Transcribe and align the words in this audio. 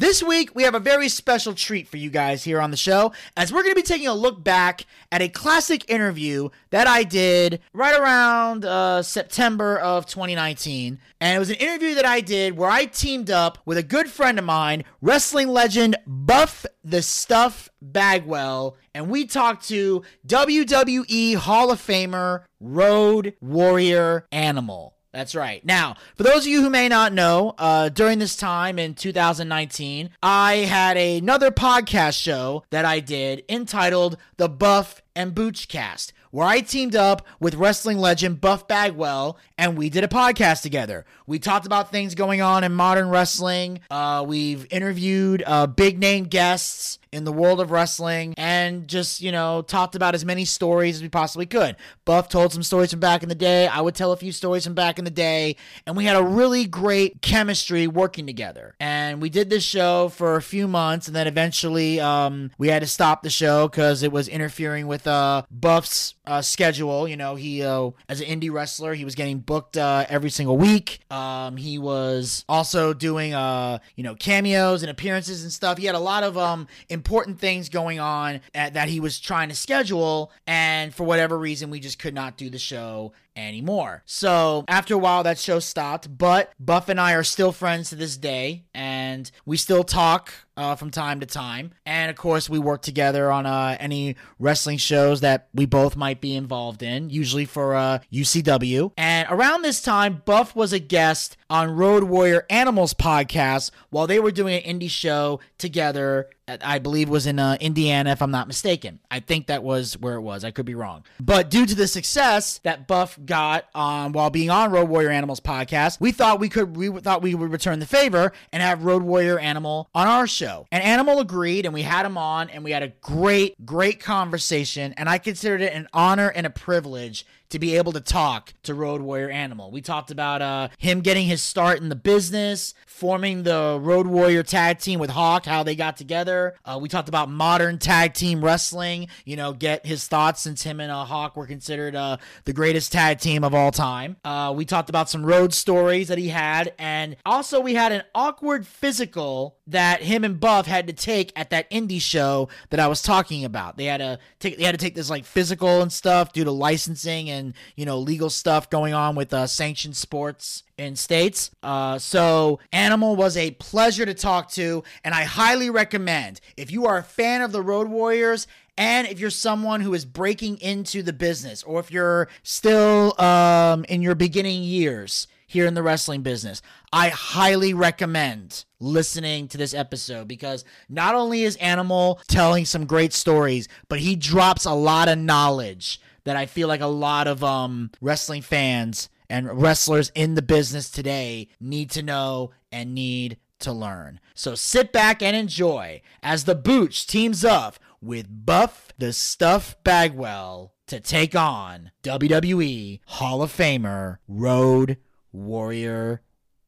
This 0.00 0.22
week, 0.22 0.54
we 0.54 0.62
have 0.62 0.76
a 0.76 0.78
very 0.78 1.08
special 1.08 1.54
treat 1.54 1.88
for 1.88 1.96
you 1.96 2.08
guys 2.08 2.44
here 2.44 2.60
on 2.60 2.70
the 2.70 2.76
show, 2.76 3.10
as 3.36 3.52
we're 3.52 3.64
going 3.64 3.74
to 3.74 3.80
be 3.80 3.82
taking 3.82 4.06
a 4.06 4.14
look 4.14 4.44
back 4.44 4.86
at 5.10 5.22
a 5.22 5.28
classic 5.28 5.90
interview 5.90 6.50
that 6.70 6.86
I 6.86 7.02
did 7.02 7.58
right 7.72 7.98
around 7.98 8.64
uh, 8.64 9.02
September 9.02 9.76
of 9.76 10.06
2019. 10.06 11.00
And 11.20 11.34
it 11.34 11.40
was 11.40 11.50
an 11.50 11.56
interview 11.56 11.96
that 11.96 12.06
I 12.06 12.20
did 12.20 12.56
where 12.56 12.70
I 12.70 12.84
teamed 12.84 13.28
up 13.28 13.58
with 13.64 13.76
a 13.76 13.82
good 13.82 14.08
friend 14.08 14.38
of 14.38 14.44
mine, 14.44 14.84
wrestling 15.02 15.48
legend 15.48 15.96
Buff 16.06 16.64
the 16.84 17.02
Stuff 17.02 17.68
Bagwell, 17.82 18.76
and 18.94 19.10
we 19.10 19.26
talked 19.26 19.66
to 19.68 20.04
WWE 20.28 21.34
Hall 21.34 21.72
of 21.72 21.84
Famer 21.84 22.44
Road 22.60 23.34
Warrior 23.40 24.28
Animal. 24.30 24.94
That's 25.12 25.34
right. 25.34 25.64
Now, 25.64 25.96
for 26.16 26.22
those 26.22 26.42
of 26.44 26.48
you 26.48 26.60
who 26.62 26.68
may 26.68 26.88
not 26.88 27.14
know, 27.14 27.54
uh, 27.56 27.88
during 27.88 28.18
this 28.18 28.36
time 28.36 28.78
in 28.78 28.94
2019, 28.94 30.10
I 30.22 30.56
had 30.56 30.96
another 30.98 31.50
podcast 31.50 32.20
show 32.20 32.64
that 32.70 32.84
I 32.84 33.00
did 33.00 33.42
entitled 33.48 34.18
The 34.36 34.50
Buff 34.50 35.02
and 35.16 35.34
Boochcast, 35.34 36.12
where 36.30 36.46
I 36.46 36.60
teamed 36.60 36.94
up 36.94 37.26
with 37.40 37.54
wrestling 37.54 37.98
legend 37.98 38.40
Buff 38.42 38.68
Bagwell 38.68 39.38
and 39.56 39.78
we 39.78 39.88
did 39.88 40.04
a 40.04 40.08
podcast 40.08 40.60
together. 40.60 41.06
We 41.26 41.38
talked 41.38 41.64
about 41.66 41.90
things 41.90 42.14
going 42.14 42.42
on 42.42 42.62
in 42.62 42.72
modern 42.72 43.08
wrestling. 43.08 43.80
Uh, 43.90 44.24
we've 44.28 44.66
interviewed 44.70 45.42
uh, 45.46 45.66
big 45.66 45.98
name 45.98 46.24
guests 46.24 46.98
in 47.12 47.24
the 47.24 47.32
world 47.32 47.60
of 47.60 47.70
wrestling 47.70 48.34
and 48.36 48.88
just, 48.88 49.20
you 49.20 49.32
know, 49.32 49.62
talked 49.62 49.94
about 49.94 50.14
as 50.14 50.24
many 50.24 50.44
stories 50.44 50.96
as 50.96 51.02
we 51.02 51.08
possibly 51.08 51.46
could. 51.46 51.76
Buff 52.04 52.28
told 52.28 52.52
some 52.52 52.62
stories 52.62 52.90
from 52.90 53.00
back 53.00 53.22
in 53.22 53.28
the 53.28 53.34
day. 53.34 53.66
I 53.66 53.80
would 53.80 53.94
tell 53.94 54.12
a 54.12 54.16
few 54.16 54.32
stories 54.32 54.64
from 54.64 54.74
back 54.74 54.98
in 54.98 55.04
the 55.04 55.10
day. 55.10 55.56
And 55.86 55.96
we 55.96 56.04
had 56.04 56.16
a 56.16 56.22
really 56.22 56.66
great 56.66 57.22
chemistry 57.22 57.86
working 57.86 58.26
together. 58.26 58.74
And 58.80 59.20
we 59.20 59.30
did 59.30 59.50
this 59.50 59.64
show 59.64 60.08
for 60.08 60.36
a 60.36 60.42
few 60.42 60.68
months 60.68 61.06
and 61.06 61.16
then 61.16 61.26
eventually 61.26 62.00
um, 62.00 62.50
we 62.58 62.68
had 62.68 62.82
to 62.82 62.88
stop 62.88 63.22
the 63.22 63.30
show 63.30 63.68
because 63.68 64.02
it 64.02 64.12
was 64.12 64.28
interfering 64.28 64.86
with 64.86 65.06
uh, 65.06 65.42
Buff's 65.50 66.14
uh, 66.28 66.42
schedule. 66.42 67.08
You 67.08 67.16
know, 67.16 67.34
he, 67.34 67.62
uh, 67.62 67.90
as 68.08 68.20
an 68.20 68.26
indie 68.26 68.52
wrestler, 68.52 68.94
he 68.94 69.04
was 69.04 69.14
getting 69.14 69.38
booked 69.38 69.76
uh, 69.76 70.04
every 70.08 70.30
single 70.30 70.56
week. 70.56 71.00
Um, 71.10 71.56
he 71.56 71.78
was 71.78 72.44
also 72.48 72.92
doing, 72.92 73.34
uh, 73.34 73.78
you 73.96 74.04
know, 74.04 74.14
cameos 74.14 74.82
and 74.82 74.90
appearances 74.90 75.42
and 75.42 75.52
stuff. 75.52 75.78
He 75.78 75.86
had 75.86 75.94
a 75.94 76.00
lot 76.00 76.22
of 76.22 76.36
um, 76.36 76.68
important 76.88 77.40
things 77.40 77.68
going 77.68 77.98
on 77.98 78.40
at, 78.54 78.74
that 78.74 78.88
he 78.88 79.00
was 79.00 79.18
trying 79.18 79.48
to 79.48 79.54
schedule, 79.54 80.30
and 80.46 80.94
for 80.94 81.04
whatever 81.04 81.38
reason, 81.38 81.70
we 81.70 81.80
just 81.80 81.98
could 81.98 82.14
not 82.14 82.36
do 82.36 82.50
the 82.50 82.58
show 82.58 83.12
anymore. 83.46 84.02
So 84.04 84.64
after 84.68 84.94
a 84.94 84.98
while, 84.98 85.22
that 85.22 85.38
show 85.38 85.60
stopped, 85.60 86.18
but 86.18 86.52
Buff 86.58 86.88
and 86.88 87.00
I 87.00 87.14
are 87.14 87.24
still 87.24 87.52
friends 87.52 87.90
to 87.90 87.96
this 87.96 88.16
day, 88.16 88.64
and 88.74 89.30
we 89.46 89.56
still 89.56 89.84
talk 89.84 90.32
uh, 90.58 90.74
from 90.74 90.90
time 90.90 91.20
to 91.20 91.26
time. 91.26 91.72
And 91.86 92.10
of 92.10 92.16
course, 92.16 92.50
we 92.50 92.58
work 92.58 92.82
together 92.82 93.30
on 93.30 93.46
uh, 93.46 93.76
any 93.78 94.16
wrestling 94.38 94.78
shows 94.78 95.20
that 95.20 95.48
we 95.54 95.64
both 95.64 95.96
might 95.96 96.20
be 96.20 96.34
involved 96.34 96.82
in, 96.82 97.08
usually 97.08 97.44
for 97.44 97.74
uh, 97.74 98.00
UCW. 98.12 98.92
And 98.98 99.26
around 99.30 99.62
this 99.62 99.80
time, 99.80 100.22
Buff 100.24 100.54
was 100.54 100.72
a 100.72 100.78
guest 100.78 101.36
on 101.50 101.70
Road 101.70 102.04
Warrior 102.04 102.44
Animals 102.50 102.94
podcast 102.94 103.70
while 103.90 104.06
they 104.06 104.20
were 104.20 104.30
doing 104.30 104.62
an 104.62 104.78
indie 104.78 104.90
show 104.90 105.40
together. 105.56 106.28
I 106.62 106.78
believe 106.78 107.10
was 107.10 107.26
in 107.26 107.38
uh, 107.38 107.58
Indiana, 107.60 108.10
if 108.10 108.22
I'm 108.22 108.30
not 108.30 108.48
mistaken. 108.48 109.00
I 109.10 109.20
think 109.20 109.48
that 109.48 109.62
was 109.62 109.98
where 109.98 110.14
it 110.14 110.22
was. 110.22 110.44
I 110.44 110.50
could 110.50 110.64
be 110.64 110.74
wrong. 110.74 111.04
But 111.20 111.50
due 111.50 111.66
to 111.66 111.74
the 111.74 111.86
success 111.86 112.58
that 112.64 112.86
Buff 112.86 113.18
got 113.26 113.66
um, 113.74 114.12
while 114.12 114.30
being 114.30 114.48
on 114.48 114.70
Road 114.70 114.88
Warrior 114.88 115.10
Animals 115.10 115.40
podcast, 115.40 116.00
we 116.00 116.10
thought 116.10 116.40
we 116.40 116.48
could 116.48 116.74
we 116.74 116.88
thought 117.00 117.20
we 117.20 117.34
would 117.34 117.52
return 117.52 117.80
the 117.80 117.86
favor 117.86 118.32
and 118.50 118.62
have 118.62 118.84
Road 118.84 119.02
Warrior 119.02 119.38
Animal 119.38 119.90
on 119.94 120.06
our 120.06 120.26
show. 120.26 120.66
And 120.72 120.82
Animal 120.82 121.20
agreed, 121.20 121.66
and 121.66 121.74
we 121.74 121.82
had 121.82 122.06
him 122.06 122.16
on, 122.16 122.48
and 122.48 122.64
we 122.64 122.70
had 122.70 122.82
a 122.82 122.92
great, 123.02 123.66
great 123.66 124.00
conversation. 124.00 124.94
And 124.96 125.08
I 125.08 125.18
considered 125.18 125.60
it 125.60 125.74
an 125.74 125.86
honor 125.92 126.28
and 126.28 126.46
a 126.46 126.50
privilege 126.50 127.26
to 127.50 127.58
be 127.58 127.76
able 127.76 127.92
to 127.92 128.00
talk 128.00 128.52
to 128.62 128.74
Road 128.74 129.00
Warrior 129.00 129.30
Animal. 129.30 129.70
We 129.70 129.80
talked 129.80 130.10
about 130.10 130.42
uh, 130.42 130.68
him 130.78 131.00
getting 131.00 131.26
his 131.26 131.42
start 131.42 131.80
in 131.80 131.88
the 131.88 131.96
business, 131.96 132.74
forming 132.86 133.42
the 133.42 133.78
Road 133.80 134.06
Warrior 134.06 134.42
tag 134.42 134.78
team 134.78 134.98
with 134.98 135.10
Hawk, 135.10 135.46
how 135.46 135.62
they 135.62 135.74
got 135.74 135.96
together. 135.96 136.54
Uh, 136.64 136.78
we 136.80 136.88
talked 136.88 137.08
about 137.08 137.30
modern 137.30 137.78
tag 137.78 138.14
team 138.14 138.44
wrestling, 138.44 139.08
you 139.24 139.36
know, 139.36 139.52
get 139.52 139.86
his 139.86 140.06
thoughts 140.06 140.42
since 140.42 140.62
him 140.62 140.80
and 140.80 140.90
uh, 140.90 141.04
Hawk 141.04 141.36
were 141.36 141.46
considered 141.46 141.94
uh, 141.94 142.18
the 142.44 142.52
greatest 142.52 142.92
tag 142.92 143.20
team 143.20 143.44
of 143.44 143.54
all 143.54 143.70
time. 143.70 144.16
Uh, 144.24 144.52
we 144.54 144.64
talked 144.64 144.88
about 144.88 145.08
some 145.08 145.24
road 145.24 145.54
stories 145.54 146.08
that 146.08 146.18
he 146.18 146.28
had, 146.28 146.74
and 146.78 147.16
also 147.24 147.60
we 147.60 147.74
had 147.74 147.92
an 147.92 148.02
awkward 148.14 148.66
physical 148.66 149.56
that 149.68 150.02
him 150.02 150.24
and 150.24 150.40
Buff 150.40 150.66
had 150.66 150.86
to 150.86 150.92
take 150.92 151.32
at 151.36 151.50
that 151.50 151.70
indie 151.70 152.00
show 152.00 152.48
that 152.70 152.80
I 152.80 152.88
was 152.88 153.02
talking 153.02 153.44
about. 153.44 153.76
They 153.76 153.84
had 153.84 153.98
to 153.98 154.18
take 154.40 154.58
they 154.58 154.64
had 154.64 154.72
to 154.72 154.78
take 154.84 154.94
this 154.94 155.10
like 155.10 155.24
physical 155.24 155.82
and 155.82 155.92
stuff 155.92 156.32
due 156.32 156.44
to 156.44 156.50
licensing 156.50 157.30
and 157.30 157.37
and 157.38 157.54
you 157.76 157.86
know 157.86 157.98
legal 157.98 158.28
stuff 158.28 158.68
going 158.68 158.92
on 158.92 159.14
with 159.14 159.32
uh, 159.32 159.46
sanctioned 159.46 159.96
sports 159.96 160.64
in 160.76 160.96
states. 160.96 161.50
Uh, 161.62 161.98
so 161.98 162.60
Animal 162.72 163.16
was 163.16 163.36
a 163.36 163.52
pleasure 163.52 164.04
to 164.04 164.14
talk 164.14 164.50
to, 164.52 164.84
and 165.04 165.14
I 165.14 165.24
highly 165.24 165.70
recommend 165.70 166.40
if 166.56 166.70
you 166.70 166.86
are 166.86 166.98
a 166.98 167.02
fan 167.02 167.40
of 167.42 167.52
the 167.52 167.62
Road 167.62 167.88
Warriors. 167.88 168.46
And 168.76 169.08
if 169.08 169.18
you're 169.18 169.30
someone 169.30 169.80
who 169.80 169.92
is 169.92 170.04
breaking 170.04 170.58
into 170.58 171.02
the 171.02 171.12
business, 171.12 171.64
or 171.64 171.80
if 171.80 171.90
you're 171.90 172.28
still 172.44 173.20
um, 173.20 173.84
in 173.88 174.02
your 174.02 174.14
beginning 174.14 174.62
years 174.62 175.26
here 175.48 175.66
in 175.66 175.74
the 175.74 175.82
wrestling 175.82 176.22
business, 176.22 176.62
I 176.92 177.08
highly 177.08 177.74
recommend 177.74 178.64
listening 178.78 179.48
to 179.48 179.58
this 179.58 179.74
episode 179.74 180.28
because 180.28 180.64
not 180.88 181.14
only 181.14 181.42
is 181.42 181.56
Animal 181.56 182.20
telling 182.28 182.64
some 182.64 182.86
great 182.86 183.12
stories, 183.12 183.66
but 183.88 183.98
he 183.98 184.14
drops 184.14 184.64
a 184.64 184.74
lot 184.74 185.08
of 185.08 185.18
knowledge 185.18 186.00
that 186.28 186.36
I 186.36 186.44
feel 186.44 186.68
like 186.68 186.82
a 186.82 186.86
lot 186.86 187.26
of 187.26 187.42
um, 187.42 187.90
wrestling 188.02 188.42
fans 188.42 189.08
and 189.30 189.62
wrestlers 189.62 190.12
in 190.14 190.34
the 190.34 190.42
business 190.42 190.90
today 190.90 191.48
need 191.58 191.90
to 191.92 192.02
know 192.02 192.50
and 192.70 192.94
need 192.94 193.38
to 193.60 193.72
learn. 193.72 194.20
So 194.34 194.54
sit 194.54 194.92
back 194.92 195.22
and 195.22 195.34
enjoy 195.34 196.02
as 196.22 196.44
the 196.44 196.54
Booch 196.54 197.06
teams 197.06 197.46
up 197.46 197.78
with 198.02 198.26
Buff 198.44 198.92
the 198.98 199.14
Stuff 199.14 199.76
Bagwell 199.84 200.74
to 200.88 201.00
take 201.00 201.34
on 201.34 201.92
WWE 202.02 203.00
Hall 203.06 203.40
of 203.40 203.50
Famer 203.50 204.18
Road 204.28 204.98
Warrior 205.32 206.20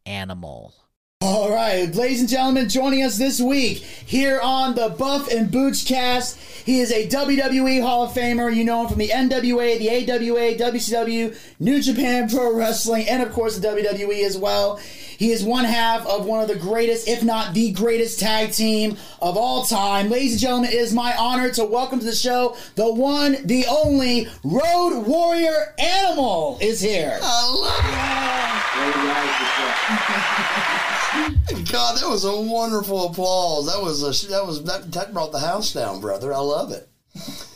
Animal. 0.06 0.74
All 1.22 1.50
right, 1.50 1.94
ladies 1.94 2.20
and 2.20 2.28
gentlemen, 2.30 2.70
joining 2.70 3.02
us 3.02 3.18
this 3.18 3.42
week 3.42 3.76
here 3.76 4.40
on 4.42 4.74
the 4.74 4.88
Buff 4.88 5.30
and 5.30 5.50
Booch 5.50 5.84
cast. 5.84 6.40
He 6.40 6.80
is 6.80 6.90
a 6.90 7.06
WWE 7.08 7.82
Hall 7.82 8.04
of 8.04 8.12
Famer. 8.12 8.56
You 8.56 8.64
know 8.64 8.80
him 8.80 8.88
from 8.88 8.96
the 8.96 9.10
NWA, 9.10 9.78
the 9.78 9.90
AWA, 9.90 10.54
WCW, 10.54 11.36
New 11.60 11.82
Japan 11.82 12.30
Pro 12.30 12.56
Wrestling, 12.56 13.06
and 13.06 13.22
of 13.22 13.32
course 13.32 13.58
the 13.58 13.68
WWE 13.68 14.24
as 14.24 14.38
well. 14.38 14.78
He 14.78 15.30
is 15.30 15.44
one 15.44 15.66
half 15.66 16.06
of 16.06 16.24
one 16.24 16.40
of 16.40 16.48
the 16.48 16.56
greatest, 16.56 17.06
if 17.06 17.22
not 17.22 17.52
the 17.52 17.72
greatest 17.72 18.18
tag 18.18 18.52
team 18.52 18.96
of 19.20 19.36
all 19.36 19.64
time. 19.64 20.08
Ladies 20.08 20.32
and 20.32 20.40
gentlemen, 20.40 20.70
it 20.70 20.76
is 20.76 20.94
my 20.94 21.14
honor 21.18 21.50
to 21.50 21.66
welcome 21.66 21.98
to 21.98 22.06
the 22.06 22.14
show 22.14 22.56
the 22.76 22.90
one, 22.90 23.36
the 23.44 23.66
only 23.66 24.26
Road 24.42 25.02
Warrior 25.02 25.74
Animal 25.78 26.56
is 26.62 26.80
here. 26.80 27.20
God, 31.72 31.98
that 31.98 32.08
was 32.08 32.24
a 32.24 32.40
wonderful 32.40 33.06
applause. 33.06 33.66
That 33.66 33.82
was 33.82 34.02
a, 34.02 34.28
that 34.28 34.46
was 34.46 34.62
that, 34.64 34.92
that 34.92 35.12
brought 35.12 35.32
the 35.32 35.40
house 35.40 35.72
down, 35.72 36.00
brother. 36.00 36.32
I 36.32 36.38
love 36.38 36.70
it. 36.70 36.88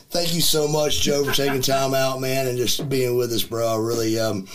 Thank 0.09 0.33
you 0.33 0.41
so 0.41 0.67
much, 0.67 1.01
Joe, 1.01 1.23
for 1.23 1.33
taking 1.33 1.61
time 1.61 1.93
out, 1.93 2.19
man, 2.19 2.47
and 2.47 2.57
just 2.57 2.87
being 2.89 3.17
with 3.17 3.31
us, 3.31 3.43
bro. 3.43 3.67
I 3.67 3.77
really, 3.77 4.19
um, 4.19 4.47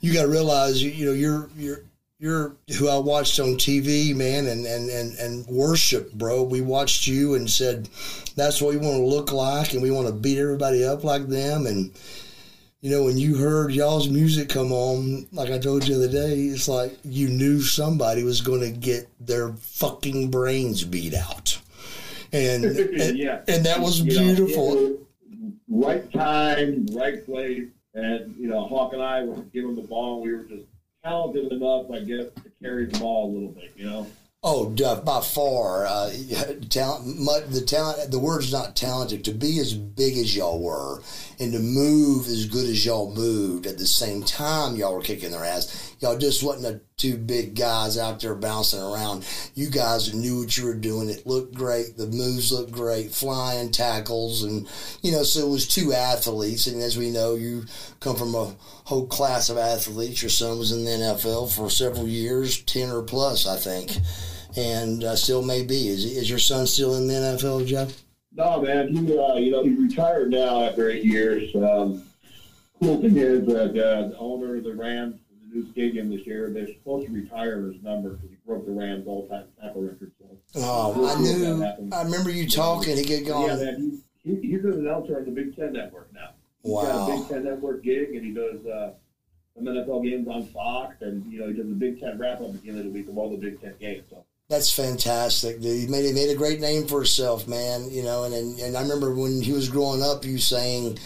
you 0.00 0.12
got 0.12 0.22
to 0.22 0.28
realize, 0.28 0.82
you, 0.82 0.90
you 0.90 1.06
know, 1.06 1.12
you're 1.12 1.48
you're 1.56 1.84
you're 2.18 2.56
who 2.78 2.88
I 2.88 2.98
watched 2.98 3.40
on 3.40 3.54
TV, 3.54 4.14
man, 4.14 4.46
and 4.46 4.66
and 4.66 4.90
and 4.90 5.18
and 5.18 5.46
worship, 5.46 6.12
bro. 6.12 6.42
We 6.42 6.60
watched 6.60 7.06
you 7.06 7.34
and 7.34 7.48
said 7.48 7.88
that's 8.36 8.60
what 8.60 8.74
we 8.74 8.76
want 8.76 8.96
to 8.96 9.06
look 9.06 9.32
like, 9.32 9.72
and 9.72 9.82
we 9.82 9.90
want 9.90 10.06
to 10.06 10.12
beat 10.12 10.38
everybody 10.38 10.84
up 10.84 11.02
like 11.02 11.28
them, 11.28 11.66
and 11.66 11.92
you 12.80 12.90
know, 12.90 13.04
when 13.04 13.18
you 13.18 13.36
heard 13.36 13.72
y'all's 13.72 14.08
music 14.08 14.48
come 14.48 14.72
on, 14.72 15.26
like 15.32 15.50
I 15.50 15.58
told 15.58 15.86
you 15.86 15.98
the 15.98 16.04
other 16.04 16.12
day, 16.12 16.42
it's 16.44 16.68
like 16.68 16.96
you 17.04 17.28
knew 17.28 17.60
somebody 17.60 18.22
was 18.22 18.40
going 18.40 18.60
to 18.60 18.70
get 18.70 19.08
their 19.20 19.52
fucking 19.52 20.30
brains 20.30 20.84
beat 20.84 21.14
out, 21.14 21.58
and 22.32 22.64
and, 22.64 23.18
yeah. 23.18 23.40
and 23.48 23.66
that 23.66 23.80
was 23.80 24.00
you 24.00 24.10
beautiful. 24.10 24.74
Know, 24.74 24.98
right 25.68 26.12
time, 26.12 26.86
right 26.92 27.24
place, 27.24 27.66
and 27.94 28.36
you 28.36 28.48
know, 28.48 28.66
Hawk 28.66 28.92
and 28.92 29.02
I 29.02 29.24
were 29.24 29.42
giving 29.52 29.74
the 29.74 29.82
ball. 29.82 30.20
We 30.20 30.34
were 30.34 30.44
just 30.44 30.66
talented 31.02 31.50
enough, 31.50 31.90
I 31.90 32.00
guess, 32.00 32.26
to 32.42 32.52
carry 32.62 32.86
the 32.86 32.98
ball 33.00 33.30
a 33.30 33.30
little 33.32 33.50
bit. 33.50 33.72
You 33.76 33.90
know. 33.90 34.06
Oh, 34.40 34.70
by 35.04 35.20
far, 35.20 35.84
uh, 35.84 36.10
talent. 36.68 37.16
The 37.50 37.64
talent. 37.66 38.10
The 38.12 38.20
word's 38.20 38.52
not 38.52 38.76
talented. 38.76 39.24
To 39.24 39.32
be 39.32 39.58
as 39.58 39.74
big 39.74 40.16
as 40.16 40.36
y'all 40.36 40.62
were, 40.62 41.02
and 41.40 41.52
to 41.52 41.58
move 41.58 42.28
as 42.28 42.46
good 42.46 42.68
as 42.68 42.86
y'all 42.86 43.12
moved 43.12 43.66
at 43.66 43.78
the 43.78 43.86
same 43.86 44.22
time, 44.22 44.76
y'all 44.76 44.94
were 44.94 45.02
kicking 45.02 45.32
their 45.32 45.44
ass. 45.44 45.94
Y'all 45.98 46.16
just 46.16 46.44
wasn't 46.44 46.66
a 46.76 46.80
two 46.98 47.16
big 47.16 47.54
guys 47.54 47.96
out 47.96 48.20
there 48.20 48.34
bouncing 48.34 48.82
around. 48.82 49.26
You 49.54 49.70
guys 49.70 50.12
knew 50.12 50.40
what 50.40 50.58
you 50.58 50.66
were 50.66 50.74
doing. 50.74 51.08
It 51.08 51.26
looked 51.26 51.54
great. 51.54 51.96
The 51.96 52.06
moves 52.06 52.52
looked 52.52 52.72
great. 52.72 53.10
Flying 53.10 53.70
tackles, 53.70 54.42
and 54.42 54.68
you 55.02 55.12
know, 55.12 55.22
so 55.22 55.46
it 55.46 55.50
was 55.50 55.66
two 55.66 55.94
athletes. 55.94 56.66
And 56.66 56.82
as 56.82 56.98
we 56.98 57.10
know, 57.10 57.34
you 57.34 57.64
come 58.00 58.16
from 58.16 58.34
a 58.34 58.54
whole 58.84 59.06
class 59.06 59.48
of 59.48 59.56
athletes. 59.56 60.22
Your 60.22 60.30
son 60.30 60.58
was 60.58 60.72
in 60.72 60.84
the 60.84 60.90
NFL 60.90 61.54
for 61.54 61.70
several 61.70 62.06
years, 62.06 62.60
ten 62.62 62.90
or 62.90 63.02
plus, 63.02 63.46
I 63.46 63.56
think 63.56 63.96
and 64.58 65.04
uh, 65.04 65.16
still 65.16 65.42
may 65.42 65.64
be. 65.64 65.88
Is, 65.88 66.04
is 66.04 66.28
your 66.28 66.38
son 66.38 66.66
still 66.66 66.96
in 66.96 67.06
the 67.06 67.14
NFL, 67.14 67.66
Jeff? 67.66 68.02
No, 68.32 68.60
man. 68.60 68.88
He, 68.88 69.18
uh, 69.18 69.34
you 69.34 69.50
know, 69.50 69.62
he 69.62 69.70
retired 69.70 70.30
now 70.30 70.62
after 70.62 70.90
eight 70.90 71.04
years. 71.04 71.54
Um, 71.54 72.02
cool 72.80 73.00
thing 73.00 73.16
is 73.16 73.46
that 73.46 73.70
uh, 73.70 74.08
the 74.08 74.16
owner 74.18 74.56
of 74.56 74.64
the 74.64 74.74
Rams, 74.74 75.16
new 75.52 75.70
stadium 75.72 76.10
this 76.10 76.26
year, 76.26 76.50
they're 76.50 76.66
supposed 76.66 77.06
to 77.06 77.12
retire 77.12 77.62
his 77.62 77.82
number 77.82 78.10
because 78.10 78.30
he 78.30 78.36
broke 78.46 78.66
the 78.66 78.72
Rams 78.72 79.06
all-time 79.06 79.44
tackle 79.60 79.82
record. 79.82 80.12
So, 80.18 80.26
oh, 80.56 81.16
I 81.16 81.20
knew. 81.20 81.92
I 81.92 82.02
remember 82.02 82.30
you 82.30 82.48
talking. 82.48 82.96
He 82.96 83.04
get 83.04 83.26
going. 83.26 83.58
Yeah, 83.58 83.64
man. 83.64 84.02
He, 84.22 84.34
he, 84.34 84.48
he's 84.48 84.64
an 84.64 84.72
announcer 84.72 85.16
on 85.16 85.24
the 85.24 85.30
Big 85.30 85.56
Ten 85.56 85.72
Network 85.72 86.12
now. 86.12 86.30
He's 86.62 86.72
wow. 86.72 86.82
got 86.82 87.08
a 87.08 87.18
Big 87.18 87.28
Ten 87.28 87.44
Network 87.44 87.82
gig, 87.82 88.14
and 88.14 88.24
he 88.24 88.32
does. 88.32 88.64
Uh, 88.66 88.92
some 89.58 89.66
NFL 89.66 90.04
games 90.04 90.28
on 90.28 90.44
Fox, 90.46 90.96
and 91.00 91.30
you 91.32 91.40
know 91.40 91.48
he 91.48 91.54
does 91.54 91.66
the 91.66 91.74
Big 91.74 92.00
Ten 92.00 92.18
wrap 92.18 92.40
up 92.40 92.54
at 92.54 92.62
the 92.62 92.68
end 92.68 92.78
of 92.78 92.84
the 92.84 92.90
week 92.90 93.08
of 93.08 93.18
all 93.18 93.30
the 93.30 93.36
Big 93.36 93.60
Ten 93.60 93.74
games. 93.80 94.04
So 94.10 94.24
that's 94.48 94.72
fantastic. 94.72 95.60
He 95.60 95.86
made 95.86 96.04
he 96.04 96.12
made 96.12 96.30
a 96.30 96.36
great 96.36 96.60
name 96.60 96.86
for 96.86 96.98
himself, 96.98 97.48
man. 97.48 97.90
You 97.90 98.02
know, 98.02 98.24
and, 98.24 98.34
and 98.34 98.58
and 98.60 98.76
I 98.76 98.82
remember 98.82 99.14
when 99.14 99.42
he 99.42 99.52
was 99.52 99.68
growing 99.68 100.02
up, 100.02 100.24
you 100.24 100.38
saying 100.38 100.98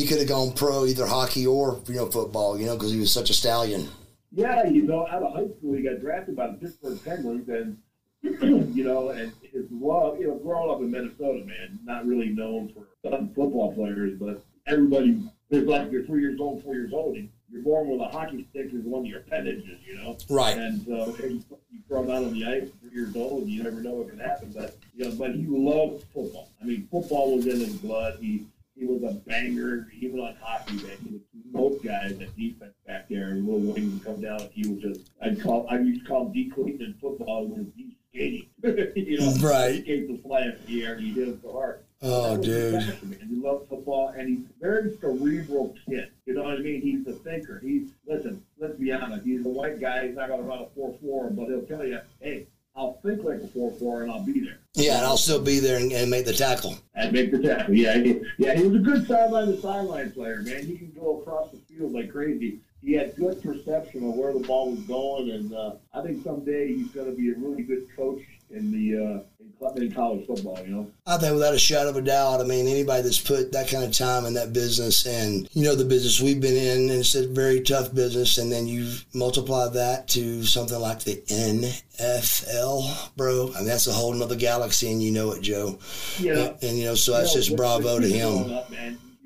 he 0.00 0.06
could 0.06 0.18
have 0.18 0.28
gone 0.28 0.52
pro 0.52 0.86
either 0.86 1.06
hockey 1.06 1.46
or 1.46 1.80
you 1.86 1.94
know 1.94 2.06
football. 2.06 2.58
You 2.58 2.66
know, 2.66 2.76
because 2.76 2.92
he 2.92 3.00
was 3.00 3.12
such 3.12 3.30
a 3.30 3.34
stallion. 3.34 3.88
Yeah, 4.32 4.66
you 4.66 4.82
know, 4.82 5.06
out 5.08 5.22
of 5.22 5.34
high 5.34 5.48
school, 5.58 5.74
he 5.74 5.82
got 5.82 6.00
drafted 6.00 6.36
by 6.36 6.46
the 6.48 6.54
Pittsburgh 6.54 6.98
Penguins, 7.04 7.48
and 7.48 7.76
you 8.74 8.84
know, 8.84 9.10
and 9.10 9.32
his 9.42 9.66
love, 9.70 10.20
you 10.20 10.28
know, 10.28 10.36
growing 10.36 10.70
up 10.70 10.80
in 10.80 10.90
Minnesota, 10.90 11.44
man, 11.44 11.78
not 11.84 12.06
really 12.06 12.28
known 12.28 12.72
for 12.72 12.86
football 13.34 13.74
players, 13.74 14.18
but 14.18 14.42
everybody 14.66 15.20
is 15.50 15.64
like 15.66 15.90
you're 15.90 16.04
three 16.04 16.20
years 16.20 16.40
old, 16.40 16.62
four 16.62 16.74
years 16.74 16.92
old. 16.92 17.16
And, 17.16 17.28
you're 17.52 17.62
born 17.62 17.88
with 17.88 18.00
a 18.00 18.04
hockey 18.04 18.46
stick 18.50 18.66
is 18.72 18.84
one 18.84 19.00
of 19.00 19.06
your 19.06 19.20
appendages, 19.20 19.80
you 19.84 19.96
know. 19.96 20.16
Right. 20.28 20.56
And 20.56 20.86
uh, 20.88 21.12
you, 21.20 21.42
throw 21.88 22.02
them 22.02 22.10
out 22.12 22.24
on 22.24 22.32
the 22.32 22.46
ice 22.46 22.68
three 22.80 22.92
years 22.92 23.16
old, 23.16 23.42
and 23.42 23.50
you 23.50 23.64
never 23.64 23.80
know 23.80 23.94
what 23.94 24.08
can 24.08 24.20
happen. 24.20 24.52
But 24.54 24.76
you 24.94 25.06
know, 25.06 25.14
but 25.16 25.34
he 25.34 25.46
loved 25.48 26.04
football. 26.14 26.48
I 26.62 26.64
mean, 26.64 26.86
football 26.90 27.34
was 27.34 27.46
in 27.46 27.58
his 27.58 27.74
blood. 27.74 28.18
He 28.20 28.46
he 28.80 28.86
was 28.86 29.02
a 29.02 29.14
banger, 29.28 29.88
even 30.00 30.20
on 30.20 30.34
hockey. 30.40 30.76
Man, 30.76 30.96
he 31.04 31.12
was 31.12 31.20
most 31.52 31.84
guys 31.84 32.12
at 32.12 32.34
defense 32.36 32.72
back 32.86 33.08
there, 33.10 33.28
and 33.28 33.46
Will 33.46 33.58
Wayne 33.58 33.92
would 33.92 34.04
come 34.04 34.22
down. 34.22 34.48
He 34.52 34.66
was 34.68 34.80
just 34.80 35.10
I'd 35.22 35.40
call 35.40 35.66
I 35.68 35.78
used 35.78 36.02
to 36.02 36.08
call 36.08 36.26
him 36.26 36.32
D 36.32 36.50
in 36.56 36.94
football 37.00 37.46
when 37.46 37.70
he's 37.76 37.92
skating. 38.08 38.48
you 38.96 39.20
know, 39.20 39.34
right. 39.46 39.74
He 39.74 39.82
skates 39.82 40.10
the 40.10 40.18
fly 40.22 40.48
up 40.48 40.66
the 40.66 40.84
air, 40.84 40.94
and 40.94 41.04
he 41.04 41.12
did 41.12 41.28
it 41.28 41.42
so 41.42 41.52
hard. 41.52 41.84
Oh, 42.02 42.38
dude. 42.38 42.72
And 42.72 43.28
he 43.28 43.36
loves 43.36 43.68
football, 43.68 44.14
and 44.16 44.26
he's 44.26 44.46
a 44.46 44.58
very 44.58 44.96
cerebral 44.98 45.74
kid. 45.86 46.10
You 46.24 46.32
know 46.32 46.44
what 46.44 46.54
I 46.54 46.58
mean? 46.60 46.80
He's 46.80 47.06
a 47.06 47.12
thinker. 47.18 47.60
He's, 47.62 47.90
listen, 48.06 48.42
let's 48.58 48.76
be 48.76 48.90
honest. 48.90 49.26
He's 49.26 49.44
a 49.44 49.48
white 49.50 49.80
guy. 49.80 50.06
He's 50.06 50.16
not 50.16 50.28
going 50.28 50.40
to 50.40 50.46
run 50.48 50.62
a 50.62 50.66
4 50.74 50.96
4, 51.02 51.30
but 51.30 51.48
he'll 51.48 51.66
tell 51.66 51.84
you, 51.84 52.00
hey, 52.20 52.46
I'll 52.76 53.00
think 53.02 53.24
like 53.24 53.42
a 53.42 53.48
4 53.48 53.72
4 53.72 54.02
and 54.02 54.12
I'll 54.12 54.24
be 54.24 54.40
there. 54.40 54.58
Yeah, 54.74 54.98
and 54.98 55.06
I'll 55.06 55.16
still 55.16 55.40
be 55.40 55.58
there 55.58 55.78
and, 55.78 55.92
and 55.92 56.10
make 56.10 56.24
the 56.24 56.32
tackle. 56.32 56.78
And 56.94 57.12
make 57.12 57.32
the 57.32 57.42
tackle. 57.42 57.74
Yeah, 57.74 57.98
he, 57.98 58.20
yeah, 58.38 58.54
he 58.54 58.66
was 58.66 58.76
a 58.76 58.84
good 58.84 59.06
sideline 59.06 59.48
to 59.48 59.60
sideline 59.60 60.12
player, 60.12 60.42
man. 60.42 60.64
He 60.64 60.78
can 60.78 60.92
go 60.92 61.20
across 61.20 61.50
the 61.50 61.58
field 61.58 61.92
like 61.92 62.10
crazy 62.10 62.60
he 62.82 62.94
had 62.94 63.14
good 63.16 63.42
perception 63.42 64.08
of 64.08 64.14
where 64.14 64.32
the 64.32 64.40
ball 64.40 64.70
was 64.70 64.80
going, 64.80 65.30
and 65.30 65.52
uh, 65.52 65.74
I 65.92 66.02
think 66.02 66.24
someday 66.24 66.68
he's 66.68 66.88
going 66.88 67.10
to 67.10 67.16
be 67.16 67.30
a 67.30 67.34
really 67.34 67.62
good 67.62 67.86
coach 67.94 68.22
in 68.50 68.70
the 68.72 68.96
uh, 68.96 69.20
in 69.76 69.92
college 69.92 70.26
football, 70.26 70.58
you 70.64 70.74
know? 70.74 70.90
I 71.06 71.18
think 71.18 71.34
without 71.34 71.54
a 71.54 71.58
shadow 71.58 71.90
of 71.90 71.96
a 71.96 72.02
doubt. 72.02 72.40
I 72.40 72.44
mean, 72.44 72.66
anybody 72.66 73.02
that's 73.02 73.20
put 73.20 73.52
that 73.52 73.68
kind 73.68 73.84
of 73.84 73.92
time 73.92 74.24
in 74.24 74.34
that 74.34 74.52
business 74.52 75.06
and, 75.06 75.48
you 75.52 75.64
know, 75.64 75.74
the 75.74 75.84
business 75.84 76.20
we've 76.20 76.40
been 76.40 76.56
in, 76.56 76.90
and 76.90 77.00
it's 77.00 77.14
a 77.14 77.28
very 77.28 77.60
tough 77.60 77.94
business, 77.94 78.38
and 78.38 78.50
then 78.50 78.66
you 78.66 78.90
multiply 79.12 79.68
that 79.68 80.08
to 80.08 80.42
something 80.44 80.78
like 80.78 81.00
the 81.00 81.22
NFL, 81.28 83.16
bro. 83.16 83.52
I 83.54 83.58
mean, 83.58 83.66
that's 83.66 83.86
a 83.86 83.92
whole 83.92 84.14
nother 84.14 84.36
galaxy, 84.36 84.90
and 84.90 85.02
you 85.02 85.10
know 85.10 85.32
it, 85.32 85.42
Joe. 85.42 85.78
Yeah. 86.18 86.32
And, 86.32 86.62
and 86.62 86.78
you 86.78 86.84
know, 86.86 86.94
so 86.94 87.12
that's 87.12 87.34
just 87.34 87.54
bravo 87.56 88.00
to 88.00 88.08
him. 88.08 88.52
Up, 88.52 88.70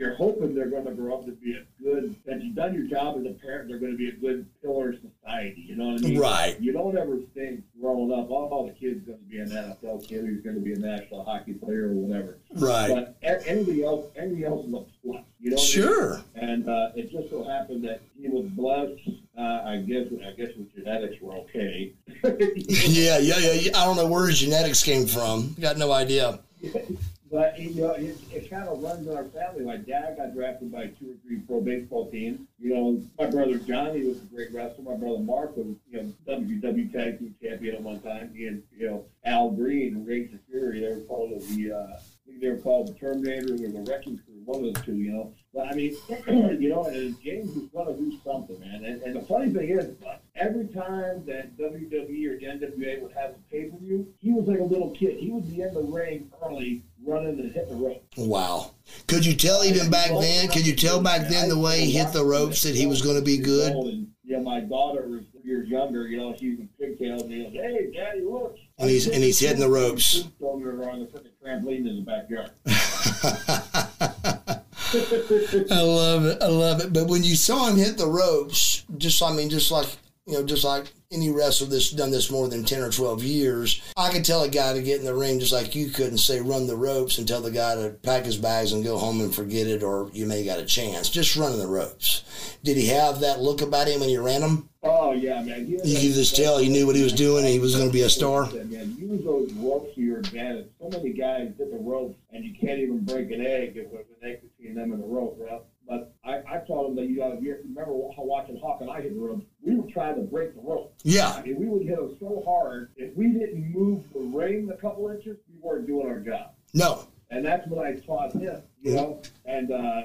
you're 0.05 0.15
hoping 0.17 0.55
they're 0.55 0.69
going 0.69 0.85
to 0.85 0.93
grow 0.93 1.15
up 1.15 1.25
to 1.25 1.33
be 1.33 1.55
a 1.55 1.83
good, 1.83 2.15
that 2.27 2.43
you've 2.43 2.55
done 2.55 2.75
your 2.75 2.85
job 2.85 3.17
as 3.19 3.25
a 3.25 3.31
parent, 3.31 3.69
they're 3.69 3.79
going 3.79 3.93
to 3.93 3.99
be 3.99 4.11
a 4.11 4.13
good 4.13 4.47
pillar 4.61 4.91
of 4.91 4.97
society. 4.97 5.65
You 5.67 5.77
know 5.77 5.87
what 5.87 6.05
I 6.05 6.09
mean? 6.09 6.19
Right. 6.19 6.61
You 6.61 6.73
don't 6.73 6.97
ever 6.99 7.21
think 7.35 7.65
growing 7.81 8.13
up, 8.13 8.29
oh, 8.31 8.67
the 8.67 8.75
kid's 8.79 9.07
going 9.07 9.19
to 9.19 9.25
be 9.25 9.39
an 9.39 9.49
NFL 9.49 10.07
kid, 10.07 10.27
he's 10.29 10.43
going 10.43 10.57
to 10.57 10.61
be 10.61 10.75
a 10.75 10.79
national 10.79 11.25
hockey 11.25 11.55
player 11.55 11.89
or 11.89 11.95
whatever. 11.95 12.39
Right. 12.55 12.89
But 12.89 13.17
anybody 13.47 13.83
else, 13.83 14.07
anybody 14.15 14.45
else 14.45 14.67
is 14.67 14.75
a 14.75 14.85
plus. 15.03 15.25
You 15.41 15.51
know 15.51 15.57
sure. 15.57 16.15
I 16.37 16.41
mean? 16.41 16.51
And 16.51 16.69
uh, 16.69 16.89
it 16.95 17.11
just 17.11 17.31
so 17.31 17.43
happened 17.45 17.85
that 17.85 18.03
he 18.21 18.29
was 18.29 18.45
blessed. 18.51 19.01
Uh, 19.37 19.63
I 19.67 19.85
guess 19.87 20.07
I 20.25 20.31
guess 20.33 20.55
his 20.55 20.67
genetics 20.77 21.21
were 21.21 21.35
okay. 21.39 21.93
yeah, 22.25 23.19
yeah, 23.19 23.53
yeah. 23.53 23.77
I 23.77 23.85
don't 23.85 23.97
know 23.97 24.07
where 24.07 24.29
his 24.29 24.39
genetics 24.39 24.83
came 24.83 25.07
from. 25.07 25.57
Got 25.61 25.77
no 25.77 25.93
idea. 25.93 26.41
But 27.35 27.59
you 27.59 27.75
know, 27.75 27.91
it, 27.91 28.17
it 28.33 28.49
kind 28.49 28.69
of 28.69 28.81
runs 28.81 29.09
in 29.09 29.17
our 29.17 29.25
family. 29.25 29.65
My 29.65 29.77
dad 29.77 30.19
got 30.19 30.35
drafted 30.35 30.71
by 30.71 30.87
two 30.87 31.11
or 31.11 31.17
three 31.27 31.41
pro 31.41 31.61
baseball 31.61 32.09
teams. 32.09 32.39
You 32.61 32.73
know, 32.73 33.03
my 33.19 33.29
brother 33.29 33.59
Johnny 33.59 34.05
was 34.05 34.19
a 34.19 34.27
great 34.27 34.53
wrestler. 34.53 34.85
My 34.85 34.95
brother 34.95 35.19
Mark 35.19 35.57
was, 35.57 35.75
you 35.91 36.01
know, 36.01 36.13
WW 36.29 36.93
Tag 36.93 37.19
Team 37.19 37.35
champion 37.43 37.75
at 37.75 37.83
one 37.83 37.99
time. 38.03 38.31
And 38.37 38.63
you 38.79 38.87
know 38.87 39.07
Al 39.25 39.51
Green, 39.51 40.05
Rage 40.05 40.31
the 40.31 40.39
Fury. 40.49 40.79
They 40.79 40.95
were 40.95 41.01
called 41.01 41.33
the, 41.41 41.73
uh, 41.73 41.99
they 42.41 42.51
were 42.51 42.59
called 42.59 42.87
the 42.87 42.95
Terminator 42.95 43.55
or 43.55 43.69
the 43.69 43.85
Wrecking 43.91 44.19
Crew. 44.19 44.35
One 44.45 44.65
of 44.65 44.75
the 44.75 44.81
two, 44.83 44.95
you 44.95 45.11
know. 45.11 45.35
But 45.53 45.67
I 45.67 45.75
mean, 45.75 45.97
you 46.29 46.69
know, 46.69 46.85
and 46.85 47.21
James 47.21 47.53
was 47.53 47.67
going 47.73 47.97
to 47.97 48.01
do 48.01 48.17
something, 48.25 48.61
man. 48.61 48.85
And, 48.85 49.03
and 49.03 49.17
the 49.17 49.23
funny 49.23 49.51
thing 49.53 49.71
is, 49.71 49.97
every 50.37 50.69
time 50.69 51.25
that 51.27 51.57
WWE 51.57 52.29
or 52.29 52.39
the 52.39 52.47
NWA 52.47 53.03
would 53.03 53.13
have 53.13 53.31
a 53.31 53.39
pay 53.51 53.65
per 53.65 53.77
view, 53.79 54.07
he 54.21 54.33
was 54.33 54.47
like 54.47 54.61
a 54.61 54.65
little 54.65 54.91
kid. 54.91 55.19
He 55.19 55.31
would 55.31 55.49
be 55.51 55.63
in 55.63 55.75
the 55.75 55.83
ring 55.83 56.31
early 56.43 56.83
running 57.07 57.41
and 57.41 57.53
hitting 57.53 57.79
the 57.79 57.87
ropes. 57.87 58.17
Wow. 58.17 58.73
Could 59.07 59.25
you 59.25 59.35
tell 59.35 59.65
even 59.65 59.91
back 59.91 60.11
then? 60.21 60.49
Could 60.49 60.67
you 60.67 60.75
tell 60.75 61.03
back 61.03 61.29
then 61.29 61.49
the 61.49 61.59
way 61.59 61.81
he 61.81 61.93
hit 61.93 62.13
the 62.13 62.25
ropes 62.25 62.63
that 62.63 62.75
he 62.75 62.87
was 62.87 63.03
going 63.03 63.17
to 63.17 63.25
be 63.25 63.39
good? 63.39 63.73
And, 63.73 64.09
yeah, 64.25 64.41
my 64.41 64.61
daughter 64.61 65.07
was 65.07 65.23
years 65.45 65.69
younger. 65.69 66.09
You 66.09 66.17
know, 66.19 66.35
she's 66.39 66.59
in 66.59 66.69
pigtails. 66.81 67.23
And 67.23 67.33
he 67.33 67.45
goes, 67.45 67.53
"Hey, 67.53 67.93
Daddy, 67.95 68.23
look!" 68.23 68.57
And 68.79 68.91
he's 68.91 69.07
and 69.07 69.23
he's 69.23 69.39
hitting 69.39 69.61
the 69.61 69.69
ropes. 69.69 70.25
On 70.41 70.63
the 70.63 71.07
freaking 71.07 71.31
trampoline 71.45 71.89
in 71.89 71.97
the 71.97 72.03
backyard. 72.03 72.51
I 75.71 75.83
love 75.83 76.25
it. 76.25 76.43
I 76.43 76.47
love 76.47 76.81
it. 76.81 76.93
But 76.93 77.09
when 77.09 77.25
you 77.25 77.37
saw 77.37 77.69
him 77.69 77.77
hit 77.77 77.99
the 77.99 78.07
ropes, 78.07 78.85
just 78.97 79.23
I 79.23 79.33
mean, 79.33 79.51
just 79.51 79.71
like 79.71 79.87
you 80.27 80.33
know, 80.33 80.45
just 80.45 80.65
like 80.65 80.87
any 81.13 81.31
wrestler 81.31 81.67
that's 81.67 81.91
done 81.91 82.11
this 82.11 82.31
more 82.31 82.49
than 82.49 82.65
10 82.65 82.83
or 82.83 82.91
12 82.91 83.23
years, 83.23 83.83
I 83.97 84.11
could 84.11 84.25
tell 84.25 84.43
a 84.43 84.49
guy 84.49 84.73
to 84.73 84.83
get 84.83 84.99
in 84.99 85.05
the 85.05 85.15
ring 85.15 85.39
just 85.39 85.53
like 85.53 85.75
you 85.75 85.91
could 85.91 86.09
and 86.09 86.19
say 86.19 86.41
run 86.41 86.67
the 86.67 86.77
ropes 86.77 87.19
and 87.19 87.29
tell 87.29 87.43
the 87.43 87.51
guy 87.51 87.75
to 87.75 87.91
pack 88.03 88.25
his 88.25 88.39
bags 88.39 88.73
and 88.73 88.83
go 88.83 88.97
home 88.97 89.21
and 89.21 89.35
forget 89.35 89.67
it 89.67 89.83
or 89.83 90.11
you 90.13 90.25
may 90.25 90.45
got 90.45 90.59
a 90.59 90.65
chance. 90.65 91.11
Just 91.11 91.37
running 91.37 91.59
the 91.59 91.67
ropes. 91.67 92.25
Did 92.63 92.79
he 92.79 92.87
have 92.87 93.21
that 93.21 93.41
look 93.41 93.61
about 93.61 93.87
him 93.87 94.01
when 94.01 94.09
he 94.09 94.17
ran 94.17 94.41
them? 94.41 94.71
Oh, 94.83 95.13
yeah, 95.13 95.43
man. 95.43 95.67
You 95.67 95.79
could 95.79 96.15
just 96.15 96.37
tell 96.37 96.59
he 96.59 96.69
knew 96.71 96.87
what 96.87 96.97
he 96.97 97.03
was 97.03 97.13
doing 97.13 97.45
and 97.45 97.53
he 97.53 97.59
was 97.59 97.77
going 97.77 97.89
to 97.89 97.93
be 97.93 98.03
a 98.03 98.11
star. 98.11 98.51
Man, 98.51 98.97
use 98.99 99.25
those 99.25 99.53
ropes 99.55 99.95
to 99.95 100.01
your 100.01 100.19
advantage. 100.19 100.69
So 100.81 100.89
many 100.89 101.13
guys 101.13 101.53
hit 101.59 101.71
the 101.71 101.79
ropes 101.79 102.19
and 102.33 102.45
you 102.45 102.55
can't 102.55 102.79
even 102.79 103.01
break 103.05 103.31
an 103.31 103.45
egg 103.45 103.77
if 103.77 103.93
there's 103.93 104.07
an 104.23 104.31
egg 104.31 104.41
between 104.43 104.75
them 104.75 104.93
and 104.93 105.03
the 105.03 105.07
rope, 105.07 105.39
right? 105.39 105.61
But 105.89 106.15
I, 106.25 106.43
I 106.49 106.59
told 106.67 106.91
him 106.91 106.97
that 106.97 107.11
you 107.11 107.19
got 107.19 107.31
to 107.31 107.37
remember 107.37 107.93
watching 107.93 108.59
Hawk 108.59 108.81
and 108.81 108.91
I 108.91 109.03
hit 109.03 109.15
the 109.15 109.21
rope. 109.21 109.45
We 109.63 109.77
were 109.77 109.91
trying 109.91 110.17
to 110.17 110.23
break 110.23 110.55
the 110.55 110.63
rope. 110.63 110.95
Yeah. 111.03 111.31
I 111.31 111.43
mean, 111.43 111.57
we 111.57 111.67
would 111.67 111.83
hit 111.83 111.97
them 111.97 112.17
so 112.19 112.43
hard. 112.47 112.91
If 112.97 113.15
we 113.17 113.29
didn't 113.29 113.71
move 113.73 114.05
the 114.13 114.21
ring 114.21 114.71
a 114.73 114.77
couple 114.77 115.09
inches, 115.11 115.37
we 115.53 115.61
weren't 115.61 115.87
doing 115.87 116.07
our 116.07 116.21
job. 116.21 116.53
No. 116.73 117.07
And 117.31 117.45
that's 117.45 117.67
what 117.69 117.85
I 117.85 117.97
taught 117.97 118.33
him, 118.33 118.63
you 118.81 118.95
know. 118.95 119.23
And 119.45 119.73
uh, 119.73 120.03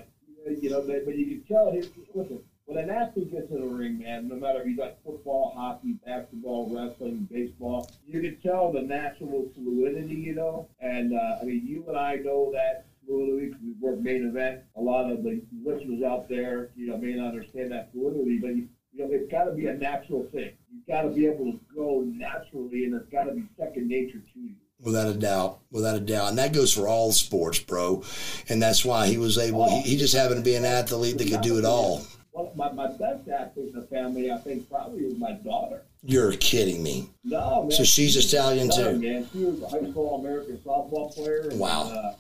you 0.48 0.70
know, 0.70 0.82
but, 0.82 1.06
but 1.06 1.16
you 1.16 1.26
can 1.26 1.44
tell 1.44 1.72
him. 1.72 1.84
Listen, 2.14 2.42
when 2.66 2.78
an 2.78 2.90
athlete 2.90 3.32
gets 3.32 3.52
in 3.52 3.62
the 3.62 3.68
ring, 3.68 4.00
man, 4.00 4.28
no 4.28 4.36
matter 4.36 4.62
if 4.62 4.68
he's 4.68 4.78
like 4.78 5.04
football, 5.04 5.54
hockey, 5.56 5.94
basketball, 6.06 6.70
wrestling, 6.74 7.28
baseball, 7.32 7.90
you 8.06 8.22
can 8.22 8.40
tell 8.42 8.72
the 8.72 8.82
natural 8.82 9.50
fluidity, 9.56 10.16
you 10.16 10.36
know. 10.36 10.70
And 10.80 11.14
uh, 11.14 11.40
I 11.42 11.46
mean, 11.46 11.66
you 11.66 11.84
and 11.88 11.98
I 11.98 12.16
know 12.16 12.52
that 12.54 12.86
because 13.18 13.62
we 13.62 13.74
work 13.80 14.00
main 14.00 14.28
event. 14.28 14.62
A 14.76 14.82
lot 14.82 15.12
of 15.12 15.24
the 15.24 15.42
listeners 15.64 16.04
out 16.04 16.30
there, 16.30 16.70
you 16.76 16.88
know, 16.88 16.98
may 16.98 17.14
not 17.16 17.28
understand 17.30 17.72
that 17.72 17.92
fluidity, 17.92 18.38
but 18.40 18.56
you, 18.56 18.68
you 18.94 19.00
know, 19.04 19.10
it's 19.12 19.32
got 19.32 19.46
to 19.46 19.52
be 19.52 19.68
a 19.68 19.74
natural 19.74 20.28
thing. 20.32 20.52
You've 20.72 20.86
got 20.88 21.02
to 21.04 21.10
be 21.10 21.26
able 21.26 21.46
to 21.52 21.60
go 21.76 22.04
naturally, 22.06 22.86
and 22.86 22.94
it's 22.96 23.10
got 23.12 23.24
to 23.24 23.32
be 23.34 23.44
second 23.58 23.88
nature 23.88 24.20
to 24.20 24.40
you. 24.40 24.52
Without 24.82 25.08
a 25.08 25.14
doubt, 25.14 25.60
without 25.72 25.98
a 25.98 26.00
doubt, 26.00 26.30
and 26.30 26.38
that 26.38 26.54
goes 26.54 26.72
for 26.74 26.88
all 26.88 27.12
sports, 27.12 27.60
bro. 27.60 28.02
And 28.48 28.62
that's 28.62 28.86
why 28.86 29.08
he 29.08 29.18
was 29.18 29.38
able. 29.38 29.70
He, 29.70 29.82
he 29.82 29.98
just 29.98 30.16
happened 30.16 30.38
to 30.38 30.50
be 30.50 30.56
an 30.56 30.64
athlete 30.64 31.18
that 31.18 31.30
could 31.30 31.42
do 31.42 31.58
it 31.58 31.66
all. 31.66 32.06
Well, 32.32 32.54
my, 32.56 32.72
my 32.72 32.88
best 32.88 33.28
athlete 33.28 33.74
in 33.74 33.82
the 33.82 33.88
family, 33.88 34.32
I 34.32 34.38
think, 34.38 34.70
probably 34.70 35.02
is 35.04 35.18
my 35.18 35.34
daughter. 35.34 35.84
You're 36.02 36.32
kidding 36.38 36.82
me. 36.82 37.10
No, 37.26 37.64
man. 37.64 37.72
So 37.72 37.84
she's 37.84 38.16
Italian 38.16 38.70
No, 38.70 38.94
too. 38.94 39.00
man. 39.00 39.28
She 39.34 39.40
was 39.44 39.62
a 39.64 39.68
high 39.68 39.90
school 39.92 40.16
American 40.22 40.58
softball 40.60 41.14
player. 41.14 41.50
And, 41.50 41.60
Wow. 41.60 41.90
Uh, 41.92 42.14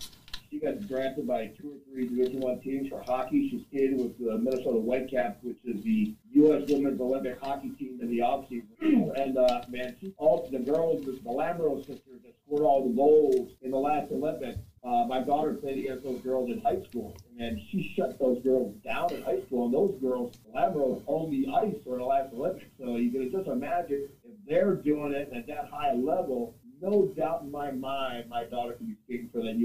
she 0.50 0.60
got 0.60 0.88
drafted 0.88 1.28
by 1.28 1.48
two 1.48 1.72
or 1.72 1.92
three 1.92 2.08
Division 2.08 2.42
One 2.42 2.60
teams 2.60 2.90
for 2.90 3.02
hockey. 3.02 3.50
She 3.50 3.66
skated 3.70 3.98
with 3.98 4.18
the 4.18 4.38
Minnesota 4.38 4.80
Whitecaps, 4.80 5.44
which 5.44 5.58
is 5.66 5.84
the 5.84 6.16
U.S. 6.34 6.70
Women's 6.70 7.00
Olympic 7.00 7.40
hockey 7.42 7.70
team 7.70 8.00
in 8.02 8.10
the 8.10 8.20
offseason. 8.20 8.66
and 9.20 9.38
uh, 9.38 9.62
man, 9.70 9.96
she 10.00 10.14
all 10.18 10.48
the 10.52 10.60
girls, 10.60 11.06
the, 11.06 11.12
the 11.12 11.30
Lamoureux 11.30 11.86
sisters 11.86 12.22
that 12.24 12.34
scored 12.46 12.64
all 12.64 12.88
the 12.88 12.96
goals 12.96 13.52
in 13.62 13.72
the 13.72 13.78
last 13.78 14.12
Olympics. 14.12 14.60
Uh, 14.84 15.06
my 15.08 15.20
daughter 15.20 15.54
played 15.54 15.78
against 15.80 16.04
those 16.04 16.22
girls 16.22 16.50
in 16.50 16.62
high 16.62 16.82
school, 16.90 17.16
and 17.38 17.60
she 17.70 17.94
shut 17.96 18.18
those 18.18 18.42
girls 18.44 18.74
down 18.84 19.14
in 19.14 19.22
high 19.22 19.42
school. 19.42 19.66
And 19.66 19.74
those 19.74 20.00
girls, 20.02 20.38
the 20.46 20.58
Lamoureux, 20.58 21.04
owned 21.08 21.34
the 21.34 21.52
ice 21.54 21.76
for 21.84 21.98
the 21.98 22.04
last 22.04 22.34
Olympics. 22.34 22.72
So 22.80 22.96
you 22.96 23.12
can 23.12 23.30
just 23.32 23.48
imagine 23.48 24.08
if 24.24 24.36
they're 24.48 24.76
doing 24.76 25.14
it 25.14 25.32
at 25.36 25.48
that 25.48 25.70
high 25.72 25.94
level. 25.94 26.56
No 26.82 27.08
doubt 27.08 27.42
in 27.42 27.52
my 27.52 27.72
mind, 27.72 28.30
my 28.30 28.46
daughter 28.46 28.72
can 28.74 28.88
be 28.88 28.96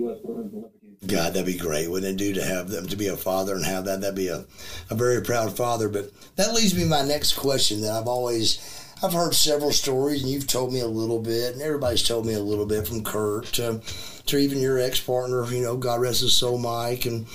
U.S. 0.04 0.18
Women's 0.22 0.52
Olympic. 0.54 0.70
God, 1.06 1.34
that'd 1.34 1.46
be 1.46 1.58
great, 1.58 1.90
wouldn't 1.90 2.20
it, 2.20 2.24
do 2.24 2.32
to 2.34 2.44
have 2.44 2.68
them 2.68 2.86
to 2.86 2.96
be 2.96 3.08
a 3.08 3.16
father 3.16 3.54
and 3.54 3.64
have 3.64 3.84
that? 3.84 4.00
That'd 4.00 4.14
be 4.14 4.28
a, 4.28 4.44
a 4.90 4.94
very 4.94 5.20
proud 5.22 5.56
father. 5.56 5.88
But 5.88 6.10
that 6.36 6.54
leads 6.54 6.74
me 6.74 6.82
to 6.82 6.88
my 6.88 7.02
next 7.02 7.34
question 7.34 7.82
that 7.82 7.92
I've 7.92 8.08
always 8.08 8.58
I've 9.02 9.12
heard 9.12 9.34
several 9.34 9.72
stories 9.72 10.22
and 10.22 10.30
you've 10.30 10.46
told 10.46 10.72
me 10.72 10.80
a 10.80 10.86
little 10.86 11.20
bit 11.20 11.52
and 11.52 11.62
everybody's 11.62 12.06
told 12.06 12.24
me 12.24 12.34
a 12.34 12.40
little 12.40 12.64
bit 12.64 12.86
from 12.86 13.04
Kurt 13.04 13.46
to 13.54 13.80
to 14.26 14.38
even 14.38 14.58
your 14.58 14.78
ex 14.78 14.98
partner, 15.00 15.44
you 15.52 15.62
know, 15.62 15.76
God 15.76 16.00
rest 16.00 16.22
his 16.22 16.34
soul, 16.34 16.58
Mike, 16.58 17.04
and 17.04 17.26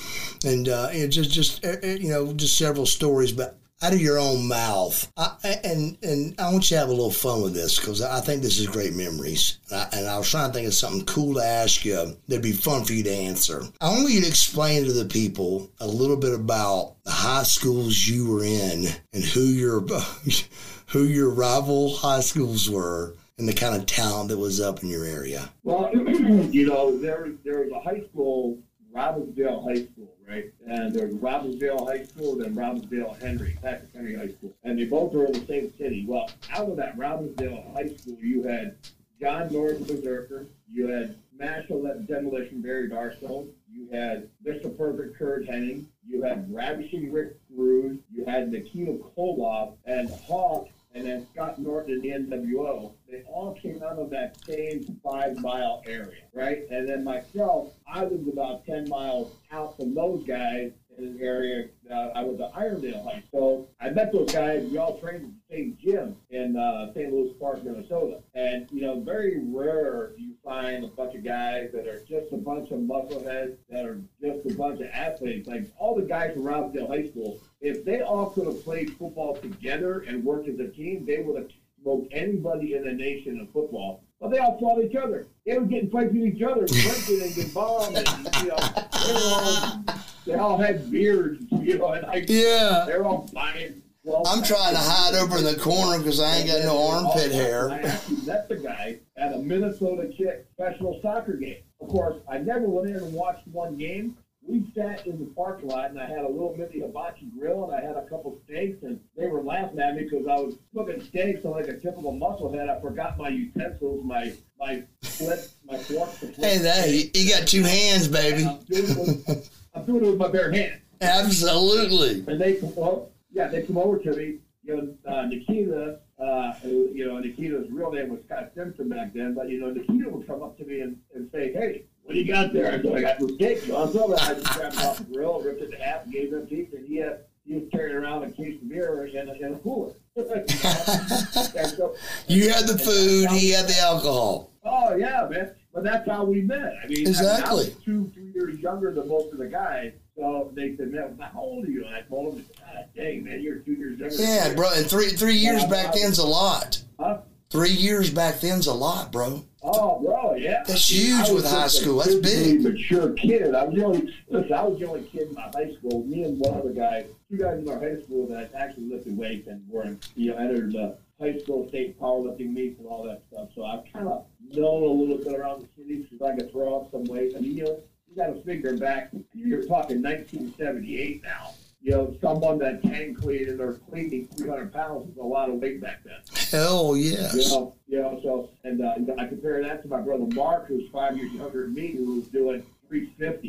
and 0.43 0.67
uh, 0.67 0.91
just 1.07 1.29
just 1.29 1.65
uh, 1.65 1.75
uh, 1.83 1.87
you 1.87 2.09
know 2.09 2.33
just 2.33 2.57
several 2.57 2.85
stories, 2.85 3.31
but 3.31 3.57
out 3.81 3.93
of 3.93 4.01
your 4.01 4.19
own 4.19 4.47
mouth. 4.47 5.11
I, 5.17 5.35
and 5.63 5.97
and 6.03 6.35
I 6.39 6.51
want 6.51 6.69
you 6.69 6.75
to 6.75 6.79
have 6.79 6.89
a 6.89 6.93
little 6.93 7.11
fun 7.11 7.41
with 7.41 7.53
this 7.53 7.79
because 7.79 8.01
I 8.01 8.19
think 8.21 8.41
this 8.41 8.59
is 8.59 8.67
great 8.67 8.93
memories. 8.93 9.59
And 9.69 9.79
I, 9.79 9.89
and 9.93 10.07
I 10.07 10.17
was 10.17 10.29
trying 10.29 10.49
to 10.49 10.53
think 10.53 10.67
of 10.67 10.73
something 10.73 11.05
cool 11.05 11.35
to 11.35 11.43
ask 11.43 11.85
you 11.85 12.17
that'd 12.27 12.43
be 12.43 12.51
fun 12.51 12.85
for 12.85 12.93
you 12.93 13.03
to 13.03 13.11
answer. 13.11 13.63
I 13.81 13.89
want 13.89 14.11
you 14.11 14.21
to 14.21 14.27
explain 14.27 14.85
to 14.85 14.93
the 14.93 15.05
people 15.05 15.69
a 15.79 15.87
little 15.87 16.17
bit 16.17 16.33
about 16.33 16.95
the 17.03 17.11
high 17.11 17.43
schools 17.43 18.07
you 18.07 18.29
were 18.29 18.43
in 18.43 18.85
and 19.13 19.23
who 19.23 19.41
your 19.41 19.81
who 20.87 21.03
your 21.03 21.29
rival 21.29 21.95
high 21.95 22.21
schools 22.21 22.69
were 22.69 23.15
and 23.37 23.47
the 23.47 23.53
kind 23.53 23.75
of 23.75 23.85
talent 23.85 24.29
that 24.29 24.37
was 24.37 24.59
up 24.59 24.83
in 24.83 24.89
your 24.89 25.05
area. 25.05 25.49
Well, 25.63 25.89
you 25.93 26.67
know, 26.67 26.97
there 26.97 27.31
there 27.43 27.61
was 27.61 27.71
a 27.71 27.79
high 27.79 28.03
school, 28.09 28.59
Robbinsdale 28.93 29.63
High 29.63 29.85
School, 29.85 30.13
right? 30.29 30.45
And 30.67 30.93
there's 30.93 31.13
Robbinsdale 31.15 31.87
High 31.87 32.03
School, 32.03 32.37
then 32.37 32.53
Robbinsdale 32.53 33.19
Henry, 33.21 33.57
Patrick 33.61 33.93
Henry 33.93 34.15
High 34.15 34.29
School, 34.29 34.53
and 34.63 34.77
they 34.77 34.85
both 34.85 35.13
were 35.13 35.25
in 35.25 35.33
the 35.33 35.45
same 35.45 35.73
city. 35.77 36.05
Well, 36.07 36.29
out 36.51 36.69
of 36.69 36.77
that 36.77 36.97
Robbinsdale 36.97 37.73
High 37.73 37.95
School, 37.95 38.17
you 38.21 38.43
had 38.43 38.75
John 39.19 39.51
Norton 39.51 39.83
Berserker, 39.83 40.47
you 40.71 40.87
had 40.87 41.15
Marshall 41.37 42.03
Demolition 42.07 42.61
Barry 42.61 42.89
Darsow, 42.89 43.47
you 43.71 43.89
had 43.91 44.29
Mr. 44.45 44.75
Perfect 44.77 45.17
Curt 45.17 45.47
Hennig, 45.47 45.85
you 46.07 46.21
had 46.21 46.53
Ravishing 46.53 47.11
Rick 47.11 47.37
Rude, 47.49 48.01
you 48.13 48.25
had 48.25 48.51
Nikita 48.51 48.93
Koloff, 49.17 49.73
and 49.85 50.09
Hawk 50.09 50.69
and 50.99 51.07
then 51.07 51.27
Scott 51.33 51.57
Norton 51.57 51.93
and 51.93 52.29
the 52.29 52.35
NWO, 52.35 52.91
they 53.09 53.23
all 53.23 53.53
came 53.53 53.81
out 53.81 53.97
of 53.97 54.09
that 54.09 54.35
same 54.45 54.83
five 55.01 55.39
mile 55.39 55.81
area, 55.85 56.23
right? 56.33 56.67
And 56.69 56.89
then 56.89 57.05
myself, 57.05 57.73
I 57.87 58.03
was 58.03 58.27
about 58.27 58.65
10 58.65 58.89
miles 58.89 59.31
out 59.49 59.77
from 59.77 59.95
those 59.95 60.25
guys 60.25 60.71
in 60.99 61.07
an 61.07 61.19
area. 61.21 61.69
Uh, 61.89 62.09
I 62.15 62.23
was 62.23 62.39
at 62.39 62.53
Irondale 62.53 63.03
High. 63.03 63.23
So 63.31 63.67
I 63.81 63.89
met 63.89 64.11
those 64.11 64.31
guys. 64.31 64.67
We 64.69 64.77
all 64.77 64.99
trained 64.99 65.25
at 65.25 65.31
the 65.49 65.55
same 65.55 65.77
gym 65.81 66.15
in 66.29 66.57
uh, 66.57 66.93
St. 66.93 67.11
Louis 67.11 67.33
Park, 67.39 67.63
Minnesota. 67.63 68.19
And, 68.33 68.67
you 68.71 68.81
know, 68.81 68.99
very 68.99 69.39
rare 69.43 70.11
do 70.15 70.23
you 70.23 70.35
find 70.43 70.83
a 70.83 70.87
bunch 70.87 71.15
of 71.15 71.23
guys 71.23 71.69
that 71.73 71.87
are 71.87 71.99
just 71.99 72.31
a 72.31 72.37
bunch 72.37 72.71
of 72.71 72.79
muscleheads, 72.79 73.57
that 73.69 73.85
are 73.85 74.01
just 74.21 74.45
a 74.45 74.53
bunch 74.55 74.81
of 74.81 74.87
athletes. 74.87 75.47
Like 75.47 75.69
all 75.77 75.95
the 75.95 76.03
guys 76.03 76.33
from 76.33 76.43
Robbinsdale 76.43 76.87
High 76.87 77.09
School, 77.09 77.39
if 77.61 77.83
they 77.85 78.01
all 78.01 78.29
could 78.29 78.45
have 78.45 78.63
played 78.63 78.91
football 78.97 79.35
together 79.35 80.01
and 80.07 80.23
worked 80.23 80.47
as 80.47 80.59
a 80.59 80.67
team, 80.67 81.05
they 81.05 81.19
would 81.19 81.37
have 81.37 81.49
smoked 81.81 82.07
anybody 82.11 82.75
in 82.75 82.83
the 82.83 82.91
nation 82.91 83.39
in 83.39 83.47
football. 83.47 84.03
But 84.19 84.31
they 84.31 84.37
all 84.39 84.59
fought 84.59 84.83
each 84.83 84.95
other. 84.95 85.27
They 85.45 85.57
were 85.57 85.65
getting 85.65 85.89
fights 85.89 86.13
with 86.13 86.23
each 86.23 86.41
other, 86.41 86.65
drinking 86.65 87.21
and 87.21 87.35
getting 87.35 87.51
bombed, 87.51 87.95
and 87.95 88.07
you 88.43 88.49
know, 88.49 88.57
they, 88.57 89.13
were 89.13 89.19
all, 89.23 89.83
they 90.25 90.33
all 90.35 90.57
had 90.57 90.89
beards, 90.91 91.43
you 91.51 91.77
know, 91.77 91.93
and 91.93 92.05
I, 92.05 92.25
Yeah. 92.27 92.83
they're 92.87 93.03
all 93.05 93.29
buying. 93.33 93.81
Well, 94.03 94.23
I'm 94.25 94.41
trying 94.43 94.73
to 94.73 94.79
hide 94.81 95.13
over 95.15 95.37
in 95.37 95.43
the 95.43 95.55
corner 95.57 95.97
because 95.99 96.19
I 96.21 96.37
ain't 96.37 96.47
got 96.47 96.63
no 96.63 96.87
armpit 96.89 97.31
hair. 97.31 97.69
actually 97.71 98.25
met 98.25 98.47
the 98.47 98.55
guy 98.55 98.99
at 99.17 99.33
a 99.33 99.37
Minnesota 99.39 100.07
Kicks 100.07 100.47
professional 100.57 100.99
soccer 101.01 101.33
game. 101.33 101.57
Of 101.81 101.89
course, 101.89 102.15
I 102.29 102.37
never 102.39 102.67
went 102.67 102.89
in 102.89 102.95
and 102.95 103.13
watched 103.13 103.45
one 103.49 103.75
game. 103.75 104.15
We 104.47 104.63
sat 104.73 105.05
in 105.05 105.19
the 105.19 105.25
parking 105.35 105.67
lot, 105.69 105.91
and 105.91 105.99
I 105.99 106.07
had 106.07 106.19
a 106.23 106.27
little 106.27 106.55
mini 106.57 106.79
hibachi 106.79 107.27
grill, 107.37 107.65
and 107.65 107.75
I 107.75 107.85
had 107.85 107.97
a 107.97 108.03
couple 108.09 108.39
steaks, 108.45 108.81
and 108.83 108.99
they 109.15 109.27
were 109.27 109.43
laughing 109.43 109.79
at 109.79 109.95
me 109.95 110.05
because 110.09 110.25
I 110.27 110.35
was 110.35 110.55
cooking 110.75 111.03
steaks 111.03 111.43
so 111.43 111.51
like 111.51 111.67
a 111.67 111.73
typical 111.77 112.13
musclehead. 112.13 112.67
I 112.69 112.81
forgot 112.81 113.17
my 113.17 113.29
utensils, 113.29 114.03
my 114.03 114.33
my 114.57 114.83
flip, 115.03 115.39
my 115.69 115.77
fork. 115.77 116.09
flip 116.09 116.35
Hey, 116.35 116.57
that 116.59 116.89
you, 116.89 117.09
you 117.13 117.29
got 117.29 117.47
two 117.47 117.63
hands, 117.63 118.07
baby. 118.07 118.47
I'm 119.79 119.85
doing, 119.85 120.03
it 120.03 120.07
with, 120.07 120.07
I'm 120.07 120.07
doing 120.07 120.07
it 120.07 120.09
with 120.11 120.19
my 120.19 120.27
bare 120.27 120.51
hand. 120.51 120.81
Absolutely. 121.01 122.23
And 122.31 122.39
they 122.41 122.55
come 122.55 122.73
over, 122.77 123.05
yeah, 123.31 123.47
they 123.47 123.63
come 123.63 123.77
over 123.77 123.97
to 123.99 124.13
me. 124.15 124.37
You 124.63 124.75
know, 125.05 125.11
uh, 125.11 125.25
Nikita, 125.25 125.99
uh, 126.19 126.53
you 126.63 127.07
know, 127.07 127.17
Nikita's 127.19 127.71
real 127.71 127.91
name 127.91 128.09
was 128.09 128.19
Scott 128.25 128.51
Simpson 128.55 128.89
back 128.89 129.13
then, 129.13 129.33
but 129.33 129.49
you 129.49 129.59
know, 129.59 129.71
Nikita 129.71 130.09
would 130.09 130.27
come 130.27 130.43
up 130.43 130.57
to 130.57 130.65
me 130.65 130.81
and, 130.81 130.97
and 131.15 131.29
say, 131.31 131.51
"Hey, 131.53 131.85
what 132.03 132.13
do 132.13 132.19
you 132.19 132.27
got 132.27 132.51
there?" 132.53 132.67
I 132.73 132.81
said, 132.81 132.93
"I 132.93 133.01
got 133.01 133.19
some 133.19 133.33
steak." 133.35 133.59
So 133.59 133.75
I. 133.77 133.83
I 133.83 134.33
just 134.33 134.45
grabbed 134.53 134.75
it 134.75 134.83
off 134.83 134.97
the 134.97 135.05
grill, 135.05 135.41
ripped 135.41 135.61
it 135.61 135.73
in 135.73 135.79
half, 135.79 136.07
gave 136.11 136.33
him 136.33 136.39
a 136.39 136.45
piece, 136.45 136.67
and 136.73 136.85
he 136.85 136.97
had 136.97 137.21
he 137.47 137.55
was 137.55 137.63
carrying 137.71 137.95
around 137.95 138.23
a 138.23 138.31
case 138.31 138.61
of 138.61 138.69
beer 138.69 139.05
in 139.07 139.29
a, 139.29 139.33
in 139.33 139.53
a 139.53 139.57
cooler. 139.59 139.93
And 140.17 141.67
so- 141.71 141.95
You 142.27 142.49
had 142.51 142.67
the 142.67 142.77
food, 142.77 143.31
he 143.31 143.51
had 143.51 143.67
the 143.67 143.79
alcohol. 143.79 144.51
Oh 144.63 144.95
yeah, 144.95 145.27
man. 145.31 145.55
But 145.81 145.89
that's 145.89 146.09
how 146.09 146.25
we 146.25 146.41
met. 146.41 146.73
I 146.83 146.87
mean, 146.87 147.07
Exactly. 147.07 147.49
I, 147.49 147.53
was 147.53 147.73
two, 147.85 148.11
three 148.13 148.31
years 148.33 148.59
younger 148.59 148.93
than 148.93 149.07
most 149.07 149.31
of 149.31 149.39
the 149.39 149.47
guys. 149.47 149.93
So 150.17 150.51
they 150.53 150.75
said, 150.75 150.91
"Man, 150.91 151.17
how 151.17 151.39
old 151.39 151.65
are 151.65 151.71
you?" 151.71 151.85
And 151.85 151.95
I 151.95 152.01
told 152.01 152.35
them, 152.35 152.45
"God 152.59 152.85
dang, 152.93 153.23
man, 153.23 153.39
you're 153.39 153.59
two 153.59 153.75
years 153.75 153.97
younger." 153.97 154.15
Yeah, 154.15 154.49
me." 154.49 154.55
bro. 154.55 154.67
And 154.75 154.85
three 154.85 155.07
three 155.11 155.35
years 155.35 155.63
back 155.65 155.93
then's 155.93 156.17
a 156.17 156.25
lot. 156.25 156.83
Huh? 156.99 157.19
Three 157.49 157.71
years 157.71 158.09
back 158.09 158.41
then's 158.41 158.67
a 158.67 158.73
lot, 158.73 159.13
bro. 159.13 159.45
Oh, 159.63 159.99
bro, 160.01 160.35
yeah. 160.35 160.63
That's 160.67 160.89
huge 160.89 161.29
with 161.29 161.49
high 161.49 161.67
school. 161.67 161.99
That's 161.99 162.15
big. 162.15 162.61
Mature 162.61 163.13
kid. 163.13 163.55
I 163.55 163.63
was 163.63 163.75
the 163.75 163.85
only. 163.85 164.13
Listen, 164.27 164.53
I 164.53 164.63
was 164.63 164.79
the 164.79 164.85
only 164.85 165.03
kid 165.03 165.29
in 165.29 165.33
my 165.33 165.49
high 165.53 165.73
school. 165.77 166.03
Me 166.03 166.23
and 166.23 166.37
one 166.39 166.59
other 166.59 166.73
guy, 166.73 167.05
two 167.31 167.37
guys 167.37 167.59
in 167.59 167.69
our 167.69 167.79
high 167.79 168.01
school 168.01 168.27
that 168.27 168.51
actually 168.53 168.89
lifted 168.89 169.17
weights 169.17 169.47
and 169.47 169.63
were, 169.69 169.95
you 170.15 170.31
know, 170.31 170.37
entered 170.37 170.73
the 170.73 170.97
high 171.19 171.37
school 171.39 171.67
state 171.69 171.99
powerlifting 171.99 172.53
meets 172.53 172.79
and 172.79 172.87
all 172.87 173.03
that 173.03 173.21
stuff. 173.31 173.49
So 173.55 173.65
I've 173.65 173.83
kind 173.91 174.07
of 174.07 174.25
known 174.49 174.83
a 174.83 174.85
little 174.87 175.17
bit 175.17 175.37
around 175.39 175.61
the 175.61 175.67
city 175.81 175.97
because 176.09 176.21
I 176.21 176.35
could 176.35 176.51
throw 176.51 176.77
up 176.81 176.91
some 176.91 177.03
weight. 177.05 177.33
I 177.35 177.39
mean, 177.41 177.57
you 177.57 177.63
know, 177.65 177.79
you 178.09 178.15
got 178.15 178.27
to 178.33 178.41
figure 178.43 178.75
back. 178.77 179.11
You're 179.33 179.63
talking 179.63 180.01
1978 180.01 181.23
now. 181.23 181.53
You 181.81 181.91
know, 181.91 182.17
someone 182.21 182.57
that 182.59 182.81
can 182.81 183.15
clean 183.15 183.47
and 183.49 183.59
they're 183.59 183.73
cleaning 183.73 184.27
300 184.35 184.73
pounds 184.73 185.09
is 185.11 185.17
a 185.17 185.21
lot 185.23 185.49
of 185.49 185.55
weight 185.55 185.79
back 185.81 186.03
then. 186.03 186.17
Hell 186.51 186.97
You 186.97 187.11
yes. 187.11 187.51
know, 187.51 187.73
you 187.87 187.99
know, 187.99 188.19
so 188.21 188.49
and 188.65 188.81
uh, 188.81 188.95
I 189.17 189.27
compare 189.27 189.61
that 189.63 189.83
to 189.83 189.87
my 189.87 190.01
brother 190.01 190.25
Mark, 190.35 190.67
who's 190.67 190.89
five 190.91 191.15
years 191.17 191.31
younger 191.31 191.63
than 191.63 191.73
me, 191.73 191.93
who 191.93 192.15
was 192.17 192.27
doing 192.27 192.63
350. 192.89 193.47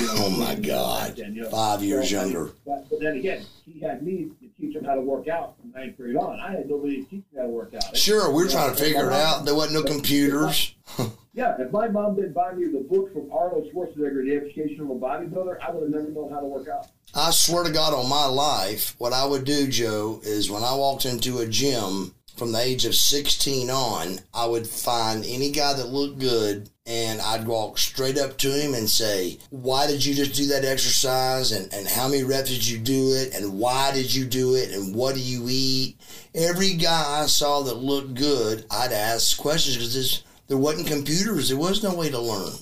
You 0.00 0.06
know, 0.06 0.12
Oh 0.16 0.30
my 0.30 0.56
God. 0.56 1.14
then, 1.16 1.32
you 1.34 1.42
know. 1.42 1.50
Five 1.50 1.82
years 1.84 2.10
So, 2.10 2.22
younger. 2.22 2.50
But, 2.66 2.90
but 2.90 3.00
then 3.00 3.16
again, 3.16 3.44
he 3.64 3.78
had 3.78 4.02
me 4.02 4.24
to 4.24 4.39
teach 4.60 4.76
him 4.76 4.84
how 4.84 4.94
to 4.94 5.00
work 5.00 5.28
out 5.28 5.56
from 5.60 5.72
ninth 5.72 5.96
grade 5.96 6.16
on. 6.16 6.38
I 6.38 6.52
had 6.52 6.68
nobody 6.68 7.02
to 7.02 7.10
teach 7.10 7.24
me 7.32 7.38
how 7.38 7.42
to 7.42 7.48
work 7.48 7.74
out. 7.74 7.96
Sure, 7.96 8.30
we 8.30 8.44
were 8.44 8.50
trying 8.50 8.74
to 8.74 8.76
figure 8.80 9.06
it 9.06 9.12
out. 9.12 9.44
There 9.44 9.54
wasn't 9.54 9.84
no 9.84 9.90
computers. 9.90 10.74
Yeah, 11.32 11.54
if 11.60 11.70
my 11.70 11.86
mom 11.86 12.16
didn't 12.16 12.32
buy 12.32 12.52
me 12.52 12.66
the 12.66 12.80
book 12.80 13.12
from 13.12 13.30
Arnold 13.32 13.72
Schwarzenegger, 13.72 14.24
The 14.24 14.36
Education 14.36 14.80
of 14.80 14.90
a 14.90 14.94
Bodybuilder, 14.94 15.58
I 15.62 15.70
would 15.70 15.84
have 15.84 15.90
never 15.90 16.08
known 16.08 16.28
how 16.30 16.40
to 16.40 16.46
work 16.46 16.66
out. 16.68 16.88
I 17.14 17.30
swear 17.30 17.62
to 17.62 17.70
God 17.70 17.94
on 17.94 18.08
my 18.08 18.26
life, 18.26 18.96
what 18.98 19.12
I 19.12 19.24
would 19.24 19.44
do, 19.44 19.68
Joe, 19.68 20.20
is 20.24 20.50
when 20.50 20.64
I 20.64 20.74
walked 20.74 21.04
into 21.04 21.38
a 21.38 21.46
gym 21.46 22.14
from 22.40 22.52
the 22.52 22.58
age 22.58 22.86
of 22.86 22.94
16 22.94 23.68
on, 23.68 24.18
I 24.32 24.46
would 24.46 24.66
find 24.66 25.26
any 25.26 25.50
guy 25.50 25.74
that 25.74 25.88
looked 25.88 26.20
good 26.20 26.70
and 26.86 27.20
I'd 27.20 27.46
walk 27.46 27.76
straight 27.76 28.16
up 28.16 28.38
to 28.38 28.48
him 28.50 28.72
and 28.72 28.88
say, 28.88 29.36
Why 29.50 29.86
did 29.86 30.02
you 30.02 30.14
just 30.14 30.32
do 30.32 30.46
that 30.46 30.64
exercise? 30.64 31.52
And, 31.52 31.70
and 31.74 31.86
how 31.86 32.08
many 32.08 32.24
reps 32.24 32.48
did 32.48 32.66
you 32.66 32.78
do 32.78 33.12
it? 33.12 33.34
And 33.34 33.58
why 33.58 33.92
did 33.92 34.14
you 34.14 34.24
do 34.24 34.54
it? 34.54 34.72
And 34.72 34.94
what 34.94 35.16
do 35.16 35.20
you 35.20 35.48
eat? 35.50 36.00
Every 36.34 36.72
guy 36.76 37.20
I 37.22 37.26
saw 37.26 37.60
that 37.60 37.74
looked 37.74 38.14
good, 38.14 38.64
I'd 38.70 38.92
ask 38.92 39.36
questions 39.36 39.76
because 39.76 40.22
there 40.48 40.56
wasn't 40.56 40.88
computers, 40.88 41.50
there 41.50 41.58
was 41.58 41.82
no 41.82 41.94
way 41.94 42.08
to 42.08 42.18
learn. 42.18 42.54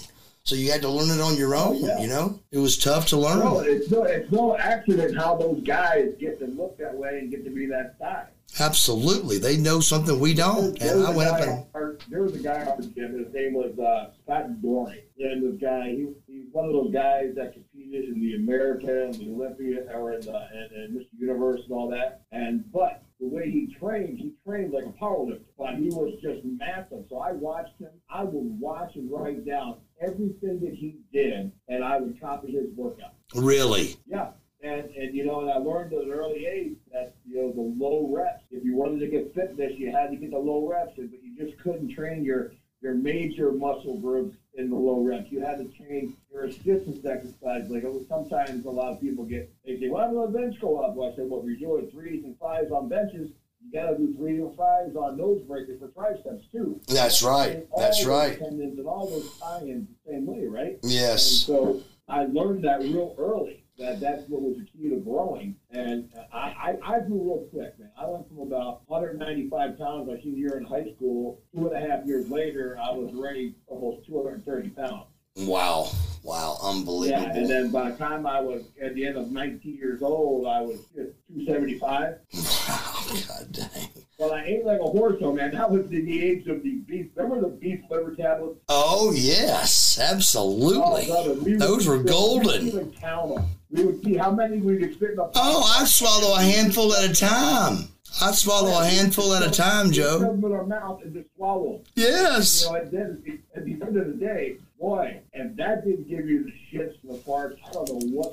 So 0.42 0.56
you 0.56 0.72
had 0.72 0.82
to 0.82 0.88
learn 0.88 1.16
it 1.16 1.22
on 1.22 1.36
your 1.36 1.54
own, 1.54 1.76
oh, 1.84 1.86
yeah. 1.86 2.00
you 2.00 2.08
know? 2.08 2.40
It 2.50 2.58
was 2.58 2.78
tough 2.78 3.06
to 3.08 3.16
learn. 3.16 3.38
No, 3.38 3.60
it's 3.60 3.88
no, 3.92 4.02
it's 4.02 4.32
no 4.32 4.56
accident 4.56 5.16
how 5.16 5.36
those 5.36 5.62
guys 5.62 6.14
get 6.18 6.40
to 6.40 6.46
look 6.46 6.76
that 6.78 6.96
way 6.96 7.20
and 7.20 7.30
get 7.30 7.44
to 7.44 7.50
be 7.50 7.66
that 7.66 7.94
size. 8.00 8.26
Absolutely. 8.60 9.38
They 9.38 9.56
know 9.56 9.80
something 9.80 10.18
we 10.18 10.34
don't. 10.34 10.78
There, 10.78 10.96
and 10.96 11.06
I 11.06 11.10
went 11.10 11.30
up 11.30 11.40
and. 11.40 11.66
Our, 11.74 11.98
there 12.08 12.22
was 12.22 12.34
a 12.34 12.38
guy 12.38 12.64
on 12.64 12.80
the 12.80 12.86
gym, 12.88 13.18
his 13.18 13.32
name 13.32 13.54
was 13.54 13.78
uh, 13.78 14.12
Scott 14.24 14.60
Doring. 14.62 15.02
And 15.18 15.42
this 15.42 15.60
guy, 15.60 15.90
he, 15.90 16.08
he 16.26 16.40
was 16.40 16.48
one 16.52 16.64
of 16.66 16.72
those 16.72 16.92
guys 16.92 17.34
that 17.36 17.52
competed 17.52 18.04
in 18.08 18.20
the 18.20 18.34
American, 18.34 19.12
the 19.12 19.30
Olympia, 19.32 19.84
or 19.94 20.12
in, 20.12 20.20
the, 20.22 20.48
in, 20.52 20.84
in 20.84 20.98
Mr. 20.98 21.20
Universe 21.20 21.60
and 21.64 21.72
all 21.72 21.88
that. 21.90 22.22
And 22.32 22.64
But 22.72 23.02
the 23.20 23.26
way 23.26 23.50
he 23.50 23.74
trained, 23.78 24.18
he 24.18 24.32
trained 24.46 24.72
like 24.72 24.84
a 24.84 25.04
powerlifter, 25.04 25.40
but 25.58 25.74
he 25.74 25.88
was 25.88 26.14
just 26.22 26.44
massive. 26.44 27.04
So 27.10 27.18
I 27.18 27.32
watched 27.32 27.78
him. 27.80 27.90
I 28.10 28.24
would 28.24 28.60
watch 28.60 28.94
and 28.94 29.10
write 29.10 29.44
down 29.44 29.78
everything 30.00 30.60
that 30.60 30.74
he 30.74 30.98
did, 31.12 31.50
and 31.68 31.84
I 31.84 31.98
would 31.98 32.20
copy 32.20 32.52
his 32.52 32.66
workout. 32.76 33.14
Really? 33.34 33.96
Yeah. 34.06 34.30
And, 34.60 34.90
and 34.90 35.14
you 35.14 35.24
know, 35.24 35.40
and 35.40 35.50
I 35.50 35.56
learned 35.56 35.92
at 35.92 36.02
an 36.02 36.10
early 36.10 36.46
age 36.46 36.76
that 36.92 37.14
you 37.26 37.36
know 37.36 37.52
the 37.52 37.60
low 37.60 38.08
reps. 38.12 38.42
If 38.50 38.64
you 38.64 38.74
wanted 38.74 38.98
to 39.00 39.06
get 39.06 39.32
fitness, 39.32 39.72
you 39.78 39.92
had 39.92 40.10
to 40.10 40.16
get 40.16 40.32
the 40.32 40.38
low 40.38 40.68
reps, 40.68 40.94
but 40.96 41.06
you 41.12 41.36
just 41.36 41.58
couldn't 41.62 41.94
train 41.94 42.24
your 42.24 42.50
your 42.80 42.94
major 42.94 43.52
muscle 43.52 43.98
groups 43.98 44.36
in 44.54 44.68
the 44.68 44.76
low 44.76 45.00
reps. 45.00 45.30
You 45.30 45.40
had 45.40 45.58
to 45.58 45.64
train 45.76 46.16
your 46.32 46.44
assistance 46.44 47.04
exercise. 47.04 47.70
Like 47.70 47.84
was, 47.84 48.04
sometimes 48.08 48.64
a 48.64 48.70
lot 48.70 48.92
of 48.92 49.00
people 49.00 49.24
get 49.24 49.48
they 49.64 49.78
say, 49.78 49.88
"Why 49.88 50.08
did 50.08 50.16
the 50.16 50.26
bench 50.26 50.60
go 50.60 50.78
up?" 50.78 50.96
Well, 50.96 51.12
I 51.12 51.14
said, 51.14 51.30
"Well, 51.30 51.40
if 51.40 51.46
you're 51.46 51.78
doing 51.78 51.90
threes 51.92 52.24
and 52.24 52.36
fives 52.38 52.72
on 52.72 52.88
benches, 52.88 53.30
you 53.64 53.72
got 53.72 53.90
to 53.90 53.96
do 53.96 54.14
three 54.14 54.40
and 54.40 54.56
fives 54.56 54.96
on 54.96 55.16
nose 55.16 55.42
breakers 55.42 55.78
for 55.78 55.88
triceps 55.88 56.44
too. 56.50 56.80
That's 56.88 57.22
right. 57.22 57.66
That's 57.76 58.04
right. 58.04 58.38
Tendons 58.38 58.78
and 58.78 58.86
all 58.86 59.08
those 59.08 59.30
tie-ins 59.38 59.88
the 59.88 60.12
same 60.12 60.26
way, 60.26 60.46
right? 60.46 60.78
Yes. 60.82 61.28
And 61.28 61.46
so 61.46 61.82
I 62.08 62.24
learned 62.24 62.64
that 62.64 62.80
real 62.80 63.14
early. 63.18 63.64
That 63.78 64.00
that's 64.00 64.28
what 64.28 64.42
was 64.42 64.56
the 64.56 64.64
key 64.64 64.88
to 64.90 64.96
growing, 64.96 65.54
and 65.70 66.10
I, 66.32 66.76
I, 66.82 66.96
I 66.96 67.00
grew 67.00 67.22
real 67.22 67.46
quick, 67.50 67.78
man. 67.78 67.90
I 67.96 68.06
went 68.06 68.26
from 68.28 68.38
about 68.40 68.82
195 68.86 69.78
pounds 69.78 70.08
my 70.08 70.20
senior 70.20 70.36
year 70.36 70.56
in 70.58 70.64
high 70.64 70.92
school. 70.96 71.40
Two 71.54 71.68
and 71.68 71.76
a 71.76 71.88
half 71.88 72.04
years 72.04 72.28
later, 72.28 72.76
I 72.82 72.90
was 72.90 73.14
already 73.14 73.54
almost 73.68 74.04
230 74.06 74.70
pounds. 74.70 75.06
Wow. 75.36 75.90
Wow. 76.24 76.58
Unbelievable. 76.60 77.22
Yeah, 77.22 77.32
and 77.32 77.48
then 77.48 77.70
by 77.70 77.90
the 77.90 77.96
time 77.96 78.26
I 78.26 78.40
was 78.40 78.64
at 78.82 78.94
the 78.94 79.06
end 79.06 79.16
of 79.16 79.30
19 79.30 79.76
years 79.76 80.02
old, 80.02 80.46
I 80.46 80.60
was 80.60 80.80
275. 80.96 82.18
Wow, 82.68 83.04
God 83.28 83.52
dang. 83.52 83.88
Well, 84.18 84.32
I 84.32 84.42
ate 84.42 84.64
like 84.64 84.80
a 84.80 84.84
horse, 84.84 85.16
though, 85.20 85.32
man. 85.32 85.52
That 85.52 85.70
was 85.70 85.92
in 85.92 86.04
the 86.04 86.24
age 86.24 86.48
of 86.48 86.64
the 86.64 86.74
beef. 86.78 87.06
Remember 87.14 87.48
the 87.48 87.54
beef 87.54 87.80
liver 87.88 88.16
tablets? 88.16 88.58
Oh, 88.68 89.12
yes. 89.14 89.96
Absolutely. 90.00 91.06
Oh, 91.08 91.34
we 91.34 91.54
Those 91.54 91.86
were 91.86 92.02
golden. 92.02 92.64
We 92.64 92.70
would 92.72 92.96
count 92.96 93.36
them. 93.36 93.46
We 93.70 93.84
would 93.84 94.02
see 94.02 94.16
how 94.16 94.32
many 94.32 94.58
we 94.58 94.78
could 94.78 94.96
fit 94.98 95.10
in 95.10 95.16
the 95.16 95.30
Oh, 95.36 95.76
I'd 95.78 95.86
swallow 95.86 96.34
a 96.34 96.42
handful 96.42 96.92
at 96.94 97.08
a 97.08 97.14
time. 97.14 97.90
I'd 98.20 98.34
swallow 98.34 98.80
a 98.80 98.84
handful 98.84 99.34
at 99.34 99.46
a 99.46 99.50
time, 99.50 99.92
Joe. 99.92 100.18
Put 100.18 100.40
them 100.40 100.44
in 100.44 100.52
our 100.52 100.66
mouth 100.66 101.02
and 101.04 101.14
just 101.14 101.28
swallow. 101.36 101.82
Yes. 101.94 102.64
You 102.64 102.70
know, 102.70 102.76
at 102.76 102.90
the, 102.90 103.38
at 103.54 103.64
the 103.64 103.72
end 103.72 103.96
of 103.96 104.06
the 104.06 104.14
day, 104.14 104.56
boy, 104.80 105.20
and 105.32 105.56
that 105.58 105.84
didn't 105.84 106.08
give 106.08 106.28
you 106.28 106.42
the 106.42 106.52
shits 106.72 106.96
and 107.04 107.12
the 107.12 107.18
farts. 107.18 107.58
I 107.68 107.70
don't 107.72 107.88
know 107.88 108.18
what 108.18 108.32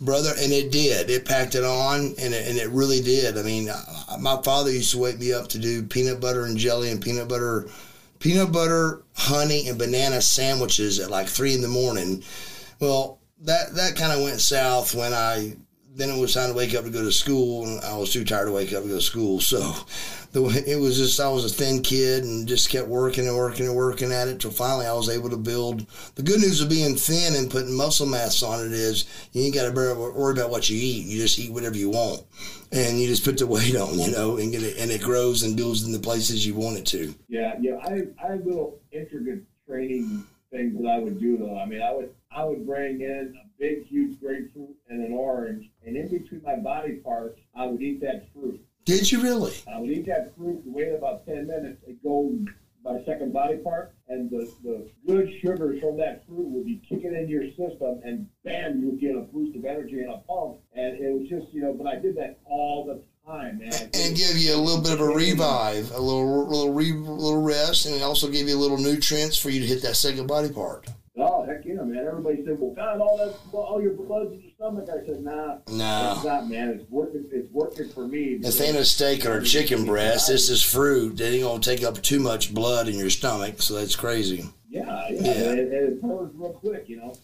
Brother, 0.00 0.32
and 0.38 0.52
it 0.52 0.70
did. 0.70 1.10
It 1.10 1.24
packed 1.24 1.56
it 1.56 1.64
on, 1.64 2.14
and 2.18 2.32
it, 2.32 2.48
and 2.48 2.56
it 2.56 2.68
really 2.70 3.00
did. 3.00 3.36
I 3.36 3.42
mean, 3.42 3.68
my 4.20 4.40
father 4.42 4.70
used 4.70 4.92
to 4.92 4.98
wake 4.98 5.18
me 5.18 5.32
up 5.32 5.48
to 5.48 5.58
do 5.58 5.82
peanut 5.82 6.20
butter 6.20 6.44
and 6.44 6.56
jelly 6.56 6.90
and 6.90 7.02
peanut 7.02 7.28
butter, 7.28 7.68
peanut 8.20 8.52
butter, 8.52 9.02
honey, 9.16 9.68
and 9.68 9.78
banana 9.78 10.22
sandwiches 10.22 11.00
at 11.00 11.10
like 11.10 11.26
three 11.26 11.52
in 11.52 11.62
the 11.62 11.68
morning. 11.68 12.22
Well, 12.78 13.18
that 13.40 13.74
that 13.74 13.96
kind 13.96 14.12
of 14.12 14.22
went 14.22 14.40
south 14.40 14.94
when 14.94 15.12
I 15.12 15.56
then 15.98 16.10
it 16.10 16.18
was 16.18 16.32
time 16.32 16.50
to 16.50 16.54
wake 16.54 16.76
up 16.76 16.84
to 16.84 16.90
go 16.90 17.02
to 17.02 17.10
school, 17.10 17.66
and 17.66 17.80
I 17.84 17.96
was 17.98 18.12
too 18.12 18.24
tired 18.24 18.46
to 18.46 18.52
wake 18.52 18.72
up 18.72 18.84
to 18.84 18.88
go 18.88 18.94
to 18.94 19.00
school. 19.00 19.40
So 19.48 19.62
the, 20.32 20.62
it 20.66 20.78
was 20.78 20.98
just 20.98 21.18
I 21.18 21.28
was 21.28 21.44
a 21.46 21.48
thin 21.48 21.80
kid 21.80 22.22
and 22.22 22.46
just 22.46 22.68
kept 22.68 22.86
working 22.86 23.26
and 23.26 23.36
working 23.36 23.66
and 23.66 23.74
working 23.74 24.12
at 24.12 24.28
it 24.28 24.40
till 24.40 24.50
finally 24.50 24.84
I 24.86 24.92
was 24.92 25.08
able 25.08 25.30
to 25.30 25.38
build. 25.38 25.86
The 26.16 26.22
good 26.22 26.40
news 26.40 26.60
of 26.60 26.68
being 26.68 26.96
thin 26.96 27.34
and 27.34 27.50
putting 27.50 27.74
muscle 27.74 28.06
mass 28.06 28.42
on 28.42 28.64
it 28.64 28.72
is 28.72 29.06
you 29.32 29.42
ain't 29.42 29.54
got 29.54 29.64
to 29.64 29.72
worry 29.72 30.32
about 30.32 30.50
what 30.50 30.68
you 30.68 30.76
eat. 30.76 31.06
You 31.06 31.18
just 31.18 31.38
eat 31.38 31.50
whatever 31.50 31.76
you 31.76 31.88
want, 31.88 32.24
and 32.72 33.00
you 33.00 33.08
just 33.08 33.24
put 33.24 33.38
the 33.38 33.46
weight 33.54 33.74
on, 33.74 33.98
you 33.98 34.10
know, 34.10 34.36
and 34.36 34.52
get 34.52 34.62
it, 34.62 34.76
and 34.76 34.90
it 34.90 35.00
grows 35.00 35.42
and 35.42 35.56
builds 35.56 35.84
in 35.84 35.92
the 35.92 35.98
places 35.98 36.46
you 36.46 36.54
want 36.54 36.76
it 36.76 36.86
to. 36.86 37.14
Yeah, 37.28 37.54
yeah. 37.60 37.78
I 37.82 38.02
I 38.22 38.32
have 38.32 38.44
little 38.44 38.78
intricate 38.92 39.44
training 39.66 40.24
things 40.50 40.78
that 40.78 40.88
I 40.88 40.98
would 40.98 41.18
do 41.18 41.38
though. 41.38 41.58
I 41.58 41.64
mean, 41.64 41.82
I 41.82 41.92
would 41.92 42.14
I 42.30 42.44
would 42.44 42.66
bring 42.66 43.00
in 43.00 43.34
a 43.36 43.48
big, 43.58 43.86
huge 43.86 44.20
grapefruit 44.20 44.76
and 44.88 45.04
an 45.04 45.12
orange, 45.12 45.70
and 45.84 45.96
in 45.96 46.08
between 46.08 46.42
my 46.44 46.56
body 46.56 46.96
parts, 46.96 47.40
I 47.54 47.66
would 47.66 47.82
eat 47.82 48.00
that 48.02 48.32
fruit. 48.32 48.60
Did 48.84 49.10
you 49.10 49.22
really? 49.22 49.54
I 49.72 49.78
would 49.78 49.90
eat 49.90 50.06
that 50.06 50.34
fruit 50.36 50.62
wait 50.64 50.92
about 50.92 51.26
ten 51.26 51.46
minutes. 51.46 51.82
It 51.86 52.02
go 52.02 52.32
my 52.84 53.02
second 53.04 53.32
body 53.32 53.56
part, 53.56 53.94
and 54.08 54.30
the, 54.30 54.50
the 54.62 54.88
good 55.06 55.30
sugars 55.42 55.80
from 55.80 55.96
that 55.98 56.24
fruit 56.26 56.46
would 56.48 56.64
be 56.64 56.80
kicking 56.88 57.14
into 57.14 57.28
your 57.28 57.48
system, 57.48 58.00
and 58.04 58.28
bam, 58.44 58.80
you 58.80 58.90
would 58.90 59.00
get 59.00 59.16
a 59.16 59.20
boost 59.20 59.56
of 59.56 59.64
energy 59.64 60.00
and 60.00 60.10
a 60.12 60.18
pump. 60.18 60.58
And 60.74 60.96
it 60.98 61.12
was 61.12 61.28
just, 61.28 61.52
you 61.52 61.60
know, 61.62 61.72
but 61.72 61.86
I 61.86 61.96
did 61.96 62.16
that 62.16 62.38
all 62.44 62.86
the 62.86 63.02
time, 63.30 63.58
man. 63.58 63.72
And 63.72 64.16
give 64.16 64.36
you 64.36 64.54
a 64.54 64.56
little 64.56 64.80
bit 64.82 64.92
of 64.92 65.00
a 65.00 65.08
revive, 65.08 65.90
a 65.90 66.00
little 66.00 66.48
little 66.48 66.72
re, 66.72 66.92
little 66.92 67.42
rest, 67.42 67.86
and 67.86 67.94
it 67.96 68.02
also 68.02 68.28
give 68.28 68.48
you 68.48 68.56
a 68.56 68.58
little 68.58 68.78
nutrients 68.78 69.36
for 69.36 69.50
you 69.50 69.60
to 69.60 69.66
hit 69.66 69.82
that 69.82 69.96
second 69.96 70.26
body 70.26 70.50
part. 70.50 70.86
Oh 71.20 71.44
heck 71.44 71.64
yeah, 71.64 71.82
man! 71.82 72.06
Everybody 72.06 72.44
said, 72.44 72.60
"Well, 72.60 72.70
God, 72.70 73.00
all 73.00 73.16
that, 73.18 73.34
all 73.52 73.82
your 73.82 73.94
blood's 73.94 74.34
in 74.34 74.40
your 74.40 74.52
stomach." 74.52 74.88
I 74.88 75.04
said, 75.04 75.20
"Nah, 75.24 75.58
nah, 75.68 76.14
it's 76.14 76.24
not, 76.24 76.48
man. 76.48 76.68
It's 76.68 76.88
working. 76.90 77.24
It's 77.32 77.50
working 77.52 77.88
for 77.88 78.06
me." 78.06 78.36
This 78.36 78.60
ain't 78.60 78.76
a 78.76 78.84
steak 78.84 79.26
or 79.26 79.38
a 79.38 79.44
chicken 79.44 79.84
breast. 79.84 80.28
This 80.28 80.48
is 80.48 80.62
fruit. 80.62 81.20
It 81.20 81.24
ain't 81.24 81.42
gonna 81.42 81.60
take 81.60 81.82
up 81.82 82.00
too 82.02 82.20
much 82.20 82.54
blood 82.54 82.88
in 82.88 82.96
your 82.96 83.10
stomach, 83.10 83.60
so 83.60 83.74
that's 83.74 83.96
crazy. 83.96 84.44
Yeah, 84.70 85.08
yeah, 85.10 85.20
yeah. 85.20 85.30
And 85.50 85.58
it, 85.58 85.72
it 85.72 86.02
burns 86.02 86.32
real 86.36 86.52
quick, 86.52 86.88
you 86.88 86.98
know. 86.98 87.14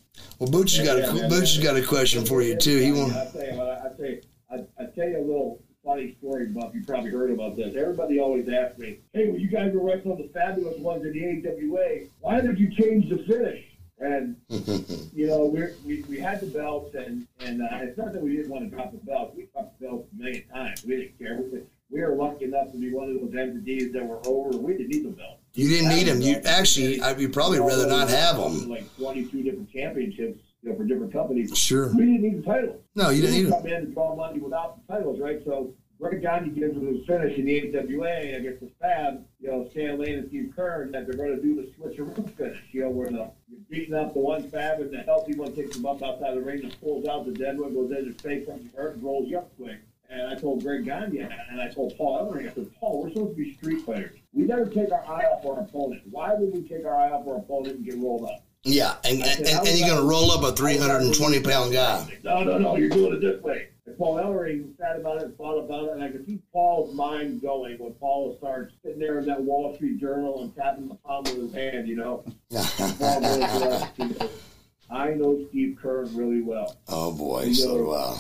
Well, 0.41 0.51
Booch 0.51 0.77
has 0.77 0.87
got 0.87 0.99
a 0.99 1.29
Booch 1.29 1.55
has 1.55 1.59
got 1.63 1.77
a 1.77 1.83
question 1.83 2.25
for 2.25 2.43
you 2.43 2.57
too. 2.57 2.79
He 2.79 2.91
want. 2.91 3.13
I 3.13 3.27
tell 3.27 3.45
you, 3.45 3.63
I 3.63 3.89
tell 3.97 4.07
you, 4.07 4.21
I, 4.51 4.55
I 4.83 4.87
tell 4.87 5.09
you 5.09 5.19
a 5.19 5.27
little 5.27 5.63
funny 5.85 6.17
story, 6.19 6.47
Buff. 6.47 6.75
You 6.75 6.83
probably 6.85 7.11
heard 7.11 7.31
about 7.31 7.55
this. 7.55 7.77
Everybody 7.77 8.19
always 8.19 8.49
asks 8.49 8.77
me, 8.79 8.99
"Hey, 9.13 9.29
when 9.29 9.41
you 9.41 9.49
guys 9.49 9.73
were 9.73 9.85
wrestling 9.85 10.17
the 10.21 10.31
fabulous 10.33 10.81
ones 10.81 11.05
in 11.05 11.13
the 11.13 11.49
AWA, 11.49 12.09
why 12.21 12.41
did 12.41 12.59
you 12.59 12.75
change 12.75 13.09
the 13.09 13.19
finish?" 13.19 13.65
And 14.05 14.37
you 15.15 15.27
know, 15.27 15.47
we're, 15.47 15.75
we 15.85 16.03
we 16.09 16.19
had 16.19 16.41
the 16.41 16.47
belts, 16.47 16.95
and 16.95 17.27
and 17.41 17.63
uh, 17.63 17.79
it's 17.81 17.97
not 17.97 18.13
that 18.13 18.23
we 18.23 18.37
didn't 18.37 18.51
want 18.51 18.69
to 18.69 18.77
drop 18.77 18.93
the 18.93 18.99
belts. 18.99 19.35
We 19.35 19.47
dropped 19.53 19.81
the 19.81 19.87
belts 19.87 20.09
a 20.13 20.23
million 20.23 20.45
times. 20.49 20.85
We 20.85 20.97
didn't 20.97 21.19
care. 21.19 21.41
We, 21.41 21.61
we 21.91 22.01
were 22.03 22.15
lucky 22.15 22.45
enough 22.45 22.71
to 22.73 22.79
be 22.79 22.93
one 22.93 23.09
of 23.09 23.21
those 23.21 23.35
entities 23.35 23.93
that 23.93 24.05
were 24.05 24.21
over. 24.27 24.59
We 24.59 24.73
didn't 24.73 24.89
need 24.89 25.05
the 25.07 25.11
belt. 25.11 25.39
You 25.55 25.69
didn't 25.69 25.89
need 25.89 26.05
them. 26.05 26.21
You 26.21 26.37
actually, 26.45 27.01
I'd 27.01 27.17
be 27.17 27.29
probably 27.29 27.61
rather 27.61 27.87
not 27.87 28.11
have 28.11 28.37
them. 28.37 28.69
Like 28.69 28.95
twenty-two 28.99 29.43
different 29.43 29.73
championships, 29.73 30.39
you 30.63 30.71
know, 30.71 30.77
for 30.77 30.85
different 30.85 31.13
companies. 31.13 31.57
Sure. 31.57 31.89
We 31.95 32.05
didn't 32.05 32.23
need 32.23 32.43
the 32.43 32.43
titles. 32.43 32.83
No, 32.95 33.09
you 33.09 33.23
didn't 33.23 33.37
need 33.37 33.45
them. 33.45 33.53
Come 33.53 33.67
in 33.69 33.75
and 33.75 33.95
draw 33.95 34.15
money 34.15 34.39
without 34.39 34.87
the 34.87 34.93
titles, 34.93 35.19
right? 35.19 35.41
So 35.47 35.73
Greg 36.01 36.23
Gagne 36.23 36.51
gives 36.51 36.77
us 36.77 36.83
his 36.83 37.07
finish 37.07 37.39
in 37.39 37.47
the 37.47 37.79
AWA 37.79 38.37
against 38.37 38.61
the 38.61 38.71
Fab, 38.81 39.25
you 39.41 39.49
know, 39.49 39.69
Stan 39.71 39.99
Lane 39.99 40.19
and 40.19 40.29
Steve 40.29 40.53
Keirn, 40.57 40.93
that 40.93 41.07
they're 41.07 41.17
going 41.17 41.37
to 41.37 41.43
do 41.43 41.55
the 41.55 41.69
switcheroo 41.73 42.37
finish, 42.37 42.59
you 42.73 42.83
know, 42.83 42.91
where 42.91 43.11
the, 43.11 43.31
you're 43.49 43.61
beating 43.71 43.95
up 43.95 44.13
the 44.13 44.21
one 44.21 44.49
Fab 44.51 44.81
and 44.81 44.93
the 44.93 45.03
healthy 45.03 45.35
one 45.35 45.55
takes 45.55 45.77
him 45.77 45.87
up 45.87 46.03
outside 46.03 46.35
the 46.35 46.41
ring 46.41 46.63
and 46.63 46.81
pulls 46.81 47.07
out 47.07 47.25
the 47.25 47.33
dead 47.33 47.59
one, 47.59 47.75
goes 47.75 47.91
in 47.91 48.07
his 48.07 48.21
face, 48.21 48.47
comes 48.47 48.71
hurt, 48.75 48.95
and 48.95 49.03
rolls 49.05 49.29
you 49.29 49.39
up 49.39 49.51
quick. 49.57 49.79
And 50.11 50.29
I 50.29 50.35
told 50.35 50.63
Greg 50.63 50.85
Gagne, 50.85 51.19
and 51.19 51.61
I 51.61 51.69
told 51.69 51.97
Paul 51.97 52.31
Ellering, 52.31 52.51
I 52.51 52.55
said, 52.55 52.71
Paul, 52.79 53.03
we're 53.03 53.09
supposed 53.11 53.37
to 53.37 53.43
be 53.43 53.55
street 53.55 53.81
fighters. 53.83 54.19
We 54.33 54.45
never 54.45 54.67
take 54.67 54.93
our 54.93 55.05
eye 55.07 55.25
off 55.25 55.47
our 55.47 55.61
opponent. 55.61 56.03
Why 56.11 56.35
would 56.35 56.53
we 56.53 56.69
take 56.69 56.85
our 56.85 56.97
eye 56.97 57.11
off 57.11 57.27
our 57.27 57.39
opponent 57.39 57.77
and 57.77 57.85
get 57.85 57.97
rolled 57.97 58.25
up? 58.25 58.45
Yeah, 58.65 58.97
and, 59.05 59.25
said, 59.25 59.39
and, 59.47 59.69
and 59.69 59.79
you're 59.79 59.89
going 59.89 60.01
to 60.01 60.09
roll 60.09 60.31
up 60.31 60.43
a 60.43 60.55
320 60.57 61.41
pound 61.41 61.73
guy. 61.73 62.19
No, 62.23 62.43
no, 62.43 62.59
no, 62.59 62.77
you're 62.77 62.89
doing 62.89 63.15
it 63.15 63.21
this 63.21 63.43
way. 63.43 63.69
Paul 63.99 64.17
Ellering 64.17 64.77
sat 64.79 64.97
about 64.97 65.19
it 65.19 65.25
and 65.25 65.37
thought 65.37 65.59
about 65.59 65.85
it, 65.85 65.93
and 65.93 66.03
I 66.03 66.09
could 66.11 66.27
see 66.27 66.41
Paul's 66.53 66.95
mind 66.95 67.43
going 67.43 67.79
when 67.79 67.93
Paul 67.95 68.37
starts 68.39 68.75
sitting 68.83 68.99
there 68.99 69.19
in 69.19 69.27
that 69.27 69.43
Wall 69.43 69.75
Street 69.75 70.01
Journal 70.01 70.43
and 70.43 70.55
tapping 70.57 70.89
the 70.89 70.95
palm 70.95 71.27
of 71.27 71.35
his 71.35 71.53
hand, 71.53 71.87
you 71.87 71.97
know. 71.97 72.25
Paul 72.51 73.21
goes, 73.21 74.29
I 74.91 75.11
know 75.11 75.45
Steve 75.51 75.79
Keirn 75.83 76.17
really 76.17 76.41
well. 76.41 76.77
Oh 76.89 77.13
boy, 77.13 77.53
so 77.53 77.91
uh, 77.91 78.17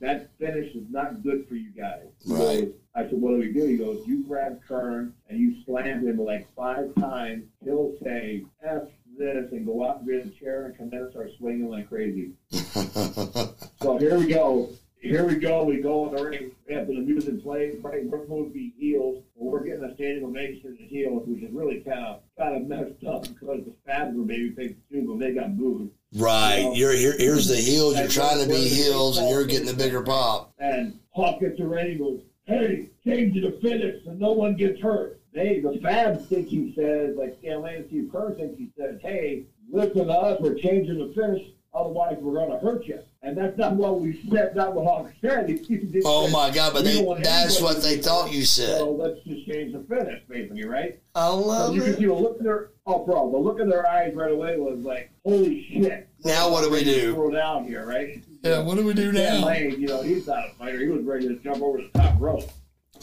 that 0.00 0.30
finish 0.38 0.74
is 0.74 0.88
not 0.88 1.22
good 1.22 1.48
for 1.48 1.56
you 1.56 1.70
guys. 1.70 2.06
Right. 2.26 2.68
I 2.94 3.02
said, 3.02 3.20
what 3.20 3.30
do 3.30 3.38
we 3.38 3.52
do? 3.52 3.66
He 3.66 3.76
goes, 3.76 4.06
you 4.06 4.24
grab 4.24 4.60
Keirn 4.68 5.12
and 5.28 5.38
you 5.38 5.62
slam 5.64 6.06
him 6.06 6.18
like 6.18 6.46
five 6.54 6.94
times. 6.96 7.44
He'll 7.64 7.96
say, 8.02 8.44
F 8.62 8.82
this, 9.18 9.50
and 9.50 9.66
go 9.66 9.84
out 9.84 10.00
and 10.00 10.06
get 10.06 10.24
a 10.24 10.30
chair 10.30 10.66
and 10.66 10.78
come 10.78 10.92
in 10.92 10.98
and 10.98 11.10
start 11.10 11.30
swinging 11.38 11.68
like 11.68 11.88
crazy. 11.88 12.32
so 12.50 13.98
here 13.98 14.16
we 14.16 14.28
go. 14.28 14.70
Here 15.00 15.24
we 15.24 15.36
go. 15.36 15.64
We 15.64 15.80
go 15.80 16.08
in 16.08 16.16
the 16.16 16.24
ring. 16.24 16.50
After 16.70 16.92
the 16.92 17.00
music 17.00 17.42
plays, 17.42 17.76
we're 17.82 18.22
supposed 18.22 18.48
to 18.48 18.54
be 18.54 18.74
heels. 18.78 19.22
Well, 19.34 19.52
we're 19.52 19.64
getting 19.64 19.84
a 19.84 19.94
standing 19.94 20.24
ovation 20.24 20.76
as 20.82 20.90
heels, 20.90 21.22
which 21.26 21.42
is 21.42 21.52
really 21.52 21.80
kind 21.80 22.04
of 22.04 22.20
kind 22.36 22.56
of 22.56 22.68
messed 22.68 23.04
up 23.06 23.22
because 23.22 23.64
the 23.64 23.72
Fabs 23.86 24.14
were 24.14 24.24
baby 24.24 24.50
faces 24.50 24.76
too, 24.90 25.06
but 25.08 25.18
they 25.18 25.32
got 25.32 25.56
booed. 25.56 25.90
Right. 26.14 26.58
You 26.58 26.64
know, 26.64 26.74
You're 26.74 26.92
here. 26.92 27.14
Here's 27.16 27.48
the 27.48 27.56
heels. 27.56 27.96
You're 27.98 28.08
trying 28.08 28.42
to 28.42 28.48
be 28.48 28.68
heels, 28.68 29.18
and 29.18 29.28
you're 29.30 29.44
getting 29.44 29.66
the 29.66 29.74
bigger 29.74 30.02
pop. 30.02 30.52
And 30.58 30.98
Hawk 31.10 31.40
gets 31.40 31.58
and 31.60 31.98
goes, 31.98 32.20
hey, 32.44 32.90
change 33.04 33.34
to 33.34 33.40
the 33.40 33.58
finish 33.60 34.04
so 34.04 34.12
no 34.12 34.32
one 34.32 34.56
gets 34.56 34.80
hurt. 34.80 35.20
They, 35.32 35.60
the 35.60 35.78
Fabs 35.82 36.26
think 36.26 36.48
he 36.48 36.72
says, 36.74 37.16
like 37.16 37.36
Stan 37.40 37.62
Lane 37.62 37.76
and 37.76 37.86
Steve 37.86 38.10
Keirn 38.12 38.36
thinks 38.36 38.58
he 38.58 38.70
says, 38.76 38.98
hey, 39.02 39.44
listen 39.70 40.06
to 40.06 40.12
us, 40.12 40.40
we're 40.40 40.54
changing 40.54 40.98
the 40.98 41.12
finish, 41.14 41.46
otherwise 41.78 42.16
we're 42.20 42.34
going 42.34 42.50
to 42.50 42.58
hurt 42.58 42.86
you. 42.86 43.00
And 43.22 43.36
that's 43.36 43.58
not 43.58 43.74
what 43.74 44.00
we 44.00 44.20
said, 44.30 44.54
not 44.54 44.74
what 44.74 44.84
Hawk 44.84 45.10
said. 45.20 45.48
He, 45.48 45.56
he 45.56 46.02
Oh 46.04 46.26
said, 46.26 46.32
my 46.32 46.50
God! 46.50 46.72
But 46.72 46.84
they, 46.84 47.04
that's 47.22 47.60
what 47.60 47.82
they 47.82 47.96
thought 47.96 48.32
you 48.32 48.44
So 48.44 48.62
said. 48.64 48.82
let's 48.82 49.20
just 49.26 49.46
change 49.46 49.72
the 49.72 49.80
finish, 49.92 50.22
basically, 50.28 50.64
right? 50.64 51.00
I 51.14 51.28
So 51.28 51.36
love 51.36 51.74
you 51.74 51.82
can 51.82 51.96
see 51.96 52.06
the 52.06 52.14
look 52.14 52.38
in 52.38 52.44
their, 52.44 52.70
oh, 52.86 53.04
bro, 53.04 53.30
the 53.32 53.38
look 53.38 53.58
in 53.60 53.68
their 53.68 53.86
eyes 53.88 54.14
right 54.14 54.30
away 54.30 54.56
was 54.56 54.78
like, 54.84 55.10
holy 55.24 55.66
shit. 55.68 56.08
Now 56.24 56.50
what 56.50 56.62
do 56.64 56.70
we 56.70 56.84
do? 56.84 57.14
Throw 57.14 57.30
down 57.30 57.64
here, 57.64 57.84
right? 57.86 58.22
Yeah. 58.42 58.62
What 58.62 58.76
do 58.76 58.84
we 58.84 58.94
do 58.94 59.10
now? 59.12 59.44
Lane, 59.46 59.80
you 59.80 59.88
know, 59.88 60.02
he's 60.02 60.26
not 60.28 60.48
a 60.50 60.52
fighter. 60.54 60.78
He 60.78 60.86
was 60.88 61.02
ready 61.02 61.26
to 61.28 61.36
jump 61.36 61.60
over 61.60 61.78
the 61.78 61.88
top 61.98 62.20
rope. 62.20 62.44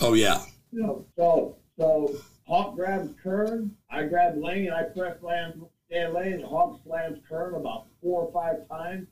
Oh 0.02 0.14
yeah. 0.14 0.42
You 0.72 0.82
know, 0.82 1.06
so 1.18 1.58
so 1.78 2.16
Hawk 2.48 2.76
grabs 2.76 3.10
Keirn, 3.24 3.72
I 3.90 4.04
grab 4.04 4.38
Lane, 4.38 4.68
and 4.68 4.76
I 4.76 4.84
press 4.84 5.20
slam 5.20 5.52
Dan 5.60 5.66
Lane, 6.04 6.42
Hawk 6.42 6.76
slams 6.84 7.18
Keirn 7.30 7.56
about 7.56 7.84
four 8.02 8.24
or 8.24 8.30
five 8.32 8.58
times. 8.70 9.06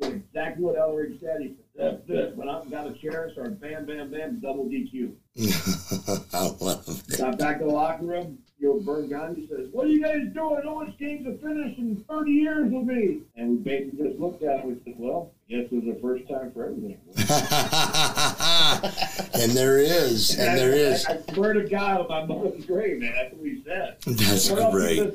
Did 0.00 0.12
exactly 0.12 0.62
what 0.62 0.74
Ellering 0.74 1.18
said. 1.20 1.40
He 1.40 1.48
said, 1.56 1.64
that's. 1.78 2.36
Went 2.36 2.50
out 2.50 2.62
and 2.62 2.70
got 2.70 2.86
a 2.86 2.92
chair, 2.94 3.30
started 3.32 3.60
bam, 3.60 3.86
bam, 3.86 4.10
bam, 4.10 4.40
double 4.40 4.66
DQ. 4.66 5.12
I 6.34 6.50
love 6.60 6.84
it. 6.88 7.18
Got 7.18 7.38
back 7.38 7.58
to 7.58 7.64
the 7.64 7.70
locker 7.70 8.04
room. 8.04 8.38
You 8.58 8.74
know, 8.74 8.80
Verne 8.80 9.08
Gagne 9.08 9.46
says, 9.48 9.68
What 9.70 9.86
are 9.86 9.90
you 9.90 10.02
guys 10.02 10.22
doing? 10.34 10.60
No 10.64 10.74
one's 10.74 10.96
games 10.98 11.24
to 11.26 11.38
finish 11.38 11.78
in 11.78 12.04
30 12.08 12.30
years 12.32 12.72
with 12.72 12.84
me. 12.84 13.20
And 13.36 13.50
we 13.50 13.56
basically 13.58 14.08
just 14.08 14.18
looked 14.18 14.42
at 14.42 14.60
him 14.60 14.70
and 14.70 14.80
said, 14.84 14.94
Well, 14.98 15.30
guess 15.48 15.66
it 15.70 15.72
was 15.72 15.84
the 15.84 15.98
first 16.02 16.28
time 16.28 16.50
for 16.52 16.64
everything. 16.64 16.98
and 19.40 19.52
there 19.52 19.78
is, 19.78 20.36
and 20.36 20.58
there 20.58 20.72
is. 20.72 21.06
I, 21.06 21.14
I 21.14 21.32
swear 21.32 21.52
to 21.52 21.68
God, 21.68 22.00
on 22.00 22.08
my 22.08 22.24
mother's 22.34 22.66
grave, 22.66 22.98
man, 22.98 23.12
that's 23.14 23.32
what 23.32 23.42
we 23.42 23.62
said. 23.64 23.98
That's 24.04 24.50
what 24.50 24.72
great. 24.72 25.14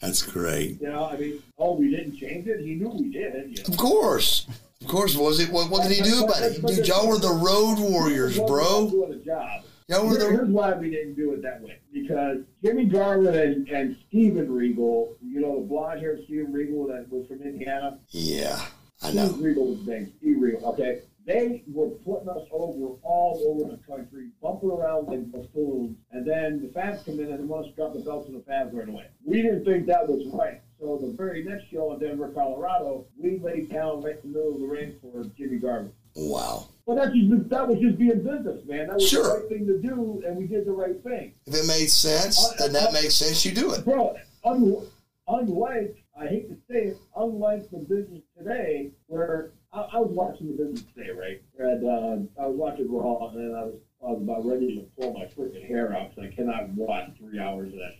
That's 0.00 0.22
great. 0.22 0.80
You 0.80 0.88
know, 0.88 1.04
I 1.04 1.16
mean, 1.16 1.40
oh, 1.58 1.74
we 1.74 1.90
didn't 1.90 2.16
change 2.16 2.48
it. 2.48 2.60
He 2.60 2.74
knew 2.74 2.88
we 2.88 3.10
did. 3.10 3.56
You 3.56 3.62
know? 3.62 3.68
Of 3.68 3.76
course. 3.76 4.48
Of 4.80 4.88
course. 4.88 5.14
Was 5.16 5.40
it? 5.40 5.50
What, 5.50 5.70
what 5.70 5.82
did 5.86 5.92
he 5.92 6.02
do 6.02 6.24
about 6.24 6.42
it? 6.42 6.64
Dude, 6.64 6.86
y'all 6.86 7.08
were 7.08 7.18
the 7.18 7.28
road 7.28 7.78
warriors, 7.78 8.38
bro. 8.38 8.90
Doing 8.90 9.12
a 9.12 9.24
job. 9.24 9.64
Y'all 9.88 10.06
were 10.06 10.16
the. 10.16 10.30
Here's 10.30 10.48
why 10.48 10.72
we 10.74 10.88
didn't 10.90 11.16
do 11.16 11.32
it 11.32 11.42
that 11.42 11.60
way. 11.60 11.78
Because 11.92 12.38
Jimmy 12.64 12.86
Garvin 12.86 13.34
and, 13.34 13.68
and 13.68 13.96
Steven 14.08 14.50
Regal, 14.50 15.16
you 15.22 15.40
know, 15.40 15.60
the 15.60 15.66
blonde 15.66 16.00
haired 16.00 16.20
Steven 16.24 16.52
Regal 16.52 16.86
that 16.86 17.10
was 17.10 17.26
from 17.26 17.42
Indiana. 17.42 17.98
Yeah, 18.08 18.64
I 19.02 19.10
Steve 19.10 19.14
know. 19.14 19.32
Regal 19.32 19.66
was 19.66 19.78
his 19.80 19.88
name. 19.88 20.12
Steve 20.18 20.36
Regal. 20.40 20.64
Okay. 20.72 21.02
They 21.26 21.62
were 21.70 21.90
putting 21.90 22.30
us 22.30 22.48
over 22.50 22.96
all 23.02 23.44
over 23.46 23.70
the 23.70 23.76
country, 23.86 24.30
bumping 24.42 24.70
around 24.70 25.06
like 25.06 25.30
buffoons, 25.30 25.98
and 26.10 26.26
then 26.26 26.62
the 26.62 26.68
Fabs 26.68 27.04
come 27.04 27.20
in 27.20 27.30
and 27.30 27.38
they 27.38 27.44
want 27.44 27.66
us 27.66 27.70
to 27.70 27.76
drop 27.76 27.92
the 27.92 28.00
belts 28.00 28.26
to 28.26 28.32
the 28.32 28.38
Fabs 28.38 28.72
right 28.72 28.88
away. 28.88 29.06
We 29.24 29.42
didn't 29.42 29.66
think 29.66 29.86
that 29.86 30.08
was 30.08 30.26
right. 30.32 30.62
So 30.80 30.96
the 30.98 31.12
very 31.12 31.44
next 31.44 31.70
show 31.70 31.92
in 31.92 31.98
Denver, 32.00 32.28
Colorado, 32.34 33.04
we 33.18 33.38
laid 33.38 33.70
down 33.70 34.02
right 34.02 34.16
in 34.24 34.32
the 34.32 34.38
middle 34.38 34.54
of 34.54 34.60
the 34.60 34.66
ring 34.66 34.94
for 35.02 35.24
Jimmy 35.36 35.58
Garvin. 35.58 35.92
Wow. 36.16 36.68
Well, 36.86 36.96
that's 36.96 37.14
just, 37.14 37.48
that 37.50 37.68
was 37.68 37.78
just 37.80 37.98
being 37.98 38.22
business, 38.22 38.64
man. 38.66 38.86
That 38.88 38.94
was 38.94 39.06
Sure. 39.08 39.22
the 39.24 39.28
right 39.40 39.48
thing 39.48 39.66
to 39.66 39.78
do, 39.78 40.22
and 40.26 40.36
we 40.38 40.46
did 40.46 40.64
the 40.64 40.72
right 40.72 41.00
thing. 41.04 41.34
If 41.46 41.54
it 41.54 41.66
made 41.66 41.90
sense, 41.90 42.48
then 42.58 42.72
that 42.72 42.94
makes 42.94 43.14
sense. 43.14 43.44
You 43.44 43.52
do 43.52 43.72
it. 43.74 43.84
Bro, 43.84 44.16
un- 44.42 44.86
unlike, 45.28 46.02
I 46.18 46.26
hate 46.26 46.48
to 46.48 46.56
say 46.72 46.84
it, 46.88 46.96
unlike 47.14 47.70
the 47.70 47.78
business 47.78 48.22
today, 48.36 48.90
where 49.06 49.50
I, 49.74 49.80
I 49.82 49.98
was 49.98 50.10
watching 50.12 50.46
the 50.56 50.64
business 50.64 50.82
today, 50.94 51.10
right? 51.10 51.42
And 51.58 51.84
uh, 51.84 52.42
I 52.42 52.46
was 52.46 52.56
watching 52.56 52.90
Raw, 52.90 53.28
and 53.28 53.36
then 53.38 53.54
I 53.54 53.64
was, 53.64 53.74
I 54.02 54.06
was 54.12 54.22
about 54.22 54.46
ready 54.46 54.76
to 54.76 54.82
pull 54.98 55.12
my 55.12 55.26
freaking 55.26 55.68
hair 55.68 55.94
out 55.94 56.14
because 56.16 56.30
I 56.32 56.34
cannot 56.34 56.70
watch 56.70 57.10
three 57.18 57.38
hours 57.38 57.70
of 57.74 57.78
that 57.78 57.94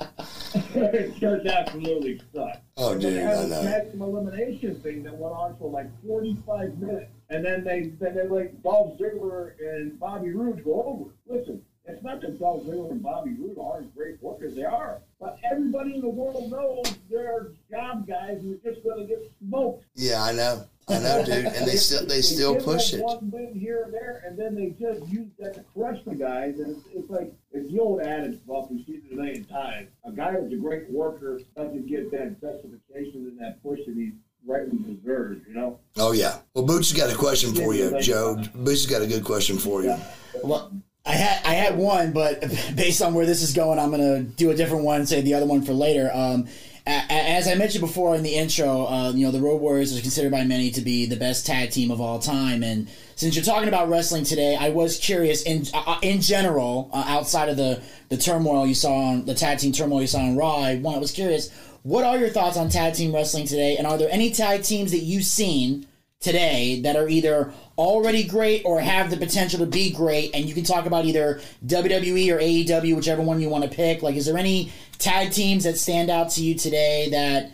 shit. 0.00 0.08
it 0.74 1.16
just 1.18 1.46
absolutely 1.46 2.20
sucked. 2.34 2.62
Oh, 2.76 2.94
dude, 2.94 3.14
they 3.14 3.22
I 3.22 3.30
had 3.30 3.44
a 3.44 3.48
know. 3.48 3.62
maximum 3.62 4.08
elimination 4.10 4.80
thing 4.80 5.02
that 5.04 5.16
went 5.16 5.34
on 5.34 5.56
for 5.58 5.70
like 5.70 5.86
45 6.06 6.78
minutes. 6.78 7.10
And 7.30 7.44
then 7.44 7.62
they 7.64 7.92
then 8.00 8.14
they 8.14 8.26
like 8.26 8.62
Dolph 8.62 8.98
Ziggler 8.98 9.52
and 9.60 9.98
Bobby 10.00 10.30
Roode 10.30 10.64
go 10.64 10.82
over. 10.82 11.10
Listen, 11.26 11.62
it's 11.84 12.02
not 12.02 12.20
that 12.22 12.38
Dolph 12.38 12.64
Ziggler 12.64 12.90
and 12.90 13.02
Bobby 13.02 13.34
Roode 13.38 13.58
aren't 13.60 13.94
great 13.94 14.22
workers. 14.22 14.54
They 14.54 14.64
are. 14.64 15.00
But 15.20 15.38
everybody 15.50 15.94
in 15.94 16.00
the 16.00 16.08
world 16.08 16.50
knows 16.50 16.84
they're 17.10 17.48
job 17.70 18.06
guys 18.06 18.40
who 18.42 18.54
are 18.54 18.70
just 18.72 18.82
going 18.84 19.00
to 19.00 19.04
get 19.06 19.30
smoked. 19.40 19.84
Yeah, 19.94 20.22
I 20.22 20.32
know. 20.32 20.64
I 20.88 20.98
know, 21.00 21.24
dude. 21.24 21.46
And 21.46 21.66
they 21.66 21.76
still 21.76 22.06
they 22.06 22.20
still 22.22 22.54
give 22.54 22.64
push 22.64 22.90
them 22.92 23.00
it. 23.00 23.04
One 23.04 23.30
win 23.30 23.54
here 23.58 23.82
and 23.84 23.92
there, 23.94 24.22
and 24.26 24.38
then 24.38 24.54
they 24.54 24.70
just 24.70 25.06
use 25.10 25.28
that 25.38 25.54
to 25.54 25.64
crush 25.74 25.98
the 26.06 26.14
guys. 26.14 26.58
And 26.58 26.76
it's, 26.76 26.86
it's 26.94 27.10
like 27.10 27.32
it's 27.52 27.70
the 27.72 27.78
old 27.80 28.00
adage, 28.00 28.38
Buff. 28.46 28.68
We've 28.70 28.84
seen 28.86 29.02
it 29.08 29.12
a 29.12 29.16
million 29.16 29.44
times. 29.44 29.88
A 30.04 30.12
guy 30.12 30.32
who's 30.32 30.52
a 30.52 30.56
great 30.56 30.90
worker 30.90 31.40
doesn't 31.56 31.86
get 31.86 32.10
that 32.12 32.40
justification 32.40 33.26
and 33.26 33.38
that 33.40 33.62
push 33.62 33.80
that 33.86 33.94
he 33.94 34.12
rightly 34.46 34.78
deserves. 34.78 35.42
You 35.46 35.54
know. 35.54 35.78
Oh 35.96 36.12
yeah. 36.12 36.38
Well, 36.54 36.64
Booch 36.64 36.90
has 36.90 36.98
got 36.98 37.12
a 37.12 37.16
question 37.16 37.54
for 37.54 37.74
you, 37.74 38.00
Joe. 38.00 38.36
Booch 38.54 38.70
has 38.70 38.86
got 38.86 39.02
a 39.02 39.06
good 39.06 39.24
question 39.24 39.58
for 39.58 39.82
you. 39.82 39.96
Well, 40.42 40.72
I 41.04 41.12
had 41.12 41.44
I 41.44 41.54
had 41.54 41.76
one, 41.76 42.12
but 42.12 42.40
based 42.74 43.02
on 43.02 43.14
where 43.14 43.26
this 43.26 43.42
is 43.42 43.52
going, 43.52 43.78
I'm 43.78 43.90
gonna 43.90 44.22
do 44.22 44.50
a 44.50 44.54
different 44.54 44.84
one. 44.84 45.06
Say 45.06 45.20
the 45.20 45.34
other 45.34 45.46
one 45.46 45.62
for 45.62 45.72
later. 45.72 46.10
Um, 46.12 46.40
a- 46.40 46.46
a- 46.46 46.48
as 46.88 47.46
I 47.46 47.54
mentioned 47.54 47.82
before 47.82 48.14
in 48.14 48.22
the 48.22 48.34
intro, 48.34 48.86
uh, 48.86 49.12
you 49.14 49.26
know 49.26 49.30
the 49.30 49.40
Road 49.40 49.60
Warriors 49.60 49.96
are 49.96 50.00
considered 50.00 50.32
by 50.32 50.44
many 50.44 50.70
to 50.70 50.80
be 50.80 51.06
the 51.06 51.16
best 51.16 51.46
tag 51.46 51.70
team 51.70 51.90
of 51.90 52.00
all 52.00 52.18
time. 52.18 52.62
And 52.62 52.88
since 53.14 53.36
you're 53.36 53.44
talking 53.44 53.68
about 53.68 53.88
wrestling 53.88 54.24
today, 54.24 54.56
I 54.56 54.70
was 54.70 54.98
curious 54.98 55.42
in 55.42 55.66
uh, 55.74 55.98
in 56.02 56.20
general, 56.20 56.90
uh, 56.92 57.04
outside 57.06 57.48
of 57.50 57.56
the 57.56 57.82
the 58.08 58.16
turmoil 58.16 58.66
you 58.66 58.74
saw 58.74 58.94
on 58.94 59.26
the 59.26 59.34
tag 59.34 59.58
team 59.58 59.72
turmoil 59.72 60.00
you 60.00 60.06
saw 60.06 60.20
on 60.20 60.36
Raw. 60.36 60.56
I 60.56 60.72
I 60.72 60.98
was 60.98 61.12
curious, 61.12 61.50
what 61.82 62.04
are 62.04 62.18
your 62.18 62.30
thoughts 62.30 62.56
on 62.56 62.70
tag 62.70 62.94
team 62.94 63.14
wrestling 63.14 63.46
today? 63.46 63.76
And 63.76 63.86
are 63.86 63.98
there 63.98 64.10
any 64.10 64.30
tag 64.30 64.62
teams 64.62 64.90
that 64.92 64.98
you've 65.00 65.24
seen? 65.24 65.86
Today 66.20 66.80
that 66.82 66.96
are 66.96 67.08
either 67.08 67.52
already 67.76 68.24
great 68.24 68.62
or 68.64 68.80
have 68.80 69.08
the 69.10 69.16
potential 69.16 69.60
to 69.60 69.66
be 69.66 69.92
great 69.92 70.34
and 70.34 70.46
you 70.46 70.54
can 70.54 70.64
talk 70.64 70.84
about 70.84 71.04
either 71.04 71.40
WWE 71.64 72.34
or 72.34 72.38
AEW 72.40 72.96
whichever 72.96 73.22
one 73.22 73.40
you 73.40 73.48
want 73.48 73.62
to 73.64 73.70
pick 73.70 74.02
like 74.02 74.16
is 74.16 74.26
there 74.26 74.36
any 74.36 74.72
tag 74.98 75.30
teams 75.30 75.62
that 75.64 75.78
stand 75.78 76.10
out 76.10 76.30
to 76.30 76.42
you 76.42 76.56
today 76.56 77.08
that 77.10 77.52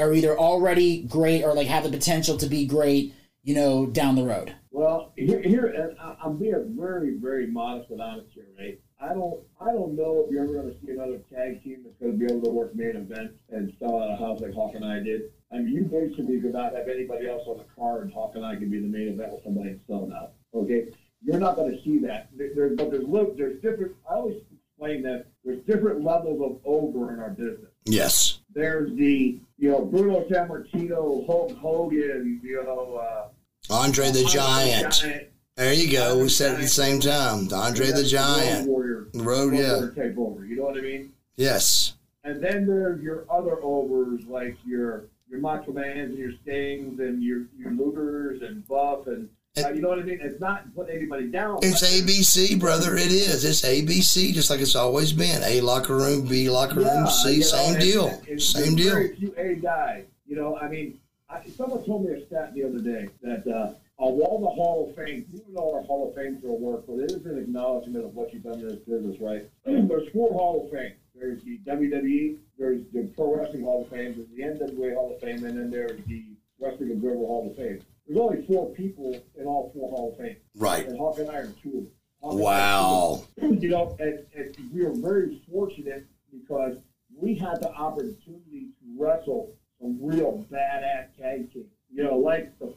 are 0.00 0.14
either 0.14 0.38
already 0.38 1.02
great 1.02 1.42
or 1.42 1.54
like 1.54 1.66
have 1.66 1.84
the 1.84 1.90
potential 1.90 2.38
to 2.38 2.46
be 2.46 2.66
great 2.66 3.14
you 3.42 3.54
know 3.54 3.84
down 3.86 4.14
the 4.14 4.24
road 4.24 4.54
Well, 4.70 5.12
here, 5.16 5.42
here 5.42 5.94
I'm 6.22 6.38
being 6.38 6.74
very, 6.78 7.16
very 7.18 7.46
modest 7.46 7.90
and 7.90 8.00
honest 8.00 8.28
here, 8.34 8.46
right? 8.58 8.78
I 9.00 9.08
don't, 9.12 9.40
I 9.60 9.72
don't 9.72 9.94
know 9.94 10.24
if 10.24 10.32
you're 10.32 10.44
ever 10.44 10.54
going 10.54 10.72
to 10.72 10.76
see 10.80 10.92
another 10.92 11.18
tag 11.32 11.62
team 11.62 11.82
that's 11.84 11.96
going 12.00 12.12
to 12.12 12.18
be 12.18 12.24
able 12.32 12.42
to 12.44 12.50
work 12.50 12.74
main 12.74 12.96
event 12.96 13.32
and 13.50 13.72
sell 13.78 14.02
out 14.02 14.10
a 14.10 14.16
house 14.16 14.40
like 14.40 14.54
Hawk 14.54 14.74
and 14.74 14.84
I 14.84 15.00
did. 15.00 15.32
I 15.52 15.58
mean, 15.58 15.68
you 15.68 15.82
basically 15.82 16.40
could 16.40 16.54
not 16.54 16.74
have 16.74 16.88
anybody 16.88 17.28
else 17.28 17.42
on 17.46 17.58
the 17.58 17.64
card, 17.78 18.04
and 18.04 18.12
Hawk 18.12 18.32
and 18.36 18.44
I 18.44 18.56
could 18.56 18.70
be 18.70 18.80
the 18.80 18.86
main 18.86 19.08
event 19.08 19.32
with 19.32 19.44
somebody 19.44 19.70
and 19.70 19.80
sell 19.86 20.10
out. 20.12 20.32
Okay, 20.54 20.86
you're 21.22 21.38
not 21.38 21.56
going 21.56 21.70
to 21.70 21.82
see 21.82 21.98
that. 21.98 22.30
There, 22.36 22.70
but 22.74 22.90
there's 22.90 23.04
there's 23.36 23.60
different. 23.60 23.94
I 24.10 24.14
always 24.14 24.42
explain 24.76 25.02
that 25.02 25.26
there's 25.44 25.62
different 25.64 26.02
levels 26.02 26.40
of 26.42 26.60
over 26.64 27.12
in 27.12 27.20
our 27.20 27.30
business 27.30 27.70
Yes. 27.84 28.40
there's 28.52 28.92
the 28.96 29.38
you 29.58 29.70
know 29.70 29.84
Bruno 29.84 30.24
Sammartino, 30.28 31.26
Hulk 31.26 31.56
Hogan, 31.58 32.40
you 32.42 32.62
know 32.64 32.96
uh, 32.96 33.28
Andre 33.72 34.10
the 34.10 34.24
Giant. 34.24 34.92
Giant 34.92 35.28
There 35.56 35.72
you 35.72 35.90
go. 35.90 36.18
We 36.18 36.28
said 36.28 36.52
it 36.52 36.54
at 36.56 36.60
the 36.60 36.68
same 36.68 37.00
time. 37.00 37.48
Andre 37.52 37.86
the 37.86 38.04
Giant. 38.04 38.68
Warrior, 38.68 39.06
Road, 39.14 39.54
yeah. 39.54 39.88
Take 39.94 40.16
over. 40.18 40.44
You 40.44 40.56
know 40.56 40.64
what 40.64 40.76
I 40.76 40.82
mean? 40.82 41.12
Yes. 41.36 41.94
And 42.24 42.42
then 42.42 42.66
there's 42.66 43.02
your 43.02 43.24
other 43.30 43.62
overs 43.62 44.24
like 44.26 44.56
your 44.66 45.04
your 45.30 45.40
Macho 45.40 45.72
Mans 45.72 46.10
and 46.10 46.18
your 46.18 46.32
Stings 46.42 47.00
and 47.00 47.22
your 47.22 47.44
your 47.58 47.70
Lugers 47.70 48.46
and 48.46 48.66
Buff 48.68 49.06
and 49.06 49.28
uh, 49.56 49.70
you 49.70 49.80
know 49.80 49.88
what 49.88 49.98
I 49.98 50.02
mean. 50.02 50.18
It's 50.20 50.38
not 50.38 50.74
putting 50.74 50.94
anybody 50.96 51.28
down. 51.28 51.60
It's 51.62 51.82
ABC, 51.82 52.60
brother. 52.60 52.94
It 52.96 53.10
is. 53.10 53.42
It's 53.42 53.62
ABC, 53.62 54.34
just 54.34 54.50
like 54.50 54.60
it's 54.60 54.76
always 54.76 55.14
been. 55.14 55.42
A 55.44 55.62
locker 55.62 55.96
room, 55.96 56.26
B 56.26 56.50
locker 56.50 56.80
room, 56.80 57.06
C, 57.06 57.30
you 57.36 57.40
know, 57.40 57.46
same 57.46 57.72
and- 57.72 57.80
deal. 57.82 58.06
and- 58.08 58.28
and 58.28 58.42
Same 58.42 58.76
deal. 58.76 58.92
Very 58.92 59.16
few 59.16 59.34
A 59.38 59.54
guys. 59.54 60.04
You 60.26 60.36
know, 60.36 60.58
I 60.58 60.68
mean, 60.68 61.00
I, 61.30 61.40
someone 61.56 61.82
told 61.86 62.04
me 62.04 62.12
a 62.12 62.26
stat 62.26 62.52
the 62.54 62.64
other 62.64 62.80
day 62.80 63.08
that 63.22 63.46
uh, 63.46 63.72
of 63.98 64.20
all 64.20 64.40
the 64.40 64.48
Hall 64.48 64.88
of 64.88 64.96
Fame, 64.96 65.24
even 65.32 65.54
though 65.54 65.74
our 65.74 65.82
Hall 65.82 66.08
of 66.08 66.14
Fames 66.14 66.42
will 66.42 66.58
work, 66.58 66.84
but 66.86 66.98
it 66.98 67.12
is 67.12 67.24
an 67.24 67.38
acknowledgement 67.38 68.04
of 68.04 68.14
what 68.14 68.32
you've 68.32 68.42
done 68.42 68.60
in 68.60 68.68
this 68.68 68.78
business, 68.80 69.16
right? 69.20 69.48
Mm-hmm. 69.66 69.88
there's 69.88 70.08
four 70.12 70.30
Hall 70.32 70.64
of 70.64 70.70
Fame. 70.70 70.92
There's 71.14 71.42
the 71.44 71.58
WWE, 71.66 72.36
there's 72.58 72.82
the 72.92 73.10
Pro 73.16 73.34
Wrestling 73.36 73.62
Hall 73.64 73.82
of 73.84 73.88
Fame, 73.88 74.14
there's 74.14 74.28
the 74.58 74.64
NWA 74.64 74.94
Hall 74.94 75.14
of 75.14 75.20
Fame, 75.20 75.44
and 75.44 75.56
then 75.56 75.70
there's 75.70 75.98
the 76.06 76.24
Wrestling 76.60 76.92
Observer 76.92 77.16
Hall 77.16 77.48
of 77.50 77.56
Fame. 77.56 77.80
There's 78.06 78.20
only 78.20 78.44
four 78.46 78.70
people 78.74 79.18
in 79.38 79.46
all 79.46 79.70
four 79.74 79.90
Hall 79.90 80.12
of 80.12 80.18
Fame. 80.18 80.36
Right. 80.54 80.86
And 80.86 80.98
Hawk 80.98 81.18
and 81.18 81.30
I 81.30 81.36
are 81.38 81.46
two 81.62 81.68
of 81.68 81.74
them. 81.74 81.90
Hawk 82.20 82.34
are 82.34 82.36
Wow. 82.36 83.24
two. 83.40 83.54
You 83.54 83.68
know, 83.70 83.96
and, 83.98 84.26
and 84.34 84.56
we 84.74 84.84
were 84.84 84.92
very 84.94 85.40
fortunate 85.50 86.04
because 86.30 86.76
we 87.18 87.34
had 87.34 87.62
the 87.62 87.72
opportunity 87.72 88.68
to 88.78 88.96
wrestle 88.98 89.54
some 89.80 89.98
real 90.02 90.46
badass 90.52 91.16
tag 91.18 91.50
teams. 91.52 91.66
You 91.92 92.04
know, 92.04 92.18
like 92.18 92.58
the 92.58 92.74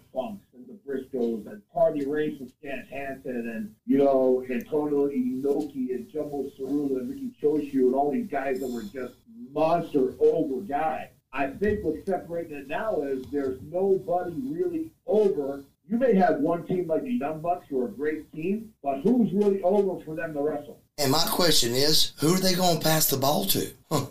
the 0.49 0.49
Briscoes 0.90 1.46
and 1.46 1.62
Harley 1.74 2.06
Race 2.06 2.40
and 2.40 2.52
Stan 2.60 2.88
Hansen 2.92 3.50
and, 3.50 3.76
you 3.86 4.00
know, 4.00 4.44
Antonio 4.50 5.08
Inoki 5.08 5.92
and 5.92 6.10
Jumbo 6.12 6.50
Tsuruta 6.58 6.98
and 6.98 7.10
Riki 7.10 7.32
Choshu 7.42 7.86
and 7.86 7.96
all 7.96 8.12
these 8.12 8.28
guys 8.28 8.60
that 8.60 8.70
were 8.70 8.84
just 8.84 9.14
monster 9.52 10.14
over 10.20 10.62
guys. 10.62 11.10
I 11.32 11.48
think 11.48 11.80
what's 11.84 12.06
separating 12.06 12.58
it 12.58 12.68
now 12.68 13.04
is 13.04 13.24
there's 13.32 13.60
nobody 13.62 14.34
really 14.44 14.92
over. 15.06 15.64
You 15.88 15.98
may 15.98 16.16
have 16.16 16.40
one 16.40 16.66
team 16.66 16.88
like 16.88 17.04
the 17.04 17.14
Young 17.14 17.42
Bucks 17.42 17.68
who 17.70 17.82
are 17.82 17.88
a 17.88 17.92
great 17.92 18.32
team, 18.34 18.74
but 18.82 19.02
who's 19.02 19.32
really 19.32 19.62
over 19.62 20.04
for 20.04 20.16
them 20.16 20.34
to 20.34 20.42
wrestle? 20.42 20.82
And 20.98 21.12
my 21.12 21.26
question 21.30 21.74
is, 21.74 22.14
who 22.20 22.34
are 22.34 22.40
they 22.40 22.56
going 22.56 22.80
to 22.80 22.84
pass 22.84 23.10
the 23.10 23.18
ball 23.18 23.46
to? 23.46 23.72
Huh. 23.92 24.06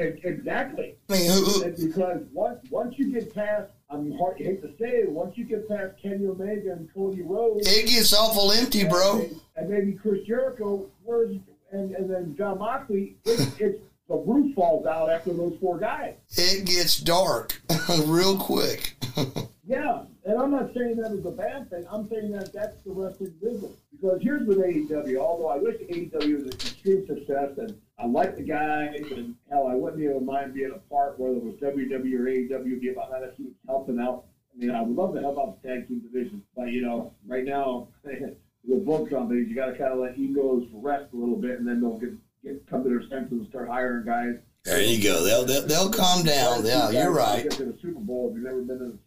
Exactly. 0.00 0.94
I 1.08 1.12
mean, 1.12 1.30
who, 1.30 1.44
who, 1.44 1.88
because 1.88 2.22
once 2.32 2.58
once 2.70 2.94
you 2.98 3.12
get 3.12 3.34
past, 3.34 3.70
I'm 3.90 4.12
hard, 4.18 4.36
I 4.40 4.44
hate 4.44 4.62
to 4.62 4.68
say 4.78 5.00
it, 5.00 5.10
once 5.10 5.36
you 5.36 5.44
get 5.44 5.68
past 5.68 5.94
Kenny 6.00 6.26
Omega 6.26 6.72
and 6.72 6.92
Cody 6.94 7.22
Rhodes, 7.22 7.66
it 7.66 7.88
gets 7.88 8.12
awful 8.12 8.52
empty, 8.52 8.84
bro. 8.84 9.20
and, 9.20 9.40
and 9.56 9.70
maybe 9.70 9.92
Chris 9.92 10.24
Jericho, 10.26 10.86
where's 11.02 11.36
and, 11.72 11.94
and 11.94 12.10
then 12.10 12.34
Jon 12.36 12.58
Moxley, 12.58 13.16
it's, 13.24 13.58
it's 13.60 13.80
the 14.08 14.16
roof 14.16 14.54
falls 14.54 14.86
out 14.86 15.08
after 15.08 15.32
those 15.32 15.56
four 15.60 15.78
guys. 15.78 16.14
It 16.36 16.66
gets 16.66 16.98
dark 16.98 17.60
real 18.06 18.36
quick. 18.36 18.96
Yeah, 19.70 20.02
and 20.24 20.36
I'm 20.36 20.50
not 20.50 20.74
saying 20.74 20.96
that 20.96 21.12
is 21.12 21.24
a 21.24 21.30
bad 21.30 21.70
thing. 21.70 21.86
I'm 21.88 22.08
saying 22.08 22.32
that 22.32 22.52
that's 22.52 22.82
the 22.82 22.90
wrestling 22.90 23.34
business. 23.40 23.70
Because 23.92 24.20
here's 24.20 24.44
with 24.44 24.58
AEW, 24.58 25.16
although 25.18 25.46
I 25.46 25.58
wish 25.58 25.76
AEW 25.76 26.34
was 26.34 26.42
an 26.46 26.52
extreme 26.54 27.06
success, 27.06 27.56
and 27.56 27.80
I 27.96 28.06
like 28.06 28.34
the 28.34 28.42
guys, 28.42 29.00
and 29.12 29.36
hell, 29.48 29.68
I 29.68 29.76
wouldn't 29.76 30.02
even 30.02 30.26
mind 30.26 30.54
being 30.54 30.72
a 30.74 30.78
part, 30.92 31.20
whether 31.20 31.36
it 31.36 31.44
was 31.44 31.54
WWE 31.62 32.18
or 32.18 32.24
AEW, 32.24 32.80
be 32.80 32.88
about 32.88 33.12
that 33.12 33.36
team 33.36 33.54
helping 33.68 34.00
out. 34.00 34.24
I 34.52 34.58
mean, 34.58 34.72
I 34.72 34.82
would 34.82 34.96
love 34.96 35.14
to 35.14 35.20
help 35.20 35.38
out 35.38 35.62
the 35.62 35.68
tag 35.68 35.86
team 35.86 36.00
division, 36.00 36.42
but 36.56 36.72
you 36.72 36.82
know, 36.82 37.14
right 37.24 37.44
now, 37.44 37.86
with 38.66 38.84
both 38.84 39.08
companies, 39.08 39.48
you 39.48 39.54
got 39.54 39.66
to 39.66 39.78
kind 39.78 39.92
of 39.92 40.00
let 40.00 40.18
egos 40.18 40.66
rest 40.72 41.12
a 41.12 41.16
little 41.16 41.36
bit, 41.36 41.60
and 41.60 41.68
then 41.68 41.80
they'll 41.80 41.96
get, 41.96 42.10
get 42.42 42.68
come 42.68 42.82
to 42.82 42.88
their 42.88 43.02
senses 43.02 43.38
and 43.38 43.48
start 43.48 43.68
hiring 43.68 44.04
guys. 44.04 44.34
There 44.64 44.82
you 44.82 45.02
go. 45.02 45.24
They'll, 45.24 45.44
they'll, 45.44 45.66
they'll 45.66 45.90
calm 45.90 46.24
down. 46.24 46.66
Yeah, 46.66 46.90
you're 46.90 47.12
right. 47.12 47.44
Get 47.44 47.52
to 47.52 47.64
the 47.66 47.78
Super 47.80 48.00
Bowl 48.00 48.28
if 48.28 48.34
you've 48.34 48.44
never 48.44 48.60
been 48.62 48.78
to 48.78 48.84
the 48.86 48.98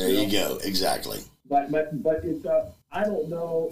There 0.00 0.10
you 0.10 0.30
go. 0.30 0.58
Exactly. 0.64 1.20
But 1.48 1.70
but 1.70 2.02
but 2.02 2.24
it's 2.24 2.46
uh 2.46 2.70
I 2.92 3.04
don't 3.04 3.28
know 3.28 3.70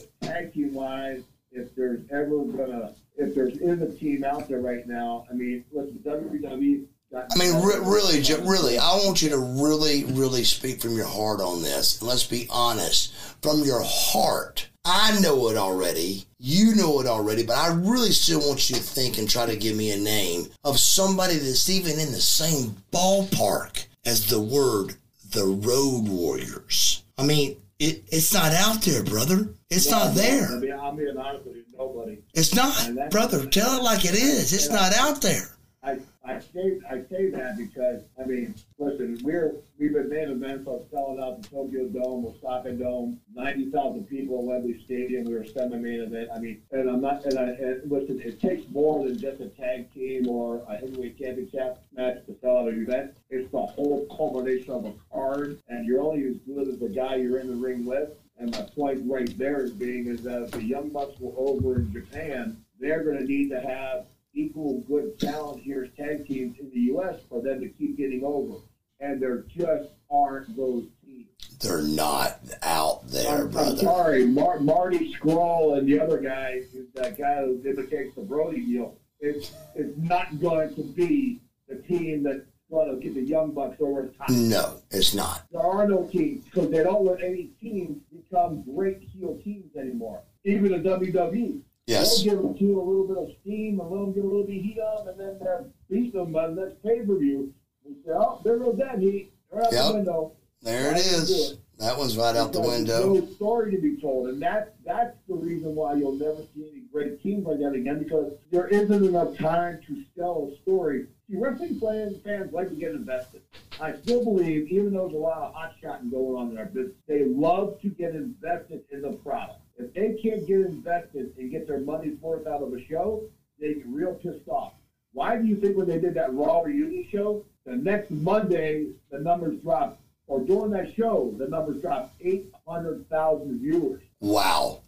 team 0.52 0.74
wise 0.74 1.22
if 1.52 1.74
there's 1.74 2.00
ever 2.10 2.44
gonna 2.44 2.94
if 3.16 3.34
there's 3.34 3.56
is 3.58 3.82
a 3.82 3.92
team 3.92 4.24
out 4.24 4.48
there 4.48 4.60
right 4.60 4.86
now. 4.86 5.26
I 5.30 5.34
mean, 5.34 5.64
listen, 5.72 5.98
WWE. 6.04 6.86
I 7.10 7.38
mean, 7.38 7.64
re- 7.64 7.80
really, 7.80 8.22
really, 8.46 8.78
I 8.78 8.94
want 8.96 9.22
you 9.22 9.30
to 9.30 9.38
really, 9.38 10.04
really 10.04 10.44
speak 10.44 10.82
from 10.82 10.94
your 10.94 11.06
heart 11.06 11.40
on 11.40 11.62
this. 11.62 12.00
And 12.00 12.08
let's 12.08 12.24
be 12.24 12.46
honest. 12.50 13.14
From 13.40 13.62
your 13.64 13.82
heart, 13.82 14.68
I 14.84 15.18
know 15.20 15.48
it 15.48 15.56
already. 15.56 16.26
You 16.38 16.74
know 16.74 17.00
it 17.00 17.06
already, 17.06 17.44
but 17.44 17.56
I 17.56 17.72
really 17.72 18.10
still 18.10 18.40
want 18.40 18.68
you 18.68 18.76
to 18.76 18.82
think 18.82 19.16
and 19.16 19.28
try 19.28 19.46
to 19.46 19.56
give 19.56 19.74
me 19.74 19.90
a 19.90 19.96
name 19.96 20.48
of 20.64 20.78
somebody 20.78 21.36
that's 21.36 21.70
even 21.70 21.98
in 21.98 22.12
the 22.12 22.20
same 22.20 22.76
ballpark 22.92 23.86
as 24.04 24.26
the 24.26 24.40
word 24.40 24.94
the 25.30 25.44
Road 25.44 26.08
Warriors. 26.08 27.02
I 27.16 27.24
mean, 27.24 27.56
it, 27.78 28.04
it's 28.10 28.32
not 28.32 28.52
out 28.52 28.82
there, 28.82 29.04
brother. 29.04 29.50
It's 29.70 29.90
not 29.90 30.08
I 30.08 30.10
there. 30.12 30.58
mean, 30.58 30.72
I'm 30.72 30.96
being 30.96 31.16
honest 31.16 31.44
with 31.44 31.56
you, 31.56 31.64
nobody. 31.76 32.18
It's 32.34 32.54
not, 32.54 33.10
brother. 33.10 33.46
Tell 33.46 33.78
it 33.78 33.82
like 33.82 34.04
it 34.04 34.14
is. 34.14 34.52
It's 34.52 34.70
not 34.70 34.92
out 34.94 35.20
there. 35.22 35.56
I, 35.82 35.98
I 36.28 36.40
say 36.40 36.78
I 36.90 37.02
say 37.08 37.30
that 37.30 37.56
because 37.56 38.02
I 38.20 38.26
mean, 38.26 38.54
listen, 38.78 39.18
we're 39.22 39.54
we've 39.78 39.94
been 39.94 40.10
main 40.10 40.28
events 40.28 40.68
of 40.68 40.86
selling 40.90 41.18
out 41.20 41.42
the 41.42 41.48
Tokyo 41.48 41.88
Dome, 41.88 42.26
Osaka 42.26 42.72
Dome, 42.72 43.18
ninety 43.34 43.70
thousand 43.70 44.04
people 44.04 44.40
in 44.40 44.46
Wembley 44.46 44.82
Stadium. 44.84 45.24
We 45.24 45.34
were 45.34 45.46
semi-main 45.46 46.00
event. 46.00 46.28
I 46.34 46.38
mean, 46.38 46.62
and 46.70 46.90
I'm 46.90 47.00
not. 47.00 47.24
And, 47.24 47.38
I, 47.38 47.44
and 47.44 47.90
listen, 47.90 48.20
it 48.20 48.40
takes 48.40 48.70
more 48.70 49.06
than 49.06 49.18
just 49.18 49.40
a 49.40 49.48
tag 49.48 49.92
team 49.94 50.28
or 50.28 50.62
a 50.68 50.76
heavyweight 50.76 51.18
championship 51.18 51.78
match 51.96 52.26
to 52.26 52.36
sell 52.42 52.58
out 52.58 52.68
an 52.68 52.82
event. 52.82 53.16
It's 53.30 53.50
the 53.50 53.64
whole 53.64 54.06
culmination 54.14 54.72
of 54.72 54.84
a 54.84 54.92
card, 55.10 55.58
and 55.68 55.86
you're 55.86 56.02
only 56.02 56.28
as 56.28 56.36
good 56.46 56.68
as 56.68 56.78
the 56.78 56.90
guy 56.90 57.16
you're 57.16 57.38
in 57.38 57.48
the 57.48 57.56
ring 57.56 57.86
with. 57.86 58.10
And 58.38 58.52
my 58.52 58.62
point 58.76 59.00
right 59.06 59.36
there 59.38 59.62
is 59.62 59.72
being 59.72 60.06
is 60.06 60.22
that 60.22 60.42
if 60.42 60.50
the 60.52 60.62
Young 60.62 60.90
Bucks 60.90 61.18
were 61.18 61.32
over 61.36 61.76
in 61.76 61.92
Japan, 61.92 62.56
they're 62.78 63.02
going 63.02 63.18
to 63.18 63.24
need 63.24 63.48
to 63.48 63.60
have 63.60 64.06
equal 64.38 64.80
good 64.88 65.18
talent 65.18 65.62
here 65.62 65.84
as 65.84 65.90
tag 65.96 66.26
teams 66.26 66.58
in 66.58 66.70
the 66.70 66.80
U.S. 66.92 67.16
for 67.28 67.42
them 67.42 67.60
to 67.60 67.68
keep 67.68 67.96
getting 67.96 68.22
over. 68.24 68.56
And 69.00 69.20
there 69.20 69.44
just 69.48 69.90
aren't 70.10 70.56
those 70.56 70.84
teams. 71.04 71.26
They're 71.60 71.82
not 71.82 72.40
out 72.62 73.06
there, 73.08 73.28
I'm, 73.36 73.40
I'm 73.42 73.50
brother. 73.50 73.76
sorry, 73.76 74.26
Mar- 74.26 74.60
Marty 74.60 75.12
Scurll 75.14 75.78
and 75.78 75.88
the 75.88 76.00
other 76.00 76.18
guy, 76.20 76.62
that 76.94 77.18
guy 77.18 77.36
who 77.44 77.60
imitates 77.64 78.14
the 78.14 78.22
Brody 78.22 78.64
deal, 78.64 78.96
it's, 79.20 79.52
it's 79.74 79.96
not 79.98 80.40
going 80.40 80.74
to 80.76 80.82
be 80.82 81.40
the 81.68 81.76
team 81.76 82.22
that's 82.22 82.40
going 82.70 82.94
to 82.94 83.00
get 83.02 83.14
the 83.14 83.22
Young 83.22 83.52
Bucks 83.52 83.76
over 83.80 84.02
the 84.02 84.08
top. 84.08 84.30
No, 84.30 84.82
it's 84.90 85.14
not. 85.14 85.46
There 85.52 85.60
are 85.62 85.86
no 85.88 86.04
teams 86.04 86.44
because 86.44 86.70
they 86.70 86.82
don't 86.82 87.04
let 87.04 87.22
any 87.22 87.50
teams 87.60 87.98
become 88.12 88.62
great 88.74 89.00
heel 89.12 89.38
teams 89.42 89.74
anymore. 89.76 90.22
Even 90.44 90.72
the 90.72 90.78
WWE. 90.78 91.60
Yes. 91.88 92.22
They'll 92.22 92.34
give 92.34 92.42
them 92.42 92.58
to 92.58 92.80
a 92.80 92.84
little 92.84 93.06
bit 93.08 93.16
of 93.16 93.30
steam 93.40 93.80
and 93.80 93.90
let 93.90 93.98
them 94.00 94.12
get 94.12 94.22
a 94.24 94.26
little 94.26 94.44
bit 94.44 94.58
of 94.58 94.62
heat 94.62 94.78
on 94.78 95.06
them, 95.06 95.18
and 95.18 95.20
then 95.20 95.38
they're 95.40 95.64
beat 95.90 96.12
them 96.12 96.32
by 96.32 96.48
the 96.48 96.54
next 96.54 96.82
pay 96.82 97.00
per 97.00 97.16
view. 97.16 97.52
We 97.82 97.94
say, 98.04 98.12
oh, 98.14 98.40
there 98.44 98.58
goes 98.58 98.76
that 98.76 98.98
heat. 98.98 99.32
They're 99.50 99.64
out 99.64 99.72
Yep. 99.72 99.86
the 99.86 99.94
window. 99.94 100.32
There 100.60 100.90
it 100.90 100.92
Why 100.94 100.98
do 100.98 101.04
you 101.04 101.10
do 101.10 101.16
is. 101.22 101.52
it? 101.52 101.58
That 101.78 101.96
one's 101.96 102.18
right 102.18 102.34
out 102.36 102.52
the 102.52 102.60
window. 102.60 103.14
There's 103.14 103.24
no 103.28 103.34
story 103.36 103.70
to 103.70 103.80
be 103.80 103.96
told, 104.00 104.28
and 104.28 104.42
that's 104.42 104.68
that's 104.84 105.16
the 105.28 105.36
reason 105.36 105.74
why 105.76 105.94
you'll 105.94 106.12
never 106.16 106.42
see 106.54 106.68
any 106.70 106.82
great 106.92 107.22
teams 107.22 107.46
like 107.46 107.60
that 107.60 107.72
again 107.72 108.02
because 108.02 108.32
there 108.50 108.66
isn't 108.66 109.04
enough 109.04 109.36
time 109.38 109.80
to 109.86 110.04
tell 110.16 110.50
a 110.52 110.56
story. 110.60 111.06
See, 111.30 111.36
wrestling 111.38 111.78
fans, 111.80 112.16
fans 112.24 112.52
like 112.52 112.68
to 112.70 112.74
get 112.74 112.90
invested. 112.90 113.42
I 113.80 113.94
still 113.96 114.24
believe, 114.24 114.68
even 114.72 114.92
though 114.92 115.02
there's 115.06 115.14
a 115.14 115.18
lot 115.18 115.38
of 115.38 115.54
hot 115.54 115.74
shotting 115.80 116.10
going 116.10 116.36
on 116.36 116.50
in 116.50 116.58
our 116.58 116.66
business, 116.66 116.96
they 117.06 117.24
love 117.24 117.80
to 117.80 117.88
get 117.88 118.14
invested 118.14 118.82
in 118.90 119.00
the 119.02 119.12
product. 119.12 119.60
If 119.78 119.94
they 119.94 120.20
can't 120.20 120.46
get 120.46 120.60
invested 120.60 121.32
and 121.38 121.50
get 121.50 121.66
their 121.68 121.80
money's 121.80 122.20
worth 122.20 122.46
out 122.46 122.62
of 122.62 122.72
a 122.74 122.84
show, 122.86 123.22
they 123.60 123.74
get 123.74 123.86
real 123.86 124.14
pissed 124.14 124.48
off. 124.48 124.72
Why 125.12 125.36
do 125.36 125.46
you 125.46 125.56
think 125.56 125.76
when 125.76 125.88
they 125.88 125.98
did 125.98 126.14
that 126.14 126.34
Raw 126.34 126.60
reunion 126.62 127.06
show, 127.10 127.44
the 127.64 127.76
next 127.76 128.10
Monday 128.10 128.88
the 129.10 129.18
numbers 129.20 129.58
dropped, 129.62 130.00
or 130.26 130.40
during 130.40 130.70
that 130.72 130.94
show 130.94 131.34
the 131.38 131.46
numbers 131.48 131.80
dropped 131.80 132.14
eight 132.20 132.52
hundred 132.66 133.08
thousand 133.08 133.58
viewers 133.60 134.02
Wow. 134.20 134.82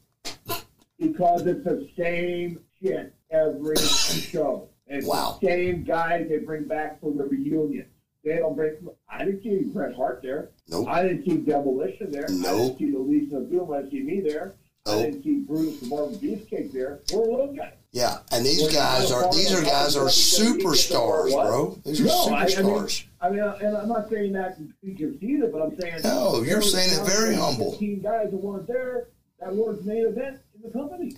because 0.98 1.46
it's 1.46 1.64
the 1.64 1.88
same 1.96 2.60
shit 2.82 3.14
every 3.30 3.76
show. 3.76 4.68
It's 4.86 5.06
Wow. 5.06 5.38
the 5.40 5.46
same 5.46 5.84
guys 5.84 6.28
they 6.28 6.38
bring 6.38 6.64
back 6.64 7.00
for 7.00 7.12
the 7.12 7.24
reunion. 7.24 7.86
They 8.24 8.36
don't 8.36 8.54
bring. 8.54 8.76
I 9.08 9.24
didn't 9.24 9.42
see 9.42 9.62
Bret 9.64 9.94
Hart 9.94 10.20
there. 10.22 10.50
Nope. 10.68 10.88
I 10.88 11.02
didn't 11.02 11.24
see 11.24 11.38
Demolition 11.38 12.10
there. 12.10 12.26
Nope. 12.28 12.46
I 12.46 12.58
didn't 12.66 12.78
see 12.78 12.90
the 12.90 12.98
Legion 12.98 13.36
of 13.36 13.50
Doom. 13.50 13.72
I 13.72 13.78
didn't 13.78 13.92
see 13.92 14.02
me 14.02 14.20
there. 14.20 14.54
I 14.86 14.92
Nope. 14.92 15.02
didn't 15.04 15.22
see 15.24 15.34
Brutus 15.40 15.80
the 15.80 15.88
Barber 15.88 16.14
Beefcake 16.16 16.72
there. 16.72 17.00
We're 17.12 17.20
little 17.30 17.52
guys. 17.54 17.74
Yeah, 17.92 18.18
and 18.32 18.44
these 18.46 18.66
guys 18.72 19.10
are 19.12 19.30
these 19.32 19.52
are 19.52 19.62
guys 19.62 19.96
are 19.96 20.06
superstars, 20.06 21.32
bro. 21.32 21.78
These 21.84 22.00
are 22.00 22.04
No, 22.04 22.24
I- 22.34 22.38
I 22.42 22.46
mean- 22.46 22.56
superstars. 22.56 23.04
I 23.20 23.30
mean, 23.30 23.40
uh, 23.40 23.58
and 23.60 23.76
I'm 23.76 23.88
not 23.88 24.08
saying 24.08 24.32
that 24.32 24.56
to 24.56 24.62
be 24.82 24.94
conceited, 24.94 25.52
but 25.52 25.60
I'm 25.60 25.78
saying 25.78 26.00
No, 26.04 26.42
you're 26.42 26.62
saying 26.62 26.90
it 26.98 27.04
very 27.06 27.34
humble. 27.34 27.72
15 27.72 28.00
guys 28.00 28.30
that 28.30 28.36
weren't 28.36 28.66
there 28.66 29.08
that 29.40 29.54
weren't 29.54 29.84
main 29.84 30.06
event 30.06 30.38
in 30.54 30.62
the 30.62 30.70
company. 30.70 31.14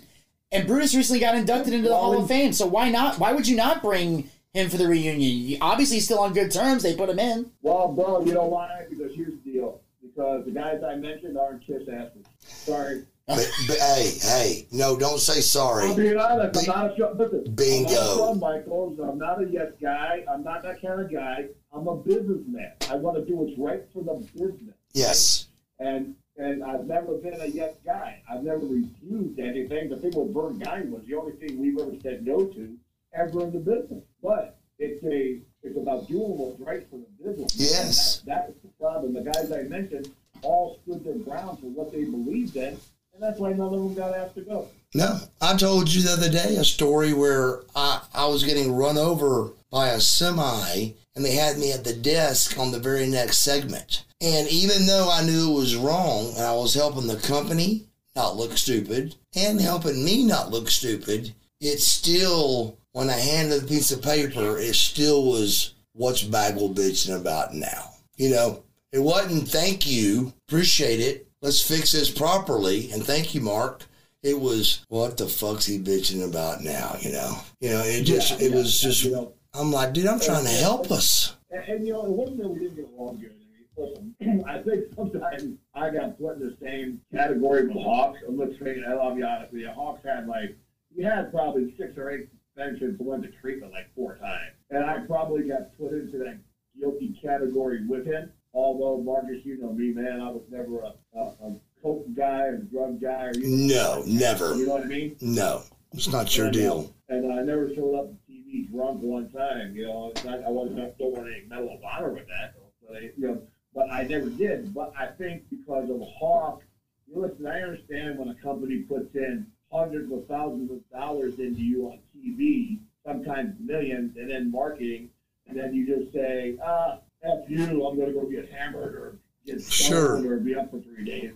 And 0.51 0.67
Brutus 0.67 0.93
recently 0.93 1.19
got 1.19 1.35
inducted 1.35 1.73
into 1.73 1.87
the 1.87 1.95
Hall 1.95 2.17
of 2.21 2.27
Fame, 2.27 2.51
so 2.53 2.67
why 2.67 2.89
not? 2.89 3.17
Why 3.19 3.31
would 3.33 3.47
you 3.47 3.55
not 3.55 3.81
bring 3.81 4.29
him 4.53 4.69
for 4.69 4.77
the 4.77 4.87
reunion? 4.87 5.21
You- 5.21 5.57
Obviously, 5.61 5.97
he's 5.97 6.05
still 6.05 6.19
on 6.19 6.33
good 6.33 6.51
terms. 6.51 6.83
They 6.83 6.95
put 6.95 7.09
him 7.09 7.19
in. 7.19 7.51
Well, 7.61 7.87
bro, 7.87 8.25
you 8.25 8.33
don't 8.33 8.51
want 8.51 8.69
why? 8.71 8.85
Because 8.89 9.15
here's 9.15 9.33
the 9.43 9.51
deal. 9.51 9.79
Because 10.01 10.43
the 10.45 10.51
guys 10.51 10.83
I 10.83 10.95
mentioned 10.95 11.37
aren't 11.37 11.65
kiss 11.65 11.87
asses. 11.87 12.25
Sorry. 12.39 13.03
But, 13.25 13.49
but 13.67 13.77
hey, 13.77 14.11
hey, 14.21 14.67
no, 14.73 14.97
don't 14.97 15.19
say 15.19 15.37
I'm 15.37 15.41
sorry. 15.41 15.95
being 15.95 16.17
honest. 16.17 16.69
I'm 16.69 16.89
not 16.89 16.99
a. 16.99 17.13
Listen, 17.13 17.55
Bingo. 17.55 17.89
I'm 17.89 17.93
not 17.93 18.11
a 18.11 18.15
Shawn 18.15 18.39
Michaels. 18.39 18.99
I'm 18.99 19.17
not 19.17 19.41
a 19.41 19.47
yes 19.47 19.71
guy. 19.81 20.25
I'm 20.29 20.43
not 20.43 20.61
that 20.63 20.81
kind 20.81 20.99
of 20.99 21.09
guy. 21.11 21.45
I'm 21.71 21.87
a 21.87 21.95
businessman. 21.95 22.73
I 22.89 22.95
want 22.95 23.15
to 23.17 23.25
do 23.25 23.37
what's 23.37 23.57
right 23.57 23.83
for 23.93 24.03
the 24.03 24.27
business. 24.33 24.75
Yes, 24.93 25.47
And 25.79 26.15
And 26.37 26.63
I've 26.65 26.85
never 26.85 27.13
been 27.17 27.39
a 27.39 27.45
yes 27.45 27.75
guy. 27.85 28.21
I've 28.29 28.43
never 28.43 28.59
refused 28.59 29.39
anything. 29.39 29.89
The 29.89 29.97
thing 29.97 30.11
with 30.15 30.33
Verne 30.33 30.59
Gagne 30.59 30.89
was 30.89 31.05
the 31.07 31.15
only 31.15 31.33
thing 31.33 31.59
we've 31.59 31.79
ever 31.79 31.93
said 32.01 32.25
no 32.25 32.45
to 32.45 32.77
ever 33.13 33.43
in 33.43 33.53
the 33.53 33.59
business. 33.59 34.03
But 34.21 34.59
it's 34.79 35.01
a 35.05 35.39
it's 35.65 35.77
about 35.77 36.09
doing 36.09 36.37
what's 36.37 36.59
right 36.59 36.85
for 36.89 36.97
the 36.97 37.23
business. 37.23 37.55
Yes. 37.55 38.19
That, 38.25 38.47
that's 38.47 38.59
the 38.63 38.67
problem. 38.79 39.13
The 39.13 39.21
guys 39.21 39.49
I 39.49 39.61
mentioned 39.61 40.11
all 40.41 40.77
stood 40.83 41.05
their 41.05 41.15
ground 41.15 41.59
for 41.59 41.67
what 41.67 41.93
they 41.93 42.03
believed 42.03 42.57
in, 42.57 42.77
and 43.13 43.21
that's 43.21 43.39
why 43.39 43.53
none 43.53 43.73
of 43.73 43.79
them 43.79 43.93
got 43.93 44.15
asked 44.15 44.35
to 44.35 44.41
go. 44.41 44.67
No, 44.95 45.19
I 45.41 45.55
told 45.55 45.91
you 45.91 46.01
the 46.01 46.13
other 46.13 46.29
day 46.29 46.55
a 46.55 46.63
story 46.63 47.13
where 47.13 47.61
I, 47.75 48.01
I 48.13 48.27
was 48.27 48.43
getting 48.43 48.75
run 48.75 48.97
over 48.97 49.51
by 49.71 49.89
a 49.89 49.99
semi 49.99 50.93
and 51.15 51.23
they 51.23 51.35
had 51.35 51.57
me 51.57 51.71
at 51.71 51.83
the 51.83 51.93
desk 51.93 52.57
on 52.59 52.71
the 52.71 52.79
very 52.79 53.07
next 53.07 53.39
segment. 53.39 54.03
And 54.21 54.47
even 54.49 54.85
though 54.85 55.09
I 55.11 55.23
knew 55.23 55.51
it 55.51 55.55
was 55.55 55.75
wrong 55.75 56.33
and 56.35 56.43
I 56.43 56.53
was 56.53 56.73
helping 56.73 57.07
the 57.07 57.17
company 57.17 57.85
not 58.15 58.35
look 58.35 58.57
stupid 58.57 59.15
and 59.35 59.59
helping 59.59 60.03
me 60.03 60.25
not 60.25 60.51
look 60.51 60.69
stupid, 60.69 61.33
it 61.59 61.79
still, 61.79 62.77
when 62.91 63.09
I 63.09 63.17
handed 63.17 63.61
the 63.61 63.67
piece 63.67 63.91
of 63.91 64.01
paper, 64.01 64.57
it 64.57 64.75
still 64.75 65.25
was 65.25 65.73
what's 65.93 66.23
Bagwell 66.23 66.69
bitching 66.69 67.19
about 67.19 67.53
now. 67.53 67.91
You 68.15 68.29
know, 68.29 68.63
it 68.91 68.99
wasn't 68.99 69.47
thank 69.47 69.87
you, 69.87 70.33
appreciate 70.47 70.99
it, 70.99 71.27
let's 71.43 71.61
fix 71.61 71.91
this 71.91 72.09
properly, 72.09 72.89
and 72.91 73.05
thank 73.05 73.35
you, 73.35 73.41
Mark 73.41 73.83
it 74.23 74.39
was 74.39 74.85
what 74.87 75.17
the 75.17 75.27
fuck's 75.27 75.65
he 75.65 75.77
bitching 75.77 76.27
about 76.27 76.61
now? 76.61 76.95
You 77.01 77.11
know, 77.11 77.37
you 77.59 77.69
know, 77.69 77.81
it 77.83 78.03
just 78.03 78.39
yeah, 78.39 78.47
it 78.47 78.51
yeah, 78.51 78.57
was 78.57 78.81
just. 78.81 79.03
You 79.03 79.11
know, 79.11 79.33
I'm 79.53 79.71
like, 79.71 79.93
dude, 79.93 80.07
I'm 80.07 80.19
trying 80.19 80.45
to 80.45 80.51
help 80.51 80.89
us. 80.91 81.35
And, 81.51 81.63
and 81.65 81.87
you 81.87 81.93
know, 81.93 82.05
it 82.05 82.11
wasn't 82.11 82.39
that 82.39 82.47
we 82.47 82.59
didn't 82.59 82.75
get 82.75 82.89
along 82.97 83.17
good. 83.19 83.35
I 83.35 83.83
mean, 83.83 84.15
listen, 84.19 84.45
I 84.47 84.61
think 84.61 84.85
sometimes 84.95 85.59
I 85.75 85.89
got 85.91 86.17
put 86.17 86.37
in 86.37 86.39
the 86.39 86.57
same 86.61 87.01
category 87.13 87.67
with 87.67 87.77
Hawks. 87.77 88.19
I'm 88.27 88.37
let's 88.37 88.57
say, 88.59 88.81
I'll 88.87 89.13
be 89.13 89.23
honest 89.23 89.51
with 89.51 89.61
you, 89.61 89.69
Hawks 89.69 90.03
had 90.03 90.27
like 90.27 90.57
we 90.95 91.03
had 91.03 91.31
probably 91.31 91.75
six 91.77 91.97
or 91.97 92.09
eight 92.09 92.29
suspensions, 92.47 92.97
went 92.99 93.23
to 93.23 93.29
treatment 93.29 93.73
like 93.73 93.93
four 93.93 94.15
times, 94.17 94.53
and 94.71 94.85
I 94.85 94.99
probably 94.99 95.47
got 95.49 95.77
put 95.77 95.91
into 95.91 96.17
that 96.19 96.39
guilty 96.79 97.19
category 97.21 97.85
with 97.85 98.05
him. 98.05 98.31
Although 98.53 99.01
Marcus, 99.01 99.43
you 99.43 99.59
know 99.59 99.73
me, 99.73 99.91
man, 99.91 100.21
I 100.21 100.29
was 100.29 100.43
never 100.49 100.81
a, 100.81 100.93
a, 101.17 101.21
a 101.21 101.55
coke 101.81 102.05
guy 102.15 102.43
or 102.43 102.57
drug 102.57 103.01
guy? 103.01 103.25
Or 103.25 103.33
no, 103.35 104.03
never. 104.05 104.55
You 104.55 104.67
know 104.67 104.73
what 104.75 104.83
I 104.83 104.87
mean? 104.87 105.15
No, 105.21 105.63
it's 105.91 106.07
not 106.07 106.35
your 106.37 106.47
and, 106.47 106.53
deal. 106.53 106.93
Uh, 107.09 107.15
and 107.15 107.33
I 107.33 107.41
never 107.41 107.73
showed 107.73 107.95
up 107.95 108.05
on 108.05 108.17
TV 108.29 108.71
drunk 108.71 109.01
one 109.01 109.29
time. 109.31 109.75
You 109.75 109.87
know, 109.87 110.11
it's 110.11 110.23
not, 110.23 110.43
I 110.43 110.49
wasn't 110.49 110.97
don't 110.97 111.11
want 111.11 111.27
any 111.27 111.45
medal 111.47 111.73
of 111.73 111.83
honor 111.83 112.13
with 112.13 112.27
that. 112.27 112.53
But 112.87 112.97
I, 112.97 112.99
you 113.17 113.27
know, 113.27 113.41
but 113.73 113.91
I 113.91 114.03
never 114.03 114.29
did. 114.29 114.73
But 114.73 114.93
I 114.97 115.07
think 115.07 115.43
because 115.49 115.89
of 115.89 116.01
Hawk, 116.01 116.61
you 117.07 117.15
know, 117.15 117.27
listen, 117.27 117.47
I 117.47 117.61
understand 117.61 118.19
when 118.19 118.29
a 118.29 118.35
company 118.35 118.79
puts 118.81 119.15
in 119.15 119.47
hundreds 119.71 120.11
of 120.11 120.27
thousands 120.27 120.69
of 120.69 120.89
dollars 120.91 121.39
into 121.39 121.61
you 121.61 121.87
on 121.87 121.99
TV, 122.15 122.77
sometimes 123.03 123.55
millions, 123.59 124.15
and 124.15 124.29
then 124.29 124.51
marketing, 124.51 125.09
and 125.47 125.57
then 125.57 125.73
you 125.73 125.87
just 125.87 126.13
say, 126.13 126.55
ah, 126.63 126.99
F 127.23 127.49
you, 127.49 127.85
I'm 127.85 127.95
going 127.95 128.07
to 128.07 128.13
go 128.13 128.25
get 128.25 128.51
hammered 128.51 128.95
or 128.95 129.17
get 129.45 129.61
stoned 129.61 130.23
sure. 130.23 130.33
or 130.33 130.39
be 130.39 130.55
up 130.55 130.71
for 130.71 130.79
three 130.81 131.05
days 131.05 131.33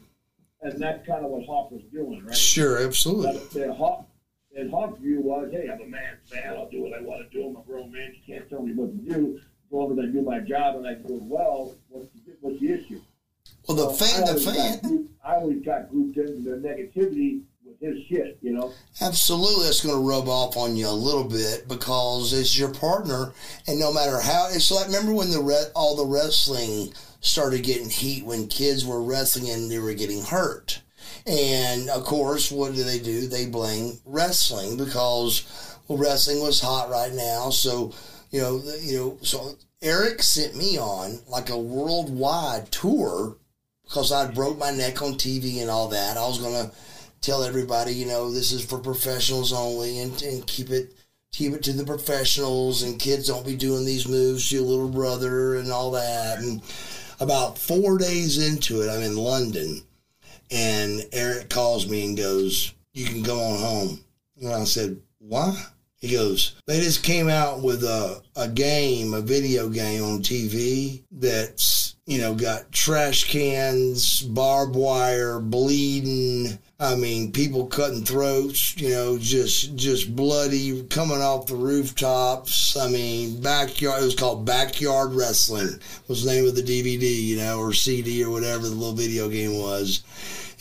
and 0.62 0.82
that's 0.82 1.06
kind 1.06 1.24
of 1.24 1.32
what 1.32 1.46
Hawk 1.46 1.72
was 1.72 1.82
doing, 1.92 2.26
right? 2.26 2.36
Sure, 2.36 2.84
absolutely. 2.84 3.42
But 3.54 3.76
Hawk, 3.76 4.08
and 4.56 4.72
Hawk's 4.72 5.00
view 5.00 5.22
was, 5.22 5.50
hey, 5.52 5.70
I'm 5.72 5.82
a 5.82 5.86
man, 5.86 6.18
man, 6.34 6.56
I'll 6.56 6.70
do 6.70 6.82
what 6.82 6.94
I 6.94 7.02
want 7.02 7.30
to 7.30 7.38
do. 7.38 7.48
I'm 7.48 7.56
a 7.56 7.62
grown 7.62 7.92
man. 7.92 8.14
You 8.16 8.36
can't 8.36 8.50
tell 8.50 8.64
me 8.64 8.74
what 8.74 8.92
to 8.92 9.14
do. 9.14 9.38
As 9.38 9.72
long 9.72 9.92
as 9.92 10.00
I 10.00 10.12
do 10.12 10.22
my 10.22 10.40
job 10.40 10.78
and 10.78 10.88
I 10.88 10.96
do 10.96 11.16
it 11.16 11.24
well, 11.24 11.76
what's 11.90 12.08
the, 12.14 12.34
what's 12.42 12.60
the 12.60 12.72
issue? 12.72 13.02
Well, 13.68 13.78
the 13.78 13.94
so 13.94 14.06
fan, 14.06 14.36
the 14.36 14.42
fan. 14.42 15.10
I 15.24 15.36
always 15.36 15.64
got 15.64 15.90
grouped 15.90 16.18
into 16.18 16.42
the 16.42 16.58
negativity 16.58 17.42
his 17.80 17.98
shit, 18.08 18.38
you 18.42 18.54
know. 18.54 18.74
Absolutely, 19.02 19.66
that's 19.66 19.82
going 19.82 19.96
to 19.96 20.08
rub 20.08 20.28
off 20.28 20.58
on 20.58 20.76
you 20.76 20.88
a 20.88 20.92
little 20.92 21.24
bit 21.24 21.68
because 21.68 22.34
it's 22.34 22.58
your 22.58 22.74
partner, 22.74 23.34
and 23.68 23.80
no 23.80 23.94
matter 23.94 24.20
how, 24.20 24.48
it's 24.52 24.72
like 24.72 24.88
remember 24.88 25.14
when 25.14 25.32
the 25.32 25.42
re- 25.42 25.72
all 25.76 25.96
the 25.96 26.06
wrestling 26.06 26.94
started 27.20 27.64
getting 27.64 27.90
heat 27.90 28.26
when 28.26 28.48
kids 28.48 28.86
were 28.86 29.02
wrestling 29.02 29.50
and 29.50 29.72
they 29.72 29.80
were 29.80 29.94
getting 29.94 30.24
hurt. 30.24 30.82
And 31.26 31.90
of 31.90 32.06
course, 32.06 32.52
what 32.52 32.74
do 32.74 32.84
they 32.84 33.00
do? 33.00 33.28
They 33.28 33.46
blame 33.48 34.00
wrestling 34.06 34.78
because 34.78 35.46
well, 35.88 35.98
wrestling 35.98 36.42
was 36.42 36.62
hot 36.62 36.90
right 36.90 37.14
now. 37.14 37.50
So, 37.50 37.94
you 38.32 38.42
know, 38.42 38.62
you 38.82 38.98
know, 38.98 39.18
so 39.22 39.56
Eric 39.82 40.24
sent 40.24 40.56
me 40.56 40.78
on 40.78 41.20
like 41.28 41.50
a 41.50 41.58
worldwide 41.58 42.72
tour 42.72 43.38
because 43.84 44.12
I 44.12 44.32
broke 44.32 44.58
my 44.58 44.72
neck 44.72 45.02
on 45.02 45.14
TV 45.14 45.62
and 45.62 45.70
all 45.70 45.90
that. 45.90 46.18
I 46.18 46.28
was 46.28 46.40
gonna 46.40 46.72
tell 47.22 47.44
everybody, 47.44 47.94
you 47.94 48.06
know, 48.06 48.32
this 48.32 48.52
is 48.52 48.66
for 48.66 48.80
professionals 48.80 49.54
only, 49.54 50.00
and, 50.00 50.22
and 50.22 50.48
keep 50.48 50.70
it 50.70 50.94
keep 51.32 51.54
it 51.54 51.64
to 51.64 51.74
the 51.74 51.86
professionals, 51.86 52.84
and 52.84 53.00
kids 53.00 53.28
don't 53.28 53.46
be 53.46 53.56
doing 53.56 53.86
these 53.86 54.08
moves 54.08 54.50
to 54.50 54.56
your 54.56 54.66
little 54.66 54.90
brother 54.90 55.56
and 55.56 55.72
all 55.72 55.92
that. 55.92 56.40
And 56.40 56.62
about 57.20 57.58
four 57.58 57.98
days 57.98 58.38
into 58.38 58.82
it, 58.82 58.90
I'm 58.90 59.04
in 59.04 59.18
London, 59.18 59.82
and 60.50 61.06
Eric 61.12 61.50
calls 61.50 61.88
me 61.88 62.06
and 62.06 62.18
goes, 62.18 62.74
You 62.94 63.06
can 63.06 63.24
go 63.24 63.40
on 63.40 63.60
home. 63.60 64.00
And 64.42 64.54
I 64.54 64.64
said, 64.64 65.00
Why? 65.20 65.66
He 66.00 66.12
goes, 66.12 66.56
They 66.68 66.80
just 66.80 67.04
came 67.04 67.28
out 67.30 67.62
with 67.62 67.84
a, 67.84 68.22
a 68.36 68.48
game, 68.48 69.14
a 69.14 69.22
video 69.22 69.70
game 69.70 70.04
on 70.04 70.20
TV 70.20 71.04
that's, 71.12 71.96
you 72.06 72.20
know, 72.20 72.36
got 72.36 72.72
trash 72.72 73.24
cans, 73.26 74.22
barbed 74.22 74.76
wire, 74.76 75.40
bleeding, 75.40 76.60
I 76.80 76.94
mean, 76.94 77.32
people 77.32 77.66
cutting 77.66 78.06
throats, 78.06 78.78
you 78.78 78.90
know, 78.90 79.18
just 79.18 79.76
just 79.76 80.16
bloody 80.16 80.84
coming 80.84 81.22
off 81.22 81.48
the 81.48 81.56
rooftops. 81.56 82.78
I 82.78 82.88
mean, 82.88 83.42
backyard. 83.42 84.04
It 84.04 84.06
was 84.06 84.16
called 84.16 84.46
Backyard 84.46 85.14
Wrestling. 85.14 85.80
Was 86.08 86.24
the 86.24 86.32
name 86.32 86.48
of 86.48 86.56
the 86.56 86.62
DVD, 86.62 87.02
you 87.02 87.38
know, 87.38 87.58
or 87.58 87.74
CD 87.74 88.24
or 88.24 88.30
whatever 88.30 88.64
the 88.64 88.76
little 88.76 88.94
video 88.94 89.28
game 89.28 89.58
was. 89.58 90.04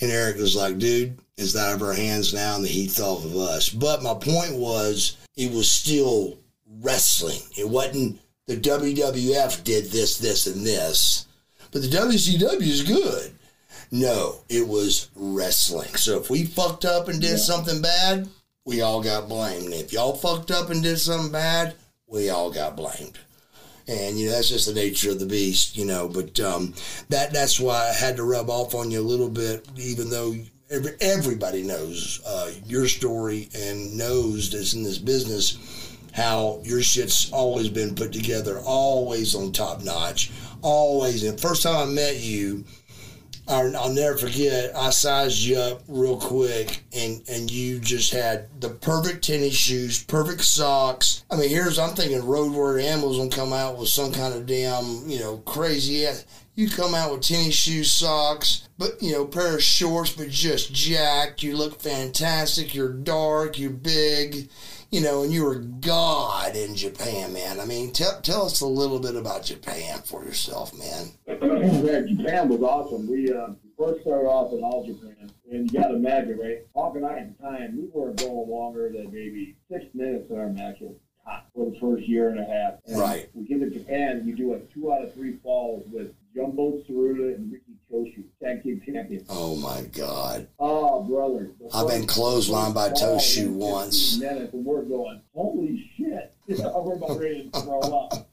And 0.01 0.11
Eric 0.11 0.39
was 0.39 0.57
like, 0.57 0.79
"Dude, 0.79 1.19
it's 1.37 1.55
out 1.55 1.75
of 1.75 1.83
our 1.83 1.93
hands 1.93 2.33
now, 2.33 2.57
and 2.57 2.65
the 2.65 2.69
heat's 2.69 2.99
off 2.99 3.23
of 3.23 3.37
us." 3.37 3.69
But 3.69 4.03
my 4.03 4.15
point 4.15 4.55
was, 4.55 5.19
it 5.37 5.53
was 5.53 5.71
still 5.71 6.39
wrestling. 6.81 7.41
It 7.57 7.69
wasn't 7.69 8.21
the 8.47 8.57
WWF 8.57 9.65
did 9.65 9.87
this, 9.87 10.19
this, 10.19 10.47
and 10.47 10.65
this, 10.65 11.27
but 11.73 11.83
the 11.83 11.89
WCW 11.89 12.63
is 12.63 12.83
good. 12.83 13.33
No, 13.91 14.37
it 14.49 14.67
was 14.67 15.11
wrestling. 15.15 15.95
So 15.97 16.19
if 16.19 16.31
we 16.31 16.45
fucked 16.45 16.85
up 16.85 17.09
and 17.09 17.21
did 17.21 17.31
yeah. 17.33 17.37
something 17.37 17.81
bad, 17.81 18.29
we 18.65 18.81
all 18.81 19.03
got 19.03 19.29
blamed. 19.29 19.73
If 19.73 19.93
y'all 19.93 20.17
fucked 20.17 20.51
up 20.51 20.71
and 20.71 20.83
did 20.83 20.99
something 20.99 21.31
bad, 21.31 21.75
we 22.07 22.31
all 22.31 22.51
got 22.51 22.77
blamed. 22.77 23.19
And 23.89 24.19
you 24.19 24.27
know 24.27 24.33
that's 24.33 24.49
just 24.49 24.67
the 24.67 24.75
nature 24.75 25.13
of 25.13 25.21
the 25.21 25.27
beast, 25.27 25.77
you 25.77 25.85
know. 25.85 26.09
But 26.09 26.41
um, 26.41 26.75
that 27.09 27.33
that's 27.33 27.61
why 27.61 27.89
I 27.89 27.93
had 27.93 28.17
to 28.17 28.25
rub 28.25 28.51
off 28.51 28.75
on 28.75 28.91
you 28.91 29.01
a 29.01 29.03
little 29.03 29.29
bit, 29.29 29.65
even 29.77 30.11
though 30.11 30.35
every, 30.71 30.93
everybody 31.01 31.63
knows 31.63 32.21
uh, 32.27 32.51
your 32.65 32.87
story 32.87 33.49
and 33.55 33.97
knows 33.97 34.51
this 34.51 34.75
in 34.75 34.83
this 34.83 34.99
business 34.99 35.59
how 36.13 36.61
your 36.65 36.83
shit's 36.83 37.31
always 37.31 37.69
been 37.69 37.95
put 37.95 38.11
together, 38.11 38.59
always 38.61 39.35
on 39.35 39.53
top 39.53 39.85
notch, 39.85 40.33
always. 40.63 41.23
And 41.23 41.39
first 41.39 41.63
time 41.63 41.77
I 41.77 41.85
met 41.93 42.17
you, 42.17 42.65
I'll, 43.47 43.77
I'll 43.77 43.93
never 43.93 44.17
forget. 44.17 44.75
I 44.75 44.91
sized 44.91 45.41
you 45.41 45.59
up 45.59 45.83
real 45.87 46.19
quick, 46.19 46.83
and 46.95 47.23
and 47.29 47.51
you 47.51 47.79
just 47.79 48.13
had 48.13 48.49
the 48.61 48.71
perfect 48.71 49.25
tennis 49.25 49.55
shoes, 49.55 50.03
perfect 50.03 50.43
socks. 50.43 51.25
I 51.31 51.37
mean, 51.37 51.51
here's 51.51 51.79
I'm 51.79 51.95
thinking 51.95 52.25
Road 52.25 52.53
Warrior 52.53 52.87
Animals 52.89 53.19
will 53.19 53.29
come 53.29 53.53
out 53.53 53.77
with 53.79 53.89
some 53.89 54.11
kind 54.11 54.35
of 54.35 54.47
damn 54.47 55.09
you 55.09 55.21
know 55.21 55.37
crazy. 55.39 56.07
You 56.57 56.69
come 56.69 56.95
out 56.95 57.13
with 57.13 57.21
tennis 57.21 57.55
shoes, 57.55 57.93
socks, 57.93 58.69
but 58.79 59.03
you 59.03 59.13
know 59.13 59.27
pair 59.27 59.57
of 59.57 59.63
shorts, 59.63 60.13
but 60.13 60.31
just 60.31 60.73
jacked. 60.73 61.43
You 61.43 61.57
look 61.57 61.81
fantastic. 61.81 62.75
You're 62.75 62.93
dark. 62.93 63.59
You're 63.59 63.71
big 63.71 64.49
you 64.91 65.01
know, 65.01 65.23
and 65.23 65.33
you 65.33 65.45
were 65.45 65.57
God 65.57 66.55
in 66.55 66.75
Japan, 66.75 67.33
man. 67.33 67.61
I 67.61 67.65
mean, 67.65 67.93
tell 67.93 68.21
tell 68.21 68.47
us 68.47 68.61
a 68.61 68.67
little 68.67 68.99
bit 68.99 69.17
about 69.17 69.45
Japan 69.45 70.01
for 70.05 70.25
yourself, 70.25 70.73
man. 70.79 71.11
Japan 71.27 72.49
was 72.49 72.63
awesome. 72.63 73.07
We 73.07 73.33
uh, 73.33 73.49
first 73.79 74.03
started 74.03 74.27
off 74.27 74.53
in 74.53 74.63
all 74.63 74.87
Japan, 74.87 75.31
and 75.51 75.71
you 75.71 75.81
got 75.81 75.89
to 75.89 75.97
imagine, 75.97 76.39
right? 76.39 76.59
Hawk 76.75 76.97
and 76.97 77.05
I 77.05 77.19
at 77.19 77.37
the 77.37 77.43
time, 77.43 77.77
we 77.77 77.89
weren't 77.93 78.19
going 78.19 78.49
longer 78.49 78.91
than 78.93 79.13
maybe 79.13 79.57
six 79.71 79.85
minutes 79.95 80.31
in 80.31 80.39
our 80.39 80.49
matches 80.49 80.97
top 81.27 81.47
for 81.55 81.71
the 81.71 81.79
first 81.79 82.09
year 82.09 82.29
and 82.31 82.39
a 82.39 82.45
half. 82.45 82.75
And 82.87 82.99
right. 82.99 83.29
We 83.35 83.45
get 83.45 83.61
to 83.61 83.71
Japan, 83.71 84.23
we 84.25 84.33
do 84.33 84.55
a 84.55 84.61
two 84.73 84.93
out 84.93 85.03
of 85.03 85.15
three 85.15 85.37
falls 85.43 85.85
with 85.91 86.13
Jumbo 86.37 86.83
Tsuruta 86.83 87.35
and 87.35 87.51
Riki 87.51 87.73
Choshu, 87.91 88.25
tag 88.43 88.63
team 88.63 88.83
champion. 88.85 89.25
Oh 89.31 89.57
my 89.57 89.83
God. 89.93 90.47
Oh, 90.59 91.03
brother. 91.03 91.53
I've 91.73 91.89
been 91.89 92.07
clotheslined 92.07 92.75
by 92.75 92.91
Choshu 92.91 93.49
once. 93.53 94.19
Minutes 94.19 94.53
and 94.53 94.63
we're 94.63 94.83
going, 94.83 95.23
holy 95.35 95.91
shit. 95.97 96.35
we're 96.47 96.95
about 96.95 97.19
ready 97.19 97.49
to 97.51 97.61
throw 97.61 97.81
up. 97.81 98.29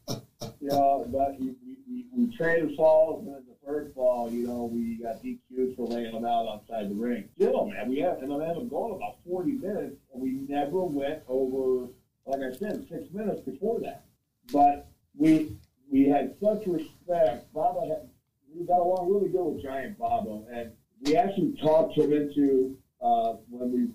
You 0.59 0.67
know, 0.67 1.05
but 1.09 1.39
we, 1.39 1.55
we, 1.89 2.05
we, 2.15 2.35
traded 2.35 2.75
falls, 2.75 3.25
and 3.25 3.33
then 3.33 3.43
the 3.47 3.67
third 3.67 3.93
fall, 3.93 4.29
you 4.29 4.47
know, 4.47 4.69
we 4.71 4.95
got 5.01 5.23
DQ 5.23 5.37
excuse 5.49 5.75
for 5.75 5.87
laying 5.87 6.13
them 6.13 6.25
out 6.25 6.47
outside 6.47 6.89
the 6.89 6.95
ring. 6.95 7.29
Still, 7.35 7.67
man, 7.67 7.89
we 7.89 7.99
had, 7.99 8.17
and 8.17 8.33
I 8.33 8.47
had 8.47 8.57
them 8.57 8.67
going 8.67 8.95
about 8.95 9.17
40 9.25 9.51
minutes, 9.53 9.95
and 10.13 10.21
we 10.21 10.31
never 10.49 10.83
went 10.83 11.21
over, 11.29 11.87
like 12.25 12.41
I 12.41 12.57
said, 12.57 12.85
six 12.89 13.11
minutes 13.13 13.41
before 13.41 13.79
that. 13.81 14.05
But 14.51 14.87
we 15.17 15.57
we 15.93 16.09
had 16.09 16.35
such 16.41 16.65
respect. 16.65 17.53
Baba 17.53 17.87
had, 17.87 18.09
we 18.53 18.65
got 18.65 18.79
along 18.79 19.13
really 19.13 19.29
good 19.29 19.43
with 19.43 19.63
Giant 19.63 19.97
Baba, 19.99 20.41
and 20.51 20.71
we 21.05 21.15
actually 21.15 21.55
talked 21.61 21.95
him 21.95 22.11
into 22.11 22.75
uh, 22.99 23.33
when 23.49 23.71
we 23.71 23.87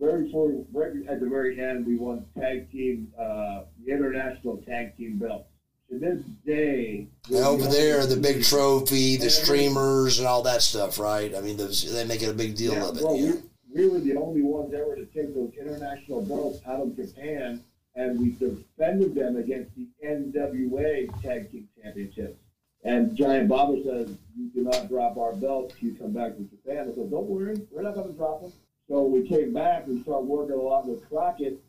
very 0.00 0.32
first, 0.32 0.66
right 0.72 0.90
at 1.08 1.20
the 1.20 1.28
very 1.28 1.60
end, 1.60 1.86
we 1.86 1.96
won 1.96 2.26
tag 2.36 2.70
team, 2.72 3.12
uh, 3.16 3.62
the 3.86 3.92
international 3.92 4.56
tag 4.66 4.96
team 4.96 5.18
belt. 5.18 5.46
To 5.90 5.98
this 5.98 6.24
day, 6.44 7.06
over 7.32 7.68
there, 7.68 8.06
the 8.06 8.16
big 8.16 8.42
trophy, 8.42 9.16
the 9.16 9.30
streamers, 9.30 10.18
and 10.18 10.26
all 10.26 10.42
that 10.42 10.62
stuff, 10.62 10.98
right? 10.98 11.32
I 11.36 11.40
mean, 11.40 11.56
those, 11.58 11.92
they 11.92 12.04
make 12.04 12.22
it 12.22 12.30
a 12.30 12.34
big 12.34 12.56
deal 12.56 12.72
yeah, 12.72 12.88
of 12.88 12.96
it. 12.96 13.04
Well, 13.04 13.16
yeah. 13.16 13.32
we, 13.72 13.86
we 13.86 13.88
were 13.90 14.00
the 14.00 14.16
only 14.16 14.42
ones 14.42 14.72
ever 14.74 14.96
to 14.96 15.04
take 15.06 15.34
those 15.34 15.52
international 15.60 16.22
belts 16.22 16.60
out 16.66 16.80
of 16.80 16.96
Japan, 16.96 17.62
and 17.94 18.18
we 18.18 18.30
defended 18.30 19.14
them 19.14 19.36
against 19.36 19.74
the 19.76 19.88
NWA 20.04 21.22
Tag 21.22 21.50
Team 21.50 21.68
Championships. 21.82 22.38
And 22.82 23.16
Giant 23.16 23.48
Baba 23.48 23.82
says, 23.82 24.18
"You 24.36 24.48
do 24.50 24.62
not 24.62 24.88
drop 24.88 25.16
our 25.16 25.34
belts. 25.34 25.80
You 25.82 25.94
come 25.94 26.12
back 26.12 26.36
to 26.36 26.42
Japan." 26.42 26.88
I 26.90 26.94
said, 26.94 27.10
"Don't 27.10 27.28
worry, 27.28 27.56
we're 27.70 27.82
not 27.82 27.94
going 27.94 28.08
to 28.08 28.14
drop 28.14 28.42
them." 28.42 28.52
So 28.88 29.04
we 29.04 29.26
came 29.26 29.54
back 29.54 29.86
and 29.86 30.02
started 30.02 30.26
working 30.26 30.56
a 30.56 30.62
lot 30.62 30.86
with 30.86 31.08
Crockett. 31.08 31.62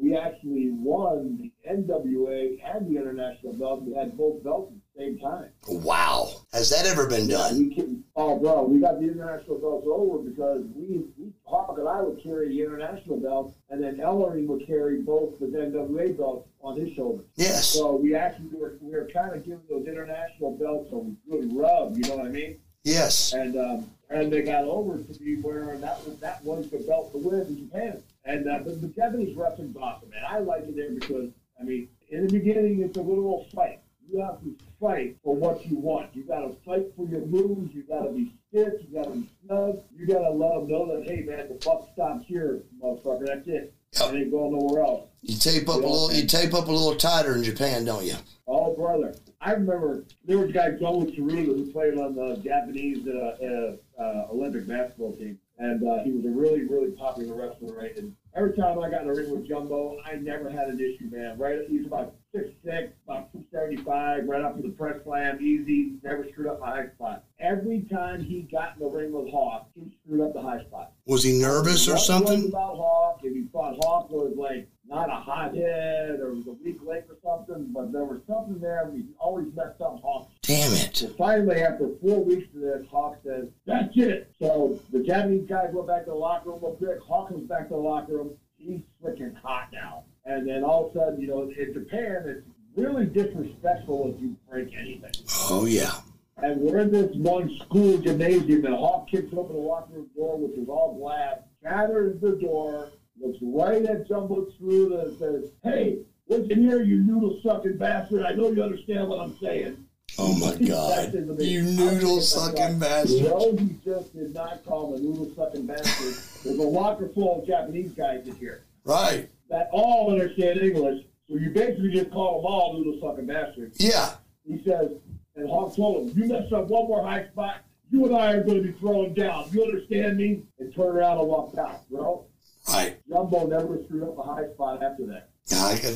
We 0.00 0.16
actually 0.16 0.70
won 0.70 1.36
the 1.36 1.52
NWA 1.68 2.60
and 2.62 2.86
the 2.86 3.00
international 3.00 3.54
belt. 3.54 3.82
We 3.82 3.94
had 3.94 4.16
both 4.16 4.44
belts 4.44 4.72
same 4.96 5.18
time. 5.18 5.50
Wow. 5.68 6.46
Has 6.52 6.70
that 6.70 6.86
ever 6.86 7.08
been 7.08 7.28
done? 7.28 7.72
Can, 7.74 8.04
oh, 8.16 8.38
bro, 8.38 8.64
we 8.64 8.80
got 8.80 9.00
the 9.00 9.06
international 9.06 9.58
belts 9.58 9.86
over 9.88 10.18
because 10.18 10.64
we, 10.74 11.04
we 11.16 11.32
Hawk 11.44 11.76
and 11.78 11.88
I 11.88 12.00
would 12.00 12.22
carry 12.22 12.48
the 12.48 12.62
international 12.62 13.18
belt, 13.18 13.54
and 13.70 13.82
then 13.82 13.96
Ellering 13.96 14.46
would 14.46 14.66
carry 14.66 15.00
both 15.00 15.38
the 15.38 15.46
NWA 15.46 16.16
belts 16.16 16.48
on 16.62 16.78
his 16.78 16.92
shoulders. 16.94 17.26
Yes. 17.36 17.68
So 17.68 17.96
we 17.96 18.14
actually 18.14 18.50
were, 18.52 18.78
we 18.80 18.92
were 18.92 19.08
kind 19.12 19.34
of 19.34 19.44
giving 19.44 19.62
those 19.68 19.86
international 19.86 20.56
belts 20.56 20.92
a 20.92 21.30
good 21.30 21.52
rub, 21.54 21.96
you 21.96 22.02
know 22.08 22.16
what 22.16 22.26
I 22.26 22.30
mean? 22.30 22.58
Yes. 22.84 23.32
And 23.32 23.56
um, 23.56 23.90
and 24.08 24.32
they 24.32 24.42
got 24.42 24.64
over 24.64 24.98
to 24.98 25.18
be 25.18 25.36
wearing 25.36 25.80
that 25.80 26.04
was 26.04 26.18
that 26.20 26.42
was 26.44 26.70
the 26.70 26.78
belt 26.78 27.12
to 27.12 27.18
win 27.18 27.40
in 27.40 27.58
Japan. 27.58 28.02
And 28.24 28.48
uh, 28.48 28.58
but 28.64 28.80
the 28.80 28.88
Japanese 28.88 29.36
wrestling's 29.36 29.76
awesome, 29.76 30.10
man. 30.10 30.24
I 30.28 30.38
like 30.38 30.62
it 30.62 30.76
there 30.76 30.90
because 30.90 31.30
I 31.60 31.64
mean, 31.64 31.88
in 32.08 32.26
the 32.26 32.32
beginning, 32.32 32.80
it's 32.82 32.96
a 32.96 33.02
little 33.02 33.46
fight. 33.54 33.80
You 34.08 34.20
have 34.20 34.40
to 34.40 34.56
fight 34.80 35.16
for 35.22 35.36
what 35.36 35.64
you 35.66 35.76
want. 35.76 36.14
You 36.14 36.24
got 36.24 36.40
to 36.40 36.56
fight 36.64 36.86
for 36.96 37.06
your 37.06 37.26
moves. 37.26 37.74
You 37.74 37.82
got 37.82 38.04
to 38.04 38.10
be 38.10 38.32
stiff. 38.48 38.74
You 38.80 38.94
got 38.94 39.04
to 39.04 39.10
be 39.10 39.28
snug. 39.44 39.82
You 39.96 40.06
got 40.06 40.20
to 40.20 40.30
let 40.30 40.54
them 40.54 40.68
know 40.68 40.86
that 40.96 41.08
hey, 41.08 41.22
man, 41.22 41.48
the 41.48 41.54
buck 41.64 41.88
stops 41.92 42.26
here, 42.26 42.62
motherfucker. 42.82 43.26
That's 43.26 43.46
it. 43.46 43.74
Yep. 43.92 44.14
It 44.14 44.16
ain't 44.16 44.30
going 44.30 44.52
nowhere 44.52 44.84
else. 44.84 45.08
You 45.22 45.36
tape 45.36 45.68
up 45.68 45.76
a 45.76 45.78
little. 45.78 46.12
You 46.12 46.26
tape 46.26 46.54
up 46.54 46.68
a 46.68 46.72
little 46.72 46.94
tighter 46.94 47.34
in 47.34 47.42
Japan, 47.42 47.84
don't 47.84 48.04
you? 48.04 48.14
Oh, 48.46 48.74
brother. 48.74 49.14
I 49.40 49.52
remember 49.52 50.04
there 50.26 50.38
was 50.38 50.50
a 50.50 50.52
guy, 50.52 50.70
Joe 50.72 51.00
Tsuruta, 51.00 51.46
who 51.46 51.72
played 51.72 51.98
on 51.98 52.14
the 52.14 52.36
Japanese 52.36 53.06
uh, 53.06 53.76
uh, 53.98 54.02
uh, 54.02 54.26
Olympic 54.30 54.66
basketball 54.66 55.16
team. 55.16 55.38
And 55.58 55.86
uh, 55.86 56.02
he 56.02 56.12
was 56.12 56.24
a 56.24 56.30
really, 56.30 56.64
really 56.64 56.92
popular 56.92 57.34
wrestler, 57.34 57.74
right? 57.74 57.94
And 57.96 58.14
every 58.34 58.54
time 58.54 58.78
I 58.78 58.88
got 58.88 59.02
in 59.02 59.08
a 59.08 59.14
ring 59.14 59.30
with 59.30 59.46
Jumbo, 59.46 59.98
I 60.04 60.14
never 60.14 60.48
had 60.48 60.68
an 60.68 60.80
issue, 60.80 61.10
man. 61.10 61.36
Right? 61.36 61.58
He's 61.68 61.86
about 61.86 62.14
six 62.32 62.50
six, 62.64 62.92
about 63.04 63.32
275, 63.32 64.28
right 64.28 64.42
off 64.42 64.56
to 64.56 64.62
the 64.62 64.68
press 64.70 65.02
slam, 65.04 65.38
easy, 65.40 65.94
never 66.02 66.26
screwed 66.30 66.48
up 66.48 66.60
my 66.60 66.70
high 66.70 66.88
spot. 66.94 67.24
Every 67.38 67.82
time 67.82 68.22
he 68.22 68.42
got 68.42 68.74
in 68.76 68.80
the 68.80 68.88
ring 68.88 69.12
with 69.12 69.30
Hawk, 69.30 69.68
he 69.74 69.90
screwed 70.04 70.20
up 70.20 70.34
the 70.34 70.42
high 70.42 70.62
spot. 70.64 70.92
Was 71.06 71.24
he 71.24 71.40
nervous 71.40 71.88
or 71.88 71.98
something? 71.98 72.48
about 72.48 72.76
Hawk, 72.76 73.20
if 73.24 73.34
he 73.34 73.44
thought 73.52 73.76
Hawk 73.82 74.10
was 74.10 74.34
like 74.36 74.68
not 74.86 75.08
a 75.08 75.14
hot 75.14 75.54
head 75.54 76.20
or 76.20 76.34
was 76.34 76.46
a 76.46 76.52
weak 76.64 76.78
link 76.84 77.04
or 77.08 77.16
something, 77.24 77.68
but 77.72 77.92
there 77.92 78.04
was 78.04 78.20
something 78.26 78.58
there. 78.60 78.90
He 78.94 79.04
always 79.18 79.46
messed 79.54 79.80
up 79.80 80.00
Hawk. 80.02 80.28
Damn 80.42 80.72
it. 80.72 80.96
So 80.96 81.08
finally, 81.10 81.62
after 81.62 81.90
four 82.02 82.24
weeks 82.24 82.48
of 82.54 82.60
this, 82.60 82.86
Hawk 82.90 83.18
says, 83.24 83.48
"That's 83.66 83.96
it." 83.96 84.32
So 84.40 84.78
the 84.92 85.02
Japanese 85.02 85.46
guys 85.48 85.70
went 85.72 85.86
back 85.88 86.04
to 86.04 86.10
the 86.10 86.16
locker 86.16 86.50
room 86.50 86.60
real 86.62 86.74
quick. 86.74 87.00
Hawk 87.00 87.28
comes 87.28 87.48
back 87.48 87.68
to 87.68 87.74
the 87.74 87.80
locker 87.80 88.16
room. 88.16 88.30
He's 88.56 88.82
freaking 89.02 89.34
hot 89.36 89.68
now. 89.72 90.04
And 90.30 90.48
then 90.48 90.62
all 90.62 90.86
of 90.86 90.94
a 90.94 90.98
sudden, 90.98 91.20
you 91.20 91.26
know, 91.26 91.42
in 91.42 91.74
Japan, 91.74 92.22
it's 92.24 92.46
really 92.76 93.04
disrespectful 93.06 94.14
if 94.14 94.22
you 94.22 94.36
break 94.48 94.72
anything. 94.76 95.10
Oh 95.50 95.66
yeah. 95.66 95.94
And 96.36 96.60
we're 96.60 96.78
in 96.78 96.92
this 96.92 97.14
one 97.16 97.54
school 97.58 97.98
gymnasium, 97.98 98.64
and 98.64 98.74
Hawk 98.74 99.10
kicks 99.10 99.34
open 99.36 99.56
the 99.56 99.60
locker 99.60 99.92
room 99.92 100.08
door, 100.16 100.38
which 100.38 100.56
is 100.56 100.68
all 100.68 100.96
glass, 100.96 101.38
shatters 101.62 102.20
the 102.20 102.36
door, 102.36 102.92
looks 103.20 103.38
right 103.42 103.84
at 103.84 104.06
Jumbo 104.06 104.46
Tsuruta 104.46 105.08
and 105.08 105.18
says, 105.18 105.50
Hey, 105.64 105.98
listen 106.28 106.62
here, 106.62 106.80
you 106.80 106.98
noodle 107.02 107.40
sucking 107.42 107.76
bastard. 107.76 108.22
I 108.22 108.32
know 108.32 108.52
you 108.52 108.62
understand 108.62 109.08
what 109.08 109.18
I'm 109.18 109.36
saying. 109.42 109.84
Oh 110.16 110.34
my 110.38 110.54
God. 110.64 111.12
You 111.40 111.62
noodle 111.62 112.20
sucking 112.20 112.78
bastard. 112.78 113.24
No, 113.24 113.56
he 113.56 113.76
just 113.84 114.14
did 114.14 114.32
not 114.32 114.64
call 114.64 114.94
him 114.94 115.00
a 115.00 115.02
noodle 115.02 115.30
sucking 115.34 115.66
bastard. 115.66 116.14
There's 116.44 116.58
a 116.58 116.62
locker 116.62 117.08
full 117.08 117.40
of 117.40 117.46
Japanese 117.48 117.92
guys 117.92 118.26
in 118.28 118.36
here 118.36 118.62
Right. 118.84 119.28
That 119.50 119.68
all 119.72 120.10
understand 120.12 120.60
English. 120.60 121.04
So 121.28 121.36
you 121.36 121.50
basically 121.50 121.90
just 121.90 122.10
call 122.10 122.40
them 122.42 122.46
all 122.50 122.76
little 122.78 122.98
sucking 123.00 123.26
bastards. 123.26 123.76
Yeah. 123.78 124.14
He 124.46 124.62
says, 124.64 124.90
and 125.36 125.48
Hawk 125.48 125.76
told 125.76 126.10
him, 126.10 126.18
you 126.22 126.28
mess 126.28 126.50
up 126.52 126.66
one 126.68 126.88
more 126.88 127.02
high 127.06 127.26
spot, 127.28 127.56
you 127.90 128.06
and 128.06 128.16
I 128.16 128.32
are 128.32 128.42
going 128.44 128.62
to 128.62 128.72
be 128.72 128.78
thrown 128.78 129.14
down. 129.14 129.46
You 129.52 129.64
understand 129.64 130.16
me? 130.16 130.42
And 130.58 130.74
turn 130.74 130.86
around 130.86 131.18
and 131.18 131.28
walk 131.28 131.56
out. 131.58 131.88
bro. 131.88 132.24
Right. 132.68 132.96
Jumbo 133.08 133.46
never 133.46 133.78
screwed 133.84 134.04
up 134.04 134.18
a 134.18 134.22
high 134.22 134.48
spot 134.54 134.82
after 134.82 135.06
that. 135.06 135.30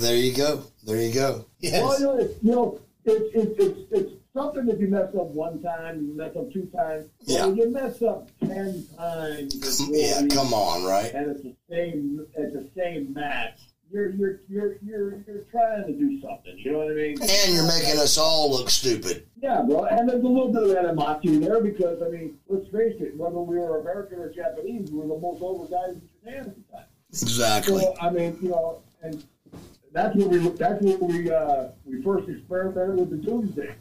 There 0.00 0.16
you 0.16 0.34
go. 0.34 0.64
There 0.84 0.96
you 1.00 1.12
go. 1.14 1.32
Well, 1.32 1.46
Yes. 1.60 2.00
you 2.00 2.06
know, 2.06 2.18
it's, 2.18 2.42
you 2.42 2.50
know, 2.52 2.80
it's, 3.04 3.34
it's, 3.36 3.58
it's, 3.60 3.80
it's 3.92 4.12
something 4.34 4.68
if 4.68 4.80
you 4.80 4.88
mess 4.88 5.08
up 5.14 5.28
one 5.28 5.62
time, 5.62 6.06
you 6.06 6.16
mess 6.16 6.36
up 6.36 6.52
two 6.52 6.66
times. 6.76 7.06
Yeah. 7.22 7.46
When 7.46 7.56
you 7.56 7.70
mess 7.70 8.02
up 8.02 8.28
ten 8.40 8.84
times, 8.96 9.80
Yeah. 9.90 10.26
Come 10.30 10.52
on. 10.52 10.84
Right. 10.84 11.12
and 11.14 11.30
it's 11.30 11.42
the 11.42 11.54
same, 11.70 12.26
it's 12.36 12.52
the 12.54 12.68
same 12.76 13.12
match. 13.14 13.60
You're, 13.92 14.10
you're, 14.10 14.40
you're, 14.48 14.76
you're, 14.82 15.22
you're 15.26 15.44
trying 15.52 15.86
to 15.86 15.92
do 15.92 16.20
something. 16.20 16.58
You 16.58 16.72
know 16.72 16.78
what 16.78 16.90
I 16.90 16.94
mean? 16.94 17.16
And 17.20 17.54
you're 17.54 17.66
making 17.66 18.00
us 18.00 18.18
all 18.18 18.50
look 18.50 18.68
stupid. 18.68 19.26
Yeah, 19.40 19.62
bro. 19.62 19.84
And 19.84 20.08
there's 20.08 20.24
a 20.24 20.26
little 20.26 20.52
bit 20.52 20.64
of 20.64 20.76
animosity 20.76 21.38
there 21.38 21.60
because, 21.62 22.02
I 22.02 22.08
mean, 22.08 22.38
let's 22.48 22.66
face 22.70 22.96
it, 23.00 23.16
whether 23.16 23.38
we 23.38 23.56
were 23.56 23.80
American 23.80 24.18
or 24.18 24.32
Japanese, 24.32 24.90
we 24.90 24.98
were 24.98 25.06
the 25.06 25.20
most 25.20 25.42
over 25.42 25.66
guys 25.66 25.90
in 25.94 26.02
Japan 26.24 26.38
at 26.40 26.56
the 26.56 26.72
time. 26.72 26.86
Exactly. 27.10 27.82
So, 27.82 27.94
I 28.00 28.10
mean, 28.10 28.36
you 28.42 28.48
know, 28.48 28.82
and 29.02 29.22
that's 29.92 30.16
where 30.16 30.26
we 30.28 30.38
that's 30.48 30.82
where 30.82 30.96
we 30.98 31.30
uh, 31.30 31.68
we 31.84 32.02
first 32.02 32.28
experimented 32.28 32.96
with 32.98 33.10
the 33.10 33.16
Doomsday, 33.18 33.76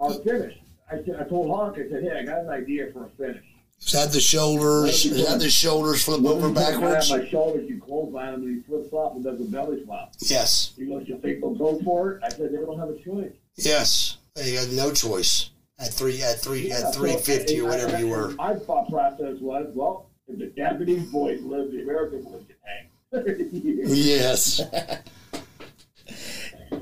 Uh, 0.00 0.04
our 0.04 0.14
finish. 0.14 0.58
I 0.90 0.96
said, 1.04 1.16
I 1.20 1.24
told 1.28 1.48
Hawk, 1.50 1.74
I 1.74 1.88
said, 1.90 2.02
hey, 2.02 2.18
I 2.18 2.22
got 2.22 2.40
an 2.40 2.50
idea 2.50 2.92
for 2.92 3.06
a 3.06 3.08
finish. 3.10 3.44
Is 3.80 3.92
that 3.92 4.10
the 4.12 4.20
shoulders? 4.20 5.04
Is 5.04 5.26
that 5.28 5.38
the 5.38 5.50
shoulders 5.50 6.02
flip 6.04 6.24
over 6.24 6.50
backwards? 6.50 7.10
I 7.10 7.16
have 7.16 7.24
my 7.24 7.28
shoulders, 7.30 7.68
you 7.68 7.78
clothesline 7.80 8.34
him, 8.34 8.42
and 8.42 8.56
he 8.56 8.62
flips 8.62 8.92
off 8.92 9.14
and 9.16 9.24
does 9.24 9.40
a 9.40 9.44
belly 9.44 9.82
flop. 9.84 10.12
Yes. 10.20 10.72
He 10.76 10.86
goes, 10.86 11.06
you 11.06 11.18
think 11.18 11.40
they'll 11.40 11.54
go 11.54 11.78
for 11.82 12.12
it? 12.12 12.22
I 12.24 12.28
said, 12.30 12.52
they 12.52 12.56
don't 12.56 12.78
have 12.78 12.88
a 12.88 12.98
choice. 12.98 13.32
Yes. 13.56 14.16
They 14.34 14.52
had 14.52 14.72
no 14.72 14.92
choice. 14.92 15.50
At 15.78 15.92
three, 15.92 16.22
at 16.22 16.40
three, 16.40 16.68
Yeah, 16.68 16.76
at 16.76 16.94
so, 16.94 17.00
three 17.00 17.16
fifty 17.16 17.60
or 17.60 17.68
whatever 17.68 17.96
I- 17.96 18.00
you 18.00 18.08
were. 18.08 18.30
My 18.30 18.54
thought 18.54 18.88
process 18.88 19.36
was, 19.40 19.70
well, 19.74 20.08
if 20.26 20.38
the 20.38 20.46
Japanese 20.56 21.10
boys 21.10 21.42
live, 21.42 21.70
the 21.70 21.82
American 21.82 22.22
boys 22.22 22.44
hang. 22.64 22.86
Yes. 23.84 24.60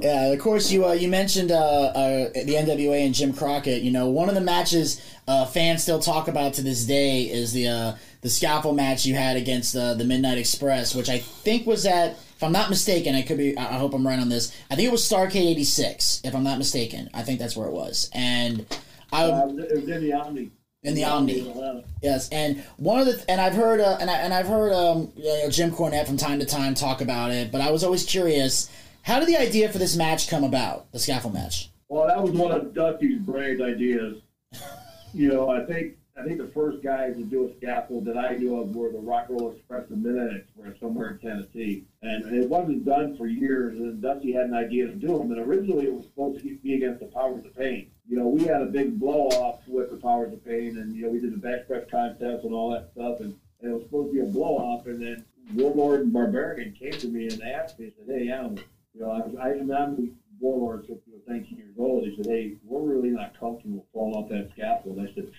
Yeah, 0.05 0.33
of 0.33 0.39
course 0.39 0.71
you 0.71 0.85
uh, 0.85 0.93
you 0.93 1.09
mentioned 1.09 1.51
uh, 1.51 1.57
uh, 1.57 2.29
the 2.35 2.57
NWA 2.57 3.07
and 3.07 3.15
Jim 3.15 3.33
Crockett. 3.33 3.81
You 3.81 3.91
know, 3.91 4.11
one 4.11 4.29
of 4.29 4.35
the 4.35 4.41
matches 4.43 5.01
uh, 5.27 5.47
fans 5.47 5.83
still 5.83 5.99
talk 5.99 6.29
about 6.29 6.53
to 6.55 6.63
this 6.63 6.85
day 6.85 7.23
is 7.23 7.55
the 7.55 7.69
uh, 7.69 7.95
the 8.21 8.29
scaffold 8.29 8.77
match 8.77 9.07
you 9.07 9.15
had 9.15 9.39
against 9.39 9.75
uh, 9.75 9.95
the 9.95 10.05
Midnight 10.05 10.37
Express, 10.37 10.95
which 10.95 11.09
I 11.09 11.21
think 11.21 11.67
was 11.67 11.87
at, 11.87 12.19
if 12.37 12.43
I'm 12.43 12.53
not 12.53 12.69
mistaken, 12.69 13.15
I 13.15 13.23
could 13.23 13.39
be. 13.39 13.57
I 13.57 13.79
hope 13.79 13.95
I'm 13.95 14.07
right 14.07 14.19
on 14.19 14.29
this. 14.29 14.55
I 14.71 14.77
think 14.77 14.87
it 14.87 14.93
was 14.93 15.09
Starcade 15.09 15.53
'86, 15.53 16.21
if 16.23 16.35
I'm 16.35 16.45
not 16.45 16.59
mistaken. 16.59 17.09
I 17.15 17.23
think 17.23 17.39
that's 17.39 17.57
where 17.57 17.69
it 17.69 17.73
was, 17.73 18.11
and 18.13 18.67
I 19.11 19.25
it 19.25 19.33
was 19.33 19.89
in 19.89 20.03
the 20.03 20.13
Omni. 20.13 20.51
in 20.83 20.95
the 20.95 21.05
Omni. 21.05 21.83
Yes, 22.03 22.29
and 22.29 22.63
one 22.77 23.01
of 23.01 23.07
the 23.07 23.25
and 23.31 23.41
I've 23.41 23.55
heard 23.55 23.81
uh, 23.81 23.97
and 23.99 24.11
I 24.11 24.19
and 24.19 24.35
I've 24.35 24.49
heard 24.49 24.75
um, 24.75 25.13
you 25.17 25.25
know, 25.25 25.49
Jim 25.49 25.71
Cornette 25.71 26.07
from 26.07 26.19
time 26.19 26.41
to 26.41 26.45
time 26.45 26.75
talk 26.75 27.01
about 27.01 27.31
it, 27.31 27.51
but 27.51 27.63
I 27.63 27.71
was 27.71 27.83
always 27.83 28.05
curious. 28.05 28.71
How 29.05 29.21
did 29.21 29.29
the 29.29 29.37
idea 29.37 29.69
for 29.69 29.77
this 29.77 29.97
match 29.97 30.31
come 30.31 30.45
about? 30.45 30.91
The 30.93 30.99
scaffold 30.99 31.35
match. 31.35 31.69
Well, 31.89 32.07
that 32.07 32.23
was 32.23 32.33
one 32.33 32.53
of 32.53 32.73
Dusty's 32.73 33.21
great 33.21 33.61
ideas. 33.61 34.21
You 35.17 35.29
know, 35.29 35.49
I 35.49 35.65
think 35.65 35.95
I 36.19 36.25
think 36.25 36.39
the 36.39 36.49
first 36.49 36.83
guys 36.83 37.15
to 37.15 37.23
do 37.23 37.47
a 37.47 37.57
scaffold 37.59 38.05
that 38.07 38.19
I 38.19 38.35
knew 38.35 38.59
of 38.59 38.75
were 38.75 38.91
the 38.91 38.99
Rock 38.99 39.27
Roll 39.29 39.53
Express 39.53 39.89
and 39.91 40.05
Express 40.37 40.81
somewhere 40.81 41.11
in 41.11 41.19
Tennessee, 41.21 41.85
and 42.03 42.35
it 42.35 42.49
wasn't 42.49 42.85
done 42.85 43.17
for 43.17 43.29
years. 43.29 43.79
And 43.79 44.03
Dusty 44.03 44.33
had 44.33 44.47
an 44.47 44.55
idea 44.55 44.89
to 44.89 44.93
do 44.93 45.17
them, 45.17 45.31
and 45.31 45.39
originally 45.39 45.87
it 45.87 45.95
was 45.95 46.07
supposed 46.07 46.43
to 46.43 46.59
be 46.65 46.75
against 46.75 46.99
the 46.99 47.07
Powers 47.07 47.45
of 47.45 47.57
Pain. 47.57 47.93
you 48.09 48.17
know, 48.17 48.27
we 48.27 48.43
had 48.43 48.61
a 48.61 48.67
big 48.67 48.99
blow 48.99 49.29
off 49.29 49.61
with 49.69 49.93
the 49.93 49.99
Powers 49.99 50.33
of 50.33 50.45
Pain, 50.45 50.79
and 50.79 50.97
you 50.97 51.03
know, 51.03 51.11
we 51.11 51.21
did 51.21 51.41
the 51.41 51.65
press 51.69 51.89
contest 51.89 52.43
and 52.43 52.53
all 52.53 52.71
that 52.73 52.91
stuff, 52.91 53.21
and, 53.21 53.37
and 53.61 53.71
it 53.71 53.75
was 53.75 53.85
supposed 53.85 54.09
to 54.09 54.15
be 54.15 54.29
a 54.29 54.33
blow 54.33 54.57
off, 54.59 54.87
and 54.87 55.01
then 55.01 55.25
Warlord 55.55 56.01
and 56.01 56.13
Barbarian 56.13 56.73
came 56.73 56.93
to 56.95 57.07
me 57.07 57.29
and 57.29 57.41
asked 57.41 57.79
me, 57.79 57.93
said, 57.97 58.19
"Hey, 58.19 58.31
Alan, 58.31 58.59
you 58.95 59.01
know, 59.01 59.11
I, 59.11 59.19
was, 59.19 59.35
I 59.41 59.49
I'm 59.75 60.17
Warlord, 60.41 60.85
so 60.87 60.99
you 61.07 61.13
know, 61.27 61.35
19 61.35 61.59
years 61.59 61.75
old." 61.79 62.05
He 62.07 62.15
said, 62.17 62.27
"Hey, 62.27 62.57
we're 62.65 62.81
really 62.83 63.11
not 63.11 63.39
comfortable 63.39 63.87
falling 63.93 64.15
off 64.15 64.29
that 64.31 64.51
scaffold." 64.53 64.99
I 65.01 65.13
said, 65.15 65.31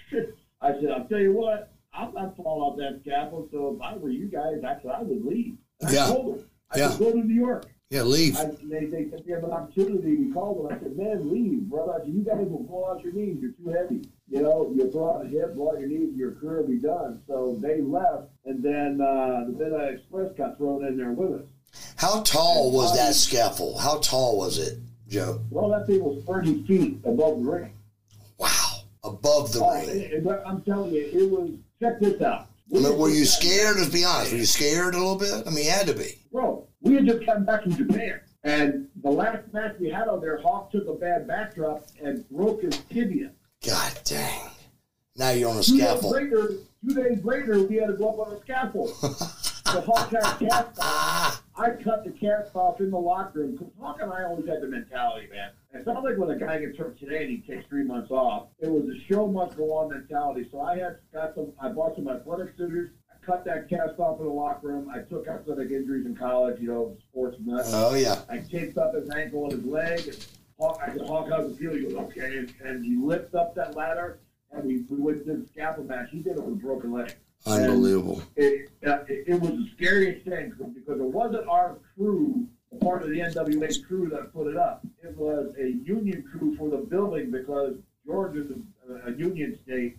"I 0.62 0.74
said, 0.74 0.91
I'll 0.91 1.06
tell 1.08 1.20
you 1.20 1.34
what." 1.34 1.72
I'm 1.97 2.14
not 2.14 2.36
falling 2.36 2.62
off 2.62 2.78
that 2.78 2.99
scaffold, 3.03 3.47
so 3.53 3.74
if 3.76 3.82
I 3.82 3.95
were 3.95 4.10
you 4.10 4.26
guys, 4.28 4.56
I 4.68 4.82
said 4.82 4.91
I 4.91 5.01
would 5.01 5.24
leave. 5.26 5.56
I 5.86 5.91
Yeah. 5.93 6.08
told 6.08 6.39
them. 6.39 6.45
I 6.72 6.78
Yeah. 6.80 6.89
said, 6.89 6.99
go 6.99 7.12
to 7.14 7.18
New 7.24 7.34
York. 7.34 7.68
Yeah, 7.89 8.01
leave. 8.01 8.36
I, 8.36 8.45
they, 8.64 8.86
they 8.88 9.10
said, 9.10 9.24
yeah, 9.26 9.38
but 9.39 9.51
opportunity. 9.51 10.18
We 10.18 10.34
called 10.34 10.58
them. 10.70 10.76
I 10.76 10.82
said, 10.82 10.97
man, 10.97 11.32
leave, 11.32 11.70
brother. 11.70 11.93
I 11.93 11.99
said, 12.06 12.14
you 12.14 12.22
guys 12.24 12.47
will 12.49 12.66
fall 12.68 12.89
out 12.91 13.01
your 13.01 13.14
knees. 13.14 13.38
You're 13.39 13.51
too 13.51 13.70
heavy. 13.70 14.10
You 14.28 14.41
know, 14.41 14.74
you 14.76 14.91
throw 14.91 15.12
out 15.12 15.24
the 15.24 15.30
hip, 15.30 15.56
blow 15.56 15.72
out 15.72 15.80
your 15.80 15.88
knees, 15.88 16.14
your 16.18 16.32
career 16.34 16.64
will 16.64 16.68
be 16.68 16.80
done. 16.80 17.22
So 17.28 17.58
they 17.62 17.80
left, 17.80 18.28
and 18.43 18.62
then 18.62 18.99
uh, 18.99 19.45
the 19.47 19.53
Midnight 19.58 19.93
Express 19.93 20.34
got 20.36 20.58
thrown 20.58 20.84
in 20.84 20.97
there 20.97 21.12
with 21.12 21.39
us. 21.39 21.47
How 21.97 22.21
tall 22.21 22.71
was 22.71 22.95
that 22.95 23.15
scaffold? 23.15 23.80
How 23.80 23.97
tall 23.99 24.38
was 24.38 24.57
it, 24.59 24.80
Joe? 25.07 25.39
Well, 25.49 25.69
that 25.69 25.88
thing 25.88 26.03
was 26.03 26.23
30 26.26 26.63
feet 26.67 26.97
above 27.05 27.43
the 27.43 27.49
ring. 27.51 27.71
Wow, 28.38 28.82
above 29.03 29.53
the 29.53 29.59
Oh, 29.63 29.73
ring. 29.73 29.89
it- 30.01 30.26
it- 30.26 30.41
I'm 30.45 30.61
telling 30.63 30.93
you, 30.93 31.05
it 31.11 31.30
was. 31.32 31.49
Check 31.80 31.99
this 31.99 32.21
out. 32.21 32.47
I 32.73 32.80
mean, 32.80 32.97
were 32.97 33.09
you 33.09 33.26
scared? 33.26 33.78
Let's 33.78 33.89
be 33.89 34.03
honest. 34.03 34.32
Were 34.32 34.38
you 34.39 34.45
scared 34.45 34.95
a 34.95 34.97
little 34.97 35.17
bit? 35.17 35.43
I 35.45 35.49
mean, 35.51 35.65
you 35.65 35.71
had 35.71 35.88
to 35.88 35.93
be. 35.93 36.19
Bro, 36.32 36.67
we 36.82 36.95
had 36.95 37.05
just 37.05 37.26
come 37.26 37.45
back 37.45 37.63
from 37.63 37.76
Japan, 37.76 38.19
and 38.43 38.88
the 39.03 39.11
last 39.11 39.51
match 39.53 39.76
we 39.80 39.89
had 39.89 40.07
on 40.07 40.19
there, 40.21 40.38
Hawk 40.41 40.71
took 40.71 40.88
a 40.88 40.93
bad 40.93 41.28
backdrop 41.28 41.86
and 42.03 42.28
broke 42.30 42.61
his 42.63 42.78
tibia. 42.89 43.32
God 43.65 43.99
dang. 44.03 44.49
Now 45.15 45.30
you're 45.32 45.49
on 45.49 45.57
a 45.57 45.63
Two 45.63 45.78
days 45.78 45.88
scaffold. 45.88 46.13
later, 46.15 46.51
two 46.88 46.93
days 46.95 47.23
later, 47.23 47.63
we 47.63 47.76
had 47.76 47.88
to 47.88 47.93
go 47.93 48.09
up 48.09 48.28
on 48.28 48.34
a 48.34 48.39
scaffold. 48.41 48.91
the 49.66 49.80
a 49.80 50.49
cast 50.49 50.80
off. 50.80 51.43
I 51.57 51.70
cut 51.72 52.03
the 52.03 52.11
cast 52.11 52.55
off 52.55 52.80
in 52.80 52.91
the 52.91 52.97
locker 52.97 53.39
room 53.39 53.51
because 53.53 53.68
Hawk 53.80 53.97
and 54.01 54.11
I 54.11 54.24
always 54.24 54.47
had 54.47 54.61
the 54.61 54.68
mentality, 54.68 55.28
man. 55.32 55.51
It's 55.74 55.86
not 55.86 56.03
like 56.03 56.18
when 56.18 56.30
a 56.30 56.38
guy 56.38 56.59
gets 56.59 56.78
hurt 56.78 56.99
today 56.99 57.24
and 57.24 57.32
he 57.32 57.38
takes 57.38 57.68
three 57.68 57.84
months 57.84 58.11
off. 58.11 58.47
It 58.59 58.70
was 58.70 58.86
a 58.89 58.99
show 59.11 59.28
must 59.28 59.57
go 59.57 59.74
on 59.74 59.89
mentality. 59.91 60.47
So 60.51 60.61
I 60.61 60.78
had 60.78 60.97
got 61.13 61.36
some. 61.36 61.53
I 61.59 61.70
bought 61.70 61.95
some 61.95 62.07
athletic 62.07 62.51
scissors. 62.57 62.91
I 63.09 63.26
cut 63.26 63.45
that 63.45 63.70
cast 63.70 63.99
off 63.99 64.20
in 64.20 64.26
the 64.26 64.32
locker 64.32 64.68
room. 64.68 64.89
I 64.93 64.99
took 64.99 65.28
athletic 65.28 65.72
injuries 65.72 66.05
in 66.05 66.16
college. 66.16 66.59
You 66.59 66.68
know, 66.68 66.97
sports 67.09 67.38
nuts. 67.43 67.72
Oh 67.74 67.95
yeah. 67.95 68.22
I 68.30 68.39
taped 68.39 68.78
up 68.78 68.93
his 68.93 69.09
ankle 69.09 69.45
and 69.45 69.53
his 69.53 69.66
leg. 69.66 70.07
And 70.07 70.28
Hawk, 70.59 70.80
I 70.82 70.93
said, 70.93 71.01
Hawk, 71.07 71.30
how's 71.30 71.51
it 71.51 71.57
feel? 71.57 71.74
He 71.74 71.84
goes, 71.84 71.95
okay. 71.95 72.38
And, 72.38 72.53
and 72.63 72.86
he 72.86 72.95
lifts 72.95 73.34
up 73.34 73.55
that 73.55 73.76
ladder, 73.76 74.20
and 74.51 74.66
we, 74.66 74.86
we 74.89 75.01
went 75.01 75.26
to 75.26 75.38
the 75.38 75.45
scaffold 75.47 75.88
match. 75.89 76.07
He 76.11 76.20
did 76.20 76.38
it 76.38 76.43
with 76.43 76.53
a 76.53 76.57
broken 76.57 76.93
leg. 76.93 77.13
Unbelievable. 77.46 78.24
It, 78.36 78.70
uh, 78.86 79.00
it, 79.08 79.26
it 79.28 79.39
was 79.41 79.52
the 79.52 79.70
scariest 79.76 80.26
thing 80.28 80.54
because 80.74 81.00
it 81.00 81.04
wasn't 81.06 81.48
our 81.48 81.78
crew, 81.96 82.48
part 82.82 83.04
of 83.04 83.10
the 83.10 83.20
NWA 83.20 83.86
crew 83.88 84.10
that 84.10 84.34
put 84.34 84.48
it 84.48 84.58
up. 84.58 84.86
It 85.04 85.16
was 85.16 85.54
a 85.60 85.70
union 85.88 86.24
crew 86.24 86.56
for 86.58 86.70
the 86.70 86.78
building 86.78 87.32
because 87.32 87.76
Georgia's 88.06 88.52
a, 88.89 89.10
a 89.10 89.16
union 89.16 89.58
state, 89.64 89.98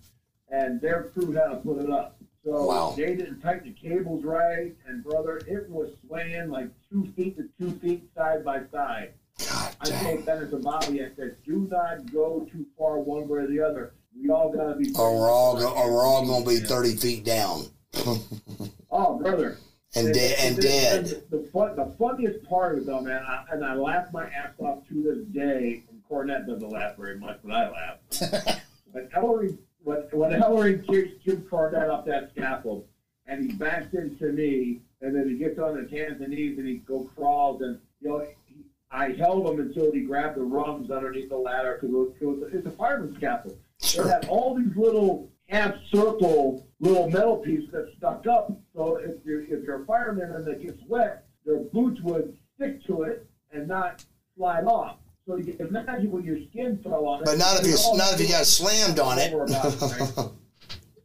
and 0.51 0.81
their 0.81 1.05
crew 1.05 1.33
had 1.33 1.49
to 1.49 1.57
put 1.57 1.79
it 1.79 1.91
up. 1.91 2.17
So 2.45 2.67
Wow. 2.67 2.95
they 2.97 3.17
didn't 3.17 3.41
tighten 3.41 3.75
the 3.75 3.89
cables 3.89 4.25
right, 4.25 4.73
and 4.87 5.03
brother, 5.03 5.39
it 5.49 5.69
was 5.69 5.91
swaying 6.07 6.49
like 6.51 6.69
two 6.91 7.07
feet 7.17 7.37
to 7.39 7.49
two 7.59 7.73
feet 7.79 8.05
side 8.17 8.45
by 8.45 8.61
side. 8.73 9.15
God 9.49 9.77
I 9.81 9.91
told. 9.91 10.25
Dennis 10.27 10.53
and 10.53 10.63
Bobby, 10.63 11.03
I 11.05 11.09
said, 11.17 11.37
do 11.45 11.67
not 11.71 12.11
go 12.13 12.47
too 12.51 12.65
far 12.79 12.99
one 12.99 13.27
way 13.29 13.41
or 13.41 13.47
the 13.49 13.61
other. 13.61 13.95
We 14.21 14.31
all 14.31 14.53
got 14.53 14.69
to 14.69 14.75
be. 14.77 14.93
Or 14.99 15.19
we're 15.19 15.31
all 15.31 15.57
go, 15.59 15.73
or 15.73 15.93
we're 15.93 16.05
all 16.07 16.25
going 16.27 16.45
to 16.45 16.49
be 16.49 16.67
30 16.67 16.97
feet 16.97 17.25
down 17.25 17.65
Oh, 18.91 19.19
brother. 19.19 19.59
and 19.95 20.13
dead 20.13 20.37
and 20.41 20.57
dead. 20.61 21.05
The, 21.31 21.37
the, 21.39 21.43
fun, 21.53 21.77
the 21.77 21.95
funniest 21.99 22.45
part 22.49 22.73
of 22.73 22.79
it, 22.83 22.87
though, 22.87 23.01
man, 23.01 23.23
I, 23.23 23.45
and 23.53 23.65
I 23.65 23.75
laugh 23.75 24.13
my 24.13 24.25
ass 24.29 24.53
off 24.59 24.87
to 24.89 25.03
this 25.03 25.25
day, 25.35 25.83
and 25.91 26.03
Cornette 26.11 26.47
doesn't 26.47 26.69
laugh 26.71 26.97
very 26.97 27.19
much, 27.19 27.39
but 27.45 27.53
I 27.53 27.71
laugh. 27.71 28.61
when 28.93 29.09
Ellering, 29.09 29.59
when, 29.83 29.99
when 30.13 30.41
Ellering 30.41 30.87
kicks 30.87 31.11
Jim 31.25 31.43
Cornette 31.51 31.91
up 31.91 32.07
that 32.07 32.31
scaffold, 32.31 32.87
and 33.27 33.51
he 33.51 33.57
backs 33.57 33.93
into 33.95 34.33
me, 34.33 34.81
and 35.03 35.15
then 35.15 35.29
he 35.29 35.37
gets 35.37 35.59
on 35.59 35.77
his 35.77 35.91
hands 35.91 36.21
and 36.21 36.31
knees, 36.31 36.59
and 36.59 36.67
he 36.67 36.77
go 36.77 37.11
crawls, 37.17 37.61
and, 37.63 37.79
you 38.01 38.09
know, 38.09 38.27
I 38.91 39.11
held 39.13 39.47
him 39.49 39.61
until 39.61 39.93
he 39.93 40.01
grabbed 40.03 40.37
the 40.37 40.43
rungs 40.43 40.91
underneath 40.91 41.29
the 41.29 41.37
ladder, 41.37 41.79
because 41.81 41.91
it 41.95 41.99
was, 41.99 42.13
it 42.21 42.25
was, 42.25 42.53
it's 42.55 42.67
a 42.67 42.71
fireman's 42.71 43.17
scaffold. 43.17 43.59
Sure. 43.83 44.07
It 44.07 44.11
had 44.11 44.29
all 44.29 44.55
these 44.57 44.75
little 44.77 45.31
half 45.49 45.75
circle 45.93 46.67
little 46.81 47.09
metal 47.11 47.39
pieces 47.39 47.71
that 47.73 47.89
stuck 47.97 48.27
up. 48.27 48.51
So 48.75 48.97
if 48.97 49.25
you're 49.25 49.43
if 49.43 49.65
you're 49.65 49.83
a 49.83 49.87
fireman 49.87 50.33
and 50.33 50.47
it 50.49 50.63
gets 50.63 50.81
wet, 50.87 51.27
their 51.45 51.59
boots 51.73 52.01
would 52.03 52.37
stick 52.55 52.85
to 52.87 53.03
it 53.03 53.27
and 53.53 53.69
not 53.69 54.05
slide 54.37 54.65
off. 54.65 54.99
So 55.27 55.37
you 55.37 55.55
can 55.55 55.69
imagine 55.69 56.11
when 56.11 56.25
your 56.25 56.39
skin 56.51 56.79
fell 56.83 57.07
on 57.07 57.23
it. 57.23 57.25
But 57.25 57.39
not 57.39 57.61
if 57.61 57.67
you 57.67 57.77
not 57.97 58.15
if 58.15 58.21
you 58.21 58.29
got 58.29 58.47
slammed 58.47 58.99
on 58.99 59.19
it. 59.19 59.33
it, 59.33 59.37
right? 59.37 60.29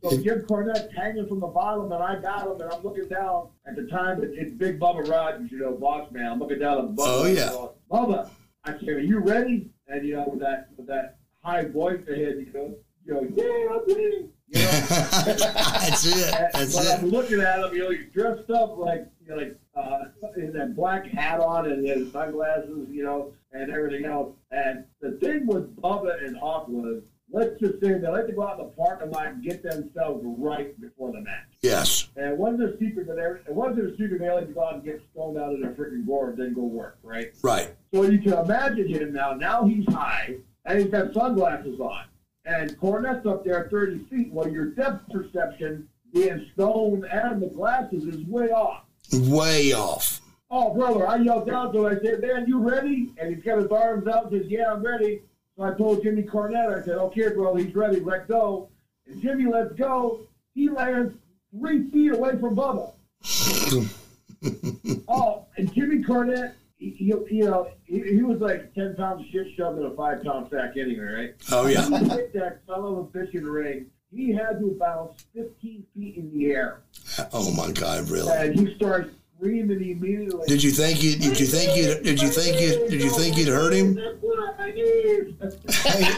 So 0.03 0.17
Jim 0.17 0.41
Cornette's 0.41 0.91
hanging 0.95 1.27
from 1.27 1.39
the 1.39 1.47
bottom, 1.47 1.91
and 1.91 2.03
I 2.03 2.19
got 2.19 2.47
him, 2.47 2.59
and 2.59 2.73
I'm 2.73 2.81
looking 2.81 3.07
down. 3.07 3.49
At 3.67 3.75
the 3.75 3.83
time, 3.83 4.23
it, 4.23 4.31
it's 4.33 4.51
Big 4.51 4.79
Bubba 4.79 5.07
Rogers, 5.07 5.51
you 5.51 5.59
know, 5.59 5.73
boss 5.73 6.11
man. 6.11 6.31
I'm 6.31 6.39
looking 6.39 6.57
down 6.57 6.79
at 6.79 6.85
Bubba. 6.95 6.97
Oh, 6.97 7.25
yeah. 7.27 7.49
Going, 7.49 7.69
Bubba, 7.91 8.29
I 8.65 8.71
said, 8.79 8.89
"Are 8.89 8.99
you 8.99 9.19
ready?" 9.19 9.69
And 9.87 10.07
you 10.07 10.15
know, 10.15 10.27
with 10.27 10.39
that 10.39 10.69
with 10.75 10.87
that 10.87 11.19
high 11.43 11.65
voice 11.65 12.01
ahead, 12.07 12.35
you 12.39 12.47
go, 12.51 12.75
you 13.05 13.13
go, 13.13 13.21
"Yeah, 13.35 13.75
I'm 13.75 13.87
ready." 13.87 14.29
You 14.47 14.59
know. 14.59 14.71
That's 14.89 16.05
it. 16.05 16.31
That's 16.53 16.75
but 16.75 16.99
I'm 16.99 17.05
it. 17.05 17.11
looking 17.11 17.39
at 17.39 17.59
him, 17.59 17.73
you 17.73 17.83
know, 17.83 17.91
he's 17.91 18.11
dressed 18.13 18.49
up 18.51 18.77
like, 18.77 19.07
you 19.25 19.29
know, 19.29 19.37
like 19.37 19.57
uh, 19.75 20.05
in 20.35 20.51
that 20.53 20.75
black 20.75 21.05
hat 21.07 21.39
on 21.39 21.71
and 21.71 21.85
his 21.87 22.11
sunglasses, 22.11 22.87
you 22.89 23.03
know, 23.03 23.33
and 23.53 23.71
everything 23.71 24.05
else. 24.05 24.35
And 24.51 24.83
the 24.99 25.11
thing 25.13 25.47
with 25.47 25.75
Bubba 25.81 26.25
and 26.25 26.37
Hawk 26.37 26.67
was, 26.67 27.01
let's 27.31 27.57
just 27.61 27.79
say 27.81 27.93
they 27.93 28.07
like 28.09 28.27
to 28.27 28.33
go 28.33 28.45
out 28.45 28.59
in 28.59 28.65
the 28.65 28.71
parking 28.73 29.11
lot 29.11 29.27
and 29.27 29.43
get 29.43 29.63
themselves 29.63 30.21
right 30.37 30.79
before 30.81 31.13
the 31.13 31.21
match. 31.21 31.47
Yes. 31.61 32.09
And 32.17 32.37
wasn't 32.37 32.63
a 32.63 32.77
secret 32.77 33.07
that 33.07 33.17
every, 33.17 33.39
it 33.39 33.53
wasn't 33.53 33.87
a 33.87 33.91
secret 33.91 34.19
they 34.19 34.29
like 34.29 34.47
to 34.47 34.53
go 34.53 34.65
out 34.65 34.75
and 34.75 34.83
get 34.83 35.01
stoned 35.13 35.37
out 35.37 35.53
of 35.53 35.61
their 35.61 35.71
freaking 35.71 36.05
gourd, 36.05 36.35
then 36.37 36.53
go 36.53 36.63
work, 36.63 36.97
right? 37.03 37.31
Right. 37.41 37.73
So 37.93 38.03
you 38.03 38.19
can 38.19 38.33
imagine 38.33 38.87
him 38.89 39.13
now. 39.13 39.33
Now 39.33 39.65
he's 39.65 39.85
high, 39.93 40.35
and 40.65 40.79
he's 40.79 40.91
got 40.91 41.13
sunglasses 41.13 41.79
on. 41.79 42.05
And 42.45 42.71
Cornette's 42.79 43.25
up 43.25 43.43
there 43.45 43.67
30 43.69 44.05
feet. 44.05 44.31
Well, 44.31 44.49
your 44.49 44.71
depth 44.71 45.09
perception, 45.11 45.87
being 46.13 46.49
stoned 46.53 47.05
and 47.05 47.41
the 47.41 47.47
glasses, 47.47 48.05
is 48.05 48.25
way 48.25 48.49
off. 48.49 48.83
Way 49.13 49.73
off. 49.73 50.21
Oh, 50.49 50.73
brother, 50.73 51.07
I 51.07 51.17
yelled 51.17 51.47
down 51.47 51.71
to 51.73 51.85
him. 51.85 51.97
I 51.97 52.03
said, 52.03 52.21
man, 52.21 52.45
you 52.47 52.59
ready? 52.59 53.13
And 53.17 53.33
he's 53.33 53.43
got 53.43 53.59
his 53.59 53.71
arms 53.71 54.07
out 54.07 54.31
and 54.31 54.41
says, 54.41 54.51
yeah, 54.51 54.71
I'm 54.71 54.83
ready. 54.83 55.21
So 55.57 55.63
I 55.63 55.73
told 55.75 56.03
Jimmy 56.03 56.23
Cornette, 56.23 56.81
I 56.81 56.83
said, 56.83 56.97
okay, 56.97 57.29
bro, 57.29 57.55
he's 57.55 57.73
ready. 57.73 57.99
Let 57.99 58.27
go. 58.27 58.69
And 59.07 59.21
Jimmy 59.21 59.45
lets 59.45 59.73
go. 59.73 60.27
He 60.53 60.69
lands 60.69 61.15
three 61.57 61.89
feet 61.89 62.13
away 62.13 62.31
from 62.37 62.55
Bubba. 62.55 62.91
oh, 65.07 65.45
and 65.57 65.73
Jimmy 65.73 66.03
Cornette, 66.03 66.53
he, 66.81 66.89
he, 66.97 67.05
you 67.05 67.47
uh, 67.47 67.51
know, 67.51 67.67
he, 67.85 68.01
he 68.01 68.23
was 68.23 68.41
like 68.41 68.73
10 68.73 68.95
pounds 68.95 69.21
of 69.21 69.27
shit 69.31 69.47
shoved 69.55 69.77
in 69.77 69.85
a 69.85 69.91
five 69.91 70.23
pound 70.23 70.47
sack 70.49 70.71
anyway, 70.77 71.03
right? 71.03 71.35
Oh 71.51 71.67
yeah. 71.67 71.87
He 71.87 72.09
hit 72.09 72.33
that 72.33 72.61
son 72.65 72.79
of 72.79 72.97
a 72.97 73.03
bitch 73.03 73.35
in 73.35 73.43
the 73.43 73.51
ring. 73.51 73.85
He 74.13 74.33
had 74.33 74.59
to 74.59 74.75
bounce 74.79 75.23
15 75.35 75.85
feet 75.93 76.17
in 76.17 76.31
the 76.33 76.47
air. 76.47 76.81
Uh, 77.19 77.25
oh 77.33 77.51
my 77.53 77.71
God, 77.71 78.09
really? 78.09 78.35
And 78.35 78.59
he 78.59 78.75
started 78.75 79.13
screaming 79.37 79.79
immediately. 79.79 80.45
Did 80.47 80.63
you 80.63 80.71
think 80.71 81.03
you? 81.03 81.17
Did 81.17 81.39
you 81.39 81.45
think 81.45 81.77
you? 81.77 82.03
Did 82.03 82.19
you 82.19 82.29
think 82.29 82.59
you? 82.59 82.89
Did 82.89 83.03
you 83.03 83.11
think 83.11 83.37
you'd 83.37 83.47
hurt 83.47 83.73
him? 83.73 83.95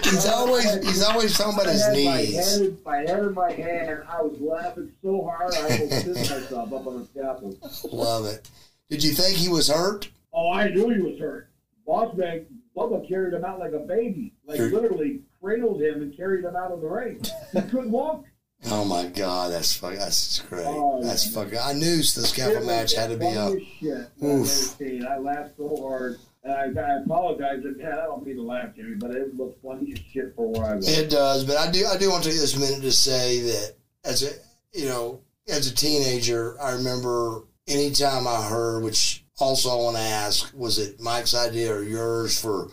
He's 0.03 0.28
always 0.28 0.86
he's 0.86 1.01
always 1.01 1.36
talking 1.36 1.53
about 1.53 1.72
his 1.72 1.82
I 1.82 1.86
had 1.86 2.05
my 2.05 2.18
knees. 2.18 2.59
head, 2.59 2.78
my 2.86 2.97
head 2.97 3.20
in 3.20 3.34
my 3.34 3.51
hand. 3.51 4.03
I 4.07 4.22
was 4.22 4.39
laughing 4.39 4.91
so 5.01 5.24
hard 5.24 5.53
I 5.55 5.61
almost 5.61 6.05
pissed 6.05 6.32
myself 6.32 6.74
up 6.74 6.88
on 6.88 6.99
the 6.99 7.05
scaffold. 7.05 7.57
Love 7.91 8.26
it. 8.26 8.49
Did 8.89 9.03
you 9.03 9.11
think 9.11 9.38
he 9.38 9.49
was 9.49 9.70
hurt? 9.70 10.09
Oh, 10.34 10.52
I 10.52 10.70
knew 10.70 10.90
he 10.90 11.02
was 11.02 11.20
hurt. 11.20 11.50
Boss 11.86 12.16
man, 12.16 12.46
Bubba 12.76 13.08
carried 13.08 13.34
him 13.34 13.46
out 13.46 13.60
like 13.60 13.74
a 13.74 13.80
baby. 13.80 14.34
Like 14.46 14.60
literally 14.60 15.22
cradled 15.42 15.82
him 15.82 16.02
and 16.02 16.16
carried 16.16 16.46
him 16.46 16.56
out 16.56 16.72
of 16.72 16.82
the 16.82 16.88
ring. 16.88 17.22
He 17.52 17.62
couldn't 17.62 17.92
walk. 17.92 18.26
Oh 18.66 18.86
my 18.86 19.08
God, 19.08 19.52
that's 19.52 19.76
fuck. 19.76 19.96
That's 19.96 20.40
great. 20.40 20.66
Oh, 20.66 21.04
That's 21.04 21.28
yeah. 21.28 21.44
fucking. 21.44 21.60
I 21.62 21.74
knew 21.74 21.98
this 21.98 22.16
was 22.16 22.66
match 22.66 22.96
had 22.96 23.10
to 23.10 23.18
be 23.18 23.28
up. 23.28 23.54
Shit 23.80 24.10
Oof. 24.24 24.82
I 24.82 25.18
laughed 25.18 25.58
so 25.58 25.76
hard. 25.82 26.18
And 26.44 26.78
I, 26.78 26.82
I 26.82 26.98
apologize. 27.00 27.62
Man, 27.64 27.92
I 27.92 28.06
don't 28.06 28.26
mean 28.26 28.38
to 28.38 28.42
laugh, 28.42 28.76
Jimmy, 28.76 28.96
but 28.96 29.12
it 29.12 29.34
was 29.36 29.54
funny 29.64 29.94
as 29.94 30.00
shit 30.00 30.34
for 30.36 30.50
where 30.50 30.66
I 30.72 30.76
was. 30.76 30.98
It 30.98 31.10
does, 31.10 31.44
but 31.44 31.58
I 31.58 31.72
do. 31.72 31.86
I 31.86 31.98
do 31.98 32.10
want 32.10 32.24
to 32.24 32.30
take 32.30 32.40
this 32.40 32.58
minute 32.58 32.82
to 32.82 32.92
say 32.92 33.42
that 33.42 33.76
as 34.06 34.24
a 34.24 34.32
you 34.78 34.88
know 34.88 35.22
as 35.48 35.70
a 35.70 35.76
teenager, 35.76 36.60
I 36.62 36.72
remember 36.72 37.44
anytime 37.68 38.28
I 38.28 38.44
heard, 38.44 38.84
which 38.84 39.23
also 39.40 39.70
I 39.70 39.76
want 39.76 39.98
to 39.98 40.04
ask, 40.04 40.54
was 40.56 40.80
it 40.80 41.02
Mike's 41.02 41.34
idea 41.34 41.74
or 41.74 41.84
yours 41.84 42.40
for 42.40 42.70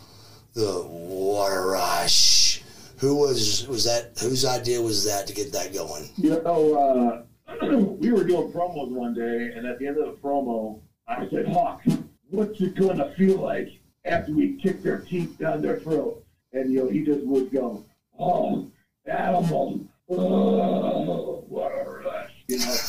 the 0.54 0.84
water 0.86 1.68
rush. 1.68 2.62
Who 2.98 3.16
was 3.16 3.66
was 3.66 3.84
that? 3.84 4.18
Whose 4.20 4.44
idea 4.44 4.80
was 4.80 5.04
that 5.04 5.26
to 5.26 5.34
get 5.34 5.52
that 5.52 5.72
going? 5.72 6.08
You 6.16 6.42
know, 6.42 7.24
uh, 7.48 7.66
we 7.98 8.12
were 8.12 8.24
doing 8.24 8.52
promos 8.52 8.90
one 8.90 9.14
day, 9.14 9.52
and 9.54 9.66
at 9.66 9.78
the 9.78 9.86
end 9.86 9.98
of 9.98 10.06
the 10.06 10.20
promo, 10.20 10.80
I 11.08 11.28
said, 11.30 11.48
Hawk, 11.48 11.82
what's 12.28 12.60
it 12.60 12.74
going 12.74 12.98
to 12.98 13.14
feel 13.14 13.38
like 13.38 13.68
after 14.04 14.32
we 14.32 14.56
kick 14.56 14.82
their 14.82 14.98
teeth 14.98 15.38
down 15.38 15.62
their 15.62 15.80
throat? 15.80 16.24
And, 16.52 16.72
you 16.72 16.84
know, 16.84 16.90
he 16.90 17.04
just 17.04 17.24
would 17.26 17.52
go, 17.52 17.84
oh, 18.18 18.70
animal, 19.06 19.80
oh, 20.10 21.44
what 21.48 21.72
a 21.72 21.84
rush, 21.84 22.32
you 22.48 22.58
know. 22.58 22.76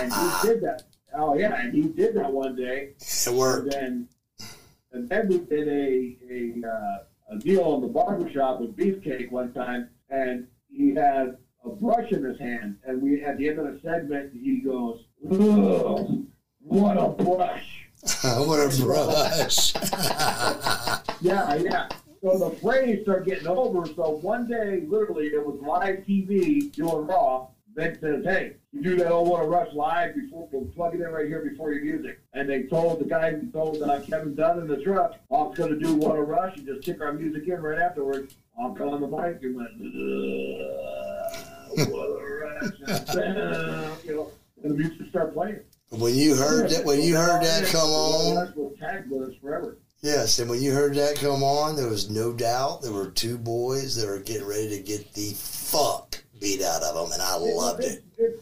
and 0.00 0.12
he 0.12 0.48
did 0.48 0.60
that. 0.60 0.82
Oh, 1.14 1.34
yeah, 1.36 1.60
and 1.60 1.74
he 1.74 1.82
did 1.82 2.14
that 2.14 2.32
one 2.32 2.56
day. 2.56 2.90
It 3.00 3.32
worked. 3.32 3.74
And 3.74 4.08
then, 4.40 4.48
and 4.92 5.08
then 5.08 5.28
we 5.28 5.38
did 5.38 5.68
a, 5.68 6.16
a, 6.30 6.68
uh, 6.68 7.34
a 7.34 7.38
deal 7.38 7.74
in 7.76 7.80
the 7.82 7.88
barbershop 7.88 8.60
with 8.60 8.76
Beefcake 8.76 9.30
one 9.30 9.52
time, 9.52 9.90
and 10.08 10.46
he 10.70 10.94
had 10.94 11.36
a 11.64 11.68
brush 11.70 12.10
in 12.12 12.24
his 12.24 12.38
hand, 12.38 12.76
and 12.84 13.02
we 13.02 13.22
at 13.22 13.38
the 13.38 13.48
end 13.48 13.58
of 13.58 13.66
the 13.66 13.80
segment, 13.82 14.32
he 14.32 14.60
goes, 14.60 15.04
what 16.60 16.96
a 16.96 17.08
brush!" 17.08 17.86
what 18.22 18.58
a 18.60 18.82
brush. 18.82 19.74
Yeah, 21.22 21.54
yeah. 21.56 21.88
So 22.22 22.38
the 22.38 22.56
phrase 22.56 23.02
started 23.02 23.26
getting 23.26 23.46
over. 23.46 23.86
So 23.86 24.18
one 24.22 24.46
day, 24.46 24.84
literally, 24.88 25.26
it 25.26 25.44
was 25.44 25.60
live 25.60 25.98
TV 26.08 26.72
doing 26.72 27.06
Raw. 27.06 27.48
Vince 27.74 28.00
says, 28.00 28.24
"Hey, 28.24 28.56
you 28.72 28.82
do 28.82 28.96
that 28.96 29.10
old 29.10 29.28
What 29.28 29.42
a 29.42 29.46
Rush 29.48 29.72
live 29.74 30.14
before 30.14 30.48
we'll 30.52 30.64
plug 30.72 30.94
it 30.94 31.00
in 31.00 31.08
right 31.08 31.26
here 31.26 31.40
before 31.48 31.72
your 31.72 31.82
music." 31.84 32.20
And 32.34 32.48
they 32.48 32.64
told 32.64 33.00
the 33.00 33.04
guy 33.04 33.32
who 33.32 33.46
told 33.50 33.82
uh, 33.82 34.00
Kevin 34.00 34.34
Dunn 34.34 34.58
in 34.60 34.68
the 34.68 34.76
truck, 34.82 35.14
"I'm 35.30 35.52
going 35.54 35.70
to 35.70 35.78
do 35.78 35.94
What 35.94 36.16
a 36.16 36.22
Rush 36.22 36.56
and 36.56 36.66
just 36.66 36.82
kick 36.82 37.00
our 37.00 37.12
music 37.12 37.46
in 37.48 37.60
right 37.60 37.78
afterwards." 37.78 38.34
I'm 38.58 38.72
on 38.82 39.00
the 39.00 39.06
mic 39.08 39.42
and 39.42 39.56
went, 39.56 39.70
"Ugh, 39.80 41.88
"What 41.90 42.06
a 42.06 42.24
Rush!" 42.24 43.16
And, 43.16 44.04
you 44.04 44.14
know, 44.16 44.30
and 44.62 44.72
the 44.72 44.76
music 44.76 45.08
started 45.10 45.32
playing. 45.34 45.60
when 45.90 46.14
you 46.14 46.34
heard 46.36 46.70
that, 46.70 46.84
when 46.84 47.00
you 47.02 47.16
heard 47.16 47.42
that 47.42 47.64
come 47.66 47.90
on, 47.90 48.36
Rush 48.36 48.54
was 48.54 48.74
tagged 48.78 49.10
with 49.10 49.30
us 49.30 49.34
forever. 49.40 49.76
yes, 50.02 50.38
and 50.38 50.48
when 50.50 50.60
you 50.62 50.72
heard 50.72 50.94
that 50.94 51.16
come 51.16 51.42
on, 51.42 51.74
there 51.76 51.88
was 51.88 52.08
no 52.10 52.32
doubt 52.32 52.82
there 52.82 52.92
were 52.92 53.10
two 53.10 53.36
boys 53.38 53.96
that 53.96 54.06
were 54.06 54.18
getting 54.20 54.46
ready 54.46 54.68
to 54.76 54.82
get 54.82 55.12
the 55.14 55.32
fuck 55.34 56.22
beat 56.40 56.62
out 56.62 56.82
of 56.82 56.94
them, 56.94 57.12
and 57.12 57.20
I 57.22 57.36
loved 57.36 57.82
it. 57.84 58.02
It- 58.18 58.22
it- 58.24 58.40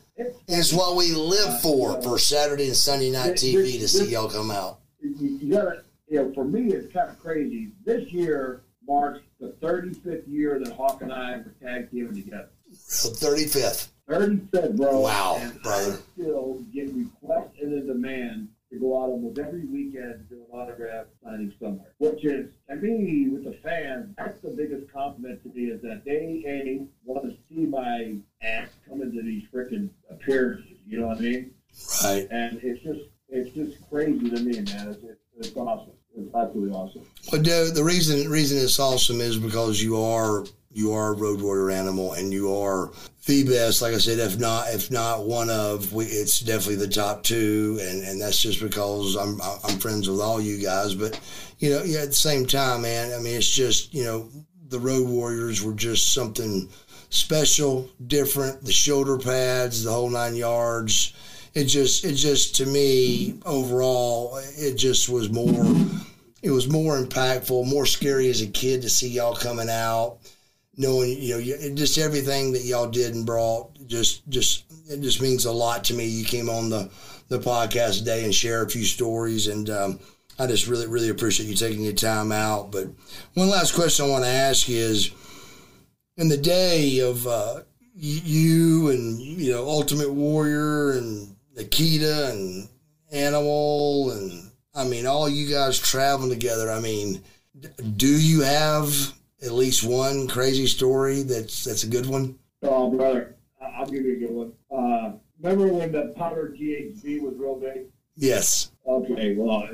It's 0.49 0.73
what 0.73 0.97
we 0.97 1.13
live 1.13 1.61
for 1.61 2.01
for 2.03 2.19
Saturday 2.19 2.67
and 2.67 2.77
Sunday 2.77 3.11
night 3.11 3.35
TV 3.35 3.79
to 3.79 3.87
see 3.89 4.11
y'all 4.11 4.29
come 4.29 4.51
out. 4.51 4.81
you, 5.01 5.51
gotta, 5.51 5.85
you 6.09 6.23
know, 6.23 6.33
for 6.35 6.45
me, 6.45 6.73
it's 6.73 6.93
kind 6.93 7.09
of 7.09 7.19
crazy. 7.21 7.71
This 7.85 8.11
year 8.11 8.63
marks 8.87 9.21
the 9.39 9.51
35th 9.61 10.25
year 10.27 10.59
that 10.59 10.73
Hawk 10.73 11.03
and 11.03 11.13
I 11.13 11.37
were 11.39 11.55
tag 11.63 11.91
teaming 11.91 12.15
together. 12.15 12.49
Thirty 12.75 13.47
fifth. 13.47 13.93
35th, 14.09 14.77
bro. 14.77 15.01
Wow, 15.01 15.41
brother. 15.63 15.93
I 15.93 16.21
still 16.21 16.63
get 16.73 16.93
requests 16.95 17.57
and 17.61 17.75
a 17.75 17.81
demand 17.87 18.49
to 18.73 18.79
go 18.79 19.03
out 19.03 19.09
almost 19.09 19.39
every 19.39 19.65
weekend 19.65 20.29
to 20.29 20.35
do 20.35 20.45
an 20.53 20.59
autograph 20.59 21.07
signing 21.23 21.53
somewhere. 21.61 21.95
Which 21.99 22.25
is, 22.25 22.51
to 22.69 22.77
me, 22.77 23.29
with 23.29 23.45
the 23.45 23.55
fans, 23.63 24.15
that's 24.19 24.41
the 24.41 24.51
biggest 24.51 24.93
compliment 24.93 25.43
to 25.43 25.49
me 25.49 25.71
is 25.71 25.81
that 25.83 26.05
they, 26.05 26.43
A, 26.47 26.87
want 27.05 27.25
to 27.25 27.37
see 27.49 27.67
my 27.67 28.17
ass 28.43 28.69
come 28.89 29.03
into 29.03 29.23
these 29.23 29.45
freaking 29.53 29.91
appearances. 30.11 30.77
You 30.87 31.01
know 31.01 31.09
what 31.09 31.19
I 31.19 31.21
mean? 31.21 31.51
Right. 32.05 32.29
And 32.31 32.61
it's 32.63 32.83
just, 32.83 33.01
it's 33.29 33.55
just 33.55 33.89
crazy 33.89 34.31
to 34.31 34.41
me, 34.41 34.61
man. 34.61 34.89
It's, 34.89 35.03
it's, 35.03 35.21
it's 35.39 35.57
awesome. 35.57 35.93
It's 36.17 36.35
absolutely 36.35 36.75
awesome. 36.75 37.03
Well, 37.31 37.43
Joe, 37.43 37.69
uh, 37.69 37.75
the 37.75 37.85
reason 37.85 38.29
reason 38.29 38.59
it's 38.59 38.79
awesome 38.81 39.21
is 39.21 39.37
because 39.37 39.81
you 39.81 40.01
are 40.01 40.45
you 40.73 40.93
are 40.93 41.13
a 41.13 41.17
road 41.17 41.41
warrior 41.41 41.71
animal, 41.71 42.15
and 42.15 42.33
you 42.33 42.53
are 42.55 42.91
the 43.29 43.45
best. 43.45 43.83
Like 43.83 43.95
I 43.95 43.99
said, 43.99 44.19
if 44.19 44.39
not 44.39 44.69
if 44.71 44.91
not 44.91 45.27
one 45.27 45.51
of, 45.51 45.93
we, 45.93 46.07
it's 46.07 46.41
definitely 46.41 46.77
the 46.77 46.89
top 46.89 47.23
two, 47.23 47.79
and, 47.83 48.03
and 48.03 48.21
that's 48.21 48.41
just 48.41 48.61
because 48.61 49.15
I'm 49.15 49.41
I'm 49.41 49.79
friends 49.79 50.09
with 50.09 50.21
all 50.21 50.41
you 50.41 50.61
guys. 50.61 50.95
But 50.95 51.21
you 51.59 51.71
know, 51.71 51.83
yeah, 51.85 52.01
at 52.01 52.09
the 52.09 52.15
same 52.15 52.47
time, 52.47 52.83
man, 52.83 53.13
I 53.13 53.19
mean, 53.19 53.37
it's 53.37 53.49
just 53.49 53.95
you 53.95 54.05
know, 54.05 54.31
the 54.69 54.81
road 54.81 55.09
warriors 55.09 55.63
were 55.63 55.75
just 55.75 56.13
something 56.13 56.69
special, 57.11 57.89
different. 58.07 58.65
The 58.65 58.73
shoulder 58.73 59.19
pads, 59.19 59.85
the 59.85 59.93
whole 59.93 60.11
nine 60.11 60.35
yards. 60.35 61.13
It 61.55 61.65
just 61.65 62.05
it 62.05 62.15
just 62.15 62.57
to 62.57 62.67
me 62.67 63.39
overall, 63.45 64.39
it 64.57 64.77
just 64.77 65.09
was 65.09 65.31
more 65.31 65.67
it 66.43 66.51
was 66.51 66.69
more 66.69 66.97
impactful, 67.03 67.67
more 67.67 67.87
scary 67.87 68.31
as 68.31 68.41
a 68.41 68.47
kid 68.47 68.83
to 68.83 68.89
see 68.89 69.09
y'all 69.09 69.35
coming 69.35 69.69
out, 69.69 70.19
knowing 70.79 71.21
you 71.21 71.35
know 71.35 71.39
you- 71.39 71.75
just 71.75 71.99
everything 71.99 72.53
that 72.53 72.63
y'all 72.63 72.89
did 72.89 73.15
and 73.15 73.27
brought. 73.27 73.77
Just 73.87 74.27
just 74.31 74.65
it 74.89 75.03
just 75.03 75.21
means 75.21 75.45
a 75.45 75.53
lot 75.53 75.85
to 75.85 75.95
me. 75.95 76.07
You 76.07 76.25
came 76.25 76.49
on 76.49 76.71
the 76.71 76.89
the 77.29 77.39
podcast 77.39 77.99
today 77.99 78.25
and 78.25 78.35
share 78.35 78.63
a 78.63 78.71
few 78.71 78.85
stories, 78.85 79.49
and 79.49 79.69
um, 79.69 80.01
I 80.39 80.47
just 80.47 80.67
really 80.67 80.87
really 80.87 81.11
appreciate 81.11 81.49
you 81.49 81.55
taking 81.57 81.83
your 81.85 81.93
time 81.93 82.33
out. 82.33 82.71
But 82.73 82.87
one 83.35 83.51
last 83.51 83.75
question 83.75 84.07
I 84.07 84.09
want 84.09 84.25
to 84.25 84.31
ask 84.31 84.71
is, 84.71 85.11
in 86.17 86.29
the 86.29 86.37
day 86.39 87.01
of 87.01 87.27
uh, 87.27 87.61
you 87.95 88.89
and 88.91 89.21
you 89.21 89.53
know 89.53 89.67
Ultimate 89.69 90.13
Warrior 90.13 90.93
and 90.93 91.35
Nikita 91.57 92.31
and 92.31 92.69
Animal 93.11 94.11
and 94.13 94.51
I 94.75 94.85
mean 94.85 95.07
all 95.07 95.29
you 95.29 95.51
guys 95.51 95.79
traveling 95.79 96.31
together. 96.31 96.71
I 96.71 96.79
mean, 96.81 97.23
do 97.97 98.07
you 98.07 98.43
have 98.43 99.13
at 99.43 99.53
least 99.53 99.85
one 99.85 100.29
crazy 100.29 100.67
story 100.67 101.23
that's 101.23 101.65
that's 101.65 101.85
a 101.85 101.89
good 101.89 102.07
one? 102.07 102.39
Oh, 102.63 102.91
brother, 102.91 103.37
I'll 103.61 103.87
give 103.87 104.05
you 104.05 104.17
a 104.17 104.19
good 104.19 104.31
one. 104.31 104.53
Uh, 104.71 105.13
remember 105.41 105.73
when 105.73 105.93
the 105.93 106.13
powder 106.17 106.55
GHB 106.59 107.23
was 107.23 107.35
real 107.37 107.57
big? 107.57 107.87
Yes. 108.17 108.73
Okay, 108.87 109.37
well, 109.37 109.69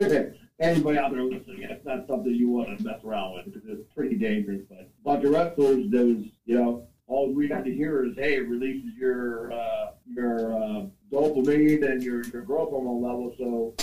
anybody 0.60 0.98
out 0.98 1.12
there 1.12 1.22
listening, 1.22 1.66
that's 1.68 1.84
not 1.84 2.06
something 2.06 2.34
you 2.34 2.50
want 2.50 2.76
to 2.76 2.84
mess 2.84 3.02
around 3.04 3.34
with 3.34 3.54
because 3.54 3.78
it's 3.78 3.94
pretty 3.94 4.16
dangerous. 4.16 4.62
But 4.68 4.80
a 4.80 4.86
bunch 5.02 5.24
of 5.24 5.32
wrestlers, 5.32 5.90
those, 5.90 6.26
you 6.44 6.58
know, 6.58 6.86
all 7.06 7.32
we 7.32 7.48
have 7.48 7.64
to 7.64 7.74
hear 7.74 8.04
is, 8.04 8.14
hey, 8.16 8.36
it 8.36 8.48
releases 8.48 8.94
your 8.96 9.52
uh, 9.52 9.90
your 10.06 10.54
uh, 10.54 10.86
dopamine 11.12 11.84
and 11.90 12.02
your, 12.02 12.22
your 12.28 12.42
growth 12.42 12.70
hormone 12.70 13.02
level, 13.02 13.34
so 13.38 13.74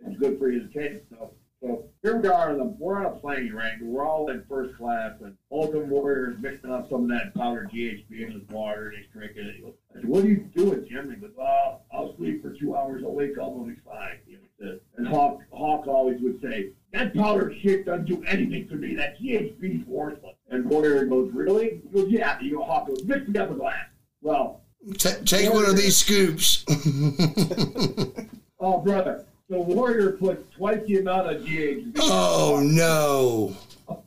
it's 0.00 0.18
good 0.18 0.38
for 0.38 0.50
you 0.50 0.66
to 0.66 0.68
take. 0.68 1.02
So, 1.10 1.32
so 1.64 1.84
here 2.02 2.16
we 2.18 2.28
are, 2.28 2.54
the, 2.54 2.64
we're 2.64 2.98
on 2.98 3.06
a 3.06 3.10
plane, 3.10 3.52
right? 3.52 3.72
We're 3.80 4.06
all 4.06 4.30
in 4.30 4.44
first 4.48 4.76
class, 4.76 5.12
and 5.20 5.34
Ultimate 5.50 5.86
Warrior 5.86 6.32
is 6.32 6.38
mixing 6.38 6.70
up 6.70 6.90
some 6.90 7.04
of 7.04 7.08
that 7.08 7.34
powdered 7.34 7.70
GHB 7.70 8.10
in 8.10 8.32
his 8.32 8.42
water, 8.50 8.88
and 8.88 8.98
he's 8.98 9.06
drinking 9.12 9.46
it. 9.46 9.56
He 9.56 9.62
goes, 9.62 9.72
I 9.90 10.00
said, 10.00 10.04
what 10.04 10.24
are 10.24 10.28
you 10.28 10.48
doing, 10.54 10.86
Jim? 10.88 11.10
He 11.10 11.16
goes, 11.16 11.30
oh, 11.40 11.78
I'll 11.92 12.14
sleep 12.16 12.42
for 12.42 12.50
two 12.50 12.76
hours, 12.76 13.02
I'll 13.02 13.14
wake 13.14 13.38
up, 13.38 13.44
I'll 13.44 13.64
be 13.64 13.76
fine. 13.84 14.18
You 14.26 14.36
know, 14.36 14.72
he. 14.72 14.78
And 14.98 15.08
Hawk, 15.08 15.40
Hawk 15.52 15.86
always 15.86 16.20
would 16.20 16.40
say, 16.42 16.70
that 16.92 17.14
powdered 17.14 17.56
shit 17.62 17.86
doesn't 17.86 18.06
do 18.06 18.22
anything 18.24 18.68
to 18.68 18.76
me. 18.76 18.94
That 18.94 19.18
GHB's 19.18 19.86
worthless. 19.86 20.36
And 20.50 20.68
Warrior 20.68 21.06
goes, 21.06 21.32
really? 21.32 21.80
He 21.82 21.88
goes, 21.88 22.10
yeah. 22.10 22.38
You 22.40 22.58
go, 22.58 22.64
Hawk 22.64 22.88
goes, 22.88 23.02
mix 23.04 23.26
me 23.26 23.38
up 23.40 23.50
a 23.50 23.54
glass. 23.54 23.86
Well, 24.20 24.60
Ta 24.98 25.10
take 25.24 25.52
one 25.52 25.64
of 25.64 25.76
these 25.76 25.96
scoops. 25.96 26.64
oh, 28.60 28.78
brother. 28.80 29.24
The 29.48 29.58
Warrior 29.58 30.12
puts 30.12 30.54
twice 30.56 30.80
the 30.86 30.98
amount 30.98 31.30
of 31.30 31.42
GHB. 31.42 31.92
oh 32.00 32.60
no. 32.64 33.56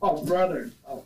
Oh, 0.02 0.24
brother. 0.24 0.70
Oh. 0.88 1.04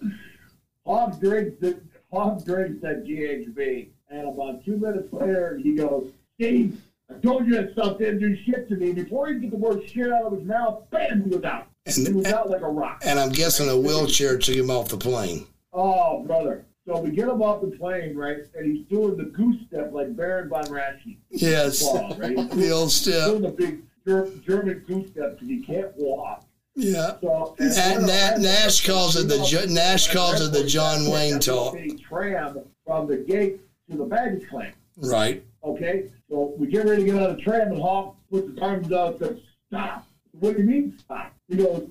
Hawk 0.87 1.21
drinks 1.21 1.61
the 1.61 1.79
Hawk 2.11 2.45
drinks 2.45 2.81
that 2.83 3.05
GHB, 3.05 3.89
and 4.11 4.29
about 4.29 4.65
two 4.65 4.77
minutes 4.79 5.13
later, 5.13 5.59
he 5.63 5.75
goes, 5.75 6.11
"Steve, 6.37 6.81
I 7.11 7.15
told 7.21 7.47
you 7.47 7.55
that 7.57 7.73
stuff 7.73 7.99
didn't 7.99 8.21
do 8.21 8.37
shit 8.45 8.69
to 8.71 8.75
me." 8.77 8.93
Before 8.93 9.29
he 9.29 9.35
could 9.35 9.43
get 9.43 9.51
the 9.53 9.57
word 9.59 9.89
shit 9.89 10.11
out 10.11 10.25
of 10.25 10.33
his 10.33 10.45
mouth, 10.45 10.89
bam, 10.91 11.23
he 11.25 11.37
was 11.37 11.45
out. 11.45 11.67
He 11.85 12.13
was 12.13 12.27
out 12.27 12.49
like 12.49 12.63
a 12.63 12.69
rock. 12.69 13.03
And 13.05 13.19
I'm 13.19 13.31
guessing 13.31 13.69
a 13.69 13.77
wheelchair 13.77 14.39
took 14.39 14.55
him 14.55 14.71
off 14.71 14.89
the 14.89 14.97
plane. 14.97 15.47
Oh, 15.73 16.23
brother. 16.23 16.65
So 16.87 17.01
we 17.01 17.11
get 17.11 17.29
him 17.29 17.43
off 17.43 17.61
the 17.61 17.69
plane, 17.77 18.17
right? 18.17 18.39
And 18.57 18.77
he's 18.77 18.87
doing 18.87 19.17
the 19.17 19.25
goose 19.25 19.57
step 19.69 19.93
like 19.93 20.17
Baron 20.17 20.49
von 20.49 20.65
Raschke. 20.67 21.17
Yes. 21.31 21.83
Claw, 21.83 22.15
right? 22.19 22.37
The 22.51 22.71
old 22.71 22.91
step. 22.91 23.27
doing 23.31 23.43
the 23.43 23.49
big 23.51 23.83
German 24.07 24.85
goose 24.87 25.11
step 25.11 25.33
because 25.35 25.49
he 25.49 25.61
can't 25.61 25.93
walk. 25.97 26.45
Yeah. 26.75 27.19
So 27.21 27.55
And 27.61 28.07
Na- 28.07 28.37
Nash 28.39 28.87
calls 28.87 29.17
it 29.17 29.29
the 29.29 29.43
Jo- 29.45 29.67
Nash 29.67 30.11
calls 30.13 30.41
it 30.41 30.53
the 30.53 30.65
John 30.65 31.11
Wayne 31.11 31.39
talk. 31.39 31.77
Tram 32.09 32.61
from 32.87 33.07
the 33.07 33.19
gate 33.19 33.61
to 33.91 33.97
the 33.97 34.05
baggage 34.05 34.49
claim. 34.49 34.73
Right. 34.97 35.45
Okay, 35.65 36.11
so 36.29 36.55
we 36.59 36.67
get 36.67 36.87
ready 36.87 37.05
to 37.05 37.13
get 37.13 37.23
on 37.23 37.37
the 37.37 37.43
tram, 37.43 37.73
and 37.73 37.81
Hawk 37.81 38.17
puts 38.31 38.49
his 38.49 38.59
arms 38.59 38.91
out 38.93 39.21
and 39.21 39.21
says, 39.21 39.39
"Stop." 39.69 40.07
What 40.41 40.57
do 40.57 40.63
you 40.63 40.69
mean 40.69 40.99
stop? 40.99 41.33
He 41.49 41.57
goes, 41.57 41.89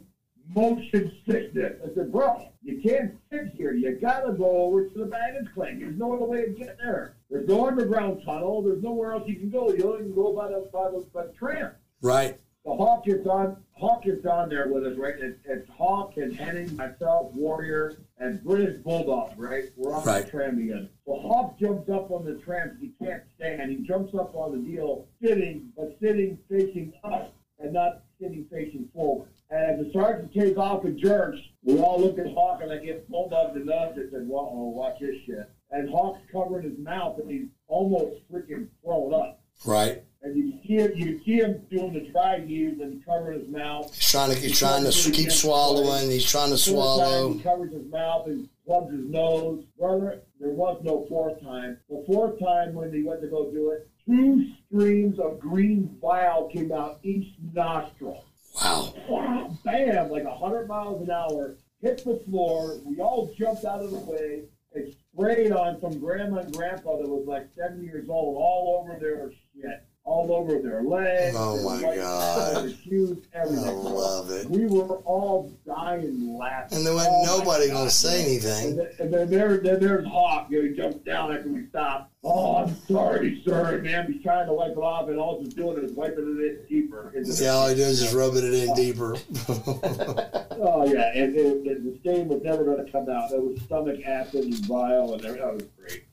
"Motion 0.54 1.12
sickness." 1.26 1.80
I 1.84 1.94
said, 1.94 2.12
"Bro, 2.12 2.48
you 2.64 2.82
can't 2.82 3.14
sit 3.32 3.54
here. 3.56 3.74
You 3.74 3.98
gotta 4.02 4.34
go 4.34 4.50
over 4.64 4.88
to 4.88 4.98
the 5.00 5.06
baggage 5.06 5.48
claim. 5.54 5.80
There's 5.80 5.98
no 5.98 6.14
other 6.14 6.26
way 6.26 6.44
of 6.46 6.58
getting 6.58 6.76
there. 6.84 7.16
There's 7.30 7.48
no 7.48 7.66
underground 7.68 8.24
tunnel. 8.26 8.62
There's 8.62 8.84
nowhere 8.84 9.14
else 9.14 9.28
you 9.28 9.36
can 9.36 9.50
go. 9.50 9.72
You 9.72 9.84
only 9.94 10.04
can 10.06 10.16
go 10.16 10.34
by 10.34 10.50
the 10.50 10.68
by 10.74 10.90
the, 10.92 11.06
by 11.14 11.28
the 11.28 11.34
tram." 11.34 11.72
Right. 12.02 12.40
the 12.66 12.74
Hawk 12.76 13.06
gets 13.06 13.26
on. 13.28 13.58
Hawk 13.74 14.04
gets 14.04 14.26
on 14.28 14.48
there 14.50 14.68
with 14.68 14.86
us, 14.86 14.96
right? 14.98 15.16
It's, 15.18 15.40
it's 15.46 15.68
Hawk 15.72 16.18
and 16.18 16.32
Hennig, 16.38 16.76
myself, 16.76 17.34
Warrior, 17.34 17.98
and 18.20 18.44
British 18.44 18.78
Bulldog, 18.84 19.32
right? 19.36 19.66
We're 19.76 19.94
on 19.96 20.04
Right. 20.06 20.24
the 20.26 20.30
tram 20.30 20.58
together. 20.58 20.88
Well, 21.06 21.20
Hawk 21.22 21.58
jumps 21.60 21.90
up 21.90 22.12
on 22.12 22.24
the 22.24 22.36
tram. 22.36 22.78
He 22.80 22.92
can't 23.04 23.24
stand. 23.38 23.72
He 23.72 23.78
jumps 23.78 24.14
up 24.14 24.36
on 24.36 24.52
the 24.52 24.60
deal, 24.60 25.08
sitting, 25.24 25.72
but 25.76 25.98
sitting 26.00 26.38
facing 26.48 26.94
us 27.04 27.30
and 27.58 27.74
not 27.74 28.04
sitting 28.20 28.46
facing 28.52 28.88
forward. 28.94 29.30
And 29.50 29.80
as 29.80 29.86
the 29.88 29.92
sergeant 29.92 30.32
takes 30.32 30.58
off 30.58 30.84
and 30.86 30.96
jerks, 30.98 31.40
we 31.64 31.80
all 31.80 32.00
look 32.00 32.20
at 32.20 32.28
Hawk 32.34 32.62
and 32.62 32.72
I 32.72 32.78
get 32.78 33.10
Bulldog 33.10 33.56
the 33.56 33.62
nuts 33.62 33.98
and 33.98 34.10
said, 34.12 34.28
"Well, 34.28 34.52
oh, 34.54 34.70
watch 34.70 35.00
this 35.00 35.16
shit." 35.26 35.50
And 35.72 35.90
Hawk's 35.90 36.22
covering 36.32 36.70
his 36.70 36.78
mouth 36.78 37.18
and 37.20 37.30
he's 37.32 37.48
almost 37.68 38.22
freaking 38.32 38.68
throwing 38.84 39.14
up. 39.14 39.42
Right. 39.66 40.04
And 40.24 40.38
you 40.38 40.52
can 40.52 40.62
see 40.62 40.76
him, 40.76 40.92
you 40.96 41.06
can 41.06 41.24
see 41.24 41.36
him 41.38 41.66
doing 41.72 41.94
the 41.94 42.12
dry 42.12 42.36
use 42.38 42.80
and 42.80 43.04
covering 43.04 43.40
his 43.40 43.50
mouth. 43.50 43.94
He's 43.96 44.12
trying 44.12 44.30
to 44.32 44.38
he's 44.38 44.60
trying 44.60 44.84
to 44.84 45.12
keep 45.12 45.32
swallowing. 45.32 46.12
He's 46.12 46.30
trying 46.30 46.56
to 46.56 46.64
time, 46.64 46.74
swallow. 46.74 47.34
he 47.34 47.40
covers 47.40 47.74
his 47.74 47.90
mouth 47.92 48.28
and 48.28 48.48
plugs 48.66 48.92
his 48.92 49.06
nose. 49.06 49.64
Brother, 49.80 50.22
there 50.40 50.52
was 50.52 50.80
no 50.84 51.06
fourth 51.10 51.42
time. 51.42 51.78
The 51.90 52.04
fourth 52.06 52.40
time 52.40 52.74
when 52.74 52.94
he 52.94 53.04
went 53.04 53.22
to 53.22 53.28
go 53.28 53.52
do 53.52 53.72
it, 53.72 53.90
two 54.06 54.52
streams 54.68 55.20
of 55.20 55.40
green 55.40 55.98
bile 56.02 56.48
came 56.50 56.72
out 56.72 57.00
each 57.04 57.34
nostril. 57.54 58.26
Wow. 58.56 58.94
Wow, 59.10 59.58
bam, 59.64 60.10
like 60.10 60.26
100 60.26 60.68
miles 60.68 61.02
an 61.02 61.10
hour, 61.10 61.56
hit 61.82 62.04
the 62.04 62.22
floor. 62.28 62.78
We 62.86 63.00
all 63.00 63.34
jumped 63.38 63.66
out 63.66 63.82
of 63.82 63.92
the 63.92 64.00
way. 64.00 64.44
It 64.74 64.96
sprayed 65.14 65.52
on 65.52 65.80
some 65.82 66.00
grandma 66.00 66.40
and 66.40 66.54
grandpa 66.54 66.98
that 66.98 67.08
was 67.08 67.26
like 67.28 67.48
70 67.56 67.84
years 67.86 68.10
old, 68.10 68.38
all 68.38 68.82
over 68.82 69.00
their 69.00 69.32
shit, 69.32 69.84
all 70.04 70.32
over 70.34 70.60
their 70.60 70.84
legs. 70.84 71.36
Oh, 71.38 71.64
my 71.64 71.96
God. 71.96 72.76
Shoes, 72.84 73.18
everything. 73.34 73.66
I 73.66 73.72
love 73.72 74.32
it. 74.32 74.50
We 74.50 74.66
were 74.66 74.96
all 74.98 75.52
dying 75.66 76.36
laughing. 76.38 76.80
And 76.80 76.86
there 76.88 76.94
wasn't 76.94 77.14
Oh, 77.30 77.38
nobody 77.40 77.68
God, 77.68 77.74
gonna 77.76 77.90
say 77.92 78.24
anything. 78.26 78.70
And 78.72 78.80
then, 78.80 78.88
and 79.00 79.14
then 79.14 79.30
there, 79.30 79.58
then 79.58 79.80
there's 79.80 80.06
Hawk. 80.08 80.48
You 80.50 80.64
know, 80.64 80.70
he 80.70 80.76
jumps 80.76 81.06
down 81.06 81.36
after 81.36 81.50
we 81.50 81.68
stop. 81.68 82.10
Oh, 82.24 82.58
I'm 82.58 82.76
sorry, 82.88 83.42
sir. 83.46 83.80
Man, 83.84 84.12
he's 84.12 84.22
trying 84.24 84.48
to 84.48 84.54
wipe 84.54 84.72
it 84.72 84.78
off, 84.78 85.08
and 85.10 85.18
all 85.20 85.40
he's 85.42 85.54
doing 85.54 85.84
is 85.84 85.92
wiping 85.94 86.38
it 86.40 86.46
in 86.46 86.66
deeper. 86.68 87.12
Yeah, 87.16 87.50
all 87.52 87.70
he 87.70 87.76
does 87.76 88.02
is 88.02 88.14
rubbing 88.14 88.44
it 88.46 88.54
in 88.54 88.74
deeper. 88.76 89.16
Oh 90.64 90.86
yeah, 90.86 91.12
and, 91.16 91.36
and, 91.36 91.66
and 91.66 91.92
the 91.92 92.00
stain 92.02 92.28
was 92.28 92.44
never 92.44 92.64
going 92.64 92.86
to 92.86 92.92
come 92.92 93.10
out. 93.10 93.32
It 93.32 93.42
was 93.42 93.60
stomach 93.62 94.00
acid 94.06 94.44
and 94.46 94.68
bile, 94.68 95.14
and 95.16 95.26
everything. 95.26 95.44
That 95.48 95.54
was 95.56 95.64
great. 95.76 96.04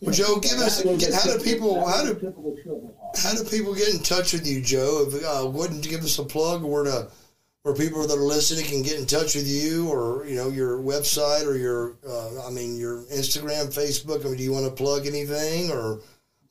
Well, 0.00 0.14
Joe, 0.14 0.36
give 0.40 0.58
us 0.58 0.84
a 0.84 0.88
how 1.14 1.36
do 1.36 1.42
people 1.42 1.88
how 1.88 2.04
do 2.04 2.14
typical 2.14 2.54
triple 2.54 2.94
hawk. 2.98 3.16
how 3.16 3.34
do 3.34 3.44
people 3.44 3.74
get 3.74 3.94
in 3.94 4.02
touch 4.02 4.32
with 4.32 4.46
you, 4.46 4.60
Joe? 4.60 5.06
If 5.08 5.24
uh, 5.24 5.48
wouldn't 5.48 5.84
you 5.84 5.90
give 5.90 6.04
us 6.04 6.18
a 6.18 6.24
plug 6.24 6.62
where 6.62 6.84
to 6.84 7.08
where 7.62 7.74
people 7.74 8.06
that 8.06 8.16
are 8.16 8.20
listening 8.20 8.64
can 8.64 8.82
get 8.82 8.98
in 8.98 9.06
touch 9.06 9.34
with 9.34 9.48
you, 9.48 9.88
or 9.88 10.26
you 10.26 10.36
know 10.36 10.48
your 10.48 10.78
website 10.78 11.46
or 11.46 11.56
your 11.56 11.96
uh, 12.08 12.46
I 12.46 12.50
mean 12.50 12.76
your 12.76 13.02
Instagram, 13.06 13.74
Facebook. 13.74 14.24
I 14.24 14.28
mean, 14.28 14.36
do 14.36 14.42
you 14.42 14.52
want 14.52 14.66
to 14.66 14.70
plug 14.70 15.06
anything 15.06 15.70
or? 15.70 16.00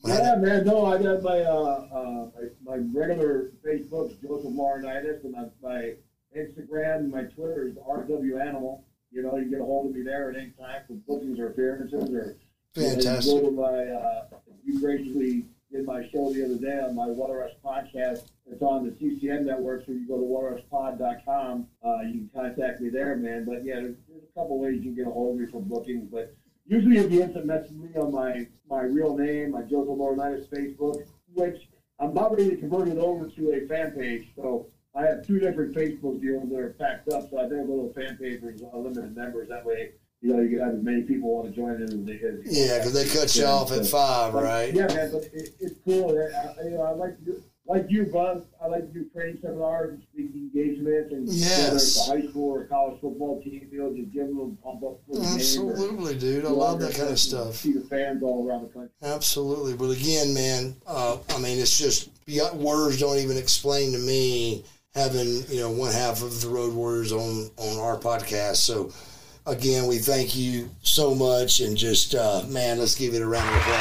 Yeah, 0.04 0.36
man. 0.36 0.66
No, 0.66 0.86
I 0.86 1.02
got 1.02 1.24
my 1.24 1.42
uh, 1.42 1.88
uh, 1.92 2.30
my, 2.36 2.76
my 2.78 2.84
regular 2.94 3.52
Facebook's 3.66 4.16
Joseph 4.22 4.52
Laurinaitis, 4.52 5.24
and 5.24 5.34
my, 5.34 5.46
my 5.64 5.94
Instagram, 6.38 6.98
and 6.98 7.12
my 7.12 7.24
Twitter 7.24 7.68
is 7.68 7.76
RW 7.76 8.40
Animal. 8.40 8.86
You 9.12 9.24
know, 9.24 9.36
you 9.38 9.44
can 9.44 9.52
get 9.52 9.62
a 9.62 9.66
hold 9.66 9.90
of 9.90 9.96
me 9.96 10.04
there 10.04 10.30
at 10.30 10.36
any 10.36 10.52
time 10.52 10.82
for 10.86 10.94
bookings 11.08 11.40
or 11.40 11.48
appearances, 11.48 11.94
or 11.94 12.08
you 12.08 12.18
know, 12.18 12.26
you 12.28 12.36
Fantastic. 12.76 13.44
to 13.44 13.52
my. 13.52 13.64
Uh, 13.64 14.26
you 14.64 14.80
graciously 14.80 15.46
did 15.72 15.86
my 15.86 16.08
show 16.10 16.34
the 16.34 16.46
other 16.46 16.58
day 16.58 16.80
on 16.80 16.96
my 16.96 17.08
Water 17.08 17.36
Rush 17.36 17.52
podcast. 17.64 18.30
It's 18.48 18.62
on 18.62 18.86
the 18.86 18.92
CCM 18.92 19.46
network, 19.46 19.86
so 19.86 19.92
you 19.92 20.08
go 20.08 20.18
to 20.18 20.24
waterrushpod.com. 20.24 21.68
Uh, 21.84 22.02
you 22.02 22.12
can 22.14 22.30
contact 22.34 22.82
me 22.82 22.90
there, 22.90 23.16
man. 23.16 23.46
But 23.46 23.64
yeah, 23.64 23.76
there's, 23.76 23.96
there's 24.08 24.24
a 24.24 24.40
couple 24.40 24.60
ways 24.60 24.76
you 24.78 24.82
can 24.84 24.96
get 24.96 25.08
a 25.08 25.12
hold 25.12 25.36
of 25.36 25.42
me 25.42 25.52
for 25.52 25.62
bookings, 25.62 26.08
but 26.12 26.36
usually 26.66 26.98
if 26.98 27.12
you 27.12 27.22
instant 27.22 27.46
message 27.46 27.72
me 27.72 27.90
on 27.96 28.12
my, 28.12 28.48
my 28.70 28.82
real 28.82 29.18
name, 29.18 29.52
my 29.52 29.62
Joseph 29.62 29.98
Laurinaitis 29.98 30.48
Facebook, 30.50 31.04
which 31.34 31.70
I'm 32.00 32.10
about 32.10 32.32
ready 32.32 32.52
to 32.52 32.58
convert 32.58 32.88
it 32.88 32.98
over 32.98 33.28
to 33.28 33.52
a 33.52 33.68
fan 33.68 33.92
page. 33.92 34.28
So 34.36 34.68
I 34.96 35.04
have 35.06 35.26
two 35.26 35.40
different 35.40 35.76
Facebook 35.76 36.22
deals 36.22 36.50
that 36.50 36.60
are 36.60 36.76
packed 36.80 37.12
up. 37.12 37.30
So 37.30 37.38
I 37.38 37.50
think 37.50 37.68
a 37.68 37.72
little 37.72 37.92
fan 37.94 38.18
page 38.18 38.42
for 38.42 38.50
unlimited 38.74 39.16
members. 39.16 39.50
That 39.50 39.66
way, 39.66 39.92
you 40.26 40.34
know, 40.34 40.42
you 40.42 40.50
can 40.50 40.60
have 40.60 40.74
as 40.74 40.84
many 40.84 41.04
people 41.04 41.36
want 41.36 41.48
to 41.48 41.56
join 41.56 41.74
it 41.74 41.82
as 41.84 42.04
they 42.04 42.16
as 42.16 42.40
Yeah, 42.46 42.80
because 42.80 42.94
they 42.94 43.06
cut 43.06 43.36
you 43.36 43.46
off 43.46 43.72
at 43.72 43.86
five, 43.86 44.34
but, 44.34 44.44
right? 44.44 44.74
Yeah, 44.74 44.88
man, 44.88 45.12
but 45.12 45.24
it, 45.26 45.54
it's 45.60 45.76
cool. 45.86 46.10
I, 46.10 46.64
you 46.64 46.72
know, 46.72 46.82
I 46.82 46.92
like 46.94 47.20
to 47.20 47.26
do, 47.26 47.44
like 47.68 47.86
you, 47.90 48.06
Buzz. 48.06 48.42
I 48.60 48.66
like 48.66 48.92
to 48.92 49.00
do 49.00 49.06
training 49.14 49.38
seminars 49.40 49.94
and 49.94 50.04
speaking 50.12 50.50
engagements, 50.52 51.12
and 51.14 51.28
whether 51.28 51.76
it's 51.76 52.08
a 52.08 52.12
high 52.12 52.28
school 52.28 52.56
or 52.56 52.66
college 52.66 53.00
football 53.02 53.40
team, 53.44 53.70
you 53.72 53.78
know, 53.78 53.94
just 53.96 54.12
give 54.12 54.26
them 54.26 54.40
a 54.40 54.66
pump 54.66 54.82
up 54.84 55.00
for 55.06 55.14
the 55.14 55.22
game. 55.22 55.30
or, 55.30 55.36
Absolutely, 55.36 56.16
dude. 56.16 56.46
I 56.46 56.50
love 56.50 56.80
that 56.80 56.96
kind 56.96 57.10
of 57.10 57.20
stuff. 57.20 57.58
See 57.58 57.74
the 57.74 57.82
fans 57.82 58.24
all 58.24 58.48
around 58.48 58.64
the 58.64 58.70
country. 58.70 58.90
Absolutely. 59.04 59.76
But 59.76 59.92
again, 59.92 60.34
man, 60.34 60.76
uh, 60.88 61.18
I 61.30 61.38
mean, 61.38 61.60
it's 61.60 61.78
just 61.78 62.26
beyond, 62.26 62.60
words 62.60 63.00
don't 63.00 63.20
even 63.20 63.38
explain 63.38 63.92
to 63.92 64.00
me 64.00 64.66
having 64.96 65.44
you 65.50 65.60
know 65.60 65.70
one 65.70 65.92
half 65.92 66.24
of 66.24 66.42
the 66.42 66.48
Road 66.48 66.74
Warriors 66.74 67.12
on 67.12 67.52
on 67.58 67.78
our 67.78 67.98
podcast. 67.98 68.56
So 68.56 68.92
again, 69.46 69.88
we 69.88 69.98
thank 69.98 70.36
you 70.36 70.70
so 70.82 71.14
much, 71.16 71.60
and 71.60 71.78
just 71.78 72.16
uh, 72.16 72.44
man, 72.48 72.80
let's 72.80 72.96
give 72.96 73.14
it 73.14 73.22
a 73.22 73.28
round 73.28 73.50
of 73.50 73.56
applause. 73.62 73.80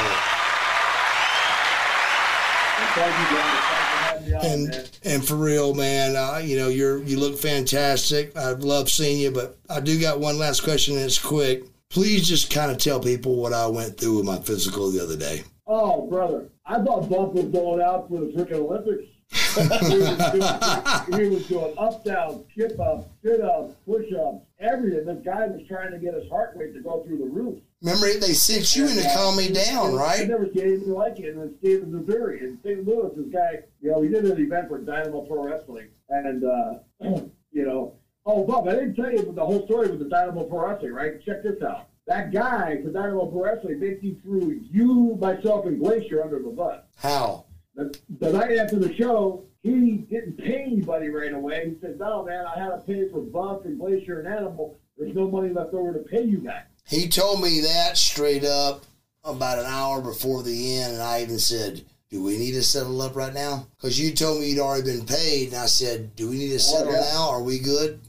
And 2.77 2.89
thank 2.89 3.19
you, 3.19 3.37
guys. 3.37 3.59
For 3.59 3.75
having 4.03 4.27
me 4.27 4.33
on, 4.35 4.45
And 4.45 4.89
and 5.03 5.25
for 5.25 5.35
real, 5.35 5.73
man, 5.73 6.15
uh, 6.15 6.41
you 6.43 6.57
know 6.57 6.69
you're 6.69 7.01
you 7.03 7.19
look 7.19 7.37
fantastic. 7.37 8.35
I 8.37 8.51
love 8.51 8.89
seeing 8.89 9.19
you, 9.19 9.31
but 9.31 9.57
I 9.69 9.79
do 9.79 9.99
got 9.99 10.19
one 10.19 10.37
last 10.37 10.63
question, 10.63 10.95
and 10.95 11.05
it's 11.05 11.19
quick. 11.19 11.63
Please 11.89 12.27
just 12.27 12.51
kind 12.51 12.71
of 12.71 12.77
tell 12.77 12.99
people 12.99 13.35
what 13.35 13.53
I 13.53 13.67
went 13.67 13.97
through 13.97 14.17
with 14.17 14.25
my 14.25 14.37
physical 14.39 14.91
the 14.91 15.01
other 15.01 15.15
day. 15.15 15.43
Oh, 15.67 16.07
brother, 16.07 16.49
I 16.65 16.81
thought 16.81 17.09
Buck 17.09 17.33
was 17.33 17.45
going 17.45 17.81
out 17.81 18.09
for 18.09 18.19
the 18.19 18.27
freaking 18.27 18.53
Olympics. 18.53 19.09
He, 19.31 19.59
was 19.59 21.29
was 21.29 21.47
doing 21.47 21.73
up 21.77 22.03
downs, 22.03 22.45
skip 22.51 22.79
ups, 22.79 23.07
sit 23.23 23.41
ups, 23.41 23.75
push 23.85 24.05
ups, 24.13 24.45
everything. 24.59 25.05
This 25.05 25.23
guy 25.23 25.47
was 25.47 25.61
trying 25.67 25.91
to 25.91 25.97
get 25.99 26.13
his 26.13 26.29
heart 26.29 26.53
rate 26.55 26.73
to 26.73 26.81
go 26.81 27.03
through 27.03 27.17
the 27.17 27.25
roof. 27.25 27.59
Remember, 27.81 28.07
they 28.19 28.33
sent 28.33 28.75
you 28.75 28.87
in 28.87 28.95
to 28.95 29.09
calm 29.13 29.37
me 29.37 29.51
down, 29.51 29.93
right? 29.95 30.21
I 30.21 30.25
never 30.25 30.47
seen 30.53 30.63
anything 30.63 30.93
like 30.93 31.19
it 31.19 31.29
in 31.29 31.39
the 31.39 31.53
state 31.59 31.83
of 31.83 31.89
Missouri. 31.89 32.39
In 32.39 32.59
St. 32.63 32.85
Louis, 32.85 33.11
this 33.15 33.27
guy, 33.31 33.63
you 33.81 33.91
know, 33.91 34.01
he 34.01 34.09
did 34.09 34.25
an 34.25 34.39
event 34.39 34.69
for 34.69 34.79
Dynamo 34.79 35.21
Pro 35.21 35.45
Wrestling. 35.45 35.89
And, 36.09 36.43
uh, 36.43 36.73
you 37.51 37.65
know, 37.65 37.95
oh, 38.25 38.43
Bob, 38.43 38.67
I 38.67 38.73
didn't 38.73 38.95
tell 38.95 39.11
you 39.11 39.31
the 39.31 39.45
whole 39.45 39.65
story 39.65 39.89
with 39.89 39.99
the 39.99 40.09
Dynamo 40.09 40.45
Pro 40.45 40.67
Wrestling, 40.67 40.93
right? 40.93 41.23
Check 41.23 41.43
this 41.43 41.61
out. 41.61 41.89
That 42.07 42.31
guy 42.31 42.81
for 42.83 42.91
Dynamo 42.91 43.27
Pro 43.27 43.43
Wrestling 43.43 43.79
basically 43.79 44.17
threw 44.23 44.59
you, 44.71 45.17
myself, 45.19 45.65
and 45.65 45.79
Glacier 45.79 46.23
under 46.23 46.39
the 46.39 46.49
bus. 46.49 46.81
How? 46.97 47.44
The, 47.75 47.97
the 48.19 48.31
night 48.31 48.57
after 48.57 48.77
the 48.77 48.93
show, 48.95 49.43
he 49.61 50.05
didn't 50.09 50.37
pay 50.37 50.63
anybody 50.63 51.09
right 51.09 51.33
away. 51.33 51.69
He 51.69 51.79
said, 51.81 51.99
no, 51.99 52.21
oh, 52.21 52.25
man, 52.25 52.45
I 52.45 52.59
had 52.59 52.69
to 52.69 52.77
pay 52.77 53.09
for 53.09 53.21
Buff 53.21 53.65
and 53.65 53.79
Glacier 53.79 54.19
and 54.19 54.27
Animal. 54.27 54.77
There's 54.97 55.15
no 55.15 55.29
money 55.29 55.49
left 55.49 55.73
over 55.73 55.93
to 55.93 55.99
pay 55.99 56.23
you 56.23 56.37
guys. 56.37 56.63
He 56.87 57.09
told 57.09 57.41
me 57.41 57.61
that 57.61 57.97
straight 57.97 58.45
up 58.45 58.85
about 59.23 59.59
an 59.59 59.65
hour 59.65 60.01
before 60.01 60.43
the 60.43 60.77
end, 60.77 60.93
and 60.93 61.01
I 61.01 61.23
even 61.23 61.39
said, 61.39 61.83
"Do 62.09 62.23
we 62.23 62.37
need 62.37 62.51
to 62.51 62.63
settle 62.63 63.01
up 63.01 63.15
right 63.15 63.33
now?" 63.33 63.67
Because 63.75 63.99
you 63.99 64.13
told 64.13 64.39
me 64.39 64.51
you'd 64.51 64.59
already 64.59 64.83
been 64.83 65.05
paid, 65.05 65.47
and 65.47 65.57
I 65.57 65.65
said, 65.65 66.15
"Do 66.15 66.29
we 66.29 66.37
need 66.37 66.49
to 66.49 66.55
oh, 66.55 66.59
settle 66.59 66.93
yeah. 66.93 67.09
now? 67.11 67.29
Are 67.29 67.41
we 67.41 67.57
good?" 67.59 67.99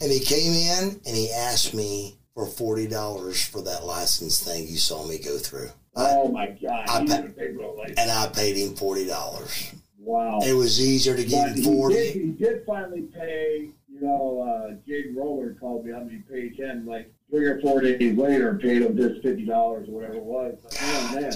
And 0.00 0.12
he 0.12 0.20
came 0.20 0.52
in 0.52 1.00
and 1.06 1.16
he 1.16 1.32
asked 1.32 1.72
me 1.72 2.18
for 2.34 2.46
forty 2.46 2.86
dollars 2.86 3.42
for 3.42 3.62
that 3.62 3.86
license 3.86 4.38
thing 4.44 4.68
you 4.68 4.76
saw 4.76 5.06
me 5.06 5.18
go 5.18 5.38
through, 5.38 5.70
I- 5.96 6.12
Oh, 6.16 6.28
my 6.28 6.46
God. 6.62 6.84
I 6.88 6.98
pa- 6.98 7.04
didn't 7.04 7.36
pay 7.36 7.48
real 7.48 7.76
late. 7.78 7.94
and 7.98 8.10
I 8.10 8.26
paid 8.28 8.56
him 8.56 8.74
forty 8.74 9.06
dollars. 9.06 9.72
Wow. 9.98 10.38
It 10.44 10.52
was 10.54 10.78
easier 10.80 11.16
to 11.16 11.22
But 11.22 11.30
get 11.30 11.48
him 11.48 11.54
he 11.56 11.62
did, 11.62 11.64
forty. 11.64 12.10
he 12.12 12.24
did 12.30 12.64
finally 12.66 13.02
pay, 13.02 13.70
you 13.88 14.00
know, 14.00 14.40
uh, 14.42 14.74
Jade 14.86 15.16
Roller 15.16 15.54
called 15.58 15.84
me 15.84 15.92
and 15.92 16.10
he 16.10 16.18
paid 16.18 16.54
him 16.54 16.86
like 16.86 17.12
three 17.30 17.46
or 17.46 17.60
four 17.60 17.80
days 17.80 18.16
later 18.16 18.54
paid 18.54 18.82
him 18.82 18.96
just 18.96 19.20
$50 19.22 19.48
or 19.88 19.92
whatever 19.92 20.14
it 20.14 20.22
was. 20.22 20.58
Like, 20.62 20.74
oh, 20.80 21.20
man. 21.20 21.32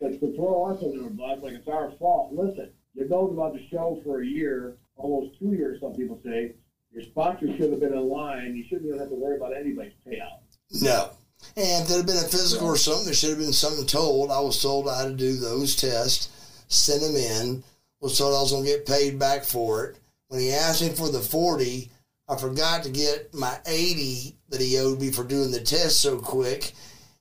But 0.00 0.20
to 0.20 0.34
throw 0.36 0.64
us 0.66 0.82
under 0.82 1.04
the 1.04 1.10
bus, 1.10 1.38
like 1.42 1.54
it's 1.54 1.68
our 1.68 1.90
fault. 1.92 2.34
Listen, 2.34 2.70
you've 2.94 3.08
known 3.08 3.32
about 3.32 3.54
the 3.54 3.66
show 3.68 4.00
for 4.04 4.20
a 4.20 4.26
year, 4.26 4.76
almost 4.96 5.38
two 5.38 5.52
years, 5.54 5.80
some 5.80 5.94
people 5.94 6.20
say. 6.24 6.52
Your 6.92 7.04
sponsor 7.04 7.46
should 7.56 7.70
have 7.70 7.80
been 7.80 7.94
in 7.94 8.08
line. 8.10 8.54
You 8.54 8.64
shouldn't 8.68 8.86
even 8.88 8.98
have 8.98 9.08
to 9.08 9.14
worry 9.14 9.36
about 9.38 9.56
anybody's 9.56 9.94
payout. 10.06 10.40
No. 10.82 11.10
And 11.56 11.82
if 11.82 11.88
there 11.88 11.98
had 11.98 12.06
been 12.06 12.16
a 12.16 12.20
physical 12.20 12.68
or 12.68 12.76
something, 12.76 13.04
there 13.04 13.14
should 13.14 13.30
have 13.30 13.38
been 13.38 13.52
something 13.52 13.86
told. 13.86 14.30
I 14.30 14.40
was 14.40 14.60
told 14.60 14.88
I 14.88 15.02
had 15.02 15.08
to 15.08 15.14
do 15.14 15.36
those 15.36 15.76
tests, 15.76 16.64
send 16.68 17.02
them 17.02 17.16
in, 17.16 17.64
was 18.00 18.18
told 18.18 18.34
I 18.34 18.40
was 18.40 18.52
going 18.52 18.64
to 18.64 18.70
get 18.70 18.86
paid 18.86 19.18
back 19.18 19.44
for 19.44 19.86
it. 19.86 19.98
When 20.28 20.40
he 20.40 20.52
asked 20.52 20.82
me 20.82 20.88
for 20.90 21.08
the 21.08 21.20
40, 21.20 21.90
I 22.28 22.36
forgot 22.36 22.82
to 22.84 22.90
get 22.90 23.34
my 23.34 23.58
80 23.66 24.36
that 24.48 24.60
he 24.60 24.78
owed 24.78 25.00
me 25.00 25.10
for 25.10 25.24
doing 25.24 25.50
the 25.50 25.60
test 25.60 26.00
so 26.00 26.18
quick. 26.18 26.72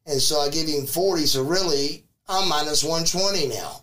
And 0.05 0.21
so 0.21 0.39
I 0.39 0.49
gave 0.49 0.67
him 0.67 0.85
40. 0.85 1.25
So 1.25 1.43
really, 1.43 2.05
I'm 2.27 2.47
minus 2.47 2.83
120 2.83 3.47
now 3.49 3.81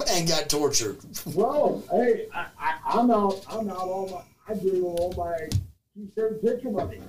and 0.10 0.26
got 0.26 0.48
tortured. 0.48 0.98
Well, 1.26 1.82
hey, 1.90 2.26
I, 2.34 2.46
I, 2.58 2.78
I'm 2.86 3.10
out. 3.10 3.44
I'm 3.50 3.68
out 3.68 3.76
all 3.76 4.08
my. 4.08 4.22
I 4.48 4.56
gave 4.56 4.82
all 4.82 5.12
my 5.16 5.48
t-shirt 5.94 6.40
picture 6.40 6.70
money 6.70 7.00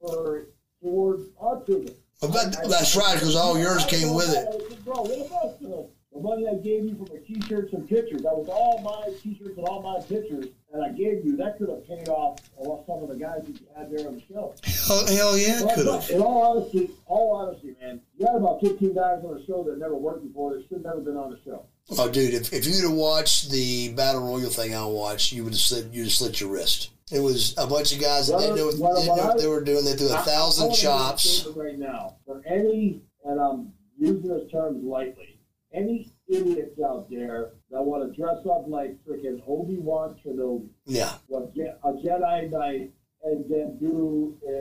for 0.00 0.46
towards 0.84 1.28
autism. 1.40 1.94
Bet 2.20 2.56
that's 2.68 2.96
right, 2.96 3.14
because 3.14 3.34
all 3.34 3.58
yours 3.58 3.84
came 3.86 4.14
with 4.14 4.32
it. 4.34 4.84
Bro, 4.84 5.02
what 5.02 5.26
about 5.26 5.60
the, 5.60 5.88
the 6.12 6.20
money 6.20 6.46
I 6.48 6.54
gave 6.54 6.84
you 6.84 6.94
for 6.94 7.12
my 7.12 7.20
t-shirts 7.26 7.72
and 7.72 7.88
pictures? 7.88 8.22
That 8.22 8.36
was 8.36 8.48
all 8.48 8.80
my 8.82 9.12
t-shirts 9.20 9.58
and 9.58 9.66
all 9.66 9.82
my 9.82 10.00
pictures 10.06 10.46
that 10.72 10.82
I 10.82 10.90
gave 10.90 11.24
you. 11.24 11.36
That 11.36 11.58
could 11.58 11.68
have 11.68 11.86
paid 11.86 12.08
off 12.08 12.40
some 12.86 13.02
of 13.02 13.08
the 13.08 13.16
guys 13.16 13.42
that 13.46 13.60
you 13.60 13.66
had 13.76 13.90
there 13.90 14.06
on 14.06 14.14
the 14.14 14.22
show. 14.22 14.54
Hell, 14.62 15.06
hell 15.06 15.38
yeah, 15.38 15.64
it 15.64 15.74
could 15.74 15.86
have. 15.86 16.08
in 16.10 16.22
all 16.22 16.56
honesty, 16.56 16.90
all 17.06 17.36
honesty, 17.36 17.74
man, 17.80 18.00
you 18.16 18.26
had 18.26 18.36
about 18.36 18.60
15 18.60 18.94
guys 18.94 19.22
on 19.24 19.34
the 19.34 19.44
show 19.44 19.62
that 19.64 19.78
never 19.78 19.96
worked 19.96 20.26
before. 20.26 20.54
That 20.54 20.66
should 20.68 20.82
never 20.82 21.00
been 21.00 21.16
on 21.16 21.30
the 21.30 21.38
show. 21.44 21.64
Oh, 21.90 22.08
dude, 22.10 22.32
if, 22.32 22.52
if 22.54 22.66
you'd 22.66 22.88
have 22.88 22.92
watched 22.92 23.50
the 23.50 23.92
Battle 23.92 24.22
Royal 24.22 24.48
thing 24.48 24.74
I 24.74 24.86
watched, 24.86 25.32
you 25.32 25.44
would 25.44 25.52
have 25.52 25.60
slit, 25.60 25.92
you'd 25.92 26.04
have 26.04 26.12
slit 26.12 26.40
your 26.40 26.50
wrist. 26.50 26.90
It 27.14 27.20
was 27.22 27.54
a 27.56 27.66
bunch 27.66 27.94
of 27.94 28.00
guys 28.00 28.26
that 28.26 28.40
didn't 28.40 28.56
know, 28.56 28.72
Well, 28.78 29.00
didn't 29.00 29.16
know 29.16 29.24
what 29.26 29.38
they 29.38 29.46
were 29.46 29.62
doing. 29.62 29.84
They 29.84 29.92
threw 29.92 30.08
a 30.08 30.14
I- 30.14 30.18
I 30.20 30.22
thousand 30.22 30.64
wanna 30.66 30.76
chops. 30.76 31.46
right 31.54 31.78
now 31.78 32.16
for 32.26 32.42
any, 32.44 33.02
and 33.24 33.40
I'm 33.40 33.72
using 33.96 34.28
those 34.28 34.50
terms 34.50 34.82
lightly, 34.84 35.38
any 35.72 36.10
idiots 36.26 36.80
out 36.84 37.08
there 37.08 37.52
that 37.70 37.82
want 37.84 38.02
to 38.12 38.20
dress 38.20 38.44
up 38.46 38.64
like 38.66 38.96
freaking 39.04 39.40
Obi 39.46 39.78
Wan 39.78 40.16
Kenobi, 40.24 40.68
Yeah. 40.86 41.12
what 41.28 41.52
a 41.56 41.92
Jedi 41.92 42.50
Knight, 42.50 42.92
and 43.22 43.44
then 43.48 43.78
do 43.78 44.36
a, 44.48 44.52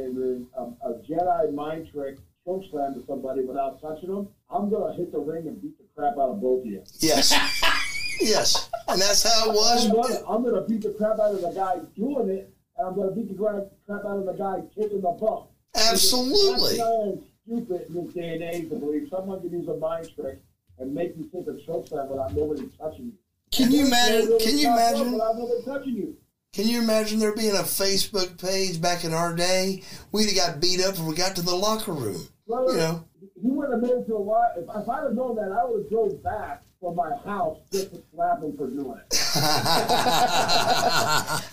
a, 0.60 0.62
um, 0.62 0.78
a 0.84 0.94
Jedi 1.10 1.52
mind 1.54 1.88
trick 1.92 2.18
choke 2.46 2.64
slam 2.70 2.94
to 2.94 3.04
somebody 3.08 3.42
without 3.42 3.82
touching 3.82 4.10
them, 4.14 4.28
I'm 4.52 4.70
gonna 4.70 4.94
hit 4.94 5.12
the 5.12 5.20
ring 5.20 5.48
and 5.48 5.60
beat 5.60 5.76
the 5.80 5.86
crap 5.96 6.14
out 6.20 6.30
of 6.32 6.42
both 6.42 6.60
of 6.62 6.66
you. 6.68 6.84
Yes. 7.00 7.34
yes. 8.20 8.70
And 8.88 9.02
that's 9.02 9.24
how 9.24 9.46
it 9.46 9.50
I'm 9.50 9.56
was. 9.56 9.92
gonna, 9.92 10.30
I'm 10.30 10.44
gonna 10.44 10.68
beat 10.68 10.82
the 10.82 10.92
crap 10.92 11.20
out 11.20 11.34
of 11.36 11.42
the 11.42 11.52
guy 11.52 11.76
doing 11.96 12.30
it, 12.30 12.54
and 12.78 12.88
I'm 12.88 12.96
gonna 12.96 13.12
beat 13.12 13.30
the 13.30 13.36
crap 13.36 13.64
crap 13.86 14.06
out 14.06 14.18
of 14.18 14.26
the 14.26 14.34
guy 14.34 14.62
kicking 14.76 15.02
the 15.02 15.10
bump. 15.10 15.48
Absolutely. 15.76 16.76
It's 16.80 17.24
stupid 17.46 17.88
in 17.90 18.06
this 18.06 18.14
day 18.14 18.34
and 18.34 18.44
age 18.44 18.70
to 18.70 18.76
believe 18.76 19.08
someone 19.10 19.42
can 19.42 19.52
use 19.52 19.68
a 19.68 19.78
mind 19.78 20.10
trick 20.16 20.40
and 20.80 20.94
make 20.94 21.16
you 21.18 21.26
think 21.26 21.48
a 21.48 21.60
choke 21.66 21.88
slam 21.88 22.10
without 22.10 22.34
nobody 22.34 22.70
touching 22.78 23.06
you. 23.06 23.14
Can 23.52 23.72
you 23.72 23.86
imagine? 23.86 24.30
Nobody 24.30 24.46
Can 24.46 24.58
you 24.58 24.68
imagine? 24.68 25.12
Without 25.12 25.38
nobody 25.38 25.64
touching 25.64 25.96
you. 25.96 26.18
Can 26.54 26.68
you 26.68 26.82
imagine 26.82 27.18
there 27.20 27.36
being 27.36 27.56
a 27.56 27.64
Facebook 27.64 28.40
page 28.40 28.80
back 28.80 29.04
in 29.04 29.14
our 29.14 29.36
day? 29.36 29.82
We'd 30.12 30.28
have 30.28 30.36
got 30.36 30.62
beat 30.62 30.84
up 30.84 30.98
when 30.98 31.08
we 31.08 31.16
got 31.16 31.36
to 31.36 31.42
the 31.42 31.56
locker 31.56 31.94
room. 31.94 32.28
You 32.48 32.74
know. 32.78 33.06
he 33.20 33.50
wouldn't 33.50 33.74
have 33.74 33.82
made 33.82 34.02
it 34.02 34.08
to 34.08 34.16
a 34.16 34.18
lot. 34.18 34.52
If, 34.58 34.66
if 34.66 34.90
I'd 34.90 35.04
have 35.04 35.14
known 35.14 35.36
that, 35.38 35.52
I 35.52 35.66
would 35.66 35.84
have 35.84 35.90
drove 35.90 36.22
back 36.22 36.62
from 36.84 36.96
my 36.98 37.16
house 37.26 37.58
just 37.72 37.94
to 37.94 38.04
slap 38.14 38.44
him 38.44 38.56
for 38.58 38.68
doing 38.68 38.98
it. 38.98 39.06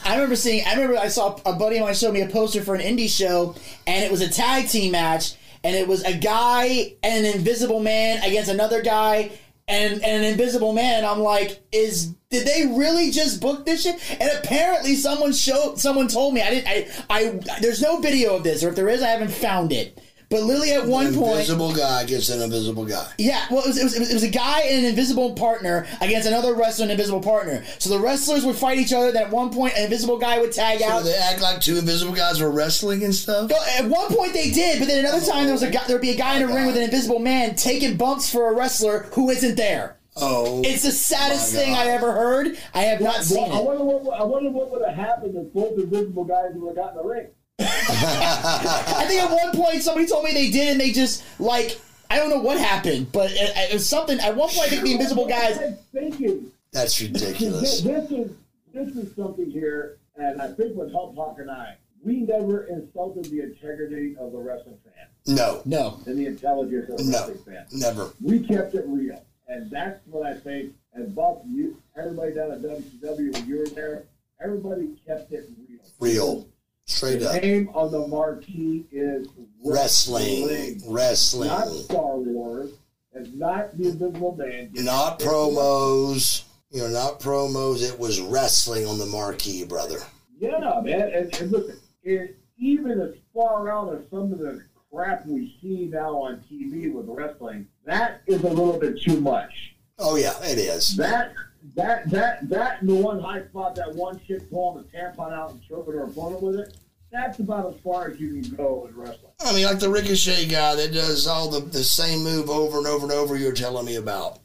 I 0.04 0.10
remember 0.10 0.34
seeing. 0.34 0.66
I 0.66 0.74
remember 0.74 0.98
I 0.98 1.06
saw 1.08 1.38
a 1.46 1.52
buddy 1.52 1.76
of 1.76 1.84
mine 1.84 1.94
showed 1.94 2.12
me 2.12 2.22
a 2.22 2.26
poster 2.26 2.62
for 2.62 2.74
an 2.74 2.80
indie 2.80 3.08
show, 3.08 3.54
and 3.86 4.04
it 4.04 4.10
was 4.10 4.20
a 4.20 4.28
tag 4.28 4.68
team 4.68 4.90
match, 4.92 5.34
and 5.62 5.76
it 5.76 5.86
was 5.86 6.02
a 6.02 6.18
guy 6.18 6.94
and 7.02 7.24
an 7.24 7.36
invisible 7.36 7.78
man 7.80 8.22
against 8.24 8.50
another 8.50 8.82
guy 8.82 9.30
and, 9.68 10.02
and 10.02 10.24
an 10.24 10.30
invisible 10.32 10.72
man. 10.72 11.04
I'm 11.04 11.20
like, 11.20 11.62
is 11.70 12.08
did 12.30 12.46
they 12.46 12.66
really 12.76 13.12
just 13.12 13.40
book 13.40 13.64
this 13.64 13.84
shit? 13.84 14.00
And 14.20 14.30
apparently, 14.42 14.96
someone 14.96 15.32
showed. 15.32 15.78
Someone 15.78 16.08
told 16.08 16.34
me 16.34 16.42
I 16.42 16.50
didn't. 16.50 16.68
I. 16.68 16.88
I. 17.08 17.40
There's 17.60 17.80
no 17.80 18.00
video 18.00 18.34
of 18.34 18.42
this, 18.42 18.64
or 18.64 18.70
if 18.70 18.74
there 18.74 18.88
is, 18.88 19.00
I 19.00 19.08
haven't 19.08 19.30
found 19.30 19.70
it. 19.72 20.00
But 20.30 20.44
literally 20.44 20.70
at 20.70 20.86
one 20.86 21.12
point, 21.12 21.40
Invisible 21.40 21.74
guy 21.74 22.02
against 22.02 22.30
an 22.30 22.40
invisible 22.40 22.84
guy. 22.84 23.12
yeah, 23.18 23.46
well, 23.50 23.64
it 23.64 23.66
was, 23.66 23.78
it, 23.78 23.82
was, 23.82 23.96
it, 23.96 23.98
was, 23.98 24.10
it 24.10 24.14
was 24.14 24.22
a 24.22 24.30
guy 24.30 24.60
and 24.60 24.84
an 24.84 24.90
invisible 24.90 25.32
partner 25.32 25.88
against 26.00 26.28
another 26.28 26.54
wrestler 26.54 26.84
and 26.84 26.92
invisible 26.92 27.20
partner. 27.20 27.64
So 27.80 27.90
the 27.90 27.98
wrestlers 27.98 28.44
would 28.46 28.54
fight 28.54 28.78
each 28.78 28.92
other. 28.92 29.10
Then 29.10 29.24
at 29.24 29.30
one 29.32 29.50
point, 29.50 29.74
an 29.76 29.82
invisible 29.84 30.18
guy 30.18 30.38
would 30.38 30.52
tag 30.52 30.82
out. 30.82 30.88
So 30.90 30.96
out. 30.98 31.04
they 31.04 31.16
act 31.16 31.40
like 31.42 31.60
two 31.60 31.78
invisible 31.78 32.14
guys 32.14 32.40
were 32.40 32.52
wrestling 32.52 33.02
and 33.02 33.12
stuff. 33.12 33.50
No, 33.50 33.56
At 33.76 33.86
one 33.86 34.06
point 34.14 34.32
they 34.32 34.52
did, 34.52 34.78
but 34.78 34.86
then 34.86 35.04
another 35.04 35.26
time 35.26 35.46
there 35.46 35.52
was 35.52 35.64
a 35.64 35.68
oh. 35.68 35.72
guy. 35.72 35.82
There 35.88 35.96
would 35.96 36.02
be 36.02 36.10
a 36.10 36.16
guy 36.16 36.36
in 36.36 36.42
a 36.42 36.46
ring 36.46 36.66
with 36.66 36.76
an 36.76 36.84
invisible 36.84 37.18
man 37.18 37.56
taking 37.56 37.96
bumps 37.96 38.30
for 38.30 38.52
a 38.52 38.54
wrestler 38.54 39.08
who 39.14 39.30
isn't 39.30 39.56
there. 39.56 39.96
Oh, 40.16 40.62
It's 40.64 40.84
the 40.84 40.92
saddest 40.92 41.52
thing 41.52 41.74
I 41.74 41.86
ever 41.86 42.12
heard. 42.12 42.56
I 42.72 42.82
have 42.82 43.00
not 43.00 43.24
seen 43.24 43.42
Well, 43.42 43.52
I 43.52 43.58
it. 43.58 43.64
wonder 43.64 43.84
what 43.84 44.20
I 44.20 44.24
wonder 44.24 44.50
what 44.50 44.70
would 44.70 44.86
have 44.86 44.94
happened 44.94 45.34
if 45.36 45.52
both 45.52 45.78
invisible 45.78 46.24
guys 46.24 46.52
would 46.54 46.76
have 46.76 46.76
gotten 46.76 46.98
in 47.00 47.02
the 47.02 47.08
ring. 47.12 47.26
I 47.60 49.04
think 49.06 49.22
at 49.22 49.30
one 49.30 49.52
point 49.54 49.82
somebody 49.82 50.06
told 50.06 50.24
me 50.24 50.32
they 50.32 50.50
did, 50.50 50.72
and 50.72 50.80
they 50.80 50.92
just 50.92 51.22
like 51.40 51.80
I 52.10 52.16
don't 52.16 52.30
know 52.30 52.40
what 52.40 52.58
happened, 52.58 53.12
but 53.12 53.30
it, 53.30 53.52
it 53.56 53.72
was 53.72 53.88
something. 53.88 54.18
At 54.18 54.34
one 54.34 54.48
point, 54.48 54.66
I 54.66 54.68
think 54.68 54.82
the 54.82 54.92
invisible 54.92 55.26
guys. 55.26 55.58
I'm 55.58 55.76
thinking 55.92 56.50
that's 56.72 57.00
ridiculous. 57.00 57.82
this 57.82 58.10
is 58.10 58.32
this 58.72 58.96
is 58.96 59.14
something 59.14 59.50
here, 59.50 59.98
and 60.16 60.40
I 60.40 60.48
think 60.52 60.76
with 60.76 60.92
Help 60.92 61.14
Hawk 61.16 61.36
and 61.38 61.50
I, 61.50 61.76
we 62.02 62.20
never 62.20 62.64
insulted 62.64 63.26
the 63.26 63.40
integrity 63.42 64.16
of 64.18 64.32
the 64.32 64.38
wrestling 64.38 64.78
fan 64.84 65.08
No, 65.26 65.62
No, 65.64 66.00
and 66.06 66.18
the 66.18 66.26
intelligence 66.26 66.88
of 66.90 66.98
the 66.98 67.04
no, 67.04 67.18
wrestling 67.18 67.38
fan. 67.44 67.66
never. 67.72 68.10
We 68.22 68.40
kept 68.40 68.74
it 68.74 68.84
real, 68.86 69.24
and 69.48 69.70
that's 69.70 70.00
what 70.06 70.26
I 70.26 70.34
think. 70.34 70.74
And 70.94 71.14
Buck, 71.14 71.42
you, 71.48 71.80
everybody 71.96 72.32
down 72.34 72.50
at 72.50 72.62
WCW 72.62 73.32
when 73.32 73.46
you 73.46 73.58
were 73.58 73.66
there, 73.66 74.04
everybody 74.42 74.88
kept 75.06 75.30
it 75.32 75.48
real. 75.68 75.80
Real, 76.00 76.48
straight 76.90 77.20
The 77.20 77.30
up. 77.30 77.42
name 77.42 77.70
on 77.74 77.90
the 77.92 78.06
marquee 78.06 78.86
is 78.90 79.28
Wrestling, 79.64 80.78
not 80.84 80.92
wrestling, 80.94 81.48
Not 81.48 81.68
Star 81.68 82.16
Wars, 82.16 82.70
and 83.12 83.38
not 83.38 83.76
the 83.76 83.88
Invisible 83.88 84.36
Man. 84.36 84.70
not 84.74 85.20
promos. 85.20 86.44
You 86.70 86.82
know, 86.82 86.88
not 86.88 87.20
promos. 87.20 87.82
It 87.88 87.98
was 87.98 88.20
wrestling 88.20 88.86
on 88.86 88.98
the 88.98 89.06
marquee, 89.06 89.64
brother. 89.64 89.98
Yeah, 90.38 90.80
man, 90.82 91.10
and, 91.12 91.34
and 91.40 91.50
listen, 91.52 91.76
it, 92.02 92.36
even 92.58 93.00
as 93.00 93.14
far 93.34 93.70
out 93.70 93.92
as 93.94 94.00
some 94.10 94.32
of 94.32 94.38
the 94.38 94.62
crap 94.90 95.26
we 95.26 95.54
see 95.60 95.86
now 95.92 96.16
on 96.16 96.42
TV 96.50 96.92
with 96.92 97.06
wrestling, 97.08 97.66
that 97.84 98.22
is 98.26 98.42
a 98.42 98.48
little 98.48 98.78
bit 98.78 99.00
too 99.02 99.20
much. 99.20 99.74
Oh 99.98 100.16
yeah, 100.16 100.32
it 100.42 100.56
is. 100.58 100.96
That 100.96 101.34
that 101.74 102.08
that 102.10 102.48
that 102.48 102.80
and 102.80 102.88
the 102.88 102.94
one 102.94 103.20
high 103.20 103.44
spot, 103.44 103.74
that 103.76 103.94
one 103.94 104.20
chick 104.26 104.50
pulling 104.50 104.84
the 104.84 104.96
tampon 104.98 105.32
out 105.32 105.52
and 105.52 105.62
choking 105.62 105.94
her 105.94 106.04
opponent 106.04 106.42
with 106.42 106.56
it. 106.56 106.76
That's 107.12 107.40
about 107.40 107.74
as 107.74 107.80
far 107.80 108.08
as 108.08 108.20
you 108.20 108.40
can 108.40 108.54
go 108.54 108.86
in 108.88 108.96
wrestling. 108.96 109.32
I 109.40 109.52
mean, 109.52 109.64
like 109.66 109.80
the 109.80 109.88
Ricochet 109.90 110.46
guy 110.46 110.76
that 110.76 110.92
does 110.92 111.26
all 111.26 111.50
the, 111.50 111.58
the 111.60 111.82
same 111.82 112.22
move 112.22 112.48
over 112.48 112.78
and 112.78 112.86
over 112.86 113.02
and 113.04 113.12
over. 113.12 113.36
You're 113.36 113.52
telling 113.52 113.84
me 113.84 113.96
about. 113.96 114.38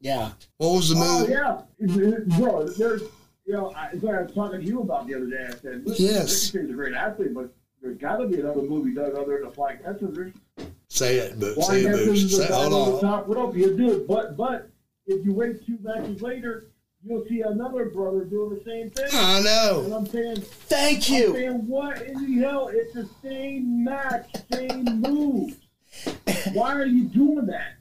yeah, 0.00 0.30
What 0.56 0.76
was 0.76 0.88
the 0.88 0.96
Oh 0.98 1.20
move? 1.20 1.28
yeah, 1.28 2.38
bro. 2.38 2.66
There's, 2.68 3.02
you 3.44 3.52
know, 3.52 3.70
I, 3.76 3.90
it's 3.92 4.02
like 4.02 4.14
I 4.14 4.22
was 4.22 4.32
talking 4.32 4.60
to 4.62 4.66
you 4.66 4.80
about 4.80 5.08
the 5.08 5.14
other 5.16 5.26
day. 5.26 5.44
I 5.46 5.50
said, 5.50 5.82
listen, 5.84 6.06
Yes. 6.06 6.54
Ricochet's 6.54 6.70
a 6.70 6.74
great 6.74 6.94
athlete, 6.94 7.34
but 7.34 7.52
there's 7.82 7.98
got 7.98 8.16
to 8.16 8.26
be 8.28 8.40
another 8.40 8.62
move 8.62 8.86
he 8.86 8.94
does 8.94 9.14
other 9.14 9.34
than 9.34 9.42
the 9.48 9.50
flying 9.50 9.76
catchers. 9.80 10.32
Say 10.88 11.18
it, 11.18 11.38
but 11.38 11.54
say 11.64 11.82
it, 11.82 11.84
catchers 11.84 12.06
Booch. 12.06 12.16
is 12.16 12.30
the 12.38 12.44
Say, 12.46 12.52
hold 12.54 12.72
on 12.72 12.94
on. 12.94 13.00
top 13.02 13.28
rope. 13.28 13.54
You 13.54 13.76
do 13.76 13.92
it, 13.92 14.08
but 14.08 14.38
but 14.38 14.69
if 15.10 15.24
you 15.24 15.32
wait 15.32 15.64
two 15.66 15.78
matches 15.82 16.22
later, 16.22 16.66
you'll 17.02 17.24
see 17.28 17.42
another 17.42 17.86
brother 17.86 18.24
doing 18.24 18.50
the 18.50 18.64
same 18.64 18.90
thing. 18.90 19.08
I 19.12 19.40
know. 19.40 19.80
And 19.80 19.90
know. 19.90 19.96
I'm 19.98 20.06
saying, 20.06 20.36
thank 20.40 21.10
you. 21.10 21.16
I'm 21.16 21.22
you. 21.22 21.34
saying, 21.34 21.66
what 21.66 22.02
in 22.02 22.14
the 22.40 22.46
hell? 22.46 22.68
It's 22.72 22.94
the 22.94 23.08
same 23.22 23.84
match, 23.84 24.30
same 24.52 25.00
moves. 25.00 25.56
Why 26.52 26.74
are 26.74 26.86
you 26.86 27.04
doing 27.04 27.46
that? 27.46 27.74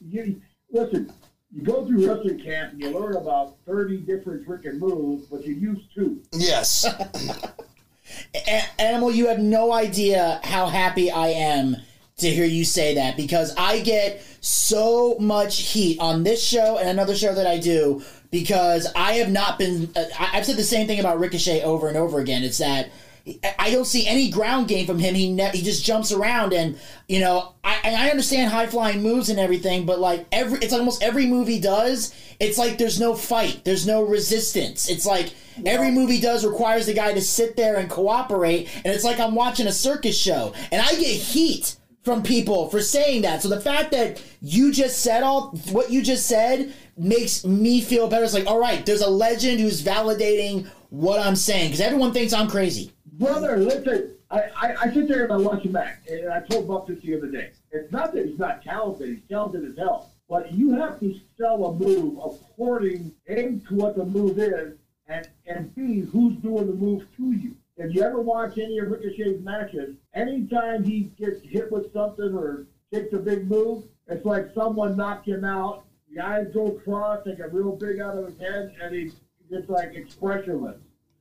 You 0.00 0.40
listen. 0.70 1.12
You 1.50 1.62
go 1.62 1.86
through 1.86 2.06
wrestling 2.06 2.40
camp 2.40 2.72
and 2.72 2.82
you 2.82 2.90
learn 2.90 3.16
about 3.16 3.56
thirty 3.66 3.96
different 3.96 4.46
freaking 4.46 4.78
moves, 4.78 5.26
but 5.26 5.44
you 5.46 5.54
use 5.54 5.80
two. 5.94 6.22
Yes. 6.32 6.84
A- 8.34 8.80
Animal, 8.80 9.10
you 9.12 9.28
have 9.28 9.38
no 9.38 9.72
idea 9.72 10.40
how 10.44 10.66
happy 10.66 11.10
I 11.10 11.28
am 11.28 11.76
to 12.18 12.28
hear 12.28 12.44
you 12.44 12.64
say 12.64 12.94
that 12.96 13.16
because 13.16 13.54
I 13.56 13.80
get 13.80 14.22
so 14.40 15.16
much 15.18 15.60
heat 15.60 15.98
on 16.00 16.22
this 16.22 16.44
show 16.44 16.78
and 16.78 16.88
another 16.88 17.14
show 17.16 17.34
that 17.34 17.46
I 17.46 17.58
do 17.58 18.02
because 18.30 18.86
I 18.94 19.14
have 19.14 19.30
not 19.30 19.58
been. 19.58 19.90
Uh, 19.96 20.04
I've 20.18 20.46
said 20.46 20.56
the 20.56 20.62
same 20.62 20.86
thing 20.86 21.00
about 21.00 21.18
Ricochet 21.18 21.62
over 21.62 21.88
and 21.88 21.96
over 21.96 22.18
again. 22.18 22.42
It's 22.42 22.58
that. 22.58 22.90
I 23.58 23.70
don't 23.70 23.84
see 23.84 24.06
any 24.06 24.30
ground 24.30 24.68
game 24.68 24.86
from 24.86 24.98
him. 24.98 25.14
He 25.14 25.30
ne- 25.30 25.50
he 25.50 25.62
just 25.62 25.84
jumps 25.84 26.12
around, 26.12 26.54
and 26.54 26.78
you 27.08 27.20
know, 27.20 27.54
I 27.62 27.78
and 27.84 27.96
I 27.96 28.08
understand 28.08 28.50
high 28.50 28.66
flying 28.66 29.02
moves 29.02 29.28
and 29.28 29.38
everything, 29.38 29.84
but 29.84 29.98
like 29.98 30.26
every, 30.32 30.58
it's 30.60 30.72
almost 30.72 31.02
every 31.02 31.26
move 31.26 31.46
he 31.46 31.60
does. 31.60 32.14
It's 32.40 32.56
like 32.56 32.78
there's 32.78 33.00
no 33.00 33.14
fight, 33.14 33.62
there's 33.64 33.86
no 33.86 34.02
resistance. 34.02 34.88
It's 34.88 35.04
like 35.04 35.34
every 35.66 35.90
move 35.90 36.08
he 36.08 36.20
does 36.20 36.46
requires 36.46 36.86
the 36.86 36.94
guy 36.94 37.12
to 37.12 37.20
sit 37.20 37.56
there 37.56 37.76
and 37.76 37.90
cooperate, 37.90 38.68
and 38.76 38.94
it's 38.94 39.04
like 39.04 39.20
I'm 39.20 39.34
watching 39.34 39.66
a 39.66 39.72
circus 39.72 40.18
show, 40.18 40.54
and 40.72 40.80
I 40.80 40.90
get 40.92 41.06
heat 41.06 41.76
from 42.08 42.22
people 42.22 42.70
for 42.70 42.80
saying 42.80 43.20
that. 43.20 43.42
So 43.42 43.50
the 43.50 43.60
fact 43.60 43.90
that 43.90 44.22
you 44.40 44.72
just 44.72 45.02
said 45.02 45.22
all 45.22 45.50
what 45.72 45.90
you 45.90 46.02
just 46.02 46.26
said 46.26 46.72
makes 46.96 47.44
me 47.44 47.82
feel 47.82 48.08
better. 48.08 48.24
It's 48.24 48.32
like, 48.32 48.46
all 48.46 48.58
right, 48.58 48.84
there's 48.86 49.02
a 49.02 49.10
legend 49.10 49.60
who's 49.60 49.82
validating 49.82 50.70
what 50.88 51.20
I'm 51.20 51.36
saying 51.36 51.66
because 51.66 51.82
everyone 51.82 52.14
thinks 52.14 52.32
I'm 52.32 52.48
crazy. 52.48 52.92
Brother, 53.12 53.58
listen, 53.58 54.14
I, 54.30 54.40
I, 54.56 54.74
I 54.84 54.92
sit 54.94 55.06
there 55.06 55.24
and 55.24 55.32
I 55.34 55.36
watch 55.36 55.64
him 55.64 55.72
back, 55.72 56.02
and 56.08 56.32
I 56.32 56.40
told 56.40 56.66
Buck 56.66 56.86
this 56.86 56.98
the 57.02 57.14
other 57.14 57.30
day. 57.30 57.50
It's 57.72 57.92
not 57.92 58.14
that 58.14 58.24
he's 58.24 58.38
not 58.38 58.62
talented; 58.62 59.08
he's 59.10 59.28
talented 59.28 59.70
as 59.70 59.76
hell. 59.76 60.10
but 60.30 60.50
you 60.52 60.72
have 60.76 60.98
to 61.00 61.14
sell 61.36 61.62
a 61.66 61.74
move 61.74 62.16
according 62.24 63.12
A 63.26 63.60
to 63.68 63.74
what 63.74 63.96
the 63.96 64.06
move 64.06 64.38
is, 64.38 64.78
and 65.08 65.28
and 65.46 65.74
B 65.74 66.00
who's 66.00 66.36
doing 66.36 66.68
the 66.68 66.72
move 66.72 67.04
to 67.18 67.32
you. 67.32 67.54
If 67.78 67.94
you 67.94 68.02
ever 68.02 68.20
watch 68.20 68.58
any 68.58 68.78
of 68.78 68.88
Ricochet's 68.88 69.40
matches, 69.42 69.94
anytime 70.12 70.82
he 70.82 71.12
gets 71.16 71.40
hit 71.42 71.70
with 71.70 71.92
something 71.92 72.34
or 72.34 72.66
takes 72.92 73.12
a 73.12 73.18
big 73.18 73.48
move, 73.48 73.84
it's 74.08 74.24
like 74.24 74.48
someone 74.52 74.96
knocked 74.96 75.28
him 75.28 75.44
out. 75.44 75.84
The 76.12 76.20
eyes 76.20 76.48
go 76.52 76.66
across, 76.66 77.24
they 77.24 77.36
get 77.36 77.54
real 77.54 77.76
big 77.76 78.00
out 78.00 78.18
of 78.18 78.26
his 78.26 78.38
head, 78.40 78.74
and 78.82 78.94
he 78.94 79.12
gets 79.48 79.68
like 79.68 79.94
expressionless. 79.94 80.76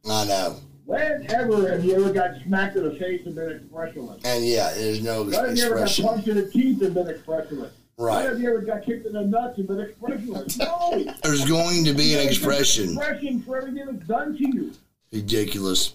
I 0.09 0.25
know. 0.25 0.59
Whenever 0.85 1.69
have 1.69 1.85
you 1.85 1.95
ever 1.95 2.11
got 2.11 2.41
smacked 2.45 2.77
in 2.77 2.85
the 2.85 2.95
face 2.95 3.25
and 3.25 3.35
been 3.35 3.51
expressionless? 3.51 4.23
And 4.23 4.43
yeah, 4.43 4.73
there's 4.73 5.03
no 5.03 5.23
When 5.25 5.33
have 5.33 5.57
you 5.57 5.65
ever 5.65 5.79
got 5.79 5.99
punched 6.01 6.27
in 6.27 6.37
the 6.37 6.49
teeth 6.49 6.81
and 6.81 6.93
been 6.93 7.07
expressionless? 7.07 7.73
Right. 7.99 8.23
When 8.23 8.25
have 8.31 8.39
you 8.39 8.49
ever 8.49 8.61
got 8.61 8.83
kicked 8.83 9.05
in 9.05 9.13
the 9.13 9.25
nuts 9.25 9.57
and 9.57 9.67
been 9.67 9.81
expressionless? 9.81 10.57
No. 10.57 11.05
There's 11.23 11.45
going 11.45 11.83
to 11.85 11.93
be 11.93 12.15
an 12.15 12.25
expression. 12.25 12.93
Expression 12.93 13.41
for 13.41 13.57
everything 13.57 13.85
that's 13.85 14.07
done 14.07 14.37
to 14.37 14.47
you. 14.47 14.71
Ridiculous. 15.11 15.93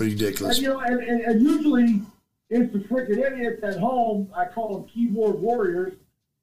And 0.00 0.10
Ridiculous. 0.10 0.58
you 0.58 0.68
know, 0.68 0.80
and, 0.80 1.00
and, 1.02 1.20
and 1.22 1.42
usually 1.42 2.02
it's 2.50 2.72
the 2.72 2.78
freaking 2.80 3.18
idiots 3.18 3.62
at 3.62 3.78
home. 3.78 4.30
I 4.36 4.46
call 4.46 4.74
them 4.74 4.88
keyboard 4.88 5.38
warriors. 5.40 5.94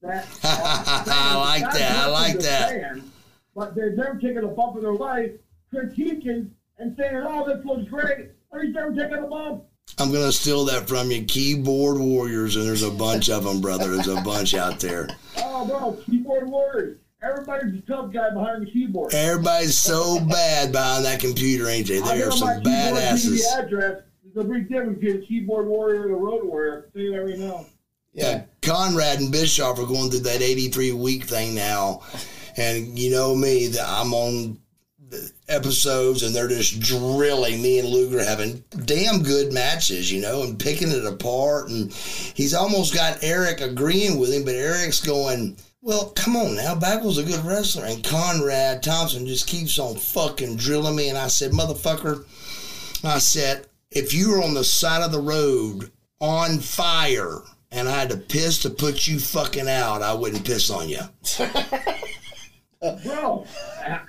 That 0.01 0.27
I 0.43 1.35
like 1.37 1.73
that. 1.73 1.97
I 1.97 2.07
like 2.07 2.39
that. 2.39 2.69
fan, 2.69 3.11
but 3.55 3.75
they've 3.75 3.93
never 3.93 4.19
taken 4.19 4.43
a 4.43 4.47
bump 4.47 4.75
in 4.75 4.83
their 4.83 4.93
life, 4.93 5.31
critiquing 5.73 6.49
and 6.77 6.95
saying, 6.97 7.15
"Oh, 7.25 7.45
this 7.47 7.65
looks 7.65 7.89
great." 7.89 8.29
Or 8.51 8.61
he's 8.61 8.73
never 8.73 8.93
taken 8.93 9.23
a 9.23 9.27
bump. 9.27 9.63
I'm 9.97 10.11
gonna 10.11 10.31
steal 10.31 10.65
that 10.65 10.87
from 10.87 11.09
you. 11.11 11.23
Keyboard 11.25 11.97
warriors, 11.97 12.55
and 12.55 12.65
there's 12.67 12.83
a 12.83 12.91
bunch 12.91 13.29
of 13.29 13.43
them, 13.43 13.61
brother. 13.61 13.91
There's 13.95 14.07
a 14.07 14.21
bunch 14.21 14.53
out 14.53 14.79
there. 14.79 15.07
Oh, 15.37 15.65
bro, 15.65 15.93
keyboard 16.05 16.49
warriors. 16.49 16.97
Everybody's 17.25 17.79
a 17.79 17.81
tough 17.81 18.13
guy 18.13 18.29
behind 18.29 18.67
the 18.67 18.71
keyboard. 18.71 19.13
Everybody's 19.13 19.79
so 19.79 20.19
bad 20.19 20.71
behind 20.71 21.05
that 21.05 21.19
computer, 21.19 21.67
ain't 21.67 21.87
they? 21.87 21.99
They 21.99 22.21
are 22.21 22.31
some 22.31 22.61
badasses. 22.61 23.39
TV 23.39 23.57
address. 23.57 24.03
There's 24.23 24.45
a 24.45 24.47
big 24.47 24.69
difference 24.69 24.99
between 24.99 25.23
a 25.23 25.25
keyboard 25.25 25.65
warrior 25.65 26.03
and 26.03 26.11
a 26.11 26.17
road 26.17 26.45
warrior. 26.45 26.85
I'll 26.85 26.91
tell 26.91 27.01
you 27.01 27.11
that 27.13 27.23
right 27.23 27.39
now. 27.39 27.65
Yeah, 28.13 28.43
Conrad 28.61 29.19
and 29.19 29.31
Bischoff 29.31 29.79
are 29.79 29.85
going 29.85 30.11
through 30.11 30.21
that 30.21 30.41
83 30.41 30.91
week 30.91 31.23
thing 31.23 31.55
now, 31.55 32.01
and 32.55 32.97
you 32.97 33.11
know 33.11 33.35
me, 33.35 33.67
that 33.67 33.85
I'm 33.87 34.13
on 34.13 34.59
the 35.09 35.31
episodes 35.47 36.23
and 36.23 36.35
they're 36.35 36.47
just 36.47 36.79
drilling 36.79 37.61
me 37.61 37.79
and 37.79 37.87
Luger 37.87 38.23
having 38.23 38.63
damn 38.85 39.21
good 39.21 39.53
matches, 39.53 40.11
you 40.11 40.21
know, 40.21 40.43
and 40.43 40.59
picking 40.59 40.89
it 40.91 41.05
apart. 41.05 41.69
And 41.69 41.91
he's 41.91 42.53
almost 42.53 42.93
got 42.93 43.23
Eric 43.23 43.61
agreeing 43.61 44.19
with 44.19 44.31
him, 44.31 44.45
but 44.45 44.55
Eric's 44.55 45.01
going. 45.03 45.57
Well, 45.85 46.09
come 46.15 46.35
on 46.35 46.55
now. 46.55 46.73
Bagwell's 46.73 47.19
a 47.19 47.23
good 47.23 47.45
wrestler. 47.45 47.85
And 47.85 48.03
Conrad 48.03 48.81
Thompson 48.81 49.27
just 49.27 49.45
keeps 49.45 49.77
on 49.77 49.95
fucking 49.97 50.55
drilling 50.55 50.95
me. 50.95 51.09
And 51.09 51.17
I 51.17 51.27
said, 51.27 51.51
motherfucker, 51.51 52.25
I 53.03 53.19
said, 53.19 53.67
if 53.91 54.11
you 54.11 54.31
were 54.31 54.41
on 54.41 54.55
the 54.55 54.63
side 54.63 55.03
of 55.03 55.11
the 55.11 55.21
road 55.21 55.91
on 56.19 56.57
fire 56.57 57.43
and 57.71 57.87
I 57.87 57.99
had 57.99 58.09
to 58.09 58.17
piss 58.17 58.63
to 58.63 58.71
put 58.71 59.05
you 59.05 59.19
fucking 59.19 59.69
out, 59.69 60.01
I 60.01 60.15
wouldn't 60.15 60.43
piss 60.43 60.71
on 60.71 60.89
you. 60.89 61.01
Bro, 63.03 63.45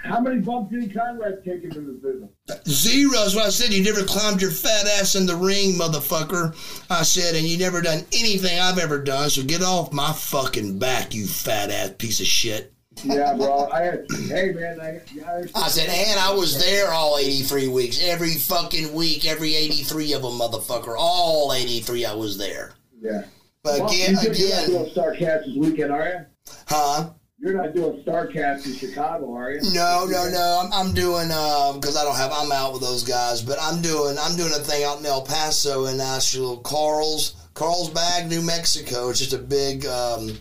how 0.02 0.20
many 0.20 0.40
bumps 0.40 0.72
did 0.72 0.92
Conrad 0.94 1.44
take 1.44 1.64
into 1.64 1.80
this 1.80 1.96
business? 2.02 2.30
Zero 2.68 3.18
is 3.22 3.34
what 3.34 3.46
I 3.46 3.50
said. 3.50 3.72
You 3.72 3.82
never 3.82 4.04
climbed 4.04 4.40
your 4.40 4.50
fat 4.50 4.86
ass 4.98 5.14
in 5.14 5.26
the 5.26 5.36
ring, 5.36 5.74
motherfucker. 5.74 6.54
I 6.90 7.02
said, 7.02 7.34
and 7.34 7.46
you 7.46 7.58
never 7.58 7.80
done 7.82 8.04
anything 8.12 8.58
I've 8.58 8.78
ever 8.78 9.02
done, 9.02 9.30
so 9.30 9.42
get 9.42 9.62
off 9.62 9.92
my 9.92 10.12
fucking 10.12 10.78
back, 10.78 11.14
you 11.14 11.26
fat 11.26 11.70
ass 11.70 11.94
piece 11.98 12.20
of 12.20 12.26
shit. 12.26 12.72
Yeah, 13.04 13.34
bro. 13.34 13.68
I 13.70 13.82
had, 13.82 14.06
hey, 14.28 14.52
man. 14.52 14.80
I, 14.80 15.00
I, 15.30 15.42
I 15.54 15.68
said, 15.68 15.88
and 15.90 16.18
I 16.18 16.32
was 16.32 16.58
there 16.58 16.90
all 16.92 17.18
83 17.18 17.68
weeks. 17.68 18.00
Every 18.02 18.30
fucking 18.34 18.94
week, 18.94 19.26
every 19.26 19.54
83 19.54 20.14
of 20.14 20.22
them, 20.22 20.32
motherfucker. 20.32 20.94
All 20.98 21.52
83, 21.52 22.06
I 22.06 22.14
was 22.14 22.38
there. 22.38 22.72
yeah. 23.00 23.24
But 23.62 23.80
Well, 23.80 23.88
again, 23.88 24.10
you 24.12 24.16
said 24.16 24.36
You're 24.38 24.48
not 24.48 24.68
again, 24.68 24.94
doing 24.94 25.18
this 25.18 25.56
weekend, 25.56 25.92
are 25.92 26.08
you? 26.08 26.26
huh? 26.68 27.10
You're 27.38 27.52
not 27.52 27.74
doing 27.74 28.02
Starrcast 28.02 28.64
in 28.64 28.74
Chicago, 28.74 29.34
are 29.34 29.52
you? 29.52 29.60
No, 29.74 30.06
no, 30.08 30.28
no. 30.30 30.62
I'm, 30.64 30.72
I'm 30.72 30.94
doing 30.94 31.28
because 31.28 31.94
I 31.96 32.02
don't 32.02 32.16
have. 32.16 32.32
I'm 32.32 32.50
out 32.50 32.72
with 32.72 32.80
those 32.80 33.04
guys, 33.04 33.42
but 33.42 33.58
I'm 33.60 33.82
doing. 33.82 34.16
I'm 34.18 34.36
doing 34.36 34.52
a 34.52 34.58
thing 34.58 34.84
out 34.84 35.00
in 35.00 35.06
El 35.06 35.22
Paso 35.22 35.84
and 35.84 36.00
actual 36.00 36.56
Carl's 36.58 37.36
Carlsbad, 37.52 38.28
New 38.28 38.40
Mexico. 38.40 39.10
It's 39.10 39.18
just 39.18 39.34
a 39.34 39.38
big 39.38 39.84
um, 39.84 40.38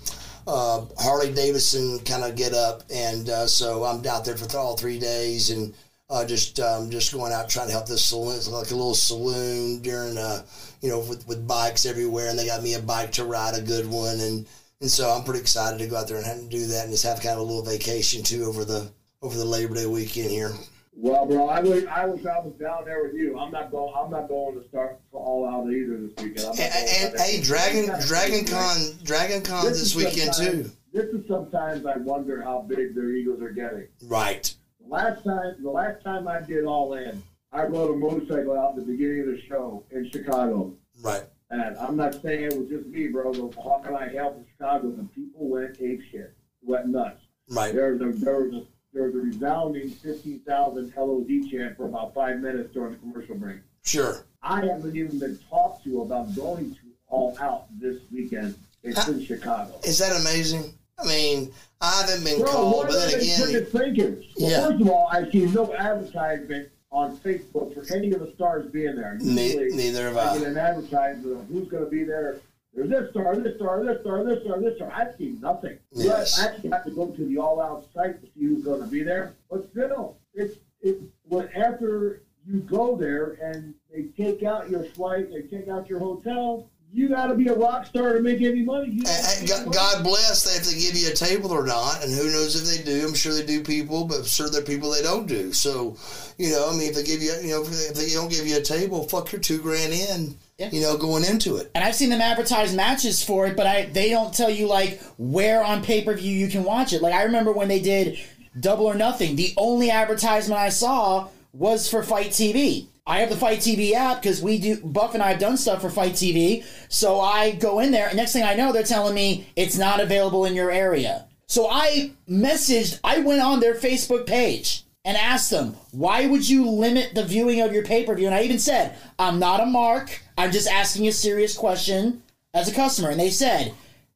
uh, 0.47 0.85
Harley 0.97 1.33
Davidson 1.33 1.99
kind 2.05 2.23
of 2.23 2.37
get 2.37 2.53
up, 2.53 2.83
and 2.89 3.29
uh, 3.29 3.45
so 3.45 3.83
I'm 3.83 4.05
out 4.07 4.23
there 4.23 4.37
for 4.37 4.57
all 4.57 4.77
three 4.77 4.99
days 4.99 5.49
and. 5.49 5.73
Uh, 6.07 6.23
just 6.23 6.59
um, 6.59 6.91
just 6.91 7.11
going 7.11 7.33
out 7.33 7.49
trying 7.49 7.65
to 7.65 7.73
help 7.73 7.87
this 7.87 8.05
saloon. 8.05 8.35
It's 8.35 8.47
like 8.47 8.69
a 8.69 8.75
little 8.75 8.93
saloon 8.93 9.81
during, 9.81 10.19
uh, 10.19 10.43
you 10.79 10.87
know, 10.87 10.99
with, 10.99 11.27
with 11.27 11.47
bikes 11.47 11.83
everywhere, 11.83 12.29
and 12.29 12.37
they 12.37 12.45
got 12.45 12.61
me 12.61 12.75
a 12.75 12.79
bike 12.79 13.13
to 13.13 13.25
ride, 13.25 13.55
a 13.55 13.61
good 13.61 13.89
one, 13.89 14.19
and 14.19 14.45
and 14.82 14.89
so 14.89 15.09
I'm 15.09 15.23
pretty 15.23 15.39
excited 15.39 15.80
to 15.80 15.88
go 15.88 15.97
out 15.97 16.07
there 16.07 16.17
and 16.17 16.26
have 16.26 16.39
to 16.39 16.47
do 16.47 16.65
that, 16.67 16.84
and 16.84 16.91
just 16.91 17.05
have 17.05 17.21
kind 17.21 17.36
of 17.36 17.39
a 17.39 17.43
little 17.43 17.63
vacation 17.63 18.23
too 18.23 18.45
over 18.45 18.65
the 18.65 18.91
over 19.21 19.38
the 19.38 19.45
Labor 19.45 19.76
Day 19.76 19.86
weekend 19.86 20.30
here. 20.30 20.51
Well, 20.97 21.26
bro, 21.26 21.49
I 21.49 21.59
wish 21.59 21.86
I 21.88 22.05
wish 22.05 22.26
I 22.26 22.39
was 22.39 22.53
down 22.53 22.86
there 22.86 23.03
with 23.03 23.15
you. 23.15 23.38
I'm 23.38 23.51
not 23.51 23.69
going. 23.69 23.93
I'm 23.97 24.09
not 24.09 24.30
going 24.30 24.61
to 24.61 24.67
start 24.69 24.99
for 25.11 25.19
all 25.19 25.47
out 25.47 25.69
either 25.69 25.97
this 25.97 26.23
weekend. 26.23 26.59
And, 26.59 26.59
and, 26.59 27.19
hey, 27.19 27.41
Dragon 27.41 27.93
Dragon 28.07 28.45
Con 28.45 28.78
Dragon 29.03 29.41
Con 29.43 29.65
this, 29.65 29.82
is 29.82 29.95
weekend 29.95 30.34
too. 30.34 30.71
This 30.93 31.05
is 31.07 31.28
sometimes 31.28 31.86
I 31.86 31.97
wonder 31.97 32.41
how 32.41 32.61
big 32.61 32.95
their 32.95 33.11
egos 33.11 33.41
are 33.41 33.49
getting. 33.49 33.88
Right. 34.03 34.55
The 34.80 34.88
last 34.88 35.23
time, 35.26 35.55
the 35.61 35.69
last 35.69 36.01
time 36.01 36.30
I 36.30 36.39
did 36.39 36.63
All 36.63 36.93
In, 36.93 37.21
I 37.51 37.63
rode 37.63 37.93
a 37.93 37.97
motorcycle 37.97 38.57
out 38.57 38.78
at 38.78 38.86
the 38.86 38.91
beginning 38.93 39.21
of 39.21 39.28
the 39.28 39.41
show 39.49 39.84
in 39.91 40.09
Chicago. 40.11 40.73
Right. 41.01 41.23
And 41.55 41.77
I'm 41.77 41.95
not 41.95 42.21
saying 42.21 42.43
it 42.43 42.57
was 42.57 42.67
just 42.67 42.85
me, 42.87 43.07
bro. 43.07 43.31
The 43.33 43.61
How 43.61 43.81
can 43.83 43.95
I 43.95 44.09
help 44.09 44.37
in 44.37 44.45
Chicago? 44.51 44.87
And 44.87 45.13
people 45.13 45.47
went 45.47 45.77
ape 45.81 46.01
shit, 46.11 46.33
went 46.61 46.87
nuts. 46.87 47.21
Right. 47.49 47.73
There 47.73 47.93
was 47.93 48.01
a, 48.01 48.19
there 48.19 48.41
was 48.41 48.53
a, 48.53 48.63
there 48.93 49.03
was 49.03 49.15
a 49.15 49.19
resounding 49.19 49.89
15,000 49.89 50.93
LOD 50.97 51.27
chant 51.49 51.77
for 51.77 51.85
about 51.85 52.13
five 52.13 52.39
minutes 52.39 52.73
during 52.73 52.93
the 52.93 52.97
commercial 52.99 53.35
break. 53.35 53.57
Sure. 53.83 54.25
I 54.43 54.65
haven't 54.65 54.95
even 54.95 55.17
been 55.19 55.39
talked 55.49 55.83
to 55.85 56.01
about 56.01 56.35
going 56.35 56.71
to 56.75 56.81
All 57.07 57.37
Out 57.39 57.67
this 57.79 58.01
weekend. 58.11 58.55
It's 58.83 59.07
in 59.07 59.23
Chicago. 59.23 59.79
Is 59.83 59.97
that 59.99 60.19
amazing? 60.19 60.73
I 60.99 61.05
mean, 61.07 61.51
I 61.81 62.01
haven't 62.01 62.23
been 62.23 62.39
Bro, 62.39 62.51
called, 62.51 62.87
but 62.87 62.93
then 62.93 63.19
again, 63.19 63.65
thinking? 63.65 64.23
Well, 64.39 64.51
Yeah. 64.51 64.67
first 64.67 64.81
of 64.81 64.89
all, 64.89 65.07
I 65.11 65.29
see 65.29 65.45
no 65.45 65.73
advertisement 65.73 66.69
on 66.95 67.17
Facebook 67.17 67.73
for 67.73 67.93
any 67.93 68.13
of 68.13 68.21
the 68.21 68.31
stars 68.35 68.71
being 68.71 68.95
there. 68.95 69.17
Ne- 69.21 69.47
Usually, 69.47 69.71
neither 69.75 70.05
have 70.05 70.15
I 70.17 70.37
get 70.37 70.47
an 70.47 70.57
advertisement 70.57 71.41
of 71.41 71.47
who's 71.49 71.67
going 71.67 71.83
to 71.83 71.89
be 71.89 72.05
there. 72.05 72.37
There's 72.73 72.89
this 72.89 73.11
star, 73.11 73.35
this 73.35 73.57
star, 73.57 73.83
this 73.83 73.99
star, 74.01 74.23
this 74.23 74.41
star, 74.43 74.61
this 74.61 74.75
star. 74.77 74.91
I've 74.93 75.15
seen 75.17 75.39
nothing. 75.41 75.77
Yes. 75.91 76.39
I 76.39 76.47
actually 76.47 76.69
have 76.69 76.85
to 76.85 76.91
go 76.91 77.07
to 77.07 77.25
the 77.25 77.37
All 77.37 77.61
Out 77.61 77.85
site 77.93 78.21
to 78.21 78.27
see 78.27 78.45
who's 78.45 78.63
going 78.63 78.81
to 78.81 78.87
be 78.87 79.03
there. 79.03 79.33
But 79.51 79.69
still, 79.71 80.17
it's 80.33 80.55
it's 80.81 81.03
when 81.23 81.49
after 81.53 82.21
you 82.47 82.59
go 82.61 82.95
there 82.95 83.31
and 83.41 83.73
they 83.93 84.03
take 84.21 84.43
out 84.43 84.69
your 84.69 84.83
flight, 84.85 85.29
they 85.31 85.41
take 85.41 85.67
out 85.67 85.89
your 85.89 85.99
hotel. 85.99 86.69
You 86.95 87.09
got 87.09 87.27
to 87.27 87.35
be 87.35 87.49
a 87.49 87.53
rock 87.53 87.85
star 87.87 88.13
to 88.13 88.21
make 88.21 88.41
any 88.41 88.61
money. 88.63 88.87
You 88.89 89.03
And- 89.05 89.39
and 89.39 89.47
God- 89.49 89.73
God 89.73 90.03
bless 90.05 90.45
if 90.55 90.63
they 90.65 90.79
give 90.79 90.95
you 90.97 91.09
a 91.09 91.13
table 91.13 91.51
or 91.51 91.65
not, 91.65 92.01
and 92.01 92.13
who 92.13 92.23
knows 92.31 92.55
if 92.55 92.65
they 92.69 92.89
do. 92.89 93.05
I'm 93.05 93.13
sure 93.13 93.33
they 93.33 93.43
do 93.45 93.61
people, 93.63 94.05
but 94.05 94.19
I'm 94.19 94.25
sure 94.25 94.49
there 94.49 94.61
are 94.61 94.63
people 94.63 94.91
they 94.91 95.01
don't 95.01 95.27
do. 95.27 95.51
So, 95.51 95.97
you 96.37 96.51
know, 96.51 96.69
I 96.69 96.73
mean, 96.73 96.87
if 96.87 96.95
they 96.95 97.03
give 97.03 97.21
you, 97.21 97.33
you 97.43 97.49
know, 97.49 97.63
if 97.63 97.93
they 97.95 98.13
don't 98.13 98.29
give 98.31 98.47
you 98.47 98.55
a 98.55 98.61
table, 98.61 99.03
fuck 99.09 99.29
your 99.33 99.41
two 99.41 99.57
grand 99.57 99.91
in, 99.91 100.35
Yeah. 100.57 100.69
you 100.71 100.79
know, 100.79 100.95
going 100.95 101.25
into 101.25 101.57
it. 101.57 101.69
And 101.75 101.83
I've 101.83 101.95
seen 101.95 102.09
them 102.11 102.21
advertise 102.21 102.73
matches 102.73 103.21
for 103.21 103.45
it, 103.45 103.57
but 103.57 103.67
I 103.67 103.89
they 103.91 104.09
don't 104.09 104.33
tell 104.33 104.49
you 104.49 104.65
like 104.67 105.01
where 105.17 105.61
on 105.65 105.83
pay 105.83 106.01
per 106.01 106.13
view 106.15 106.31
you 106.33 106.47
can 106.47 106.63
watch 106.63 106.93
it. 106.93 107.01
Like 107.01 107.13
I 107.13 107.23
remember 107.23 107.51
when 107.51 107.67
they 107.67 107.81
did 107.81 108.17
Double 108.57 108.85
or 108.85 108.95
Nothing, 108.95 109.35
the 109.35 109.53
only 109.57 109.91
advertisement 109.91 110.61
I 110.61 110.69
saw 110.69 111.27
was 111.51 111.89
for 111.89 112.03
FITE 112.03 112.31
TV. 112.31 112.85
I 113.07 113.19
have 113.19 113.29
the 113.29 113.37
FITE 113.37 113.59
TV 113.59 113.93
app 113.93 114.21
because 114.21 114.41
we 114.41 114.57
do 114.57 114.77
Buff 114.77 115.13
and 115.13 115.21
I 115.21 115.29
have 115.31 115.39
done 115.39 115.57
stuff 115.57 115.81
for 115.81 115.89
FITE 115.89 116.13
TV. 116.13 116.65
So 116.89 117.19
I 117.19 117.51
go 117.51 117.79
in 117.79 117.91
there, 117.91 118.07
and 118.07 118.17
next 118.17 118.33
thing 118.33 118.43
I 118.43 118.55
know, 118.55 118.71
they're 118.71 118.83
telling 118.83 119.13
me 119.13 119.47
it's 119.55 119.77
not 119.77 119.99
available 119.99 120.45
in 120.45 120.55
your 120.55 120.71
area. 120.71 121.27
So 121.47 121.69
I 121.69 122.11
messaged, 122.27 122.99
I 123.03 123.19
went 123.19 123.41
on 123.41 123.59
their 123.59 123.75
Facebook 123.75 124.25
page 124.25 124.83
and 125.03 125.15
asked 125.15 125.51
them, 125.51 125.75
why 125.91 126.25
would 126.25 126.49
you 126.49 126.67
limit 126.67 127.13
the 127.13 127.23
viewing 127.23 127.61
of 127.61 127.71
your 127.71 127.83
pay 127.83 128.03
per 128.03 128.15
view? 128.15 128.25
And 128.25 128.33
I 128.33 128.41
even 128.41 128.57
said, 128.57 128.97
I'm 129.19 129.37
not 129.37 129.61
a 129.61 129.67
mark. 129.67 130.21
I'm 130.35 130.51
just 130.51 130.67
asking 130.67 131.07
a 131.07 131.11
serious 131.11 131.55
question 131.55 132.23
as 132.55 132.67
a 132.67 132.73
customer. 132.73 133.11
And 133.11 133.19
they 133.19 133.29
said, 133.29 133.75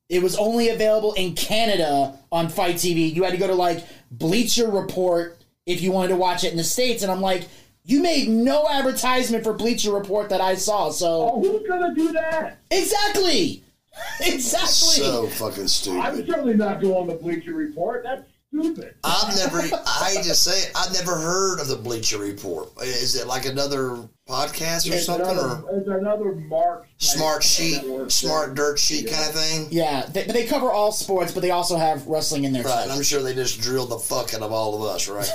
it 0.10 0.24
was 0.24 0.36
only 0.36 0.70
available 0.70 1.14
in 1.14 1.36
Canada 1.36 2.18
on 2.32 2.50
FITE 2.50 2.78
TV. 2.78 3.14
You 3.14 3.24
had 3.24 3.34
to 3.34 3.38
go 3.38 3.46
to 3.46 3.54
like 3.54 3.86
Bleacher 4.10 4.68
Report 4.68 5.38
if 5.68 5.82
you 5.82 5.92
wanted 5.92 6.08
to 6.08 6.16
watch 6.16 6.44
it 6.44 6.50
in 6.52 6.58
the 6.58 6.64
States. 6.64 7.04
And 7.04 7.12
I'm 7.12 7.22
like, 7.22 7.48
you 7.90 8.02
made 8.02 8.30
no 8.30 8.68
advertisement 8.70 9.44
for 9.44 9.54
Bleacher 9.54 9.92
Report 9.92 10.30
that 10.30 10.42
I 10.42 10.54
saw. 10.56 10.92
So 10.92 11.32
Oh, 11.34 11.42
who's 11.42 11.68
going 11.68 11.90
to 11.90 12.00
do 12.00 12.12
that? 12.14 12.60
Exactly. 12.70 13.64
exactly. 14.22 14.68
So 15.04 15.28
fucking 15.28 15.68
stupid. 15.68 16.00
I'm 16.00 16.14
stupid. 16.14 16.32
certainly 16.32 16.54
not 16.54 16.82
going 16.82 17.08
to 17.10 17.16
Bleacher 17.16 17.54
Report. 17.54 18.04
That's 18.04 18.29
stupid. 18.52 18.96
I've 19.04 19.36
never, 19.36 19.60
I 19.60 20.12
hate 20.16 20.24
to 20.24 20.36
say 20.36 20.60
it, 20.68 20.72
I've 20.76 20.94
never 20.94 21.16
heard 21.16 21.60
of 21.60 21.68
the 21.68 21.76
Bleacher 21.76 22.18
Report. 22.18 22.70
Is 22.82 23.16
it 23.16 23.28
like 23.28 23.46
another 23.46 24.08
podcast 24.28 24.90
or 24.90 24.96
It's 24.96 25.06
something? 25.06 25.28
another, 25.28 25.64
Or 25.68 25.78
it's 25.80 25.88
another 25.88 26.36
Mark 26.36 26.88
smart 26.98 27.44
sheet, 27.44 27.82
smart 28.12 28.56
dirt 28.56 28.80
sheet 28.80 29.10
kind 29.10 29.28
of 29.30 29.36
thing? 29.36 29.68
yeah, 29.72 30.06
they, 30.12 30.26
but 30.26 30.34
they 30.34 30.46
cover 30.46 30.72
all 30.72 30.92
sports, 30.92 31.32
but 31.32 31.42
they 31.42 31.52
also 31.52 31.78
have 31.78 32.06
wrestling 32.08 32.44
in 32.44 32.54
there 32.54 32.64
Right, 32.64 32.84
and 32.84 32.92
I'm 32.92 33.04
sure 33.04 33.22
they 33.22 33.34
just 33.36 33.62
drilled 33.62 33.90
the 33.90 34.00
fuck 34.00 34.34
out 34.34 34.42
of 34.42 34.52
all 34.52 34.76
of 34.76 34.82
us, 34.96 35.08
right? 35.08 35.30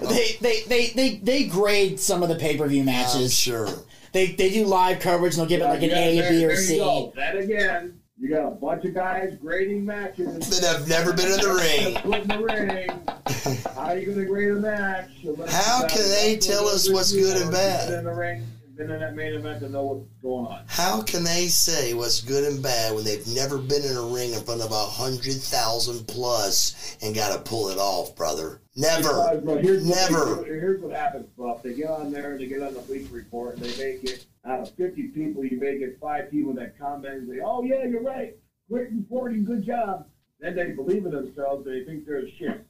They, 0.08 0.36
they, 0.40 0.62
they, 0.68 0.86
they, 0.90 1.16
they 1.16 1.44
grade 1.44 1.98
some 2.00 2.22
of 2.22 2.28
the 2.28 2.36
pay 2.36 2.56
per 2.56 2.66
view 2.66 2.80
I'm 2.80 2.86
matches. 2.86 3.34
sure. 3.38 3.68
They, 4.12 4.32
they 4.32 4.50
do 4.50 4.66
live 4.66 4.98
coverage 5.00 5.34
and 5.34 5.40
they'll 5.42 5.48
give 5.48 5.60
it 5.60 5.66
like 5.70 5.82
an 5.82 5.90
Yeah, 5.90 5.98
A, 5.98 6.16
there- 6.20 6.30
B, 6.30 6.44
or 6.44 6.48
there 6.48 6.50
you 6.60 6.66
C. 6.66 6.76
go. 6.78 7.12
That 7.16 7.36
again. 7.36 7.99
You 8.20 8.28
got 8.28 8.48
a 8.48 8.50
bunch 8.50 8.84
of 8.84 8.92
guys 8.92 9.34
grading 9.40 9.84
matches. 9.86 10.60
That 10.60 10.76
have 10.76 10.86
never 10.88 11.12
been 11.14 11.32
in 11.32 11.40
the 11.40 11.54
ring. 11.54 11.94
Put 12.02 12.20
in 12.20 12.28
the 12.28 12.38
ring. 12.38 13.64
How 13.74 13.80
are 13.92 13.96
you 13.96 14.06
going 14.06 14.18
to 14.18 14.24
grade 14.26 14.50
a 14.50 14.54
match? 14.56 15.08
How 15.48 15.88
can 15.88 16.06
they 16.10 16.36
tell 16.36 16.68
us 16.68 16.90
what's 16.90 17.12
good 17.12 17.36
and 17.40 17.50
been 17.50 17.52
bad? 17.52 17.92
in 17.94 18.04
the 18.04 18.12
ring, 18.12 18.46
been 18.76 18.90
in 18.90 19.00
that 19.00 19.14
main 19.16 19.32
event 19.32 19.60
to 19.60 19.70
know 19.70 19.84
what's 19.84 20.06
going 20.20 20.46
on. 20.48 20.64
How 20.66 21.00
can 21.00 21.24
they 21.24 21.46
say 21.46 21.94
what's 21.94 22.20
good 22.20 22.44
and 22.44 22.62
bad 22.62 22.94
when 22.94 23.04
they've 23.04 23.26
never 23.28 23.56
been 23.56 23.82
in 23.84 23.96
a 23.96 24.02
ring 24.02 24.34
in 24.34 24.40
front 24.44 24.60
of 24.60 24.70
a 24.70 24.74
hundred 24.74 25.36
thousand 25.40 26.06
plus 26.06 26.98
and 27.00 27.14
got 27.14 27.34
to 27.34 27.42
pull 27.50 27.70
it 27.70 27.78
off, 27.78 28.14
brother? 28.16 28.60
Never. 28.76 29.40
Because, 29.40 29.62
here's 29.64 29.86
what 29.86 29.96
Never. 29.96 30.34
they- 30.42 30.48
here's 30.48 30.82
what 30.82 30.92
happens, 30.94 31.26
Buff. 31.38 31.62
They 31.62 31.72
get 31.72 31.88
on 31.88 32.12
there 32.12 32.32
and 32.32 32.40
they 32.40 32.46
get 32.46 32.62
on 32.62 32.74
the 32.74 32.80
police 32.80 33.08
report 33.08 33.56
and 33.56 33.64
they 33.64 33.92
make 33.94 34.04
it 34.04 34.26
out 34.44 34.60
of 34.60 34.70
50 34.74 35.08
people, 35.08 35.44
you 35.44 35.58
may 35.60 35.78
get 35.78 35.98
five 36.00 36.30
people 36.30 36.54
that 36.54 36.78
comment 36.78 37.14
and 37.14 37.28
say, 37.28 37.40
"Oh 37.44 37.62
yeah, 37.62 37.84
you're 37.84 38.02
right. 38.02 38.36
Great 38.70 38.90
reporting, 38.92 39.44
good 39.44 39.64
job." 39.64 40.06
Then 40.38 40.54
they 40.54 40.72
believe 40.72 41.04
in 41.04 41.12
themselves. 41.12 41.64
They 41.64 41.84
think 41.84 42.06
they're 42.06 42.22
the 42.22 42.30
shit. 42.38 42.66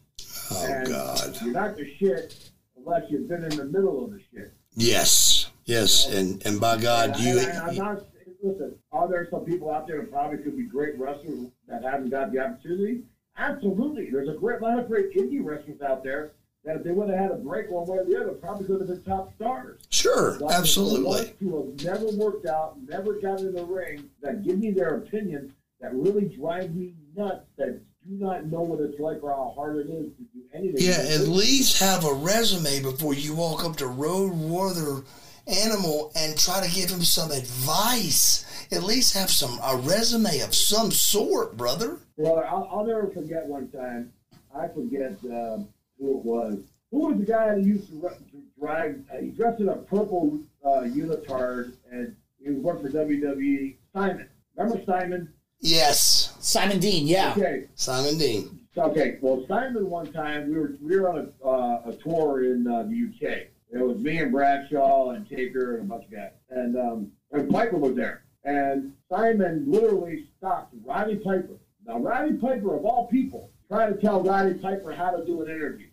Oh 0.51 0.67
and 0.69 0.89
God. 0.89 1.39
You're 1.43 1.53
not 1.53 1.77
the 1.77 1.89
shit 1.97 2.51
unless 2.77 3.05
you've 3.11 3.29
been 3.29 3.45
in 3.45 3.57
the 3.57 3.65
middle 3.67 4.05
of 4.05 4.11
the 4.11 4.21
shit. 4.33 4.53
Yes. 4.75 5.51
Yes. 5.65 6.13
And 6.13 6.45
and 6.45 6.61
by 6.61 6.77
God, 6.79 7.11
And 7.11 7.21
you. 7.21 7.41
I, 7.41 7.75
not. 7.75 8.07
Listen, 8.43 8.75
are 8.91 9.07
there 9.07 9.29
some 9.31 9.45
people 9.45 9.71
out 9.71 9.87
there 9.87 10.01
that 10.01 10.11
probably 10.11 10.39
could 10.39 10.57
be 10.57 10.63
great 10.63 10.99
wrestlers 10.99 11.51
that 11.69 11.83
haven't 11.85 12.09
got 12.09 12.33
the 12.33 12.39
opportunity? 12.39 13.03
Absolutely. 13.37 14.11
There's 14.11 14.29
a 14.29 14.33
great 14.33 14.63
lot 14.63 14.79
of 14.79 14.89
great 14.89 15.15
indie 15.15 15.45
wrestlers 15.45 15.81
out 15.83 16.03
there 16.03 16.33
that 16.65 16.77
if 16.77 16.85
they 16.85 16.91
would 16.91 17.09
have 17.09 17.19
had 17.19 17.31
a 17.31 17.37
break 17.37 17.71
one 17.71 17.87
way 17.87 17.99
or 17.99 18.05
the 18.05 18.21
other, 18.21 18.33
probably 18.33 18.67
could 18.67 18.81
have 18.81 18.89
been 18.89 19.03
top 19.03 19.35
stars. 19.35 19.81
Sure. 19.89 20.39
But 20.39 20.53
Absolutely. 20.53 21.35
Who 21.41 21.57
have 21.57 21.85
never 21.85 22.07
worked 22.17 22.47
out, 22.47 22.77
never 22.87 23.15
got 23.15 23.41
in 23.41 23.55
the 23.55 23.65
ring, 23.65 24.11
that 24.23 24.45
give 24.45 24.59
me 24.59 24.71
their 24.71 24.97
opinion, 24.97 25.55
that 25.81 25.95
really 25.95 26.27
drive 26.27 26.75
me 26.75 26.95
nuts, 27.17 27.47
that 27.57 27.81
do 28.07 28.17
not 28.17 28.47
know 28.47 28.61
what 28.61 28.81
it's 28.81 28.99
like 28.99 29.23
or 29.23 29.31
how 29.31 29.53
hard 29.55 29.77
it 29.77 29.91
is 29.91 30.13
to 30.17 30.23
do 30.35 30.43
anything. 30.53 30.77
Yeah. 30.79 31.15
At 31.15 31.29
least 31.29 31.81
have 31.81 32.05
a 32.05 32.13
resume 32.13 32.83
before 32.83 33.15
you 33.15 33.35
walk 33.35 33.65
up 33.65 33.77
to 33.77 33.87
Road 33.87 34.33
Warrior 34.33 35.05
Animal 35.47 36.13
and 36.15 36.39
try 36.39 36.65
to 36.65 36.75
give 36.75 36.91
him 36.91 37.03
some 37.03 37.31
advice. 37.31 38.45
At 38.71 38.85
least 38.85 39.15
have 39.15 39.31
some 39.31 39.59
a 39.65 39.77
resume 39.77 40.41
of 40.41 40.55
some 40.55 40.91
sort, 40.91 41.57
brother. 41.57 41.99
Brother, 42.17 42.47
I'll, 42.47 42.69
I'll 42.71 42.85
never 42.85 43.09
forget 43.09 43.47
one 43.47 43.69
time. 43.69 44.13
I 44.55 44.69
forget 44.69 45.17
um, 45.25 45.69
who 46.01 46.19
it 46.19 46.25
was. 46.25 46.59
Who 46.91 47.07
was 47.07 47.19
the 47.19 47.25
guy 47.25 47.55
that 47.55 47.63
used 47.63 47.89
to, 47.91 47.95
re- 48.01 48.17
to 48.33 48.43
drive? 48.59 49.01
Uh, 49.13 49.19
he 49.19 49.29
dressed 49.29 49.61
in 49.61 49.69
a 49.69 49.77
purple 49.77 50.41
uh, 50.65 50.81
unitard, 50.83 51.75
and 51.93 52.17
he 52.43 52.51
worked 52.51 52.83
for 52.83 52.89
WWE. 52.89 53.77
Simon, 53.95 54.29
remember 54.57 54.83
Simon? 54.85 55.33
Yes. 55.61 56.35
Simon 56.41 56.81
Dean, 56.81 57.07
yeah. 57.07 57.35
Okay, 57.37 57.67
Simon 57.75 58.19
Dean. 58.19 58.61
okay. 58.77 59.19
Well, 59.21 59.45
Simon, 59.47 59.89
one 59.89 60.13
time 60.13 60.49
we 60.49 60.59
were 60.59 60.73
we 60.81 60.99
were 60.99 61.11
on 61.11 61.33
a, 61.45 61.47
uh, 61.47 61.91
a 61.91 61.93
tour 61.97 62.45
in 62.45 62.67
uh, 62.67 62.85
the 62.85 63.09
UK. 63.09 63.47
It 63.73 63.79
was 63.79 63.99
me 63.99 64.19
and 64.19 64.33
Bradshaw 64.33 65.11
and 65.11 65.29
Taker 65.29 65.77
and 65.77 65.83
a 65.83 65.85
bunch 65.85 66.07
of 66.07 66.11
guys, 66.11 66.33
and 66.49 66.77
um, 66.77 67.13
and 67.31 67.49
Piper 67.51 67.77
was 67.77 67.95
there. 67.95 68.25
And 68.43 68.95
Simon 69.09 69.65
literally 69.69 70.27
stopped 70.39 70.75
Roddy 70.85 71.17
Piper. 71.17 71.59
Now, 71.87 71.99
Roddy 71.99 72.35
Piper, 72.35 72.75
of 72.75 72.85
all 72.85 73.07
people, 73.09 73.51
tried 73.69 73.89
to 73.91 74.01
tell 74.01 74.23
Roddy 74.23 74.55
Piper 74.55 74.93
how 74.93 75.11
to 75.11 75.25
do 75.25 75.43
an 75.43 75.51
interview. 75.51 75.89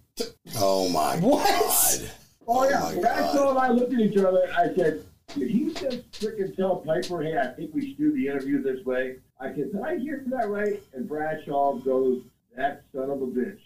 Oh 0.58 0.90
my 0.90 1.16
What? 1.18 1.48
God. 1.48 2.12
Oh, 2.50 2.50
Oh, 2.50 2.70
yeah. 2.70 2.80
my 2.96 3.02
Bradshaw 3.02 3.50
and 3.52 3.60
I 3.60 3.70
looked 3.72 3.94
at 3.94 4.00
each 4.00 4.18
other. 4.18 4.42
I 4.58 4.74
said, 4.76 5.04
Did 5.38 5.50
he 5.50 5.74
just 5.74 6.10
freaking 6.12 6.56
tell 6.56 6.78
Piper, 6.78 7.22
hey, 7.22 7.38
I 7.38 7.48
think 7.48 7.74
we 7.74 7.88
should 7.90 7.98
do 7.98 8.14
the 8.14 8.28
interview 8.28 8.62
this 8.62 8.86
way? 8.86 9.18
I 9.40 9.48
said, 9.50 9.72
Did 9.74 9.82
I 9.84 9.98
hear 9.98 10.24
that 10.28 10.48
right? 10.50 10.82
And 10.94 11.08
Bradshaw 11.08 11.74
goes, 11.80 12.22
That 12.56 12.84
son 12.94 13.10
of 13.10 13.22
a 13.22 13.28
bitch. 13.28 13.60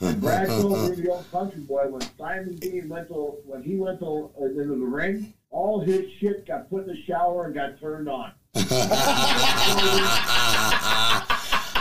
Bradshaw, 0.20 0.88
being 0.88 1.02
the 1.04 1.10
old 1.12 1.30
country 1.30 1.60
boy, 1.60 1.86
when 1.88 2.00
Simon 2.18 2.56
Dean 2.56 2.88
went 2.88 3.08
to, 3.08 3.14
when 3.46 3.62
he 3.62 3.76
went 3.76 4.00
to, 4.00 4.30
uh, 4.40 4.44
into 4.46 4.64
the 4.64 4.74
ring, 4.84 5.32
all 5.50 5.80
his 5.80 6.10
shit 6.18 6.44
got 6.46 6.68
put 6.68 6.82
in 6.82 6.88
the 6.88 7.02
shower 7.06 7.44
and 7.46 7.54
got 7.54 7.78
turned 7.80 8.08
on. 8.08 8.32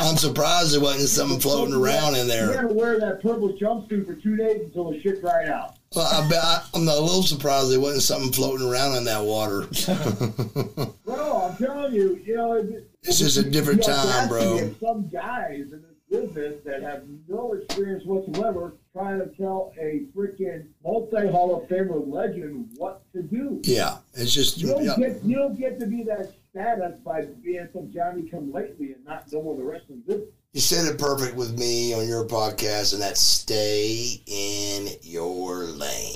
I'm 0.06 0.18
surprised 0.18 0.74
there 0.74 0.82
wasn't 0.82 1.10
something 1.10 1.40
floating 1.40 1.74
around 1.74 2.16
in 2.16 2.28
there. 2.28 2.46
He 2.48 2.52
there. 2.54 2.62
had 2.62 2.70
to 2.70 2.74
wear 2.74 3.00
that 3.00 3.22
purple 3.22 3.50
jumpsuit 3.54 4.06
for 4.06 4.14
two 4.16 4.36
days 4.36 4.62
until 4.62 4.92
the 4.92 5.02
shit 5.02 5.22
dried 5.22 5.50
out. 5.50 5.78
Well, 5.96 6.06
I 6.06 6.28
bet 6.30 6.44
I, 6.44 6.64
I'm 6.74 6.82
a 6.88 7.00
little 7.00 7.24
surprised 7.24 7.72
there 7.72 7.80
wasn't 7.80 8.04
something 8.04 8.32
floating 8.32 8.68
around 8.68 8.98
in 8.98 9.06
that 9.06 9.24
water. 9.24 9.62
Bro, 11.06 11.42
I'm 11.42 11.58
telling 11.58 11.94
you, 11.94 12.22
you 12.26 12.36
know, 12.36 12.54
it, 12.54 12.90
It's 13.04 13.20
just 13.20 13.38
a 13.38 13.50
different 13.50 13.84
time, 13.84 14.28
bro. 14.28 14.74
Some 14.82 15.08
guys 15.08 15.72
in 15.72 15.82
this 15.82 15.96
business 16.10 16.64
that 16.66 16.82
have 16.84 17.04
no 17.28 17.54
experience 17.54 18.04
whatsoever 18.06 18.74
trying 18.94 19.20
to 19.20 19.28
tell 19.36 19.74
a 19.80 20.06
freaking 20.16 20.68
multi 20.84 21.28
Hall 21.28 21.56
of 21.56 21.68
Famer 21.70 22.02
legend 22.06 22.70
what 22.78 23.02
to 23.14 23.22
do. 23.22 23.62
Yeah, 23.64 23.98
it's 24.14 24.34
just 24.34 24.58
You 24.58 24.68
don't 24.68 24.84
yeah. 24.84 24.96
get 24.98 25.24
you 25.24 25.36
don't 25.38 25.58
get 25.60 25.80
to 25.80 25.86
be 25.86 26.04
that 26.04 26.34
status 26.56 26.98
by 27.04 27.26
being 27.44 27.68
some 27.74 27.92
Johnny 27.92 28.30
come 28.30 28.52
lately 28.52 28.94
and 28.94 29.04
not 29.06 29.26
knowing 29.32 29.58
the 29.58 29.64
rest 29.64 29.84
wrestling 29.84 30.04
business. 30.08 30.30
You 30.54 30.62
said 30.62 30.86
it 30.86 30.98
perfect 30.98 31.36
with 31.36 31.60
me 31.60 31.94
on 31.94 32.08
your 32.08 32.26
podcast, 32.26 32.94
and 32.94 33.02
that's 33.02 33.20
stay 33.20 34.22
in 34.26 34.88
your 35.02 35.66
lane. 35.66 36.16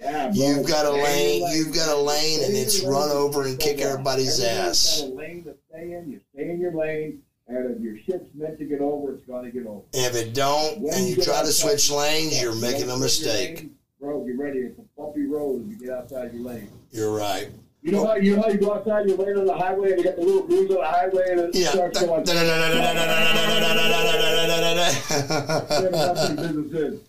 Yeah, 0.00 0.28
bro. 0.28 0.32
You've 0.34 0.66
got 0.66 0.86
a 0.86 0.94
in 0.96 1.04
lane. 1.04 1.46
You've 1.54 1.74
got 1.74 1.94
a 1.94 2.00
lane, 2.00 2.42
and 2.42 2.56
it's 2.56 2.82
run 2.82 3.10
lane. 3.10 3.18
over 3.18 3.42
and 3.42 3.60
So 3.60 3.68
kick 3.68 3.80
everybody's 3.82 4.40
Everybody's 4.40 4.44
ass. 4.44 5.00
Got 5.02 5.10
a 5.10 5.14
lane 5.14 5.44
to 5.44 5.54
stay 5.68 5.92
in. 5.92 6.10
You 6.10 6.20
stay 6.32 6.50
in 6.50 6.58
your 6.58 6.72
lane, 6.72 7.20
and 7.46 7.76
if 7.76 7.82
your 7.82 7.98
shit's 7.98 8.34
meant 8.34 8.58
to 8.58 8.64
get 8.64 8.80
over, 8.80 9.12
it's 9.12 9.26
going 9.26 9.44
to 9.44 9.50
get 9.50 9.66
over. 9.66 9.82
And 9.92 10.06
if 10.06 10.16
it 10.16 10.32
don't, 10.32 10.80
When 10.80 10.94
and 10.94 11.06
you 11.06 11.16
get 11.16 11.26
try 11.26 11.42
to 11.42 11.52
switch 11.52 11.90
lanes, 11.90 12.40
you're 12.40 12.54
making 12.54 12.88
a 12.88 12.96
mistake. 12.96 13.58
lane, 13.58 13.70
Bro, 14.00 14.24
get 14.24 14.38
ready. 14.38 14.60
It's 14.60 14.78
a 14.78 14.82
bumpy 14.96 15.26
road 15.26 15.64
if 15.66 15.80
you 15.80 15.86
get 15.86 15.96
outside 15.96 16.32
your 16.32 16.42
lane. 16.44 16.70
You're 16.92 17.14
right. 17.14 17.48
You 17.84 17.92
know 17.92 18.06
how 18.06 18.14
you 18.16 18.34
know 18.36 18.42
how 18.42 18.48
you 18.48 18.56
go 18.56 18.72
outside 18.72 19.06
you're 19.06 19.18
laying 19.18 19.36
on 19.36 19.44
the 19.44 19.54
highway 19.54 19.90
and 19.92 19.98
you 19.98 20.04
got 20.04 20.16
the 20.16 20.22
little 20.22 20.44
grooves 20.46 20.70
on 20.70 20.78
the 20.78 20.86
highway 20.86 21.24
and 21.32 21.40
it 21.40 21.54
Yeah. 21.54 21.68
starts 21.68 22.00
going. 22.00 22.24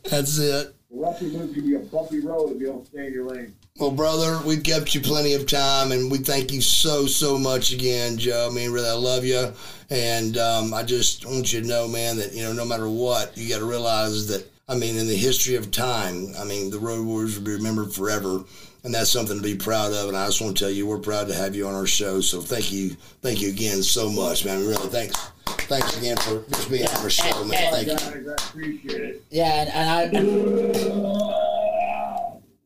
That's 0.10 0.38
it. 0.38 0.73
The 0.91 1.02
wrestling 1.02 1.31
business 1.31 1.53
can 1.53 1.65
be 1.65 1.76
a 1.76 1.80
bumpy 1.80 2.19
road 2.19 2.52
if 2.52 2.60
you 2.60 2.68
don't 2.68 2.85
stay 2.88 3.07
in 3.07 3.14
your 3.14 3.23
lane. 3.23 3.53
Well, 3.80 3.91
brother, 3.91 4.39
we've 4.45 4.64
kept 4.64 4.93
you 4.93 4.99
plenty 5.02 5.34
of 5.34 5.45
time, 5.47 5.93
and 5.93 6.11
we 6.11 6.18
thank 6.18 6.52
you 6.52 6.61
so, 6.61 7.06
so 7.06 7.38
much 7.38 7.72
again, 7.73 8.18
Joe. 8.18 8.49
I 8.49 8.53
mean, 8.53 8.72
really, 8.72 8.88
I 8.89 8.93
love 8.93 9.23
you, 9.26 9.52
and 9.89 10.38
um, 10.38 10.73
I 10.73 10.84
just 10.84 11.26
want 11.26 11.52
you 11.53 11.61
to 11.61 11.68
know, 11.68 11.88
man, 11.88 12.18
that 12.18 12.34
you 12.34 12.43
know, 12.43 12.53
no 12.53 12.64
matter 12.65 12.89
what, 12.89 13.38
you 13.38 13.49
got 13.49 13.60
to 13.60 13.65
realize 13.65 14.27
that. 14.27 14.45
I 14.68 14.76
mean, 14.76 14.97
in 14.97 15.06
the 15.07 15.15
history 15.15 15.56
of 15.56 15.69
time, 15.72 16.34
I 16.39 16.43
mean, 16.43 16.72
the 16.72 16.80
Road 16.80 17.06
Warriors 17.06 17.38
will 17.38 17.45
be 17.45 17.52
remembered 17.52 17.93
forever, 17.93 18.43
and 18.86 18.94
that's 18.94 19.10
something 19.10 19.38
to 19.38 19.44
be 19.44 19.56
proud 19.56 19.91
of. 19.91 20.07
And 20.07 20.16
I 20.16 20.28
just 20.28 20.40
want 20.40 20.56
to 20.56 20.64
tell 20.64 20.72
you, 20.72 20.86
we're 20.86 20.99
proud 20.99 21.28
to 21.28 21.34
have 21.34 21.56
you 21.56 21.68
on 21.68 21.74
our 21.74 21.88
show. 21.88 22.22
So 22.22 22.40
thank 22.40 22.72
you, 22.72 22.91
thank 23.22 23.41
you 23.41 23.49
again 23.49 23.82
so 23.84 24.10
much, 24.10 24.45
man. 24.45 24.60
Really, 24.60 24.88
thanks, 24.90 25.32
thanks 25.45 25.98
again 25.98 26.18
for 26.18 26.44
just 26.49 26.70
being 26.70 26.88
on 26.88 26.95
our 26.98 27.10
show, 27.10 27.44
man. 27.45 27.74
Thank 27.74 27.88
you. 27.88 27.94
Guys, 27.95 28.07
I 28.07 28.34
appreciate 28.49 29.02
it. 29.02 29.26
Yeah, 29.32 29.62
and, 29.62 29.70
and 29.72 29.90
I, 29.90 30.03
and 30.03 30.28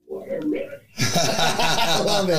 What 0.08 0.28
a 0.30 0.46
rush. 0.46 0.80
I 1.02 2.04
love 2.06 2.30
it. 2.30 2.36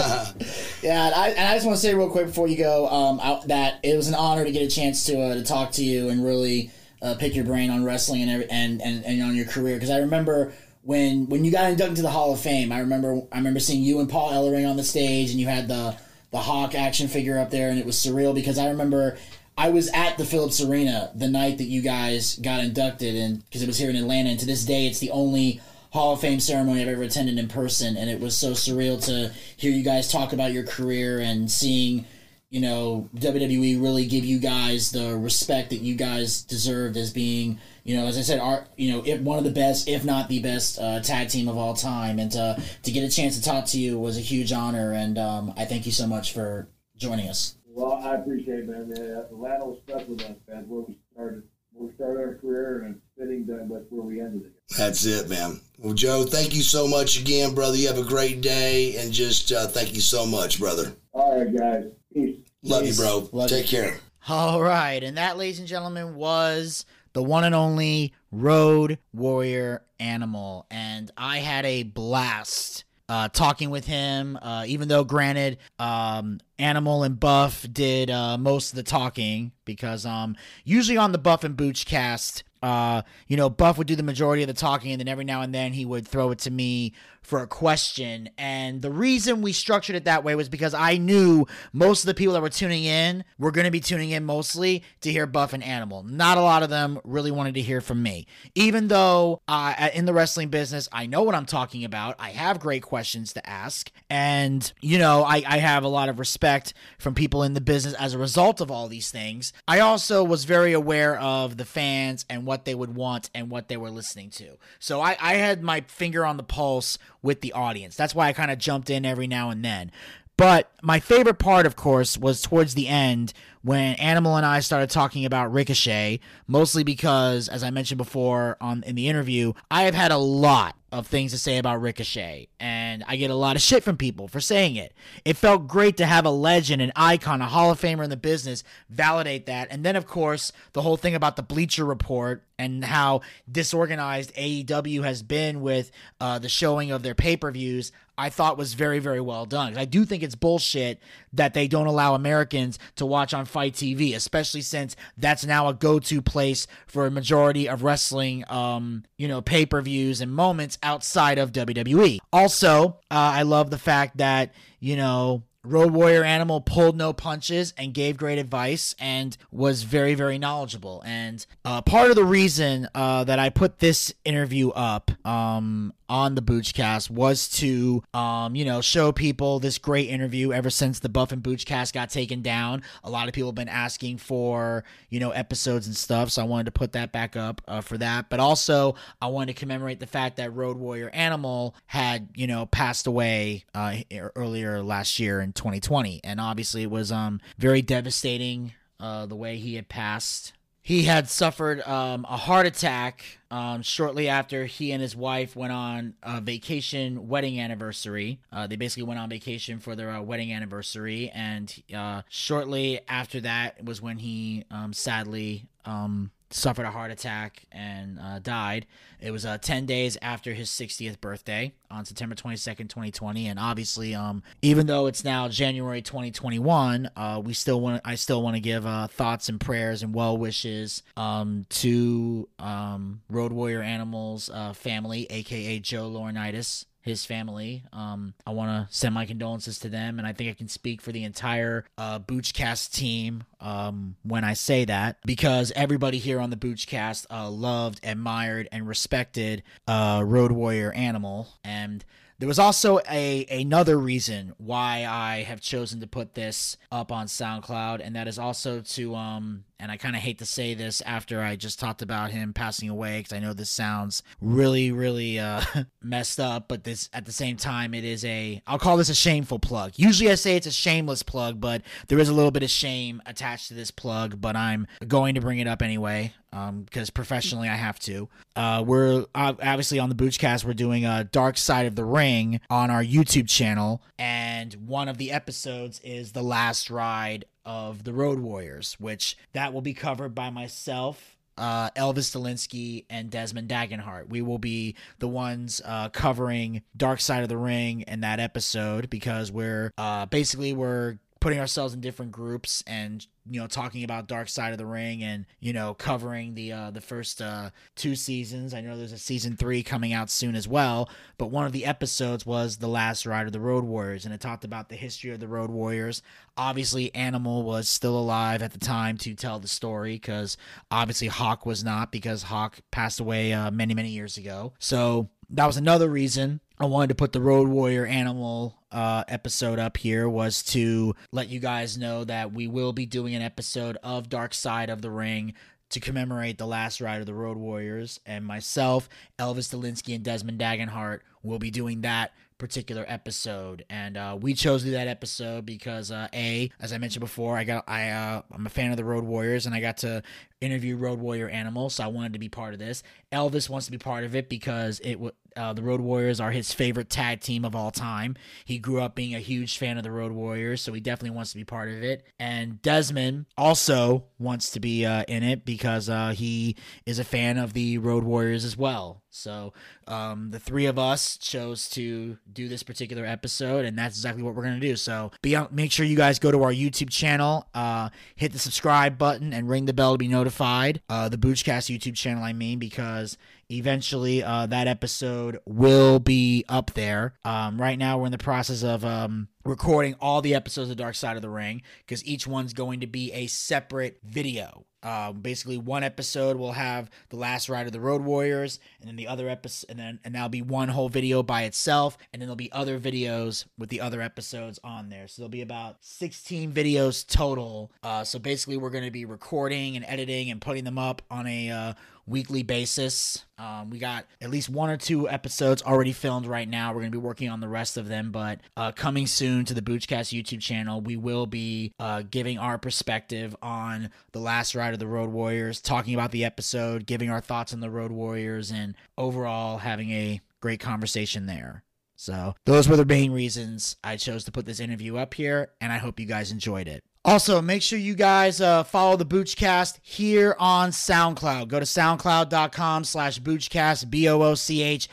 Yeah, 0.82 1.06
and 1.06 1.14
I, 1.14 1.28
and 1.30 1.48
I 1.48 1.54
just 1.54 1.66
want 1.66 1.76
to 1.78 1.82
say 1.82 1.94
real 1.94 2.10
quick 2.10 2.26
before 2.26 2.48
you 2.48 2.58
go 2.58 2.86
um, 2.88 3.18
I, 3.22 3.40
that 3.46 3.80
it 3.82 3.96
was 3.96 4.08
an 4.08 4.14
honor 4.14 4.44
to 4.44 4.52
get 4.52 4.62
a 4.62 4.68
chance 4.68 5.04
to 5.06 5.18
uh, 5.18 5.34
to 5.34 5.42
talk 5.42 5.72
to 5.72 5.84
you 5.84 6.10
and 6.10 6.22
really 6.22 6.70
uh, 7.00 7.14
pick 7.14 7.34
your 7.34 7.46
brain 7.46 7.70
on 7.70 7.82
wrestling 7.84 8.20
and 8.22 8.30
every, 8.30 8.50
and, 8.50 8.82
and 8.82 9.04
and 9.06 9.22
on 9.22 9.34
your 9.34 9.46
career 9.46 9.76
because 9.76 9.90
I 9.90 9.98
remember 9.98 10.52
when 10.82 11.28
when 11.28 11.44
you 11.44 11.50
got 11.50 11.70
inducted 11.70 11.90
into 11.90 12.02
the 12.02 12.10
Hall 12.10 12.32
of 12.32 12.40
Fame. 12.40 12.72
I 12.72 12.80
remember 12.80 13.22
I 13.32 13.38
remember 13.38 13.60
seeing 13.60 13.82
you 13.82 14.00
and 14.00 14.08
Paul 14.08 14.30
Ellering 14.32 14.68
on 14.68 14.76
the 14.76 14.84
stage 14.84 15.30
and 15.30 15.40
you 15.40 15.46
had 15.46 15.68
the 15.68 15.96
the 16.30 16.38
Hawk 16.38 16.74
action 16.74 17.08
figure 17.08 17.38
up 17.38 17.50
there 17.50 17.70
and 17.70 17.78
it 17.78 17.86
was 17.86 17.96
surreal 17.96 18.34
because 18.34 18.58
I 18.58 18.68
remember. 18.68 19.18
I 19.58 19.68
was 19.68 19.90
at 19.92 20.16
the 20.16 20.24
Philips 20.24 20.62
Arena 20.62 21.10
the 21.14 21.28
night 21.28 21.58
that 21.58 21.64
you 21.64 21.82
guys 21.82 22.36
got 22.36 22.64
inducted, 22.64 23.14
and 23.14 23.44
because 23.44 23.62
it 23.62 23.66
was 23.66 23.76
here 23.76 23.90
in 23.90 23.96
Atlanta, 23.96 24.30
and 24.30 24.40
to 24.40 24.46
this 24.46 24.64
day, 24.64 24.86
it's 24.86 25.00
the 25.00 25.10
only 25.10 25.60
Hall 25.90 26.14
of 26.14 26.20
Fame 26.20 26.40
ceremony 26.40 26.80
I've 26.80 26.88
ever 26.88 27.02
attended 27.02 27.36
in 27.36 27.48
person, 27.48 27.96
and 27.96 28.08
it 28.08 28.20
was 28.20 28.36
so 28.36 28.52
surreal 28.52 29.04
to 29.04 29.34
hear 29.58 29.70
you 29.70 29.82
guys 29.82 30.10
talk 30.10 30.32
about 30.32 30.52
your 30.52 30.64
career 30.64 31.18
and 31.18 31.50
seeing 31.50 32.06
you 32.48 32.60
know 32.60 33.08
WWE 33.16 33.82
really 33.82 34.06
give 34.06 34.24
you 34.24 34.38
guys 34.38 34.92
the 34.92 35.16
respect 35.16 35.70
that 35.70 35.80
you 35.80 35.94
guys 35.94 36.42
deserved 36.42 36.96
as 36.96 37.12
being 37.12 37.58
you 37.84 37.96
know 37.96 38.06
as 38.06 38.18
I 38.18 38.22
said 38.22 38.38
are 38.38 38.66
you 38.76 38.92
know 38.92 39.02
if 39.04 39.20
one 39.20 39.38
of 39.38 39.44
the 39.44 39.50
best 39.50 39.88
if 39.88 40.04
not 40.04 40.28
the 40.28 40.40
best 40.40 40.78
uh, 40.78 41.00
tag 41.00 41.28
team 41.28 41.48
of 41.48 41.56
all 41.56 41.74
time 41.74 42.18
and 42.18 42.30
to 42.32 42.62
to 42.82 42.90
get 42.90 43.04
a 43.04 43.10
chance 43.10 43.36
to 43.38 43.42
talk 43.42 43.66
to 43.66 43.78
you 43.78 43.98
was 43.98 44.16
a 44.16 44.20
huge 44.20 44.52
honor 44.52 44.92
and 44.92 45.18
um, 45.18 45.54
I 45.56 45.64
thank 45.64 45.86
you 45.86 45.92
so 45.92 46.06
much 46.06 46.32
for 46.32 46.68
joining 46.96 47.28
us. 47.28 47.56
Well, 47.72 47.94
I 47.94 48.16
appreciate 48.16 48.60
it, 48.60 48.68
man. 48.68 48.90
man. 48.90 49.24
Atlanta 49.30 49.64
was 49.64 49.78
stuck 49.86 50.06
with 50.08 50.20
us, 50.22 50.36
man. 50.48 50.68
Where 50.68 50.82
we 50.82 50.98
started, 51.12 51.44
where 51.72 51.88
we 51.88 51.94
started 51.94 52.20
our 52.20 52.34
career, 52.34 52.82
and 52.82 52.96
it's 52.96 53.04
fitting 53.16 53.46
that 53.46 53.68
that's 53.72 53.90
where 53.90 54.02
we 54.02 54.20
ended 54.20 54.42
it. 54.42 54.52
That's 54.76 55.06
it, 55.06 55.28
man. 55.30 55.60
Well, 55.78 55.94
Joe, 55.94 56.24
thank 56.24 56.54
you 56.54 56.62
so 56.62 56.86
much 56.86 57.18
again, 57.20 57.54
brother. 57.54 57.76
You 57.76 57.88
have 57.88 57.98
a 57.98 58.04
great 58.04 58.40
day, 58.40 58.96
and 58.96 59.12
just 59.12 59.52
uh, 59.52 59.66
thank 59.68 59.94
you 59.94 60.00
so 60.00 60.26
much, 60.26 60.58
brother. 60.60 60.92
All 61.12 61.38
right, 61.38 61.56
guys. 61.56 61.84
Peace. 62.12 62.38
Love 62.62 62.82
Peace. 62.82 62.98
you, 62.98 63.04
bro. 63.04 63.28
Love 63.32 63.48
Take 63.48 63.72
you. 63.72 63.78
care. 63.78 64.00
All 64.28 64.60
right, 64.60 65.02
and 65.02 65.16
that, 65.16 65.38
ladies 65.38 65.60
and 65.60 65.68
gentlemen, 65.68 66.16
was 66.16 66.84
the 67.12 67.22
one 67.22 67.44
and 67.44 67.54
only 67.54 68.12
Road 68.30 68.98
Warrior 69.12 69.82
Animal, 69.98 70.66
and 70.70 71.10
I 71.16 71.38
had 71.38 71.66
a 71.66 71.82
blast 71.82 72.84
uh, 73.10 73.28
talking 73.28 73.70
with 73.70 73.86
him. 73.86 74.38
Uh, 74.40 74.64
even 74.66 74.86
though, 74.88 75.02
granted, 75.02 75.58
um, 75.80 76.38
Animal 76.58 77.02
and 77.02 77.18
Buff 77.18 77.66
did 77.70 78.08
uh, 78.08 78.38
most 78.38 78.70
of 78.70 78.76
the 78.76 78.84
talking 78.84 79.50
because 79.64 80.06
um, 80.06 80.36
usually 80.64 80.96
on 80.96 81.10
the 81.10 81.18
Buff 81.18 81.42
and 81.42 81.56
Booch 81.56 81.86
cast, 81.86 82.44
uh, 82.62 83.02
you 83.26 83.36
know, 83.36 83.50
Buff 83.50 83.78
would 83.78 83.88
do 83.88 83.96
the 83.96 84.02
majority 84.04 84.42
of 84.42 84.46
the 84.46 84.54
talking, 84.54 84.92
and 84.92 85.00
then 85.00 85.08
every 85.08 85.24
now 85.24 85.42
and 85.42 85.52
then 85.52 85.72
he 85.72 85.84
would 85.84 86.06
throw 86.06 86.30
it 86.30 86.38
to 86.40 86.50
me 86.50 86.92
for 87.30 87.40
a 87.40 87.46
question. 87.46 88.28
And 88.36 88.82
the 88.82 88.90
reason 88.90 89.40
we 89.40 89.52
structured 89.52 89.94
it 89.94 90.04
that 90.04 90.24
way 90.24 90.34
was 90.34 90.48
because 90.48 90.74
I 90.74 90.96
knew 90.96 91.46
most 91.72 92.02
of 92.02 92.08
the 92.08 92.14
people 92.14 92.34
that 92.34 92.42
were 92.42 92.50
tuning 92.50 92.82
in 92.84 93.24
were 93.38 93.52
going 93.52 93.66
to 93.66 93.70
be 93.70 93.78
tuning 93.78 94.10
in 94.10 94.24
mostly 94.24 94.82
to 95.02 95.12
hear 95.12 95.26
Buff 95.26 95.52
and 95.52 95.62
Animal. 95.62 96.02
Not 96.02 96.38
a 96.38 96.42
lot 96.42 96.64
of 96.64 96.70
them 96.70 96.98
really 97.04 97.30
wanted 97.30 97.54
to 97.54 97.62
hear 97.62 97.80
from 97.80 98.02
me. 98.02 98.26
Even 98.56 98.88
though 98.88 99.40
uh, 99.46 99.90
in 99.94 100.06
the 100.06 100.12
wrestling 100.12 100.48
business, 100.48 100.88
I 100.92 101.06
know 101.06 101.22
what 101.22 101.36
I'm 101.36 101.46
talking 101.46 101.84
about, 101.84 102.16
I 102.18 102.30
have 102.30 102.58
great 102.58 102.82
questions 102.82 103.32
to 103.34 103.48
ask. 103.48 103.92
And, 104.10 104.70
you 104.80 104.98
know, 104.98 105.22
I, 105.22 105.44
I 105.46 105.58
have 105.58 105.84
a 105.84 105.88
lot 105.88 106.08
of 106.08 106.18
respect 106.18 106.74
from 106.98 107.14
people 107.14 107.44
in 107.44 107.54
the 107.54 107.60
business 107.60 107.94
as 107.94 108.12
a 108.12 108.18
result 108.18 108.60
of 108.60 108.72
all 108.72 108.88
these 108.88 109.12
things. 109.12 109.52
I 109.68 109.78
also 109.78 110.24
was 110.24 110.44
very 110.44 110.72
aware 110.72 111.16
of 111.16 111.58
the 111.58 111.64
fans 111.64 112.26
and 112.28 112.44
what 112.44 112.64
they 112.64 112.74
would 112.74 112.96
want 112.96 113.30
and 113.36 113.50
what 113.50 113.68
they 113.68 113.76
were 113.76 113.90
listening 113.90 114.30
to. 114.30 114.58
So 114.80 115.00
I, 115.00 115.16
I 115.20 115.34
had 115.34 115.62
my 115.62 115.82
finger 115.82 116.26
on 116.26 116.36
the 116.36 116.42
pulse 116.42 116.98
with 117.22 117.40
the 117.40 117.52
audience. 117.52 117.96
That's 117.96 118.14
why 118.14 118.28
I 118.28 118.32
kind 118.32 118.50
of 118.50 118.58
jumped 118.58 118.90
in 118.90 119.04
every 119.04 119.26
now 119.26 119.50
and 119.50 119.64
then. 119.64 119.90
But 120.36 120.72
my 120.82 121.00
favorite 121.00 121.38
part, 121.38 121.66
of 121.66 121.76
course, 121.76 122.16
was 122.16 122.40
towards 122.40 122.74
the 122.74 122.88
end 122.88 123.34
when 123.62 123.94
Animal 123.96 124.36
and 124.36 124.46
I 124.46 124.60
started 124.60 124.90
talking 124.90 125.24
about 125.24 125.52
Ricochet, 125.52 126.20
mostly 126.46 126.82
because, 126.82 127.48
as 127.48 127.62
I 127.62 127.70
mentioned 127.70 127.98
before 127.98 128.56
on 128.60 128.82
in 128.84 128.94
the 128.94 129.08
interview, 129.08 129.52
I 129.70 129.82
have 129.82 129.94
had 129.94 130.12
a 130.12 130.18
lot 130.18 130.76
of 130.92 131.06
things 131.06 131.30
to 131.30 131.38
say 131.38 131.58
about 131.58 131.80
Ricochet, 131.80 132.48
and 132.58 133.04
I 133.06 133.16
get 133.16 133.30
a 133.30 133.34
lot 133.34 133.54
of 133.54 133.62
shit 133.62 133.84
from 133.84 133.96
people 133.96 134.26
for 134.26 134.40
saying 134.40 134.76
it. 134.76 134.92
It 135.24 135.36
felt 135.36 135.68
great 135.68 135.96
to 135.98 136.06
have 136.06 136.24
a 136.24 136.30
legend, 136.30 136.82
an 136.82 136.92
icon, 136.96 137.40
a 137.40 137.46
Hall 137.46 137.70
of 137.70 137.80
Famer 137.80 138.02
in 138.02 138.10
the 138.10 138.16
business 138.16 138.64
validate 138.88 139.46
that. 139.46 139.68
And 139.70 139.84
then, 139.84 139.94
of 139.94 140.06
course, 140.06 140.52
the 140.72 140.82
whole 140.82 140.96
thing 140.96 141.14
about 141.14 141.36
the 141.36 141.42
Bleacher 141.42 141.84
Report 141.84 142.42
and 142.58 142.84
how 142.84 143.20
disorganized 143.50 144.34
AEW 144.34 145.04
has 145.04 145.22
been 145.22 145.60
with 145.60 145.90
uh, 146.20 146.38
the 146.38 146.48
showing 146.48 146.90
of 146.90 147.02
their 147.02 147.14
pay 147.14 147.36
per 147.36 147.50
views. 147.50 147.92
I 148.18 148.28
thought 148.28 148.58
was 148.58 148.74
very, 148.74 148.98
very 148.98 149.20
well 149.20 149.46
done. 149.46 149.78
I 149.78 149.86
do 149.86 150.04
think 150.04 150.22
it's 150.22 150.34
bullshit 150.34 151.00
that 151.32 151.54
they 151.54 151.68
don't 151.68 151.86
allow 151.86 152.14
Americans 152.14 152.78
to 152.96 153.06
watch 153.06 153.32
on 153.32 153.46
FITE 153.50 153.74
TV, 153.74 154.14
especially 154.14 154.62
since 154.62 154.96
that's 155.16 155.44
now 155.44 155.68
a 155.68 155.74
go-to 155.74 156.22
place 156.22 156.66
for 156.86 157.06
a 157.06 157.10
majority 157.10 157.68
of 157.68 157.82
wrestling, 157.82 158.44
um, 158.48 159.04
you 159.18 159.28
know, 159.28 159.42
pay-per-views 159.42 160.20
and 160.20 160.32
moments 160.32 160.78
outside 160.82 161.38
of 161.38 161.52
WWE. 161.52 162.18
Also, 162.32 162.98
uh, 163.10 163.14
I 163.34 163.42
love 163.42 163.70
the 163.70 163.78
fact 163.78 164.16
that 164.18 164.52
you 164.78 164.96
know 164.96 165.42
Road 165.62 165.92
Warrior 165.92 166.24
Animal 166.24 166.62
pulled 166.62 166.96
no 166.96 167.12
punches 167.12 167.74
and 167.76 167.92
gave 167.92 168.16
great 168.16 168.38
advice 168.38 168.94
and 168.98 169.36
was 169.50 169.82
very, 169.82 170.14
very 170.14 170.38
knowledgeable. 170.38 171.02
And 171.04 171.44
uh, 171.64 171.82
part 171.82 172.08
of 172.08 172.16
the 172.16 172.24
reason 172.24 172.88
uh, 172.94 173.24
that 173.24 173.38
I 173.38 173.50
put 173.50 173.78
this 173.78 174.14
interview 174.24 174.70
up 174.70 175.10
um, 175.26 175.92
on 176.10 176.34
the 176.34 176.42
Boochcast 176.42 177.08
was 177.08 177.48
to, 177.48 178.02
um, 178.12 178.56
you 178.56 178.64
know, 178.64 178.80
show 178.80 179.12
people 179.12 179.60
this 179.60 179.78
great 179.78 180.10
interview 180.10 180.52
ever 180.52 180.68
since 180.68 180.98
the 180.98 181.08
Buff 181.08 181.30
and 181.30 181.40
Boochcast 181.40 181.92
got 181.92 182.10
taken 182.10 182.42
down. 182.42 182.82
A 183.04 183.08
lot 183.08 183.28
of 183.28 183.32
people 183.32 183.50
have 183.50 183.54
been 183.54 183.68
asking 183.68 184.18
for, 184.18 184.82
you 185.08 185.20
know, 185.20 185.30
episodes 185.30 185.86
and 185.86 185.96
stuff. 185.96 186.30
So 186.30 186.42
I 186.42 186.46
wanted 186.46 186.64
to 186.64 186.72
put 186.72 186.92
that 186.92 187.12
back 187.12 187.36
up 187.36 187.62
uh, 187.68 187.80
for 187.80 187.96
that. 187.98 188.28
But 188.28 188.40
also, 188.40 188.96
I 189.22 189.28
wanted 189.28 189.54
to 189.54 189.60
commemorate 189.60 190.00
the 190.00 190.06
fact 190.06 190.36
that 190.38 190.52
Road 190.52 190.76
Warrior 190.76 191.10
Animal 191.10 191.76
had, 191.86 192.28
you 192.34 192.48
know, 192.48 192.66
passed 192.66 193.06
away 193.06 193.64
uh, 193.72 193.98
earlier 194.34 194.82
last 194.82 195.20
year 195.20 195.40
in 195.40 195.52
2020. 195.52 196.20
And 196.24 196.40
obviously, 196.40 196.82
it 196.82 196.90
was 196.90 197.12
um, 197.12 197.40
very 197.56 197.82
devastating 197.82 198.72
uh, 198.98 199.26
the 199.26 199.36
way 199.36 199.58
he 199.58 199.76
had 199.76 199.88
passed 199.88 200.54
he 200.90 201.04
had 201.04 201.28
suffered 201.28 201.80
um, 201.82 202.26
a 202.28 202.36
heart 202.36 202.66
attack 202.66 203.22
um, 203.52 203.80
shortly 203.80 204.28
after 204.28 204.64
he 204.64 204.90
and 204.90 205.00
his 205.00 205.14
wife 205.14 205.54
went 205.54 205.72
on 205.72 206.14
a 206.20 206.40
vacation 206.40 207.28
wedding 207.28 207.60
anniversary. 207.60 208.40
Uh, 208.52 208.66
they 208.66 208.74
basically 208.74 209.04
went 209.04 209.20
on 209.20 209.28
vacation 209.28 209.78
for 209.78 209.94
their 209.94 210.10
uh, 210.10 210.20
wedding 210.20 210.52
anniversary, 210.52 211.30
and 211.32 211.80
uh, 211.96 212.22
shortly 212.28 212.98
after 213.06 213.40
that 213.40 213.84
was 213.84 214.02
when 214.02 214.18
he 214.18 214.64
um, 214.72 214.92
sadly 214.92 215.68
um, 215.84 216.32
suffered 216.50 216.84
a 216.84 216.90
heart 216.90 217.10
attack 217.10 217.64
and 217.72 218.18
uh, 218.18 218.38
died. 218.40 218.86
It 219.20 219.30
was 219.30 219.46
uh, 219.46 219.58
10 219.58 219.86
days 219.86 220.18
after 220.20 220.52
his 220.52 220.68
60th 220.68 221.20
birthday 221.20 221.72
on 221.90 222.04
September 222.04 222.34
22nd, 222.34 222.88
2020. 222.88 223.46
And 223.46 223.58
obviously, 223.58 224.14
um, 224.14 224.42
even 224.62 224.86
though 224.86 225.06
it's 225.06 225.24
now 225.24 225.48
January 225.48 226.02
2021, 226.02 227.10
uh, 227.16 227.40
we 227.44 227.54
still 227.54 227.80
want 227.80 228.02
I 228.04 228.14
still 228.16 228.42
want 228.42 228.56
to 228.56 228.60
give 228.60 228.86
uh, 228.86 229.06
thoughts 229.06 229.48
and 229.48 229.60
prayers 229.60 230.02
and 230.02 230.14
well 230.14 230.36
wishes 230.36 231.02
um, 231.16 231.66
to 231.70 232.48
um, 232.58 233.22
Road 233.28 233.52
Warrior 233.52 233.82
Animals 233.82 234.50
uh, 234.52 234.72
family, 234.72 235.26
aka 235.30 235.78
Joe 235.78 236.10
Laurinaitis 236.10 236.86
his 237.02 237.24
family. 237.24 237.84
Um, 237.92 238.34
I 238.46 238.50
want 238.50 238.88
to 238.88 238.94
send 238.94 239.14
my 239.14 239.26
condolences 239.26 239.78
to 239.80 239.88
them, 239.88 240.18
and 240.18 240.26
I 240.26 240.32
think 240.32 240.50
I 240.50 240.54
can 240.54 240.68
speak 240.68 241.00
for 241.00 241.12
the 241.12 241.24
entire 241.24 241.84
uh, 241.96 242.18
Boochcast 242.18 242.92
team 242.92 243.44
um, 243.60 244.16
when 244.22 244.44
I 244.44 244.54
say 244.54 244.84
that 244.84 245.18
because 245.24 245.72
everybody 245.74 246.18
here 246.18 246.40
on 246.40 246.50
the 246.50 246.56
Boochcast 246.56 247.26
uh, 247.30 247.48
loved, 247.50 248.00
admired, 248.02 248.68
and 248.72 248.86
respected 248.86 249.62
uh, 249.86 250.22
Road 250.24 250.52
Warrior 250.52 250.92
Animal, 250.92 251.48
and 251.64 252.04
there 252.40 252.48
was 252.48 252.58
also 252.58 253.00
a 253.08 253.44
another 253.50 253.98
reason 253.98 254.54
why 254.56 255.06
I 255.06 255.42
have 255.42 255.60
chosen 255.60 256.00
to 256.00 256.06
put 256.06 256.34
this 256.34 256.78
up 256.90 257.12
on 257.12 257.26
SoundCloud, 257.26 258.00
and 258.02 258.16
that 258.16 258.26
is 258.26 258.38
also 258.38 258.80
to 258.80 259.14
um 259.14 259.64
and 259.78 259.92
I 259.92 259.98
kind 259.98 260.16
of 260.16 260.22
hate 260.22 260.38
to 260.38 260.46
say 260.46 260.72
this 260.72 261.02
after 261.02 261.42
I 261.42 261.56
just 261.56 261.78
talked 261.78 262.00
about 262.00 262.30
him 262.30 262.54
passing 262.54 262.88
away 262.88 263.18
because 263.18 263.34
I 263.34 263.40
know 263.40 263.52
this 263.52 263.68
sounds 263.68 264.22
really 264.40 264.90
really 264.90 265.38
uh 265.38 265.60
messed 266.02 266.40
up, 266.40 266.66
but 266.66 266.84
this 266.84 267.10
at 267.12 267.26
the 267.26 267.32
same 267.32 267.58
time 267.58 267.92
it 267.92 268.04
is 268.04 268.24
a 268.24 268.62
I'll 268.66 268.78
call 268.78 268.96
this 268.96 269.10
a 269.10 269.14
shameful 269.14 269.58
plug. 269.58 269.92
Usually 269.96 270.30
I 270.30 270.34
say 270.36 270.56
it's 270.56 270.66
a 270.66 270.72
shameless 270.72 271.22
plug, 271.22 271.60
but 271.60 271.82
there 272.08 272.18
is 272.18 272.30
a 272.30 272.34
little 272.34 272.50
bit 272.50 272.62
of 272.62 272.70
shame 272.70 273.20
attached 273.26 273.68
to 273.68 273.74
this 273.74 273.90
plug, 273.90 274.40
but 274.40 274.56
I'm 274.56 274.86
going 275.06 275.34
to 275.34 275.42
bring 275.42 275.58
it 275.58 275.66
up 275.66 275.82
anyway 275.82 276.32
because 276.50 277.08
um, 277.08 277.12
professionally 277.14 277.68
I 277.68 277.76
have 277.76 277.98
to. 278.00 278.28
Uh, 278.56 278.82
we're 278.86 279.26
obviously 279.34 279.98
on 279.98 280.08
the 280.08 280.14
Boochcast. 280.14 280.64
We're 280.64 280.74
doing 280.74 281.04
a 281.04 281.24
Dark 281.24 281.56
Side 281.56 281.86
of 281.86 281.94
the 281.94 282.04
Ring 282.04 282.60
on 282.68 282.90
our 282.90 283.02
YouTube 283.02 283.48
channel, 283.48 284.02
and 284.18 284.74
one 284.86 285.08
of 285.08 285.18
the 285.18 285.30
episodes 285.30 286.00
is 286.02 286.32
the 286.32 286.42
last 286.42 286.90
ride 286.90 287.44
of 287.64 288.04
the 288.04 288.12
Road 288.12 288.40
Warriors, 288.40 288.96
which 288.98 289.36
that 289.52 289.72
will 289.72 289.82
be 289.82 289.94
covered 289.94 290.34
by 290.34 290.50
myself. 290.50 291.36
Uh, 291.58 291.90
Elvis 291.90 292.34
Delinsky 292.34 293.04
and 293.10 293.30
Desmond 293.30 293.68
Dagenhart. 293.68 294.30
We 294.30 294.40
will 294.40 294.58
be 294.58 294.96
the 295.18 295.28
ones 295.28 295.82
uh, 295.84 296.08
covering 296.08 296.80
Dark 296.96 297.20
Side 297.20 297.42
of 297.42 297.50
the 297.50 297.58
Ring 297.58 298.00
in 298.08 298.22
that 298.22 298.40
episode 298.40 299.10
because 299.10 299.52
we're 299.52 299.92
uh, 299.98 300.24
basically 300.24 300.72
we're 300.72 301.18
putting 301.40 301.58
ourselves 301.58 301.94
in 301.94 302.00
different 302.00 302.32
groups 302.32 302.84
and 302.86 303.26
you 303.50 303.58
know 303.58 303.66
talking 303.66 304.04
about 304.04 304.28
Dark 304.28 304.48
Side 304.48 304.72
of 304.72 304.78
the 304.78 304.86
Ring 304.86 305.22
and 305.22 305.46
you 305.58 305.72
know 305.72 305.94
covering 305.94 306.54
the 306.54 306.72
uh, 306.72 306.90
the 306.90 307.00
first 307.00 307.40
uh, 307.40 307.70
two 307.96 308.14
seasons. 308.14 308.74
I 308.74 308.82
know 308.82 308.96
there's 308.96 309.12
a 309.12 309.18
season 309.18 309.56
three 309.56 309.82
coming 309.82 310.12
out 310.12 310.30
soon 310.30 310.54
as 310.54 310.68
well, 310.68 311.08
but 311.38 311.46
one 311.46 311.66
of 311.66 311.72
the 311.72 311.86
episodes 311.86 312.44
was 312.44 312.76
the 312.76 312.88
last 312.88 313.26
ride 313.26 313.46
of 313.46 313.52
the 313.52 313.60
Road 313.60 313.84
Warriors, 313.84 314.24
and 314.24 314.34
it 314.34 314.40
talked 314.40 314.64
about 314.64 314.90
the 314.90 314.96
history 314.96 315.30
of 315.30 315.40
the 315.40 315.48
Road 315.48 315.70
Warriors. 315.70 316.22
Obviously, 316.56 317.14
Animal 317.14 317.62
was 317.62 317.88
still 317.88 318.18
alive 318.18 318.62
at 318.62 318.72
the 318.72 318.78
time 318.78 319.16
to 319.18 319.34
tell 319.34 319.58
the 319.58 319.68
story 319.68 320.14
because 320.14 320.58
obviously 320.90 321.28
Hawk 321.28 321.64
was 321.64 321.82
not 321.82 322.12
because 322.12 322.44
Hawk 322.44 322.78
passed 322.90 323.18
away 323.18 323.52
uh, 323.52 323.70
many 323.70 323.94
many 323.94 324.10
years 324.10 324.36
ago. 324.36 324.74
So 324.78 325.30
that 325.48 325.66
was 325.66 325.78
another 325.78 326.08
reason 326.08 326.60
I 326.80 326.86
wanted 326.86 327.08
to 327.08 327.14
put 327.14 327.32
the 327.32 327.42
Road 327.42 327.68
Warrior 327.68 328.06
Animal 328.06 328.74
uh, 328.90 329.22
episode 329.28 329.78
up 329.78 329.98
here 329.98 330.26
was 330.26 330.62
to 330.62 331.14
let 331.30 331.50
you 331.50 331.60
guys 331.60 331.98
know 331.98 332.24
that 332.24 332.54
we 332.54 332.68
will 332.68 332.94
be 332.94 333.04
doing 333.04 333.34
an 333.34 333.42
episode 333.42 333.98
of 334.02 334.30
Dark 334.30 334.54
Side 334.54 334.88
of 334.88 335.02
the 335.02 335.10
Ring 335.10 335.52
to 335.90 336.00
commemorate 336.00 336.56
the 336.56 336.66
last 336.66 337.02
ride 337.02 337.20
of 337.20 337.26
the 337.26 337.34
Road 337.34 337.58
Warriors. 337.58 338.18
And 338.24 338.46
myself, 338.46 339.10
Elvis 339.38 339.68
Delinsky, 339.68 340.14
and 340.14 340.24
Desmond 340.24 340.58
Dagenhart 340.58 341.20
will 341.42 341.58
be 341.58 341.70
doing 341.70 342.00
that 342.00 342.32
particular 342.60 343.06
episode 343.08 343.86
and 343.88 344.18
uh, 344.18 344.36
we 344.38 344.52
chose 344.52 344.82
to 344.82 344.88
do 344.88 344.92
that 344.92 345.08
episode 345.08 345.64
because 345.64 346.10
uh, 346.10 346.28
a 346.34 346.70
as 346.78 346.92
i 346.92 346.98
mentioned 346.98 347.20
before 347.20 347.56
i 347.56 347.64
got 347.64 347.82
i 347.88 348.10
uh, 348.10 348.42
i'm 348.52 348.66
a 348.66 348.68
fan 348.68 348.90
of 348.90 348.98
the 348.98 349.04
road 349.04 349.24
warriors 349.24 349.64
and 349.64 349.74
i 349.74 349.80
got 349.80 349.96
to 349.96 350.22
interview 350.60 350.94
road 350.94 351.18
warrior 351.18 351.48
Animal, 351.48 351.88
so 351.88 352.04
i 352.04 352.06
wanted 352.06 352.34
to 352.34 352.38
be 352.38 352.50
part 352.50 352.74
of 352.74 352.78
this 352.78 353.02
elvis 353.32 353.70
wants 353.70 353.86
to 353.86 353.92
be 353.92 353.96
part 353.96 354.24
of 354.24 354.36
it 354.36 354.50
because 354.50 355.00
it 355.00 355.14
w- 355.14 355.32
uh, 355.56 355.72
the 355.72 355.82
road 355.82 356.00
warriors 356.00 356.40
are 356.40 356.50
his 356.50 356.72
favorite 356.72 357.10
tag 357.10 357.40
team 357.40 357.64
of 357.64 357.74
all 357.74 357.90
time 357.90 358.36
he 358.64 358.78
grew 358.78 359.00
up 359.00 359.14
being 359.14 359.34
a 359.34 359.38
huge 359.38 359.78
fan 359.78 359.96
of 359.96 360.02
the 360.02 360.10
road 360.10 360.32
warriors 360.32 360.80
so 360.80 360.92
he 360.92 361.00
definitely 361.00 361.34
wants 361.34 361.52
to 361.52 361.56
be 361.56 361.64
part 361.64 361.88
of 361.88 362.02
it 362.02 362.24
and 362.38 362.80
desmond 362.82 363.46
also 363.56 364.24
wants 364.38 364.70
to 364.70 364.80
be 364.80 365.04
uh, 365.04 365.24
in 365.28 365.42
it 365.42 365.64
because 365.64 366.08
uh, 366.08 366.30
he 366.30 366.76
is 367.06 367.18
a 367.18 367.24
fan 367.24 367.58
of 367.58 367.72
the 367.72 367.98
road 367.98 368.24
warriors 368.24 368.64
as 368.64 368.76
well 368.76 369.22
so 369.30 369.72
um, 370.08 370.50
the 370.50 370.58
three 370.58 370.86
of 370.86 370.98
us 370.98 371.36
chose 371.36 371.88
to 371.90 372.36
do 372.52 372.68
this 372.68 372.82
particular 372.82 373.24
episode, 373.24 373.84
and 373.84 373.96
that's 373.96 374.16
exactly 374.16 374.42
what 374.42 374.54
we're 374.54 374.64
gonna 374.64 374.80
do. 374.80 374.96
So 374.96 375.30
be 375.40 375.54
on, 375.56 375.68
make 375.70 375.92
sure 375.92 376.04
you 376.04 376.16
guys 376.16 376.38
go 376.38 376.50
to 376.50 376.62
our 376.64 376.72
YouTube 376.72 377.10
channel, 377.10 377.68
uh, 377.74 378.10
hit 378.34 378.52
the 378.52 378.58
subscribe 378.58 379.18
button, 379.18 379.52
and 379.52 379.68
ring 379.68 379.86
the 379.86 379.92
bell 379.92 380.12
to 380.12 380.18
be 380.18 380.28
notified. 380.28 381.00
Uh, 381.08 381.28
the 381.28 381.38
Boochcast 381.38 381.96
YouTube 381.96 382.16
channel, 382.16 382.42
I 382.42 382.52
mean, 382.52 382.78
because 382.78 383.38
eventually 383.70 384.42
uh, 384.42 384.66
that 384.66 384.88
episode 384.88 385.60
will 385.64 386.18
be 386.18 386.64
up 386.68 386.92
there. 386.94 387.34
Um, 387.44 387.80
right 387.80 387.98
now, 387.98 388.18
we're 388.18 388.26
in 388.26 388.32
the 388.32 388.38
process 388.38 388.82
of 388.82 389.04
um, 389.04 389.48
recording 389.70 390.16
all 390.20 390.42
the 390.42 390.52
episodes 390.52 390.90
of 390.90 390.96
Dark 390.96 391.14
Side 391.14 391.36
of 391.36 391.42
the 391.42 391.48
Ring 391.48 391.80
because 392.04 392.24
each 392.26 392.44
one's 392.44 392.72
going 392.72 393.00
to 393.00 393.06
be 393.06 393.32
a 393.32 393.46
separate 393.46 394.18
video. 394.24 394.84
Uh, 395.02 395.32
basically, 395.32 395.78
one 395.78 396.02
episode 396.04 396.56
will 396.56 396.72
have 396.72 397.08
the 397.30 397.36
last 397.36 397.68
ride 397.68 397.86
of 397.86 397.92
the 397.92 398.00
Road 398.00 398.20
Warriors, 398.20 398.78
and 399.00 399.08
then 399.08 399.16
the 399.16 399.28
other 399.28 399.48
episode, 399.48 399.88
and 399.88 399.98
then 399.98 400.20
and 400.24 400.34
that'll 400.34 400.50
be 400.50 400.60
one 400.60 400.88
whole 400.88 401.08
video 401.08 401.42
by 401.42 401.62
itself, 401.62 402.18
and 402.32 402.42
then 402.42 402.48
there'll 402.48 402.56
be 402.56 402.70
other 402.72 402.98
videos 402.98 403.64
with 403.78 403.88
the 403.88 404.00
other 404.00 404.20
episodes 404.20 404.78
on 404.84 405.08
there. 405.08 405.26
So 405.26 405.40
there'll 405.40 405.48
be 405.48 405.62
about 405.62 405.96
16 406.00 406.72
videos 406.72 407.26
total. 407.26 407.92
Uh, 408.02 408.24
so 408.24 408.38
basically, 408.38 408.76
we're 408.76 408.90
going 408.90 409.04
to 409.04 409.10
be 409.10 409.24
recording 409.24 409.96
and 409.96 410.04
editing 410.06 410.50
and 410.50 410.60
putting 410.60 410.84
them 410.84 410.98
up 410.98 411.22
on 411.30 411.46
a 411.46 411.70
uh, 411.70 411.92
weekly 412.26 412.62
basis. 412.62 413.44
Um, 413.58 413.90
we 413.90 413.98
got 413.98 414.24
at 414.40 414.50
least 414.50 414.68
one 414.68 414.90
or 414.90 414.96
two 414.96 415.28
episodes 415.28 415.82
already 415.82 416.12
filmed 416.12 416.46
right 416.46 416.68
now. 416.68 416.90
We're 416.90 417.00
going 417.00 417.12
to 417.12 417.18
be 417.18 417.22
working 417.22 417.48
on 417.48 417.60
the 417.60 417.68
rest 417.68 417.96
of 417.96 418.08
them, 418.08 418.30
but 418.32 418.60
uh, 418.76 418.92
coming 418.92 419.26
soon 419.26 419.59
to 419.66 419.74
the 419.74 419.82
Boochcast 419.82 420.32
YouTube 420.36 420.60
channel, 420.60 421.00
we 421.00 421.16
will 421.16 421.46
be 421.46 421.92
uh, 421.98 422.22
giving 422.28 422.58
our 422.58 422.78
perspective 422.78 423.54
on 423.62 424.10
the 424.32 424.40
last 424.40 424.74
ride 424.74 424.92
of 424.92 425.00
the 425.00 425.06
Road 425.06 425.30
Warriors, 425.30 425.80
talking 425.80 426.14
about 426.14 426.30
the 426.30 426.44
episode, 426.44 427.06
giving 427.06 427.30
our 427.30 427.40
thoughts 427.40 427.72
on 427.72 427.80
the 427.80 427.90
Road 427.90 428.12
Warriors, 428.12 428.70
and 428.70 428.94
overall 429.16 429.78
having 429.78 430.10
a 430.10 430.40
great 430.60 430.80
conversation 430.80 431.46
there. 431.46 431.84
So, 432.16 432.54
those 432.66 432.86
were 432.86 432.96
the 432.96 433.06
main 433.06 433.32
reasons 433.32 433.96
I 434.04 434.16
chose 434.16 434.44
to 434.44 434.52
put 434.52 434.66
this 434.66 434.80
interview 434.80 435.16
up 435.16 435.32
here, 435.32 435.70
and 435.80 435.90
I 435.90 435.98
hope 435.98 436.20
you 436.20 436.26
guys 436.26 436.52
enjoyed 436.52 436.86
it. 436.86 437.02
Also, 437.22 437.60
make 437.60 437.82
sure 437.82 437.98
you 437.98 438.14
guys 438.14 438.62
uh, 438.62 438.82
follow 438.82 439.14
the 439.14 439.26
Boochcast 439.26 439.98
here 440.00 440.56
on 440.58 440.88
SoundCloud. 440.90 441.68
Go 441.68 441.78
to 441.78 441.84
soundcloud.com 441.84 443.04
slash 443.04 443.38
Boochcast, 443.38 444.08
B-O-O-C-H-C-A-S-T. 444.08 445.06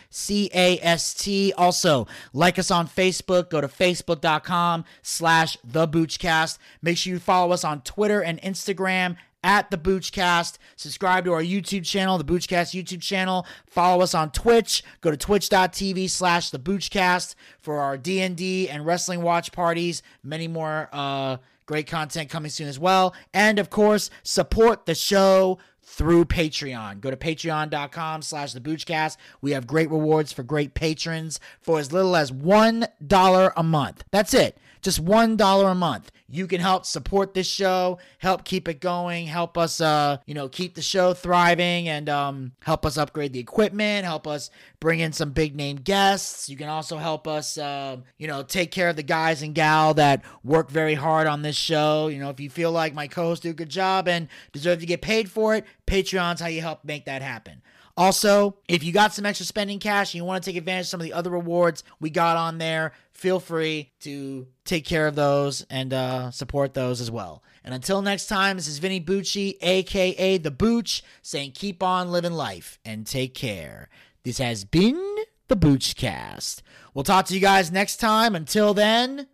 Also, 1.58 2.08
like 2.32 2.58
us 2.58 2.72
on 2.72 2.88
Facebook. 2.88 3.50
Go 3.50 3.60
to 3.60 3.68
facebook.com 3.68 4.86
slash 5.02 5.58
The 5.66 5.86
Boochcast. 5.86 6.60
Make 6.82 6.98
sure 6.98 7.12
you 7.12 7.20
follow 7.20 7.52
us 7.52 7.66
on 7.66 7.82
Twitter 7.82 8.24
and 8.24 8.42
Instagram 8.42 9.18
at 9.44 9.70
the 9.70 9.78
Boochcast. 9.78 10.60
Subscribe 10.78 11.26
to 11.26 11.34
our 11.34 11.44
YouTube 11.44 11.86
channel, 11.86 12.18
the 12.18 12.24
Boochcast 12.24 12.74
YouTube 12.74 13.02
channel. 13.02 13.46
Follow 13.66 14.02
us 14.02 14.16
on 14.16 14.32
Twitch. 14.32 14.82
Go 15.02 15.12
to 15.12 15.18
twitch.tv 15.18 16.10
slash 16.10 16.52
the 16.52 16.60
Boochcast 16.60 17.36
for 17.60 17.80
our 17.80 17.98
D&D 17.98 18.70
and 18.70 18.86
wrestling 18.86 19.22
watch 19.22 19.52
parties. 19.52 20.02
Many 20.24 20.48
more 20.48 20.88
uh, 20.94 21.38
great 21.68 21.86
content 21.86 22.30
coming 22.30 22.50
soon 22.50 22.68
as 22.68 22.80
well. 22.80 23.14
And 23.34 23.60
of 23.60 23.70
course, 23.70 24.10
support 24.24 24.88
the 24.88 24.96
show 24.96 25.60
through 25.84 26.26
Patreon. 26.26 27.00
Go 27.00 27.12
to 27.12 27.16
patreon.com 27.16 28.22
slash 28.22 28.54
the. 28.54 29.18
We 29.42 29.52
have 29.52 29.68
great 29.68 29.90
rewards 29.90 30.34
for 30.34 30.44
great 30.44 30.74
patrons 30.74 31.40
for 31.62 31.80
as 31.80 31.94
little 31.94 32.16
as 32.16 32.32
$1 32.32 33.52
a 33.56 33.64
month. 33.64 34.04
That's 34.12 34.34
it. 34.34 34.58
Just 34.82 35.04
$1 35.04 35.72
a 35.72 35.76
month. 35.76 36.12
You 36.30 36.46
can 36.46 36.60
help 36.60 36.86
support 36.86 37.34
this 37.34 37.48
show, 37.48 38.00
help 38.18 38.44
keep 38.44 38.68
it 38.68 38.82
going, 38.82 39.28
help 39.28 39.58
us 39.58 39.80
uh, 39.80 40.18
you 40.26 40.34
know, 40.34 40.50
keep 40.50 40.76
the 40.76 40.82
show 40.82 41.14
thriving 41.14 41.88
and 41.88 42.10
um 42.10 42.52
help 42.64 42.86
us 42.86 42.98
upgrade 42.98 43.32
the 43.34 43.40
equipment, 43.40 44.06
help 44.06 44.28
us 44.28 44.50
bring 44.80 45.00
in 45.00 45.14
some 45.14 45.32
big 45.32 45.56
name 45.56 45.78
guests. 45.78 46.50
You 46.50 46.58
can 46.58 46.70
also 46.70 46.98
help 46.98 47.28
us 47.28 47.58
uh, 47.58 47.98
you 48.18 48.28
know, 48.28 48.44
take 48.44 48.72
care 48.72 48.90
of 48.90 48.96
the 48.96 49.04
guys 49.04 49.42
and 49.42 49.56
gal 49.56 49.94
that 49.94 50.24
work 50.44 50.70
very 50.70 50.96
hard 50.96 51.28
on 51.28 51.42
this 51.42 51.56
show. 51.56 52.08
You 52.08 52.20
know, 52.20 52.30
if 52.30 52.40
you 52.40 52.50
feel 52.50 52.72
like 52.72 52.94
my 52.94 53.08
co-hosts 53.08 53.44
do 53.44 53.52
a 53.52 53.54
good 53.54 53.70
job 53.70 54.08
and 54.08 54.28
deserve 54.52 54.80
to 54.80 54.86
get 54.86 55.02
paid 55.02 55.32
for 55.32 55.56
it, 55.56 55.66
Patreon's 55.86 56.42
how 56.42 56.48
you 56.48 56.62
help 56.62 56.84
make 56.84 57.06
that 57.06 57.22
happen. 57.22 57.62
Also, 57.98 58.56
if 58.68 58.84
you 58.84 58.94
got 58.94 59.12
some 59.12 59.26
extra 59.26 59.44
spending 59.44 59.80
cash 59.80 60.14
and 60.14 60.20
you 60.20 60.24
want 60.24 60.44
to 60.44 60.48
take 60.48 60.56
advantage 60.56 60.86
of 60.86 60.90
some 60.90 61.00
of 61.00 61.04
the 61.04 61.14
other 61.14 61.32
rewards 61.32 61.84
we 62.00 62.12
got 62.12 62.38
on 62.38 62.60
there, 62.60 62.94
feel 63.18 63.40
free 63.40 63.92
to 64.00 64.48
take 64.64 64.86
care 64.86 65.08
of 65.08 65.16
those 65.16 65.66
and 65.72 65.92
uh, 65.92 66.30
support 66.30 66.76
those 66.76 67.02
as 67.02 67.10
well. 67.10 67.44
And 67.64 67.74
until 67.74 68.02
next 68.02 68.28
time, 68.28 68.58
this 68.58 68.68
is 68.68 68.78
Vinny 68.78 69.02
Bucci, 69.02 69.58
aka 69.60 70.38
The 70.38 70.52
Booch, 70.52 71.04
saying 71.24 71.52
keep 71.54 71.82
on 71.82 72.12
living 72.12 72.34
life 72.34 72.78
and 72.86 73.06
take 73.08 73.34
care. 73.34 73.90
This 74.24 74.38
has 74.38 74.64
been 74.64 75.04
the 75.48 75.58
Boochcast. 75.58 76.62
We'll 76.94 77.04
talk 77.04 77.26
to 77.26 77.34
you 77.34 77.40
guys 77.40 77.72
next 77.72 77.98
time. 77.98 78.36
Until 78.36 78.76
then, 78.76 79.28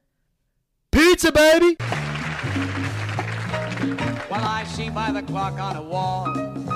pizza, 0.92 1.32
baby! 1.32 1.76
Well, 4.30 4.44
I 4.44 4.64
see 4.66 4.90
by 4.90 5.12
the 5.12 5.22
clock 5.24 5.60
on 5.60 5.76
a 5.76 5.84
wall 5.84 6.73